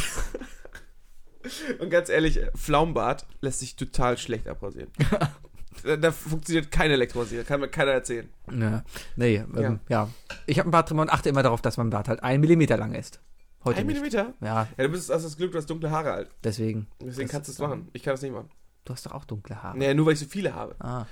Und 1.80 1.90
ganz 1.90 2.08
ehrlich, 2.08 2.40
Pflaumenbart 2.56 3.26
lässt 3.40 3.58
sich 3.60 3.74
total 3.74 4.16
schlecht 4.16 4.46
abrasieren. 4.48 4.90
da, 5.82 5.96
da 5.96 6.12
funktioniert 6.12 6.70
kein 6.70 6.90
Elektrorasierer, 6.92 7.42
kann 7.44 7.60
mir 7.60 7.68
keiner 7.68 7.90
erzählen. 7.90 8.28
Ja, 8.56 8.84
nee, 9.16 9.36
ähm, 9.56 9.80
ja. 9.88 10.08
Ich 10.46 10.58
habe 10.58 10.66
einen 10.66 10.70
Barttrimmer 10.70 11.02
und 11.02 11.10
achte 11.10 11.28
immer 11.28 11.42
darauf, 11.42 11.60
dass 11.60 11.76
mein 11.78 11.90
Bart 11.90 12.08
halt 12.08 12.22
einen 12.22 12.40
Millimeter 12.40 12.76
lang 12.76 12.94
ist. 12.94 13.20
Heute 13.64 13.80
Ein 13.80 13.86
nicht. 13.86 13.94
Millimeter? 13.96 14.34
Ja, 14.40 14.68
Ja, 14.76 14.84
du 14.84 14.90
bist, 14.90 15.10
hast 15.10 15.24
das 15.24 15.36
Glück, 15.36 15.50
du 15.52 15.58
hast 15.58 15.66
dunkle 15.68 15.90
Haare 15.90 16.12
halt. 16.12 16.30
deswegen. 16.44 16.86
Deswegen 17.00 17.26
Das 17.28 17.32
kannst 17.32 17.48
du 17.48 17.52
es 17.52 17.58
machen. 17.58 17.88
Ich 17.92 18.02
kann 18.04 18.12
das 18.14 18.22
nicht 18.22 18.32
machen. 18.32 18.48
Du 18.84 18.92
hast 18.92 19.06
doch 19.06 19.12
auch 19.12 19.24
dunkle 19.24 19.62
Haare. 19.62 19.78
Naja, 19.78 19.94
nur 19.94 20.06
weil 20.06 20.14
ich 20.14 20.20
so 20.20 20.26
viele 20.26 20.54
habe. 20.54 20.74
Ah. 20.80 21.06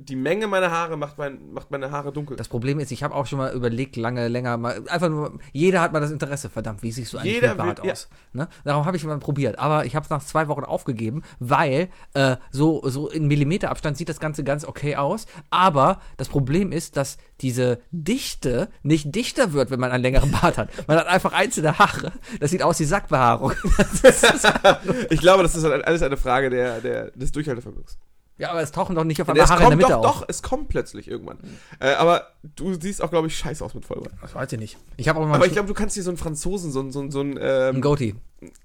Die 0.00 0.14
Menge 0.16 0.46
meiner 0.46 0.70
Haare 0.70 0.96
macht, 0.96 1.18
mein, 1.18 1.52
macht 1.52 1.70
meine 1.72 1.90
Haare 1.90 2.12
dunkel. 2.12 2.36
Das 2.36 2.48
Problem 2.48 2.78
ist, 2.78 2.92
ich 2.92 3.02
habe 3.02 3.14
auch 3.14 3.26
schon 3.26 3.38
mal 3.38 3.52
überlegt, 3.52 3.96
lange, 3.96 4.28
länger, 4.28 4.56
mal, 4.56 4.80
einfach 4.88 5.08
nur, 5.08 5.38
jeder 5.52 5.80
hat 5.80 5.92
mal 5.92 6.00
das 6.00 6.12
Interesse, 6.12 6.48
verdammt, 6.48 6.82
wie 6.82 6.92
siehst 6.92 7.12
du 7.12 7.18
eigentlich 7.18 7.34
Jeder 7.34 7.48
mit 7.48 7.58
Bart 7.58 7.78
will- 7.80 7.86
ja. 7.86 7.92
aus? 7.92 8.08
Ne? 8.32 8.48
Darum 8.64 8.84
habe 8.86 8.96
ich 8.96 9.04
mal 9.04 9.18
probiert, 9.18 9.58
aber 9.58 9.84
ich 9.86 9.96
habe 9.96 10.04
es 10.04 10.10
nach 10.10 10.22
zwei 10.22 10.46
Wochen 10.48 10.62
aufgegeben, 10.64 11.22
weil 11.40 11.88
äh, 12.14 12.36
so, 12.52 12.80
so 12.88 13.08
in 13.08 13.26
Millimeterabstand 13.26 13.96
sieht 13.96 14.08
das 14.08 14.20
Ganze 14.20 14.44
ganz 14.44 14.64
okay 14.64 14.94
aus, 14.96 15.26
aber 15.50 16.00
das 16.16 16.28
Problem 16.28 16.70
ist, 16.70 16.96
dass 16.96 17.18
diese 17.40 17.80
Dichte 17.90 18.68
nicht 18.82 19.14
dichter 19.14 19.52
wird, 19.52 19.70
wenn 19.70 19.80
man 19.80 19.90
einen 19.90 20.02
längeren 20.02 20.30
Bart 20.30 20.58
hat. 20.58 20.70
Man 20.86 20.96
hat 20.96 21.06
einfach 21.08 21.32
einzelne 21.32 21.78
Haare, 21.78 22.12
das 22.40 22.50
sieht 22.52 22.62
aus 22.62 22.78
wie 22.80 22.84
Sackbehaarung. 22.84 23.52
Ich 25.10 25.20
glaube, 25.20 25.42
das 25.42 25.54
ist 25.54 25.64
halt 25.64 25.84
alles 25.86 26.02
eine 26.02 26.16
Frage 26.16 26.50
der, 26.50 26.80
der, 26.80 27.10
des 27.12 27.32
Durchhaltevermögens. 27.32 27.98
Ja, 28.38 28.50
aber 28.50 28.62
es 28.62 28.70
tauchen 28.70 28.94
doch 28.94 29.04
nicht 29.04 29.20
auf 29.20 29.28
einmal 29.28 29.48
Haare 29.48 29.64
in 29.64 29.70
der 29.70 29.78
kommt 29.78 29.82
Mitte 29.82 29.92
doch, 29.92 30.10
auf. 30.10 30.20
doch, 30.20 30.28
es 30.28 30.42
kommt 30.42 30.68
plötzlich 30.68 31.08
irgendwann. 31.08 31.38
Äh, 31.80 31.90
aber 31.94 32.28
du 32.56 32.74
siehst 32.74 33.02
auch, 33.02 33.10
glaube 33.10 33.26
ich, 33.26 33.36
scheiße 33.36 33.64
aus 33.64 33.74
mit 33.74 33.84
Vollbart. 33.84 34.12
Das 34.22 34.34
weiß 34.34 34.52
ich 34.52 34.58
nicht. 34.58 34.78
Ich 34.96 35.10
auch 35.10 35.14
mal 35.14 35.34
Aber 35.34 35.46
ich 35.46 35.52
glaube, 35.52 35.66
du 35.66 35.74
kannst 35.74 35.94
hier 35.94 36.04
so 36.04 36.10
einen 36.10 36.18
Franzosen, 36.18 36.70
so 36.70 36.80
einen, 36.80 36.92
so 36.92 37.00
einen, 37.00 37.10
so 37.10 37.20
einen 37.20 37.38
ähm, 37.40 37.80
Goatee. 37.80 38.14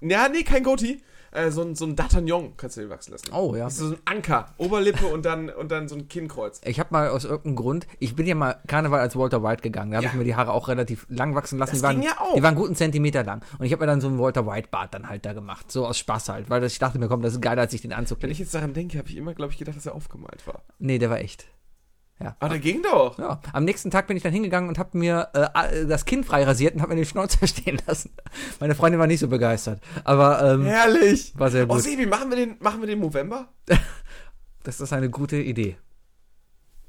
ja, 0.00 0.28
nee, 0.28 0.44
kein 0.44 0.62
Goatee, 0.62 1.00
äh, 1.34 1.50
so 1.50 1.62
einen, 1.62 1.74
so 1.74 1.84
einen 1.84 1.96
D'Artagnan 1.96 2.52
kannst 2.56 2.76
du 2.76 2.80
dir 2.82 2.90
wachsen 2.90 3.12
lassen. 3.12 3.32
Oh, 3.32 3.54
ja. 3.54 3.64
Das 3.64 3.74
ist 3.74 3.80
so 3.80 3.86
ein 3.90 3.98
Anker, 4.04 4.46
Oberlippe 4.56 5.06
und 5.06 5.24
dann, 5.24 5.50
und 5.50 5.70
dann 5.70 5.88
so 5.88 5.96
ein 5.96 6.08
Kinnkreuz. 6.08 6.60
Ich 6.64 6.80
habe 6.80 6.88
mal 6.92 7.08
aus 7.08 7.24
irgendeinem 7.24 7.56
Grund, 7.56 7.86
ich 7.98 8.16
bin 8.16 8.26
ja 8.26 8.34
mal 8.34 8.56
Karneval 8.66 9.00
als 9.00 9.16
Walter 9.16 9.42
White 9.42 9.62
gegangen. 9.62 9.90
Da 9.90 9.96
habe 9.98 10.04
Ja. 10.06 10.10
ich 10.12 10.16
mir 10.16 10.24
die 10.24 10.34
Haare 10.36 10.52
auch 10.52 10.68
relativ 10.68 11.06
lang 11.08 11.34
wachsen 11.34 11.58
lassen. 11.58 11.72
Das 11.72 11.80
die 11.80 11.84
waren, 11.84 12.00
ging 12.00 12.08
ja 12.08 12.20
auch. 12.20 12.34
Die 12.34 12.42
waren 12.42 12.54
guten 12.54 12.74
Zentimeter 12.74 13.24
lang. 13.24 13.42
Und 13.58 13.66
ich 13.66 13.72
habe 13.72 13.80
mir 13.82 13.86
dann 13.86 14.00
so 14.00 14.08
einen 14.08 14.18
Walter 14.18 14.46
White 14.46 14.68
Bart 14.70 14.94
dann 14.94 15.08
halt 15.08 15.26
da 15.26 15.32
gemacht. 15.32 15.70
So 15.70 15.86
aus 15.86 15.98
Spaß 15.98 16.28
halt. 16.30 16.50
Weil 16.50 16.60
das, 16.60 16.72
ich 16.72 16.78
dachte 16.78 16.98
mir, 16.98 17.08
komm, 17.08 17.22
das 17.22 17.34
ist 17.34 17.42
geiler, 17.42 17.62
als 17.62 17.72
sich 17.72 17.82
den 17.82 17.92
Anzug 17.92 18.18
Wenn 18.22 18.30
ich 18.30 18.38
jetzt 18.38 18.54
daran 18.54 18.72
denke, 18.72 18.98
habe 18.98 19.08
ich 19.08 19.16
immer, 19.16 19.34
glaube 19.34 19.52
ich, 19.52 19.58
gedacht, 19.58 19.76
dass 19.76 19.86
er 19.86 19.94
aufgemalt 19.94 20.46
war. 20.46 20.62
Nee, 20.78 20.98
der 20.98 21.10
war 21.10 21.18
echt. 21.18 21.46
Ah, 22.40 22.48
der 22.48 22.58
ging 22.58 22.82
doch. 22.82 23.18
Ja. 23.18 23.40
Am 23.52 23.64
nächsten 23.64 23.90
Tag 23.90 24.06
bin 24.06 24.16
ich 24.16 24.22
dann 24.22 24.32
hingegangen 24.32 24.68
und 24.68 24.78
habe 24.78 24.96
mir 24.96 25.28
äh, 25.34 25.84
das 25.86 26.04
Kinn 26.06 26.24
frei 26.24 26.44
rasiert 26.44 26.74
und 26.74 26.80
habe 26.80 26.90
mir 26.94 26.96
den 26.96 27.04
Schnauzer 27.04 27.46
stehen 27.46 27.80
lassen. 27.86 28.10
Meine 28.60 28.74
Freundin 28.74 28.98
war 29.00 29.06
nicht 29.06 29.20
so 29.20 29.28
begeistert. 29.28 29.80
Aber 30.04 30.42
ähm, 30.42 30.64
Herrlich. 30.64 31.32
war 31.36 31.50
sehr 31.50 31.64
Oh, 31.64 31.74
gut. 31.74 31.82
Sebi, 31.82 32.06
machen 32.06 32.30
wir 32.30 32.36
den, 32.36 32.56
machen 32.60 32.80
wir 32.80 32.86
den 32.86 33.00
November? 33.00 33.48
Das 34.62 34.80
ist 34.80 34.94
eine 34.94 35.10
gute 35.10 35.36
Idee. 35.36 35.76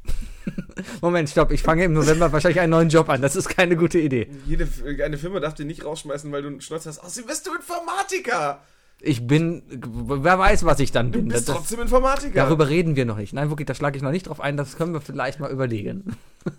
Moment, 1.01 1.29
stopp. 1.29 1.51
Ich 1.51 1.61
fange 1.61 1.83
im 1.83 1.91
November 1.91 2.31
wahrscheinlich 2.31 2.61
einen 2.61 2.71
neuen 2.71 2.87
Job 2.87 3.09
an. 3.09 3.21
Das 3.21 3.35
ist 3.35 3.49
keine 3.49 3.75
gute 3.75 3.99
Idee. 3.99 4.29
Jede, 4.45 4.65
eine 5.03 5.17
Firma 5.17 5.41
darf 5.41 5.55
den 5.55 5.67
nicht 5.67 5.83
rausschmeißen, 5.83 6.31
weil 6.31 6.41
du 6.41 6.47
einen 6.47 6.61
Schnäuzer 6.61 6.89
hast. 6.89 6.99
Außerdem 6.99 7.27
bist 7.27 7.45
du 7.47 7.53
Informatiker. 7.53 8.61
Ich 9.07 9.27
bin, 9.27 9.61
wer 9.69 10.39
weiß, 10.39 10.65
was 10.65 10.79
ich 10.79 10.91
dann 10.91 11.11
Du 11.11 11.19
bin. 11.19 11.27
bist 11.27 11.47
Das- 11.47 11.55
trotzdem 11.57 11.79
Informatiker. 11.81 12.33
Darüber 12.33 12.67
reden 12.69 12.95
wir 12.95 13.05
noch 13.05 13.17
nicht. 13.17 13.33
Nein, 13.33 13.49
wirklich, 13.49 13.67
da 13.67 13.75
schlage 13.75 13.97
ich 13.97 14.01
noch 14.03 14.09
nicht 14.09 14.27
drauf 14.27 14.41
ein. 14.41 14.57
Das 14.57 14.77
können 14.77 14.93
wir 14.93 15.01
vielleicht 15.01 15.39
mal 15.39 15.51
überlegen. 15.51 16.15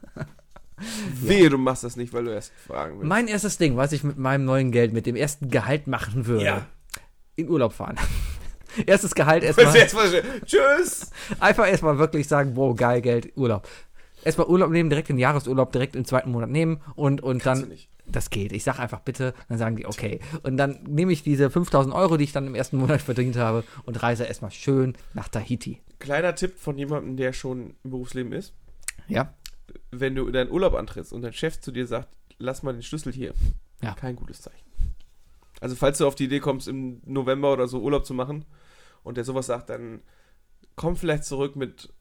Wehe, 1.21 1.49
du 1.51 1.59
machst 1.59 1.85
das 1.85 1.97
nicht, 1.97 2.13
weil 2.13 2.25
du 2.25 2.31
erst 2.33 2.53
fragen 2.67 2.99
willst. 2.99 3.09
Mein 3.09 3.29
erstes 3.29 3.57
Ding, 3.59 3.77
was 3.77 3.93
ich 3.93 4.05
mit 4.05 4.19
meinem 4.19 4.45
neuen 4.45 4.71
Geld, 4.71 4.93
mit 4.93 5.07
dem 5.07 5.17
ersten 5.17 5.49
Gehalt 5.51 5.87
machen 5.87 6.27
würde, 6.27 6.45
Ja. 6.45 6.67
in 7.35 7.49
Urlaub 7.49 7.73
fahren. 7.73 7.97
Erstes 8.87 9.15
Gehalt 9.15 9.43
erstmal, 9.43 9.73
schön. 9.75 10.23
Tschüss. 10.45 11.11
einfach 11.41 11.67
erstmal 11.67 11.99
wirklich 11.99 12.29
sagen, 12.29 12.53
wow, 12.57 12.77
geil, 12.77 13.01
Geld, 13.01 13.33
Urlaub. 13.37 13.67
Erstmal 14.27 14.49
Urlaub 14.49 14.71
nehmen, 14.71 14.91
direkt 14.91 15.09
den 15.09 15.19
Jahresurlaub, 15.19 15.71
direkt 15.71 15.95
im 15.95 16.05
zweiten 16.05 16.33
Monat 16.33 16.51
nehmen 16.51 16.81
und, 16.97 17.23
und 17.23 17.45
Kannst 17.45 17.63
dann, 17.63 17.79
das 18.09 18.29
geht. 18.29 18.51
Ich 18.51 18.65
sag 18.65 18.81
einfach 18.81 18.99
bitte, 18.99 19.35
dann 19.49 19.57
sagen 19.57 19.77
die, 19.77 19.87
okay. 19.87 20.19
Und 20.43 20.57
dann 20.57 20.83
nehme 20.83 21.13
ich 21.13 21.23
diese 21.23 21.49
5000 21.49 21.95
Euro, 21.95 22.17
die 22.17 22.25
ich 22.25 22.33
dann 22.33 22.45
im 22.49 22.57
ersten 22.57 22.77
Monat 22.77 23.01
verdient 23.03 23.37
habe 23.37 23.63
und 23.85 24.03
reise 24.03 24.25
erstmal 24.25 24.51
schön 24.51 24.99
nach 25.15 25.29
Tahiti. 25.29 25.81
Kleiner 26.01 26.35
Tipp 26.35 26.59
von 26.59 26.77
jemandem, 26.77 27.17
der 27.17 27.33
schon 27.33 27.77
im 27.85 27.91
Berufsleben 27.93 28.33
ist. 28.33 28.53
Ja? 29.07 29.33
Wenn 29.93 30.17
du 30.17 30.29
deinen 30.33 30.51
Urlaub 30.51 30.75
antrittst 30.75 31.13
und 31.13 31.23
dein 31.23 31.33
Chef 31.33 31.61
zu 31.61 31.71
dir 31.71 31.87
sagt, 31.87 32.09
lass 32.39 32.65
mal 32.65 32.73
den 32.73 32.83
Schlüssel 32.83 33.13
hier. 33.13 33.33
Ja. 33.81 33.95
Kein 33.95 34.17
gutes 34.17 34.43
Zeichen. 34.43 34.67
Also 35.61 35.77
falls 35.77 35.99
du 35.99 36.07
auf 36.09 36.17
die 36.17 36.25
Idee 36.25 36.41
kommst, 36.41 36.67
im 36.67 37.01
November 37.05 37.53
oder 37.53 37.69
so 37.69 37.81
Urlaub 37.81 38.05
zu 38.05 38.13
machen 38.13 38.45
und 39.05 39.19
der 39.19 39.25
sowas 39.25 39.47
sagt, 39.47 39.71
dann 39.71 40.01
komm 40.75 40.97
vielleicht 40.97 41.25
zurück 41.25 41.55
mit, 41.55 41.93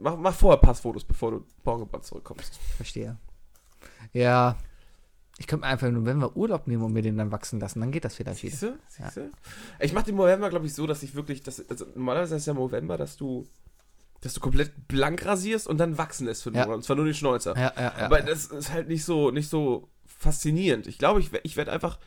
mach, 0.00 0.16
mach 0.16 0.34
vorher 0.34 0.60
Passfotos, 0.60 1.04
bevor 1.04 1.30
du 1.30 1.46
morgen 1.64 1.88
zurückkommst. 2.02 2.56
Verstehe. 2.76 3.16
Ja. 4.12 4.56
Ich 5.38 5.46
könnte 5.46 5.64
mir 5.64 5.70
einfach 5.72 5.86
im 5.88 5.94
November 5.94 6.36
Urlaub 6.36 6.66
nehmen 6.66 6.82
und 6.82 6.92
mir 6.92 7.00
den 7.02 7.16
dann 7.16 7.32
wachsen 7.32 7.60
lassen. 7.60 7.80
Dann 7.80 7.92
geht 7.92 8.04
das 8.04 8.14
vielleicht 8.14 8.42
wieder. 8.42 8.50
Siehst 8.50 8.62
du? 8.62 8.78
Siehst 8.88 9.16
du? 9.16 9.30
Ich 9.78 9.92
mache 9.94 10.06
den 10.06 10.16
November, 10.16 10.50
glaube 10.50 10.66
ich, 10.66 10.74
so, 10.74 10.86
dass 10.86 11.02
ich 11.02 11.14
wirklich, 11.14 11.42
das, 11.42 11.64
also 11.70 11.86
normalerweise 11.94 12.36
ist 12.36 12.46
ja 12.46 12.52
November, 12.52 12.98
dass 12.98 13.16
du, 13.16 13.46
dass 14.20 14.34
du 14.34 14.40
komplett 14.40 14.86
blank 14.86 15.24
rasierst 15.24 15.66
und 15.66 15.78
dann 15.78 15.96
wachsen 15.96 16.26
lässt 16.26 16.42
für 16.42 16.50
einen 16.50 16.56
Ja. 16.56 16.64
Monat. 16.64 16.76
Und 16.78 16.82
zwar 16.82 16.96
nur 16.96 17.06
den 17.06 17.14
Schnäuzer. 17.14 17.56
Ja, 17.56 17.72
ja, 17.74 17.82
ja. 17.82 18.06
Aber 18.06 18.20
das 18.20 18.46
ist 18.46 18.70
halt 18.70 18.88
nicht 18.88 19.04
so, 19.04 19.30
nicht 19.30 19.48
so 19.48 19.88
faszinierend. 20.04 20.86
Ich 20.86 20.98
glaube, 20.98 21.20
ich, 21.20 21.30
ich 21.42 21.56
werde 21.56 21.72
einfach 21.72 21.98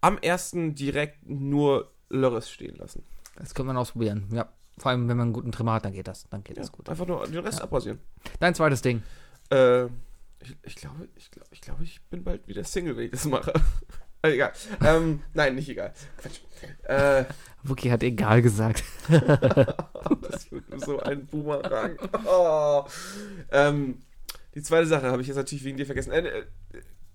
am 0.00 0.18
ersten 0.18 0.74
direkt 0.74 1.28
nur 1.28 1.92
Lörres 2.08 2.50
stehen 2.50 2.74
lassen. 2.76 3.04
das 3.36 3.54
könnte 3.54 3.68
man 3.68 3.76
ausprobieren. 3.76 4.26
Ja. 4.32 4.48
Vor 4.80 4.90
allem, 4.90 5.08
wenn 5.10 5.16
man 5.18 5.26
einen 5.26 5.32
guten 5.34 5.52
Trimmer 5.52 5.74
hat, 5.74 5.84
dann 5.84 5.92
geht 5.92 6.08
das. 6.08 6.26
Dann 6.30 6.42
geht 6.42 6.56
Ja, 6.56 6.62
das 6.62 6.72
gut. 6.72 6.88
einfach 6.88 7.06
nur 7.06 7.26
den 7.26 7.38
Rest 7.40 7.58
Ja. 7.58 7.64
abrasieren. 7.64 7.98
Dein 8.38 8.54
zweites 8.54 8.80
Ding. 8.80 9.02
Äh, 9.50 9.84
ich, 10.42 10.56
ich 10.62 10.76
glaube, 10.76 11.06
ich 11.16 11.30
glaube, 11.30 11.48
ich 11.50 11.60
glaube, 11.60 11.84
ich 11.84 12.00
bin 12.08 12.24
bald 12.24 12.48
wieder 12.48 12.64
Single, 12.64 12.96
wenn 12.96 13.04
ich 13.04 13.10
das 13.10 13.26
mache. 13.26 13.52
Also 14.22 14.34
egal. 14.34 14.52
Ähm, 14.82 15.22
nein, 15.34 15.54
nicht 15.54 15.68
egal. 15.68 15.92
Quatsch. 16.16 16.40
Äh, 16.84 17.24
Wookie 17.62 17.92
hat 17.92 18.02
egal 18.02 18.40
gesagt. 18.40 18.82
das 19.10 20.50
wird 20.50 20.64
so 20.80 20.98
ein 21.00 21.26
Boomerang. 21.26 21.98
Oh. 22.24 22.84
Ähm, 23.50 23.98
die 24.54 24.62
zweite 24.62 24.86
Sache 24.86 25.10
habe 25.10 25.20
ich 25.20 25.28
jetzt 25.28 25.36
natürlich 25.36 25.64
wegen 25.64 25.76
dir 25.76 25.84
vergessen. 25.86 26.12
Äh, 26.12 26.44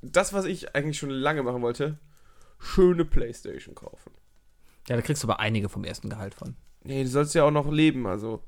das, 0.03 0.33
was 0.33 0.45
ich 0.45 0.75
eigentlich 0.75 0.99
schon 0.99 1.09
lange 1.09 1.41
machen 1.41 1.63
wollte, 1.63 1.97
schöne 2.59 3.05
Playstation 3.05 3.73
kaufen. 3.73 4.11
Ja, 4.87 4.95
da 4.95 5.01
kriegst 5.01 5.23
du 5.23 5.27
aber 5.27 5.39
einige 5.39 5.67
vom 5.67 5.83
ersten 5.83 6.11
Gehalt 6.11 6.35
von. 6.35 6.55
Nee, 6.85 7.03
du 7.03 7.09
sollst 7.09 7.33
ja 7.35 7.43
auch 7.43 7.51
noch 7.51 7.71
leben, 7.71 8.05
also. 8.07 8.41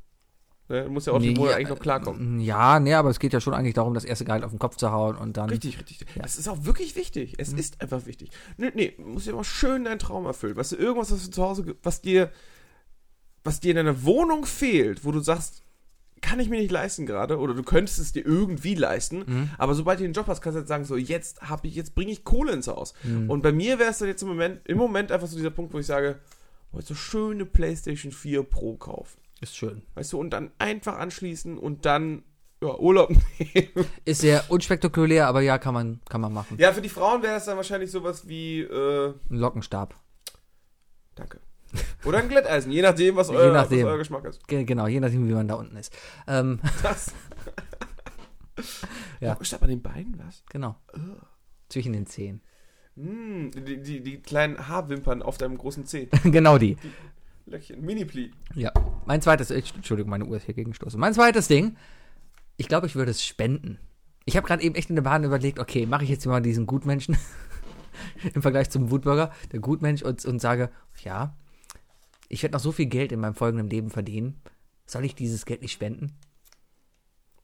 Ne, 0.69 0.83
du 0.83 0.89
musst 0.91 1.07
ja 1.07 1.13
auch 1.13 1.19
den 1.21 1.33
Monat 1.33 1.51
ja, 1.51 1.55
eigentlich 1.57 1.69
noch 1.69 1.79
klarkommen. 1.79 2.41
Ja, 2.41 2.79
nee, 2.81 2.93
aber 2.93 3.09
es 3.09 3.19
geht 3.19 3.31
ja 3.31 3.39
schon 3.39 3.53
eigentlich 3.53 3.73
darum, 3.75 3.93
das 3.93 4.03
erste 4.03 4.25
Gehalt 4.25 4.43
auf 4.43 4.51
den 4.51 4.59
Kopf 4.59 4.75
zu 4.75 4.91
hauen 4.91 5.15
und 5.15 5.37
dann. 5.37 5.49
Richtig, 5.49 5.77
richtig. 5.79 6.01
Ja. 6.13 6.23
Das 6.23 6.35
ist 6.35 6.49
auch 6.49 6.65
wirklich 6.65 6.97
wichtig. 6.97 7.35
Es 7.37 7.53
Mhm. 7.53 7.57
ist 7.59 7.81
einfach 7.81 8.05
wichtig. 8.05 8.31
Nee, 8.57 8.71
nee, 8.75 8.93
du 8.97 9.03
musst 9.03 9.27
ja 9.27 9.33
mal 9.33 9.45
schön 9.45 9.85
deinen 9.85 9.99
Traum 9.99 10.25
erfüllen. 10.25 10.57
Weißt 10.57 10.73
du, 10.73 10.75
irgendwas, 10.75 11.09
was 11.11 11.23
du 11.23 11.31
zu 11.31 11.41
Hause, 11.41 11.75
was 11.83 12.01
dir, 12.01 12.31
was 13.45 13.61
dir 13.61 13.69
in 13.71 13.77
deiner 13.77 14.03
Wohnung 14.03 14.45
fehlt, 14.45 15.05
wo 15.05 15.11
du 15.13 15.21
sagst, 15.21 15.63
kann 16.19 16.39
ich 16.41 16.49
mir 16.49 16.59
nicht 16.59 16.71
leisten 16.71 17.05
gerade, 17.05 17.37
oder 17.39 17.53
du 17.53 17.63
könntest 17.63 17.99
es 17.99 18.11
dir 18.11 18.25
irgendwie 18.25 18.75
leisten, 18.75 19.19
Mhm. 19.25 19.49
aber 19.57 19.73
sobald 19.73 19.99
du 19.99 20.03
den 20.03 20.13
Job 20.13 20.27
hast, 20.27 20.41
kannst 20.41 20.55
du 20.55 20.59
jetzt 20.61 20.67
sagen, 20.67 20.83
so, 20.83 20.97
jetzt 20.97 21.41
habe 21.43 21.67
ich, 21.67 21.75
jetzt 21.75 21.95
bringe 21.95 22.11
ich 22.11 22.25
Kohle 22.25 22.51
ins 22.51 22.67
Haus. 22.67 22.93
Mhm. 23.03 23.29
Und 23.29 23.41
bei 23.41 23.53
mir 23.53 23.79
wäre 23.79 23.91
es 23.91 23.99
dann 23.99 24.07
jetzt 24.09 24.21
im 24.23 24.27
Moment, 24.27 24.59
im 24.67 24.77
Moment 24.77 25.13
einfach 25.13 25.27
so 25.27 25.37
dieser 25.37 25.51
Punkt, 25.51 25.73
wo 25.73 25.79
ich 25.79 25.85
sage, 25.85 26.19
wollte 26.71 26.87
so 26.89 26.95
schöne 26.95 27.45
PlayStation 27.45 28.11
4 28.11 28.43
Pro 28.43 28.75
kaufen. 28.77 29.19
Ist 29.41 29.55
schön. 29.55 29.83
Weißt 29.95 30.13
du, 30.13 30.19
und 30.19 30.31
dann 30.31 30.51
einfach 30.59 30.97
anschließen 30.97 31.57
und 31.57 31.85
dann 31.85 32.23
ja, 32.61 32.75
Urlaub 32.75 33.09
nehmen. 33.39 33.85
Ist 34.05 34.21
sehr 34.21 34.43
unspektakulär, 34.49 35.27
aber 35.27 35.41
ja, 35.41 35.57
kann 35.59 35.73
man, 35.75 36.01
kann 36.09 36.21
man 36.21 36.33
machen. 36.33 36.57
Ja, 36.59 36.73
für 36.73 36.81
die 36.81 36.89
Frauen 36.89 37.21
wäre 37.21 37.35
das 37.35 37.45
dann 37.45 37.55
wahrscheinlich 37.57 37.91
sowas 37.91 38.27
wie, 38.27 38.61
äh, 38.61 39.13
Ein 39.29 39.37
Lockenstab. 39.37 39.95
danke. 41.15 41.39
Oder 42.05 42.19
ein 42.19 42.29
Glätteisen, 42.29 42.71
je 42.71 42.81
nachdem, 42.81 43.17
was, 43.17 43.29
Je 43.29 43.35
euer, 43.35 43.51
nachdem. 43.53 43.85
was 43.85 43.91
euer 43.91 43.97
Geschmack 43.97 44.23
ist. 44.25 44.47
Ge- 44.47 44.63
Genau, 44.63 44.87
je 44.87 44.99
nachdem, 45.01 45.27
wie 45.27 45.33
man 45.33 45.47
da 45.49 45.55
unten 45.55 45.75
ist. 45.75 45.93
Ähm, 46.27 46.59
Das. 46.81 47.13
Ja. 49.19 49.37
Statt 49.41 49.61
an 49.61 49.69
den 49.69 49.81
Beinen, 49.81 50.17
was? 50.25 50.43
genau. 50.49 50.75
Zwischen 51.69 51.93
den 51.93 52.05
Zehen. 52.07 52.41
Hm, 52.97 53.51
die, 53.51 53.77
die, 53.81 54.01
die 54.01 54.17
kleinen 54.17 54.67
Haarwimpern 54.67 55.21
auf 55.21 55.37
deinem 55.37 55.57
großen 55.57 55.85
Zeh. 55.85 56.09
genau 56.23 56.57
die. 56.57 56.77
Löckchen. 57.45 57.81
Mini-Pli. 57.81 58.31
Ja. 58.55 58.71
Mein 59.05 59.21
zweites, 59.21 59.51
Entschuldigung, 59.51 60.09
meine 60.09 60.25
Uhr 60.25 60.37
ist 60.37 60.45
hier 60.45 60.55
gegenstoßen. 60.55 60.99
Mein 60.99 61.13
zweites 61.13 61.47
Ding, 61.47 61.77
ich 62.57 62.67
glaube, 62.67 62.87
ich 62.87 62.95
würde 62.95 63.11
es 63.11 63.23
spenden. 63.23 63.77
Ich 64.25 64.35
habe 64.35 64.45
gerade 64.45 64.63
eben 64.63 64.75
echt 64.75 64.89
in 64.89 64.95
der 64.95 65.03
Bahn 65.03 65.23
überlegt, 65.23 65.59
okay, 65.59 65.85
mache 65.85 66.03
ich 66.03 66.09
jetzt 66.09 66.25
mal 66.25 66.41
diesen 66.41 66.65
Gutmenschen 66.65 67.15
im 68.33 68.41
Vergleich 68.41 68.69
zum 68.69 68.91
Wutbürger, 68.91 69.31
der 69.51 69.59
Gutmensch 69.59 70.01
und, 70.01 70.25
und 70.25 70.39
sage, 70.39 70.69
ja, 71.03 71.37
ich 72.27 72.43
werde 72.43 72.53
noch 72.53 72.59
so 72.59 72.71
viel 72.71 72.87
Geld 72.87 73.11
in 73.11 73.21
meinem 73.21 73.35
folgenden 73.35 73.69
Leben 73.69 73.89
verdienen. 73.89 74.41
Soll 74.85 75.05
ich 75.05 75.15
dieses 75.15 75.45
Geld 75.45 75.61
nicht 75.61 75.71
spenden? 75.71 76.13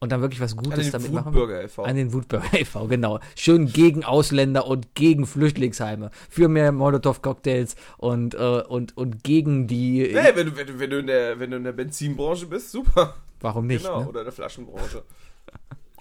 Und 0.04 0.10
dann 0.10 0.20
wirklich 0.20 0.42
was 0.42 0.52
An 0.52 0.62
Gutes 0.64 0.90
den 0.90 0.92
damit 0.92 1.12
machen? 1.14 1.32
Wutbürger 1.32 1.64
e.V. 1.64 1.82
An 1.82 1.96
den 1.96 2.12
Wutbürger 2.12 2.52
e.V., 2.60 2.88
genau. 2.88 3.20
Schön 3.36 3.72
gegen 3.72 4.04
Ausländer 4.04 4.66
und 4.66 4.94
gegen 4.94 5.24
Flüchtlingsheime. 5.24 6.10
Für 6.28 6.48
mehr 6.48 6.72
Molotow-Cocktails 6.72 7.74
und, 7.96 8.34
äh, 8.34 8.38
und, 8.38 8.94
und 8.98 9.24
gegen 9.24 9.66
die. 9.66 10.12
Nee, 10.12 10.32
wenn 10.34 10.48
du, 10.48 10.56
wenn, 10.56 10.66
du, 10.66 10.78
wenn, 10.78 10.90
du 10.90 10.98
in 10.98 11.06
der, 11.06 11.40
wenn 11.40 11.52
du 11.52 11.56
in 11.56 11.64
der 11.64 11.72
Benzinbranche 11.72 12.44
bist, 12.44 12.70
super. 12.70 13.14
Warum 13.40 13.66
nicht? 13.66 13.86
genau. 13.86 14.02
Ne? 14.02 14.08
Oder 14.10 14.20
in 14.20 14.24
der 14.26 14.32
Flaschenbranche. 14.34 15.04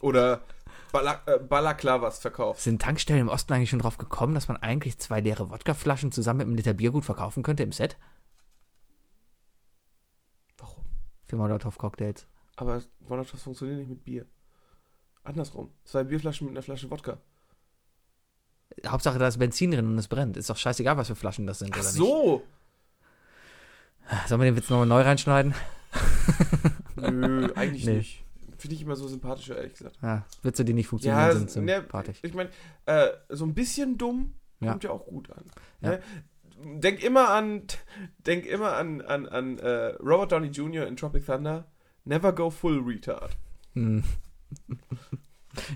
Oder 0.01 0.41
äh, 0.91 1.39
Balaklavas 1.39 2.19
verkaufst. 2.19 2.65
Sind 2.65 2.81
Tankstellen 2.81 3.21
im 3.21 3.29
Osten 3.29 3.53
eigentlich 3.53 3.69
schon 3.69 3.79
drauf 3.79 3.97
gekommen, 3.97 4.35
dass 4.35 4.49
man 4.49 4.57
eigentlich 4.57 4.97
zwei 4.97 5.21
leere 5.21 5.49
Wodkaflaschen 5.49 6.11
zusammen 6.11 6.39
mit 6.39 6.47
einem 6.47 6.55
Liter 6.57 6.73
Bier 6.73 6.91
gut 6.91 7.05
verkaufen 7.05 7.41
könnte 7.41 7.63
im 7.63 7.71
Set? 7.71 7.95
Warum? 10.57 10.83
Für 11.25 11.37
Molotow-Cocktails. 11.37 12.27
Aber 12.55 12.81
funktionieren 13.41 13.79
nicht 13.79 13.89
mit 13.89 14.03
Bier. 14.03 14.25
Andersrum. 15.23 15.71
Zwei 15.85 16.03
Bierflaschen 16.03 16.47
mit 16.47 16.55
einer 16.55 16.63
Flasche 16.63 16.89
Wodka. 16.91 17.17
Hauptsache, 18.85 19.19
da 19.19 19.27
ist 19.27 19.37
Benzin 19.37 19.71
drin 19.71 19.85
und 19.87 19.97
es 19.97 20.07
brennt. 20.07 20.35
Ist 20.37 20.49
doch 20.49 20.57
scheißegal, 20.57 20.97
was 20.97 21.07
für 21.07 21.15
Flaschen 21.15 21.45
das 21.47 21.59
sind, 21.59 21.71
Ach 21.73 21.79
oder 21.79 21.87
so. 21.89 22.43
nicht? 24.09 24.27
Sollen 24.29 24.41
wir 24.41 24.45
den 24.45 24.55
Witz 24.57 24.69
nochmal 24.69 24.87
neu 24.87 25.01
reinschneiden? 25.01 25.53
Nö, 26.97 27.51
eigentlich 27.55 27.85
Nee. 27.87 27.97
nicht. 27.97 28.23
Finde 28.57 28.75
ich 28.75 28.81
immer 28.81 28.95
so 28.95 29.07
sympathischer, 29.07 29.57
ehrlich 29.57 29.73
gesagt. 29.73 29.97
Ja, 30.01 30.25
Witze, 30.41 30.63
die 30.63 30.73
nicht 30.73 30.87
funktionieren, 30.87 31.19
Ja, 31.21 31.31
sind 31.35 31.65
ne, 31.65 31.79
sympathisch. 31.79 32.19
ich 32.21 32.33
meine, 32.33 32.49
äh, 32.85 33.09
so 33.29 33.45
ein 33.45 33.53
bisschen 33.53 33.97
dumm 33.97 34.35
Ja. 34.61 34.71
kommt 34.71 34.83
ja 34.85 34.89
auch 34.91 35.05
gut 35.05 35.29
an. 35.31 35.43
Ne? 35.81 36.01
Denk 36.81 37.03
immer 37.03 37.29
an, 37.29 37.63
denk 38.25 38.45
immer 38.45 38.73
an, 38.77 39.01
an, 39.01 39.27
an 39.27 39.57
äh, 39.59 39.95
Robert 39.99 40.31
Downey 40.31 40.47
Jr. 40.47 40.87
in 40.87 40.95
Tropic 40.95 41.25
Thunder. 41.25 41.65
Never 42.05 42.33
go 42.33 42.49
full 42.49 42.79
retard. 42.79 43.35
Hm. 43.73 44.03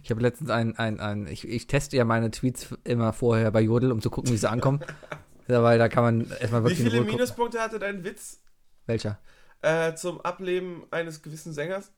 Ich 0.03 0.09
habe 0.09 0.21
letztens 0.21 0.49
ein, 0.49 0.75
ein, 0.77 0.99
ein 0.99 1.27
ich, 1.27 1.47
ich 1.47 1.67
teste 1.67 1.97
ja 1.97 2.03
meine 2.05 2.31
Tweets 2.31 2.75
immer 2.83 3.13
vorher 3.13 3.51
bei 3.51 3.61
Jodel, 3.61 3.91
um 3.91 4.01
zu 4.01 4.09
gucken, 4.09 4.31
wie 4.31 4.37
sie 4.37 4.49
ankommen. 4.49 4.79
ja, 5.47 5.61
weil 5.63 5.77
da 5.77 5.87
kann 5.87 6.03
man 6.03 6.31
erstmal 6.39 6.61
Wie 6.61 6.69
wirklich 6.69 6.85
in 6.85 6.91
viele. 6.91 7.03
Minuspunkte 7.03 7.59
hatte 7.61 7.79
dein 7.79 8.03
Witz 8.03 8.41
Welcher? 8.87 9.19
äh, 9.61 9.93
zum 9.93 10.19
Ableben 10.21 10.83
eines 10.91 11.21
gewissen 11.21 11.53
Sängers? 11.53 11.91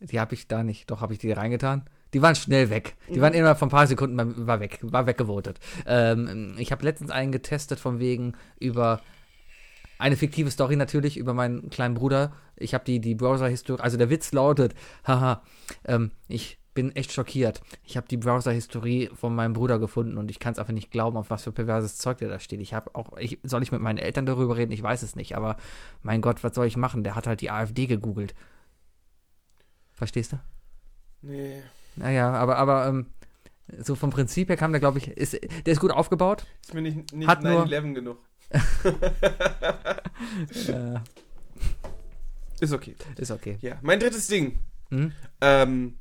Die 0.00 0.18
habe 0.18 0.34
ich 0.34 0.48
da 0.48 0.62
nicht. 0.62 0.90
Doch, 0.90 1.00
habe 1.00 1.12
ich 1.12 1.18
die 1.18 1.30
reingetan. 1.30 1.84
Die 2.12 2.22
waren 2.22 2.34
schnell 2.34 2.70
weg. 2.70 2.96
Die 3.08 3.18
Mhm. 3.18 3.20
waren 3.20 3.34
innerhalb 3.34 3.58
von 3.58 3.68
ein 3.68 3.70
paar 3.70 3.86
Sekunden 3.86 4.46
war 4.46 4.58
weg, 4.60 4.78
war 4.82 5.06
weggevotet. 5.06 5.60
Ähm, 5.86 6.54
ich 6.58 6.72
habe 6.72 6.84
letztens 6.84 7.10
einen 7.10 7.30
getestet 7.32 7.78
von 7.78 7.98
wegen 8.00 8.34
über 8.58 9.00
eine 10.00 10.16
fiktive 10.16 10.50
Story 10.50 10.76
natürlich 10.76 11.16
über 11.16 11.34
meinen 11.34 11.70
kleinen 11.70 11.94
Bruder. 11.94 12.32
Ich 12.56 12.74
habe 12.74 12.84
die, 12.84 13.00
die 13.00 13.14
Browser-Historie, 13.14 13.80
also 13.82 13.96
der 13.96 14.10
Witz 14.10 14.32
lautet, 14.32 14.74
haha, 15.06 15.42
ähm, 15.84 16.10
ich 16.28 16.58
bin 16.72 16.94
echt 16.94 17.12
schockiert. 17.12 17.60
Ich 17.84 17.96
habe 17.96 18.06
die 18.08 18.16
Browser-Historie 18.16 19.10
von 19.14 19.34
meinem 19.34 19.52
Bruder 19.54 19.78
gefunden 19.78 20.18
und 20.18 20.30
ich 20.30 20.38
kann 20.38 20.52
es 20.52 20.58
einfach 20.58 20.72
nicht 20.72 20.90
glauben, 20.90 21.16
auf 21.16 21.28
was 21.30 21.44
für 21.44 21.52
perverses 21.52 21.98
Zeug 21.98 22.18
der 22.18 22.28
da 22.28 22.38
steht. 22.38 22.60
Ich 22.60 22.74
habe 22.74 22.94
auch, 22.94 23.16
ich, 23.18 23.38
soll 23.42 23.62
ich 23.62 23.72
mit 23.72 23.80
meinen 23.80 23.98
Eltern 23.98 24.24
darüber 24.24 24.56
reden? 24.56 24.72
Ich 24.72 24.82
weiß 24.82 25.02
es 25.02 25.16
nicht, 25.16 25.36
aber 25.36 25.56
mein 26.02 26.20
Gott, 26.20 26.42
was 26.44 26.54
soll 26.54 26.66
ich 26.66 26.76
machen? 26.76 27.02
Der 27.04 27.16
hat 27.16 27.26
halt 27.26 27.40
die 27.40 27.50
AfD 27.50 27.86
gegoogelt. 27.86 28.34
Verstehst 29.92 30.32
du? 30.32 30.40
Nee. 31.22 31.62
Naja, 31.96 32.32
aber, 32.32 32.56
aber 32.56 32.86
ähm, 32.86 33.06
so 33.78 33.94
vom 33.96 34.10
Prinzip 34.10 34.48
her 34.48 34.56
kam 34.56 34.72
der, 34.72 34.80
glaube 34.80 34.98
ich, 34.98 35.08
ist, 35.08 35.34
der 35.34 35.72
ist 35.72 35.80
gut 35.80 35.90
aufgebaut. 35.90 36.46
Ist 36.62 36.72
mir 36.74 36.82
nicht, 36.82 37.12
nicht 37.12 37.28
Hat 37.28 37.42
nur- 37.42 37.64
9-11 37.66 37.94
genug. 37.94 38.18
Ist 42.60 42.72
okay. 42.74 42.94
ist 43.16 43.30
okay. 43.30 43.56
Ja, 43.62 43.78
mein 43.80 43.98
drittes 44.00 44.26
Ding. 44.26 44.58
Mhm. 44.90 45.12
Ähm, 45.40 45.98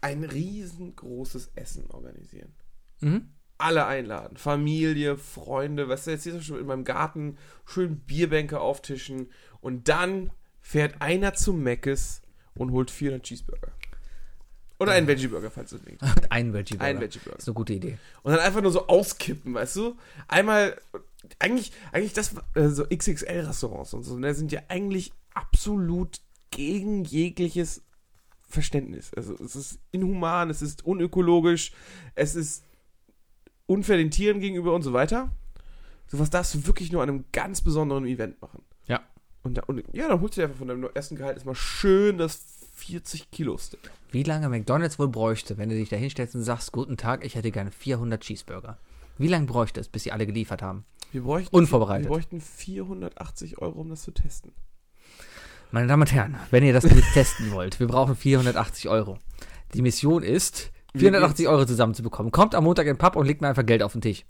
ein 0.00 0.22
riesengroßes 0.24 1.50
Essen 1.56 1.90
organisieren. 1.90 2.54
Mhm. 3.00 3.30
Alle 3.58 3.86
einladen. 3.86 4.36
Familie, 4.36 5.16
Freunde, 5.16 5.88
weißt 5.88 6.06
du, 6.06 6.10
jetzt 6.12 6.22
hier 6.22 6.40
schon 6.40 6.60
in 6.60 6.66
meinem 6.66 6.84
Garten 6.84 7.36
schön 7.66 7.98
Bierbänke 7.98 8.60
auftischen 8.60 9.32
und 9.60 9.88
dann 9.88 10.30
fährt 10.60 11.02
einer 11.02 11.34
zu 11.34 11.52
Meckes 11.52 12.22
und 12.54 12.70
holt 12.70 12.92
400 12.92 13.24
Cheeseburger. 13.24 13.72
Oder 14.80 14.92
einen 14.92 15.08
Veggie-Burger, 15.08 15.50
falls 15.50 15.70
du 15.70 15.78
willst. 15.84 16.04
Ein 16.30 16.52
Veggie 16.52 16.76
Burger. 16.76 16.88
Ein 16.88 17.00
Veggie-Burger. 17.00 17.38
Ist 17.38 17.48
eine 17.48 17.54
gute 17.54 17.72
Idee. 17.72 17.98
Und 18.22 18.32
dann 18.32 18.40
einfach 18.40 18.62
nur 18.62 18.70
so 18.70 18.86
auskippen, 18.86 19.54
weißt 19.54 19.74
du? 19.74 19.96
Einmal, 20.28 20.80
eigentlich, 21.38 21.72
eigentlich 21.92 22.12
das, 22.12 22.34
äh, 22.54 22.68
so 22.68 22.84
XXL-Restaurants 22.84 23.94
und 23.94 24.02
so, 24.04 24.18
ne, 24.18 24.34
sind 24.34 24.52
ja 24.52 24.60
eigentlich 24.68 25.12
absolut 25.34 26.20
gegen 26.50 27.04
jegliches 27.04 27.82
Verständnis. 28.48 29.12
Also 29.14 29.34
es 29.34 29.54
ist 29.54 29.78
inhuman, 29.90 30.50
es 30.50 30.62
ist 30.62 30.84
unökologisch, 30.84 31.72
es 32.14 32.34
ist 32.34 32.64
unfair 33.66 33.98
den 33.98 34.10
Tieren 34.10 34.40
gegenüber 34.40 34.74
und 34.74 34.82
so 34.82 34.92
weiter. 34.92 35.30
Sowas 36.06 36.30
darfst 36.30 36.54
du 36.54 36.66
wirklich 36.66 36.90
nur 36.90 37.02
an 37.02 37.10
einem 37.10 37.24
ganz 37.32 37.60
besonderen 37.60 38.06
Event 38.06 38.40
machen. 38.40 38.62
Ja. 38.86 39.02
Und, 39.42 39.58
da, 39.58 39.62
und 39.66 39.84
ja, 39.92 40.08
dann 40.08 40.20
holst 40.20 40.36
du 40.36 40.40
dir 40.40 40.46
einfach 40.46 40.58
von 40.58 40.68
deinem 40.68 40.88
ersten 40.94 41.16
Gehalt 41.16 41.34
erstmal 41.34 41.54
schön 41.54 42.16
das 42.16 42.40
40 42.76 43.30
Kilo 43.30 43.58
Steak. 43.58 43.90
Wie 44.10 44.22
lange 44.22 44.48
McDonalds 44.48 44.98
wohl 44.98 45.08
bräuchte, 45.08 45.58
wenn 45.58 45.68
du 45.68 45.74
dich 45.74 45.90
da 45.90 45.96
hinstellst 45.96 46.34
und 46.34 46.42
sagst, 46.42 46.72
guten 46.72 46.96
Tag, 46.96 47.24
ich 47.24 47.34
hätte 47.34 47.50
gerne 47.50 47.70
400 47.70 48.22
Cheeseburger. 48.22 48.78
Wie 49.18 49.28
lange 49.28 49.46
bräuchte 49.46 49.80
es, 49.80 49.88
bis 49.88 50.04
sie 50.04 50.12
alle 50.12 50.26
geliefert 50.26 50.62
haben? 50.62 50.84
Wir 51.12 51.22
bräuchten, 51.22 51.54
Unvorbereitet. 51.54 52.06
Wir 52.06 52.10
bräuchten 52.10 52.40
480 52.40 53.58
Euro, 53.58 53.80
um 53.80 53.88
das 53.88 54.02
zu 54.02 54.10
testen. 54.10 54.52
Meine 55.70 55.86
Damen 55.86 56.02
und 56.02 56.12
Herren, 56.12 56.36
wenn 56.50 56.64
ihr 56.64 56.72
das 56.72 56.84
testen 57.14 57.50
wollt, 57.52 57.80
wir 57.80 57.86
brauchen 57.86 58.16
480 58.16 58.88
Euro. 58.88 59.18
Die 59.74 59.82
Mission 59.82 60.22
ist, 60.22 60.70
480 60.96 61.48
Euro 61.48 61.64
zusammenzubekommen. 61.66 62.32
Kommt 62.32 62.54
am 62.54 62.64
Montag 62.64 62.86
in 62.86 62.94
den 62.94 62.98
Pub 62.98 63.16
und 63.16 63.26
legt 63.26 63.40
mir 63.40 63.48
einfach 63.48 63.64
Geld 63.66 63.82
auf 63.82 63.92
den 63.92 64.00
Tisch. 64.00 64.24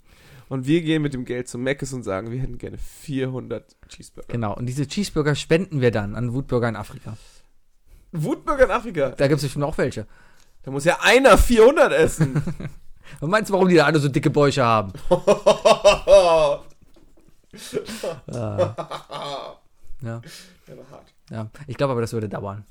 Und 0.47 0.65
wir 0.67 0.81
gehen 0.81 1.01
mit 1.01 1.13
dem 1.13 1.25
Geld 1.25 1.47
zum 1.47 1.63
Mc's 1.63 1.93
und 1.93 2.03
sagen, 2.03 2.31
wir 2.31 2.39
hätten 2.39 2.57
gerne 2.57 2.77
400 2.77 3.75
Cheeseburger. 3.87 4.27
Genau. 4.33 4.55
Und 4.55 4.65
diese 4.65 4.87
Cheeseburger 4.87 5.35
spenden 5.35 5.79
wir 5.79 5.91
dann 5.91 6.15
an 6.15 6.33
Wutbürger 6.33 6.67
in 6.67 6.75
Afrika. 6.75 7.17
Wutburger 8.11 8.65
in 8.65 8.71
Afrika. 8.71 9.09
Da 9.09 9.27
gibt 9.27 9.37
es 9.37 9.43
bestimmt 9.43 9.65
auch 9.65 9.77
welche. 9.77 10.07
Da 10.63 10.71
muss 10.71 10.85
ja 10.85 10.97
einer 11.01 11.37
400 11.37 11.93
essen. 11.93 12.41
Und 13.21 13.29
meinst 13.29 13.49
du, 13.49 13.53
warum 13.53 13.69
die 13.69 13.75
da 13.75 13.85
alle 13.85 13.99
so 13.99 14.07
dicke 14.07 14.29
Bäuche 14.29 14.63
haben? 14.63 14.93
Ah. 18.27 19.57
Ja, 20.01 20.21
Der 20.67 20.77
war 20.77 20.89
hart. 20.91 21.13
ja. 21.29 21.49
Ich 21.67 21.75
glaube 21.77 21.91
aber, 21.91 22.01
das 22.01 22.13
würde 22.13 22.29
dauern. 22.29 22.65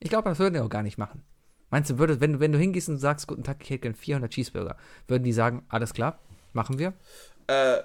Ich 0.00 0.10
glaube, 0.10 0.28
das 0.28 0.38
würden 0.38 0.54
die 0.54 0.60
auch 0.60 0.68
gar 0.68 0.82
nicht 0.84 0.96
machen. 0.98 1.24
Meinst 1.70 1.90
du, 1.90 1.98
würde, 1.98 2.20
wenn, 2.20 2.34
du- 2.34 2.40
wenn 2.40 2.52
du 2.52 2.58
hingehst 2.58 2.88
und 2.88 2.98
sagst, 2.98 3.26
guten 3.26 3.42
Tag, 3.42 3.58
ich 3.62 3.70
hätte 3.70 3.80
gerne 3.82 3.96
400 3.96 4.30
Cheeseburger, 4.32 4.76
würden 5.08 5.24
die 5.24 5.32
sagen, 5.32 5.64
alles 5.68 5.92
klar, 5.92 6.18
machen 6.52 6.78
wir? 6.78 6.94
Äh, 7.48 7.78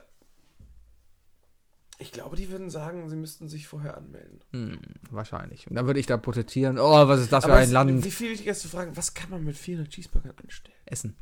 ich 1.98 2.12
glaube, 2.12 2.36
die 2.36 2.50
würden 2.50 2.70
sagen, 2.70 3.10
sie 3.10 3.16
müssten 3.16 3.48
sich 3.48 3.68
vorher 3.68 3.98
anmelden. 3.98 4.42
Hm, 4.52 4.80
wahrscheinlich. 5.10 5.68
Und 5.70 5.76
dann 5.76 5.86
würde 5.88 6.00
ich 6.00 6.06
da 6.06 6.18
protestieren, 6.18 6.78
oh, 6.78 7.08
was 7.08 7.20
ist 7.22 7.32
das 7.32 7.46
für 7.46 7.52
Aber 7.52 7.60
ein 7.62 7.66
es- 7.68 7.72
Land? 7.72 8.04
Wie 8.04 8.12
viel 8.12 8.32
wichtiger 8.32 8.52
ist 8.52 8.62
zu 8.62 8.68
fragen, 8.70 8.96
was 8.98 9.14
kann 9.14 9.30
man 9.30 9.44
mit 9.44 9.58
400 9.58 9.90
Cheeseburgern 9.92 10.34
anstellen? 10.44 10.78
Essen. 10.86 11.16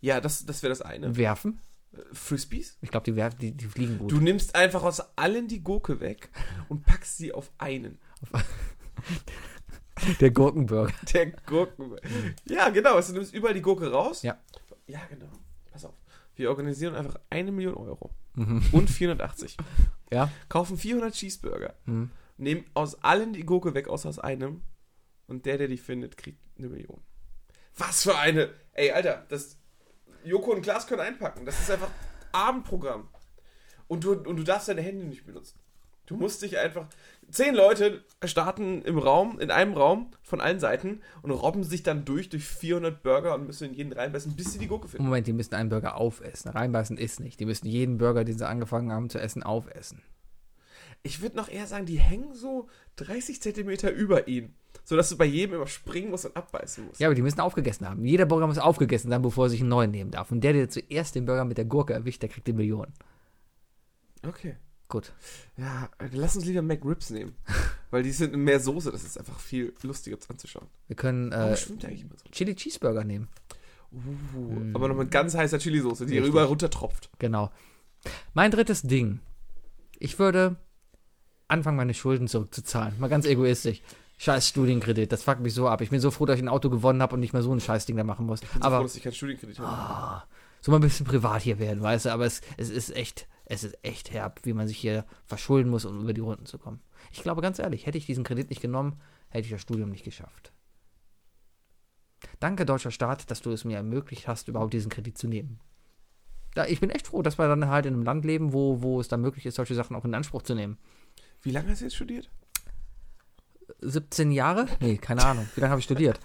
Ja, 0.00 0.20
das, 0.20 0.44
das 0.44 0.62
wäre 0.62 0.70
das 0.70 0.82
eine. 0.82 1.16
Werfen? 1.16 1.60
Frisbees? 2.12 2.76
Ich 2.80 2.90
glaube, 2.90 3.04
die, 3.04 3.16
werfen- 3.16 3.38
die, 3.38 3.52
die 3.52 3.66
fliegen 3.66 3.98
gut. 3.98 4.10
Du 4.12 4.20
nimmst 4.20 4.54
einfach 4.54 4.82
aus 4.82 5.00
allen 5.16 5.48
die 5.48 5.62
Gurke 5.62 6.00
weg 6.00 6.30
und 6.68 6.84
packst 6.84 7.18
sie 7.18 7.32
auf 7.32 7.50
einen. 7.58 7.98
Der 10.20 10.30
Gurkenburger. 10.30 10.92
Der 11.12 11.26
Gurken. 11.30 11.96
Ja, 12.48 12.68
genau. 12.68 12.96
Also, 12.96 13.12
du 13.12 13.18
nimmst 13.20 13.32
überall 13.34 13.54
die 13.54 13.62
Gurke 13.62 13.90
raus. 13.90 14.22
Ja. 14.22 14.38
Ja, 14.86 15.00
genau. 15.08 15.30
Pass 15.72 15.84
auf. 15.86 15.94
Wir 16.34 16.50
organisieren 16.50 16.94
einfach 16.94 17.18
eine 17.30 17.50
Million 17.50 17.74
Euro. 17.74 18.10
Mhm. 18.34 18.62
Und 18.72 18.90
480. 18.90 19.56
Ja. 20.12 20.30
Kaufen 20.48 20.76
400 20.78 21.12
Cheeseburger. 21.14 21.74
Mhm. 21.86 22.10
Nehmen 22.36 22.64
aus 22.74 23.02
allen 23.02 23.32
die 23.32 23.42
Gurke 23.42 23.74
weg, 23.74 23.88
außer 23.88 24.08
aus 24.08 24.20
einem. 24.20 24.62
Und 25.26 25.46
der, 25.46 25.58
der 25.58 25.66
die 25.66 25.78
findet, 25.78 26.16
kriegt 26.16 26.38
eine 26.56 26.68
Million. 26.68 27.00
Was 27.76 28.04
für 28.04 28.16
eine. 28.16 28.50
Ey, 28.72 28.92
Alter, 28.92 29.26
das. 29.28 29.58
Joko 30.26 30.52
und 30.52 30.62
Glas 30.62 30.86
können 30.86 31.02
einpacken. 31.02 31.46
Das 31.46 31.60
ist 31.60 31.70
einfach 31.70 31.90
Abendprogramm. 32.32 33.08
Und 33.88 34.04
du, 34.04 34.12
und 34.12 34.36
du 34.36 34.42
darfst 34.42 34.68
deine 34.68 34.82
Hände 34.82 35.04
nicht 35.04 35.24
benutzen. 35.24 35.58
Du 36.06 36.16
musst 36.16 36.42
dich 36.42 36.58
einfach. 36.58 36.86
Zehn 37.30 37.54
Leute 37.54 38.04
starten 38.24 38.82
im 38.82 38.98
Raum, 38.98 39.40
in 39.40 39.50
einem 39.50 39.74
Raum 39.74 40.12
von 40.22 40.40
allen 40.40 40.60
Seiten 40.60 41.00
und 41.22 41.32
robben 41.32 41.64
sich 41.64 41.82
dann 41.82 42.04
durch 42.04 42.28
durch 42.28 42.44
400 42.44 43.02
Burger 43.02 43.34
und 43.34 43.46
müssen 43.46 43.68
in 43.68 43.74
jeden 43.74 43.92
reinbeißen, 43.92 44.36
bis 44.36 44.52
sie 44.52 44.58
die 44.60 44.68
Gurke 44.68 44.86
finden. 44.86 45.04
Moment, 45.04 45.26
die 45.26 45.32
müssen 45.32 45.54
einen 45.54 45.68
Burger 45.68 45.96
aufessen. 45.96 46.50
Reinbeißen 46.50 46.96
ist 46.96 47.18
nicht. 47.18 47.40
Die 47.40 47.46
müssen 47.46 47.66
jeden 47.66 47.98
Burger, 47.98 48.24
den 48.24 48.38
sie 48.38 48.46
angefangen 48.46 48.92
haben 48.92 49.10
zu 49.10 49.18
essen, 49.18 49.42
aufessen. 49.42 50.02
Ich 51.02 51.20
würde 51.20 51.36
noch 51.36 51.48
eher 51.48 51.66
sagen, 51.66 51.86
die 51.86 51.98
hängen 51.98 52.34
so 52.34 52.68
30 52.96 53.42
Zentimeter 53.42 53.90
über 53.90 54.28
ihn. 54.28 54.54
Sodass 54.88 55.08
du 55.08 55.16
bei 55.16 55.24
jedem 55.24 55.56
immer 55.56 55.66
springen 55.66 56.10
musst 56.10 56.26
und 56.26 56.36
abbeißen 56.36 56.86
musst. 56.86 57.00
Ja, 57.00 57.08
aber 57.08 57.16
die 57.16 57.22
müssen 57.22 57.40
aufgegessen 57.40 57.88
haben. 57.88 58.04
Jeder 58.04 58.24
Burger 58.24 58.46
muss 58.46 58.56
aufgegessen 58.56 59.10
sein, 59.10 59.20
bevor 59.20 59.46
er 59.46 59.50
sich 59.50 59.60
einen 59.60 59.68
neuen 59.68 59.90
nehmen 59.90 60.12
darf. 60.12 60.30
Und 60.30 60.42
der, 60.42 60.52
der 60.52 60.68
zuerst 60.68 61.16
den 61.16 61.26
Burger 61.26 61.44
mit 61.44 61.58
der 61.58 61.64
Gurke 61.64 61.92
erwischt, 61.92 62.22
der 62.22 62.28
kriegt 62.28 62.46
die 62.46 62.52
Million. 62.52 62.86
Okay. 64.24 64.54
Gut. 64.88 65.12
Ja, 65.56 65.90
lass 66.12 66.36
uns 66.36 66.44
lieber 66.44 66.62
McRibs 66.62 67.10
nehmen. 67.10 67.34
Weil 67.90 68.04
die 68.04 68.12
sind 68.12 68.32
in 68.32 68.44
mehr 68.44 68.60
Soße, 68.60 68.92
das 68.92 69.02
ist 69.02 69.18
einfach 69.18 69.40
viel 69.40 69.74
lustiger 69.82 70.18
anzuschauen. 70.28 70.68
Wir 70.86 70.94
können 70.94 71.32
äh, 71.32 71.56
so? 71.56 71.74
Chili 72.30 72.54
Cheeseburger 72.54 73.02
nehmen. 73.02 73.26
Uh, 73.90 74.70
Aber 74.72 74.86
noch 74.86 74.96
mit 74.96 75.10
ganz 75.10 75.34
heißer 75.34 75.58
Chili-Soße, 75.58 76.06
die 76.06 76.14
Richtig. 76.14 76.28
rüber 76.28 76.44
runtertropft. 76.44 77.10
Genau. 77.18 77.50
Mein 78.34 78.52
drittes 78.52 78.82
Ding. 78.82 79.18
Ich 79.98 80.20
würde 80.20 80.56
anfangen, 81.48 81.76
meine 81.76 81.94
Schulden 81.94 82.28
zurückzuzahlen. 82.28 83.00
Mal 83.00 83.08
ganz 83.08 83.26
egoistisch. 83.26 83.82
Scheiß 84.18 84.48
Studienkredit, 84.48 85.12
das 85.12 85.22
fuckt 85.22 85.40
mich 85.40 85.52
so 85.52 85.68
ab. 85.68 85.82
Ich 85.82 85.90
bin 85.90 86.00
so 86.00 86.10
froh, 86.10 86.24
dass 86.24 86.36
ich 86.36 86.42
ein 86.42 86.48
Auto 86.48 86.70
gewonnen 86.70 87.02
habe 87.02 87.14
und 87.14 87.20
nicht 87.20 87.32
mehr 87.32 87.42
so 87.42 87.52
ein 87.52 87.60
Scheißding 87.60 87.96
da 87.96 88.04
machen 88.04 88.26
muss. 88.26 88.42
Ich 88.42 88.48
bin 88.48 88.62
so 88.62 88.66
Aber 88.66 88.78
froh, 88.78 88.82
dass 88.84 88.96
ich 88.96 89.02
keinen 89.02 89.12
Studienkredit 89.12 89.58
habe. 89.58 90.22
so 90.62 90.70
mal 90.70 90.78
ein 90.78 90.82
bisschen 90.82 91.06
privat 91.06 91.42
hier 91.42 91.58
werden, 91.58 91.82
weißt 91.82 92.06
du, 92.06 92.10
aber 92.10 92.24
es, 92.24 92.40
es 92.56 92.70
ist 92.70 92.96
echt, 92.96 93.28
es 93.44 93.62
ist 93.62 93.76
echt 93.82 94.12
herb, 94.12 94.40
wie 94.44 94.54
man 94.54 94.68
sich 94.68 94.78
hier 94.78 95.04
verschulden 95.26 95.70
muss, 95.70 95.84
um 95.84 96.00
über 96.00 96.14
die 96.14 96.22
Runden 96.22 96.46
zu 96.46 96.58
kommen. 96.58 96.80
Ich 97.12 97.22
glaube 97.22 97.42
ganz 97.42 97.58
ehrlich, 97.58 97.84
hätte 97.86 97.98
ich 97.98 98.06
diesen 98.06 98.24
Kredit 98.24 98.48
nicht 98.48 98.62
genommen, 98.62 99.00
hätte 99.28 99.44
ich 99.44 99.50
das 99.50 99.60
Studium 99.60 99.90
nicht 99.90 100.04
geschafft. 100.04 100.52
Danke, 102.40 102.64
deutscher 102.64 102.90
Staat, 102.90 103.30
dass 103.30 103.42
du 103.42 103.50
es 103.50 103.64
mir 103.64 103.76
ermöglicht 103.76 104.26
hast, 104.28 104.48
überhaupt 104.48 104.72
diesen 104.72 104.90
Kredit 104.90 105.18
zu 105.18 105.28
nehmen. 105.28 105.60
Da, 106.54 106.64
ich 106.64 106.80
bin 106.80 106.88
echt 106.88 107.08
froh, 107.08 107.20
dass 107.20 107.38
wir 107.38 107.48
dann 107.48 107.68
halt 107.68 107.84
in 107.84 107.92
einem 107.94 108.02
Land 108.02 108.24
leben, 108.24 108.54
wo, 108.54 108.80
wo 108.80 108.98
es 108.98 109.08
dann 109.08 109.20
möglich 109.20 109.44
ist, 109.44 109.56
solche 109.56 109.74
Sachen 109.74 109.94
auch 109.94 110.06
in 110.06 110.14
Anspruch 110.14 110.42
zu 110.42 110.54
nehmen. 110.54 110.78
Wie 111.42 111.50
lange 111.50 111.70
hast 111.70 111.82
du 111.82 111.84
jetzt 111.84 111.96
studiert? 111.96 112.30
17 113.80 114.30
Jahre? 114.32 114.66
Nee, 114.80 114.98
keine 114.98 115.24
Ahnung. 115.24 115.48
Wie 115.54 115.60
lange 115.60 115.70
habe 115.70 115.78
ich 115.80 115.84
studiert? 115.84 116.20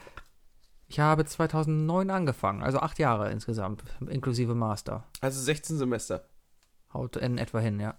Ich 0.88 1.00
habe 1.00 1.26
2009 1.26 2.10
angefangen, 2.10 2.62
also 2.64 2.80
acht 2.80 3.00
Jahre 3.00 3.32
insgesamt, 3.32 3.84
inklusive 4.10 4.56
Master. 4.56 5.06
Also 5.22 5.39
16 5.42 5.78
Semester. 5.78 6.28
Haut 6.94 7.16
in 7.16 7.38
etwa 7.38 7.60
hin, 7.60 7.80
ja. 7.80 7.98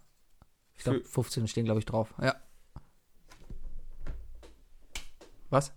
Ich 0.75 0.85
glaube, 0.85 1.01
Für- 1.01 1.09
15 1.23 1.49
stehen, 1.49 1.65
glaube 1.65 1.79
ich, 1.81 1.87
drauf. 1.87 2.13
Ja. 2.21 2.35
Was? 5.51 5.73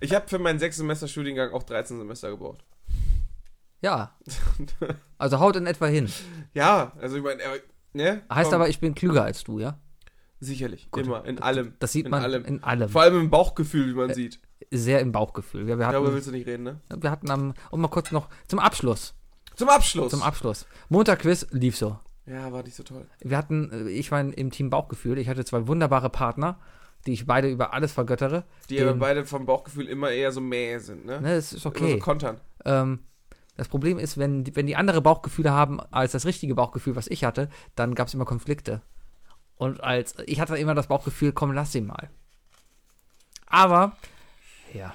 Ich 0.00 0.14
habe 0.14 0.28
für 0.28 0.38
meinen 0.38 0.58
6 0.58 0.76
Semester 0.76 1.08
Studiengang 1.08 1.52
auch 1.52 1.62
13 1.62 1.98
Semester 1.98 2.30
gebraucht. 2.30 2.64
Ja. 3.80 4.16
Also 5.18 5.40
haut 5.40 5.56
in 5.56 5.66
etwa 5.66 5.86
hin. 5.86 6.10
Ja, 6.54 6.92
also 7.00 7.16
ich 7.16 7.22
meine, 7.22 7.42
äh, 7.42 7.60
ne? 7.94 8.22
Heißt 8.32 8.50
Komm, 8.50 8.60
aber, 8.60 8.68
ich 8.68 8.78
bin 8.78 8.94
klüger 8.94 9.24
als 9.24 9.42
du, 9.42 9.58
ja? 9.58 9.76
Sicherlich, 10.40 10.90
Gut. 10.90 11.06
immer, 11.06 11.24
in 11.24 11.38
allem. 11.40 11.74
Das 11.78 11.92
sieht 11.92 12.04
in 12.06 12.10
man 12.10 12.22
allem. 12.22 12.44
in 12.44 12.62
allem. 12.62 12.88
Vor 12.88 13.02
allem 13.02 13.18
im 13.20 13.30
Bauchgefühl, 13.30 13.88
wie 13.88 13.94
man 13.94 14.10
Äh, 14.10 14.14
sieht. 14.14 14.40
Sehr 14.70 15.00
im 15.00 15.12
Bauchgefühl. 15.12 15.62
Ja, 15.62 15.78
wir 15.78 15.86
Darüber 15.86 16.06
hatten, 16.06 16.14
willst 16.14 16.28
du 16.28 16.32
nicht 16.32 16.46
reden, 16.46 16.64
ne? 16.64 16.80
wir 16.98 17.10
hatten 17.10 17.30
am, 17.30 17.54
und 17.70 17.80
mal 17.80 17.88
kurz 17.88 18.10
noch 18.12 18.28
zum 18.48 18.58
Abschluss. 18.58 19.14
Zum 19.56 19.68
Abschluss. 19.68 20.10
Zum 20.10 20.22
Abschluss. 20.22 20.66
Montag-Quiz 20.88 21.46
lief 21.52 21.76
so. 21.76 21.98
ja, 22.26 22.50
war 22.52 22.62
nicht 22.62 22.74
so 22.74 22.82
toll. 22.82 23.06
Wir 23.20 23.36
hatten, 23.38 23.70
äh, 23.72 23.88
ich 23.90 24.10
war 24.10 24.20
im 24.20 24.50
Team 24.50 24.70
Bauchgefühl. 24.70 25.18
Ich 25.18 25.28
hatte 25.28 25.44
zwei 25.44 25.66
wunderbare 25.68 26.10
Partner, 26.10 26.58
die 27.06 27.12
ich 27.12 27.26
beide 27.26 27.48
über 27.48 27.72
alles 27.72 27.92
vergöttere. 27.92 28.44
Die 28.68 28.76
Den- 28.76 28.88
aber 28.88 28.98
beide 28.98 29.24
vom 29.26 29.46
Bauchgefühl 29.46 29.86
immer 29.86 30.10
eher 30.10 30.32
so 30.32 30.40
mäh 30.40 30.78
sind, 30.78 31.04
ne? 31.06 31.20
Ne, 31.20 31.36
das 31.36 31.52
ist 31.52 31.64
Immer 31.64 31.74
okay. 31.76 31.92
so 31.92 31.98
kontern. 31.98 32.40
Ähm, 32.64 33.00
das 33.56 33.68
Problem 33.68 33.98
ist, 33.98 34.18
wenn, 34.18 34.44
wenn 34.56 34.66
die 34.66 34.74
andere 34.76 35.00
Bauchgefühle 35.00 35.52
haben 35.52 35.78
als 35.92 36.12
das 36.12 36.24
richtige 36.26 36.54
Bauchgefühl, 36.56 36.96
was 36.96 37.06
ich 37.06 37.22
hatte, 37.24 37.48
dann 37.76 37.94
gab 37.94 38.08
es 38.08 38.14
immer 38.14 38.24
Konflikte. 38.24 38.82
Und 39.56 39.82
als 39.82 40.14
ich 40.26 40.40
hatte 40.40 40.56
immer 40.56 40.74
das 40.74 40.88
Bauchgefühl, 40.88 41.32
komm, 41.32 41.52
lass 41.52 41.74
ihn 41.74 41.86
mal. 41.86 42.10
Aber, 43.46 43.96
ja, 44.72 44.94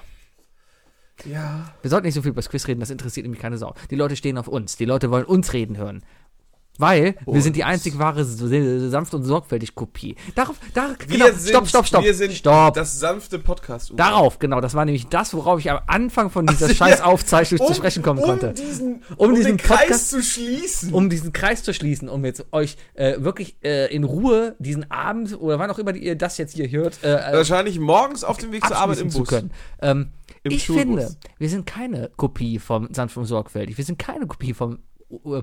Ja. 1.24 1.72
wir 1.82 1.90
sollten 1.90 2.06
nicht 2.06 2.14
so 2.14 2.22
viel 2.22 2.30
über 2.32 2.40
das 2.42 2.50
Quiz 2.50 2.66
reden, 2.66 2.80
das 2.80 2.90
interessiert 2.90 3.24
nämlich 3.24 3.40
keine 3.40 3.58
Sau. 3.58 3.74
Die 3.90 3.96
Leute 3.96 4.16
stehen 4.16 4.36
auf 4.38 4.48
uns, 4.48 4.76
die 4.76 4.84
Leute 4.84 5.10
wollen 5.10 5.24
uns 5.24 5.52
reden 5.52 5.76
hören. 5.76 6.02
Weil 6.80 7.14
wir 7.26 7.42
sind 7.42 7.56
die 7.56 7.64
einzig 7.64 7.98
wahre 7.98 8.24
sanft 8.24 9.14
und 9.14 9.24
sorgfältig 9.24 9.74
Kopie. 9.74 10.16
Darauf, 10.34 10.56
da, 10.74 10.94
Wir 11.06 11.18
genau, 11.18 11.26
sind, 11.32 11.48
stopp, 11.48 11.68
stopp, 11.68 11.86
stopp, 11.86 12.04
Wir 12.04 12.14
sind 12.14 12.32
stopp. 12.32 12.74
das 12.74 12.98
sanfte 12.98 13.38
podcast 13.38 13.92
Darauf, 13.96 14.38
genau, 14.38 14.60
das 14.60 14.74
war 14.74 14.84
nämlich 14.84 15.06
das, 15.08 15.34
worauf 15.34 15.60
ich 15.60 15.70
am 15.70 15.80
Anfang 15.86 16.30
von 16.30 16.46
dieser 16.46 16.66
Ach 16.66 16.70
so, 16.70 16.74
scheiß. 16.76 17.00
Aufzeichnung 17.00 17.60
um, 17.60 17.66
zu 17.66 17.74
sprechen 17.74 18.02
kommen 18.02 18.18
um 18.20 18.24
konnte. 18.24 18.52
Diesen, 18.52 19.02
Um 19.16 19.30
um, 19.30 19.34
diesen 19.34 19.52
den 19.52 19.56
Kreis 19.58 19.78
Podcast- 19.80 20.10
zu 20.10 20.22
schließen. 20.22 20.92
um 20.92 21.10
diesen 21.10 21.32
Kreis 21.32 21.62
zu 21.62 21.72
schließen, 21.74 22.08
um 22.08 22.24
jetzt 22.24 22.44
euch 22.52 22.76
äh, 22.94 23.20
wirklich 23.20 23.56
äh, 23.62 23.94
in 23.94 24.04
Ruhe 24.04 24.56
diesen 24.58 24.90
Abend 24.90 25.38
oder 25.40 25.58
wann 25.58 25.70
auch 25.70 25.78
immer 25.78 25.94
ihr 25.94 26.16
das 26.16 26.38
jetzt 26.38 26.54
hier 26.54 26.70
hört, 26.70 27.02
äh, 27.02 27.14
Wahrscheinlich 27.32 27.78
morgens 27.78 28.24
auf 28.24 28.36
dem 28.38 28.52
Weg 28.52 28.66
zur 28.66 28.76
Arbeit 28.76 28.98
im 28.98 29.06
Bus. 29.08 29.14
zu 29.16 29.22
können. 29.24 29.50
Ähm, 29.82 30.10
ich 30.42 30.64
Schulbus. 30.64 30.82
finde, 30.82 31.16
wir 31.38 31.48
sind 31.50 31.66
keine 31.66 32.10
Kopie 32.16 32.58
vom 32.58 32.88
Sanft 32.94 33.16
und 33.16 33.26
Sorgfältig. 33.26 33.76
Wir 33.76 33.84
sind 33.84 33.98
keine 33.98 34.26
Kopie 34.26 34.54
vom 34.54 34.78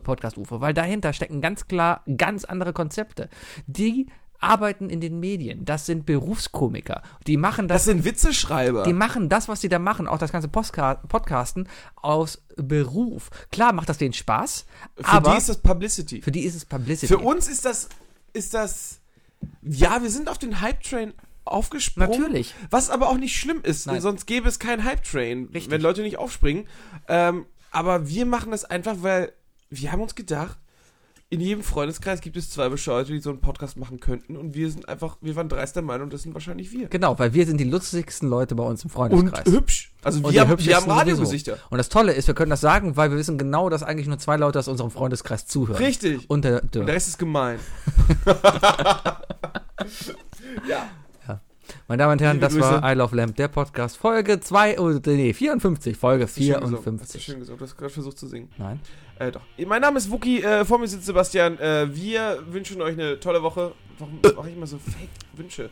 Podcast 0.03 0.38
UFO, 0.38 0.61
weil 0.61 0.74
dahinter 0.74 1.13
stecken 1.13 1.41
ganz 1.41 1.68
klar 1.68 2.03
ganz 2.18 2.45
andere 2.45 2.74
Konzepte. 2.74 3.30
Die 3.68 4.07
arbeiten 4.39 4.89
in 4.91 5.01
den 5.01 5.20
Medien. 5.20 5.65
Das 5.65 5.86
sind 5.88 6.05
Berufskomiker. 6.05 7.01
Die 7.26 7.38
machen 7.38 7.68
Das 7.68 7.78
das, 7.78 7.86
sind 7.86 8.05
Witzeschreiber. 8.05 8.84
die 8.84 8.93
machen 8.93 9.30
das, 9.30 9.47
was 9.47 9.61
sie 9.61 9.70
da 9.70 9.80
machen, 9.80 10.07
auch 10.07 10.20
das 10.20 10.32
ganze 10.32 10.47
Postka 10.47 10.95
Podcasten 10.95 11.68
aus 11.95 12.43
Beruf. 12.55 13.30
Klar 13.51 13.74
macht 13.74 13.89
das 13.89 13.97
denen 13.97 14.13
Spaß, 14.13 14.65
Für 15.01 15.22
die 15.22 15.38
ist 15.38 15.49
das 15.49 15.57
Publicity. 15.57 16.22
für 16.22 16.32
die 16.32 16.41
ist 16.41 16.55
es 16.55 16.65
Publicity. 16.65 17.07
Für 17.07 17.18
uns 17.18 17.47
ist 17.47 17.65
das, 17.65 17.89
ist 18.34 18.53
das, 18.53 18.99
ja, 19.63 20.01
wir 20.03 20.11
sind 20.11 20.30
auf 20.30 20.38
den 20.38 20.61
Hype-Train 20.61 21.13
aufgesprungen. 21.43 22.11
Natürlich. 22.22 22.53
Was 22.70 22.89
aber 22.91 23.09
auch 23.09 23.18
nicht 23.18 23.36
schlimm 23.39 23.61
ist, 23.63 23.88
Nein. 23.88 24.01
sonst 24.01 24.28
gäbe 24.28 24.47
es 24.47 24.59
keinen 24.59 24.84
Hype-Train, 24.84 25.49
wenn 25.51 25.82
Leute 25.82 26.01
nicht 26.03 26.20
aufspringen. 26.20 26.68
Ähm, 27.07 27.45
aber 27.72 28.07
wir 28.07 28.26
machen 28.28 28.51
das 28.51 28.65
einfach, 28.65 28.97
weil 29.01 29.34
wir 29.70 29.91
haben 29.91 30.01
uns 30.01 30.15
gedacht, 30.15 30.57
in 31.30 31.41
jedem 31.41 31.61
Freundeskreis 31.61 32.22
gibt 32.22 32.38
es 32.38 32.49
zwei 32.49 32.70
Bescheuerte, 32.70 33.11
die 33.11 33.20
so 33.20 33.30
einen 33.30 33.41
Podcast 33.41 33.76
machen 33.76 33.99
könnten 33.99 34.38
und 34.38 34.55
wir 34.55 34.72
sind 34.72 34.88
einfach, 34.88 35.18
wir 35.20 35.36
waren 35.36 35.49
dreist 35.49 35.76
der 35.76 35.84
Meinung, 35.84 36.09
das 36.09 36.22
sind 36.22 36.34
wahrscheinlich 36.34 36.72
wir. 36.72 36.88
Genau, 36.88 37.20
weil 37.20 37.34
wir 37.34 37.45
sind 37.45 37.57
die 37.59 37.65
lustigsten 37.65 38.30
Leute 38.30 38.55
bei 38.55 38.63
uns 38.63 38.84
im 38.84 38.88
Und 38.88 38.93
Freundeskreis. 38.93 39.45
hübsch. 39.45 39.91
Also 40.03 40.26
Und 40.26 40.32
wir 40.32 40.39
haben, 40.39 40.57
wir 40.57 40.76
haben 40.76 40.84
sowieso. 40.84 40.97
Radiogesichter. 40.97 41.57
Und 41.70 41.80
das 41.80 41.89
Tolle 41.89 42.13
ist, 42.13 42.28
wir 42.28 42.34
können 42.34 42.49
das 42.49 42.61
sagen, 42.61 42.95
weil 42.95 43.11
wir 43.11 43.18
wissen 43.18 43.38
genau, 43.38 43.70
dass 43.70 43.84
eigentlich 43.84 44.07
nur 44.07 44.20
zwei 44.20 44.38
Leute 44.38 44.57
aus 44.59 44.70
unserem 44.70 44.89
Freundeskreis 44.89 45.47
zuhören. 45.47 45.84
Richtig. 45.84 46.30
Und 46.30 46.45
der, 46.45 46.61
der, 46.61 46.82
Und 46.82 46.88
der 46.88 46.95
Rest 46.95 47.09
ist 47.09 47.18
gemein. 47.18 47.59
ja. 50.70 50.89
meine 51.89 52.03
Damen 52.03 52.13
und 52.13 52.22
Herren, 52.22 52.39
das 52.39 52.57
war. 52.57 52.89
I 52.89 52.95
Love 52.95 53.13
Lamp, 53.13 53.36
der 53.36 53.49
Podcast, 53.49 53.97
Folge 53.97 54.39
2, 54.39 54.80
oh, 54.80 54.91
nee, 55.05 55.34
54, 55.34 55.97
Folge 55.97 56.24
Hast 56.24 56.38
du 56.38 56.41
schön 56.41 56.53
gesungen. 56.53 56.72
Hast 56.72 56.80
du 56.80 56.84
54. 56.84 57.24
schön 57.24 57.39
gesagt. 57.39 57.59
Du 57.59 57.65
hast 57.65 57.76
gerade 57.76 57.93
versucht 57.93 58.18
zu 58.18 58.28
singen. 58.28 58.49
Nein. 58.57 58.80
Äh, 59.20 59.32
doch. 59.32 59.41
Mein 59.65 59.82
Name 59.82 59.97
ist 59.97 60.09
Wookie, 60.11 60.41
äh, 60.43 60.63
vor 60.65 60.78
mir 60.80 60.88
sitzt 60.88 61.05
Sebastian. 61.05 61.57
Äh, 61.59 61.93
wir 61.95 62.43
wünschen 62.47 62.82
euch 62.82 62.93
eine 62.93 63.20
tolle 63.20 63.41
Woche. 63.41 63.74
Warum 63.99 64.20
mache 64.36 64.49
ich 64.49 64.55
immer 64.55 64.68
so 64.68 64.78
Fake-Wünsche? 64.78 65.70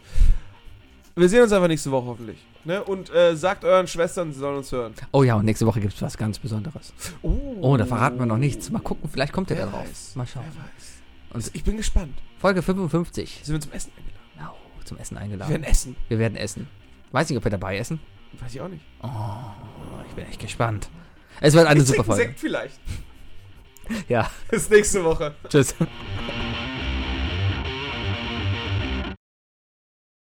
Wir 1.16 1.30
sehen 1.30 1.44
uns 1.44 1.52
einfach 1.54 1.68
nächste 1.68 1.92
Woche 1.92 2.08
hoffentlich. 2.08 2.38
Ne? 2.66 2.84
Und 2.84 3.14
äh, 3.14 3.36
sagt 3.36 3.64
euren 3.64 3.88
Schwestern, 3.88 4.34
sie 4.34 4.40
sollen 4.40 4.58
uns 4.58 4.72
hören. 4.72 4.94
Oh 5.12 5.24
ja, 5.24 5.36
und 5.36 5.46
nächste 5.46 5.66
Woche 5.66 5.80
gibt 5.80 5.94
es 5.94 6.02
was 6.02 6.18
ganz 6.18 6.40
Besonderes. 6.40 6.92
Oh, 7.22 7.56
Oh, 7.62 7.78
da 7.78 7.86
verraten 7.86 8.18
wir 8.20 8.26
noch 8.26 8.38
nichts. 8.38 8.70
Mal 8.72 8.80
gucken, 8.80 9.10
vielleicht 9.10 9.32
kommt 9.32 9.50
der 9.50 9.58
Wer 9.58 9.66
da 9.68 9.72
drauf. 9.72 9.88
weiß. 9.88 10.16
Mal 10.16 10.28
schauen. 10.28 10.44
Wer 10.54 10.64
weiß. 10.64 11.46
Und- 11.48 11.56
ich 11.56 11.64
bin 11.64 11.78
gespannt. 11.78 12.18
Folge 12.40 12.62
55. 12.62 13.42
Sind 13.44 13.54
wir 13.56 13.62
zum 13.62 13.72
Essen 13.72 13.92
eingeladen? 13.96 14.20
Genau, 14.36 14.56
zum 14.84 14.98
Essen 14.98 15.16
Wir 15.16 15.22
eingeladen. 15.22 15.52
werden 15.52 15.64
essen. 15.64 15.96
Wir 16.10 16.20
werden 16.20 16.36
essen. 16.36 16.68
Weiß 17.12 17.30
nicht, 17.30 17.38
ob 17.38 17.44
wir 17.46 17.52
dabei 17.52 17.78
essen. 17.78 18.00
Weiß 18.42 18.54
ich 18.54 18.60
auch 18.60 18.68
nicht. 18.68 18.84
Oh, 19.02 19.08
ich 20.10 20.16
bin 20.16 20.26
echt 20.26 20.40
gespannt. 20.42 20.90
Es 21.40 21.54
wird 21.54 21.68
eine 21.68 21.80
Ich 21.82 21.88
super 21.88 22.04
Folge. 22.04 22.24
Sekt 22.24 22.40
vielleicht. 22.40 22.80
Ja. 24.08 24.30
Bis 24.50 24.70
nächste 24.70 25.04
Woche. 25.04 25.34
Tschüss. 25.50 25.76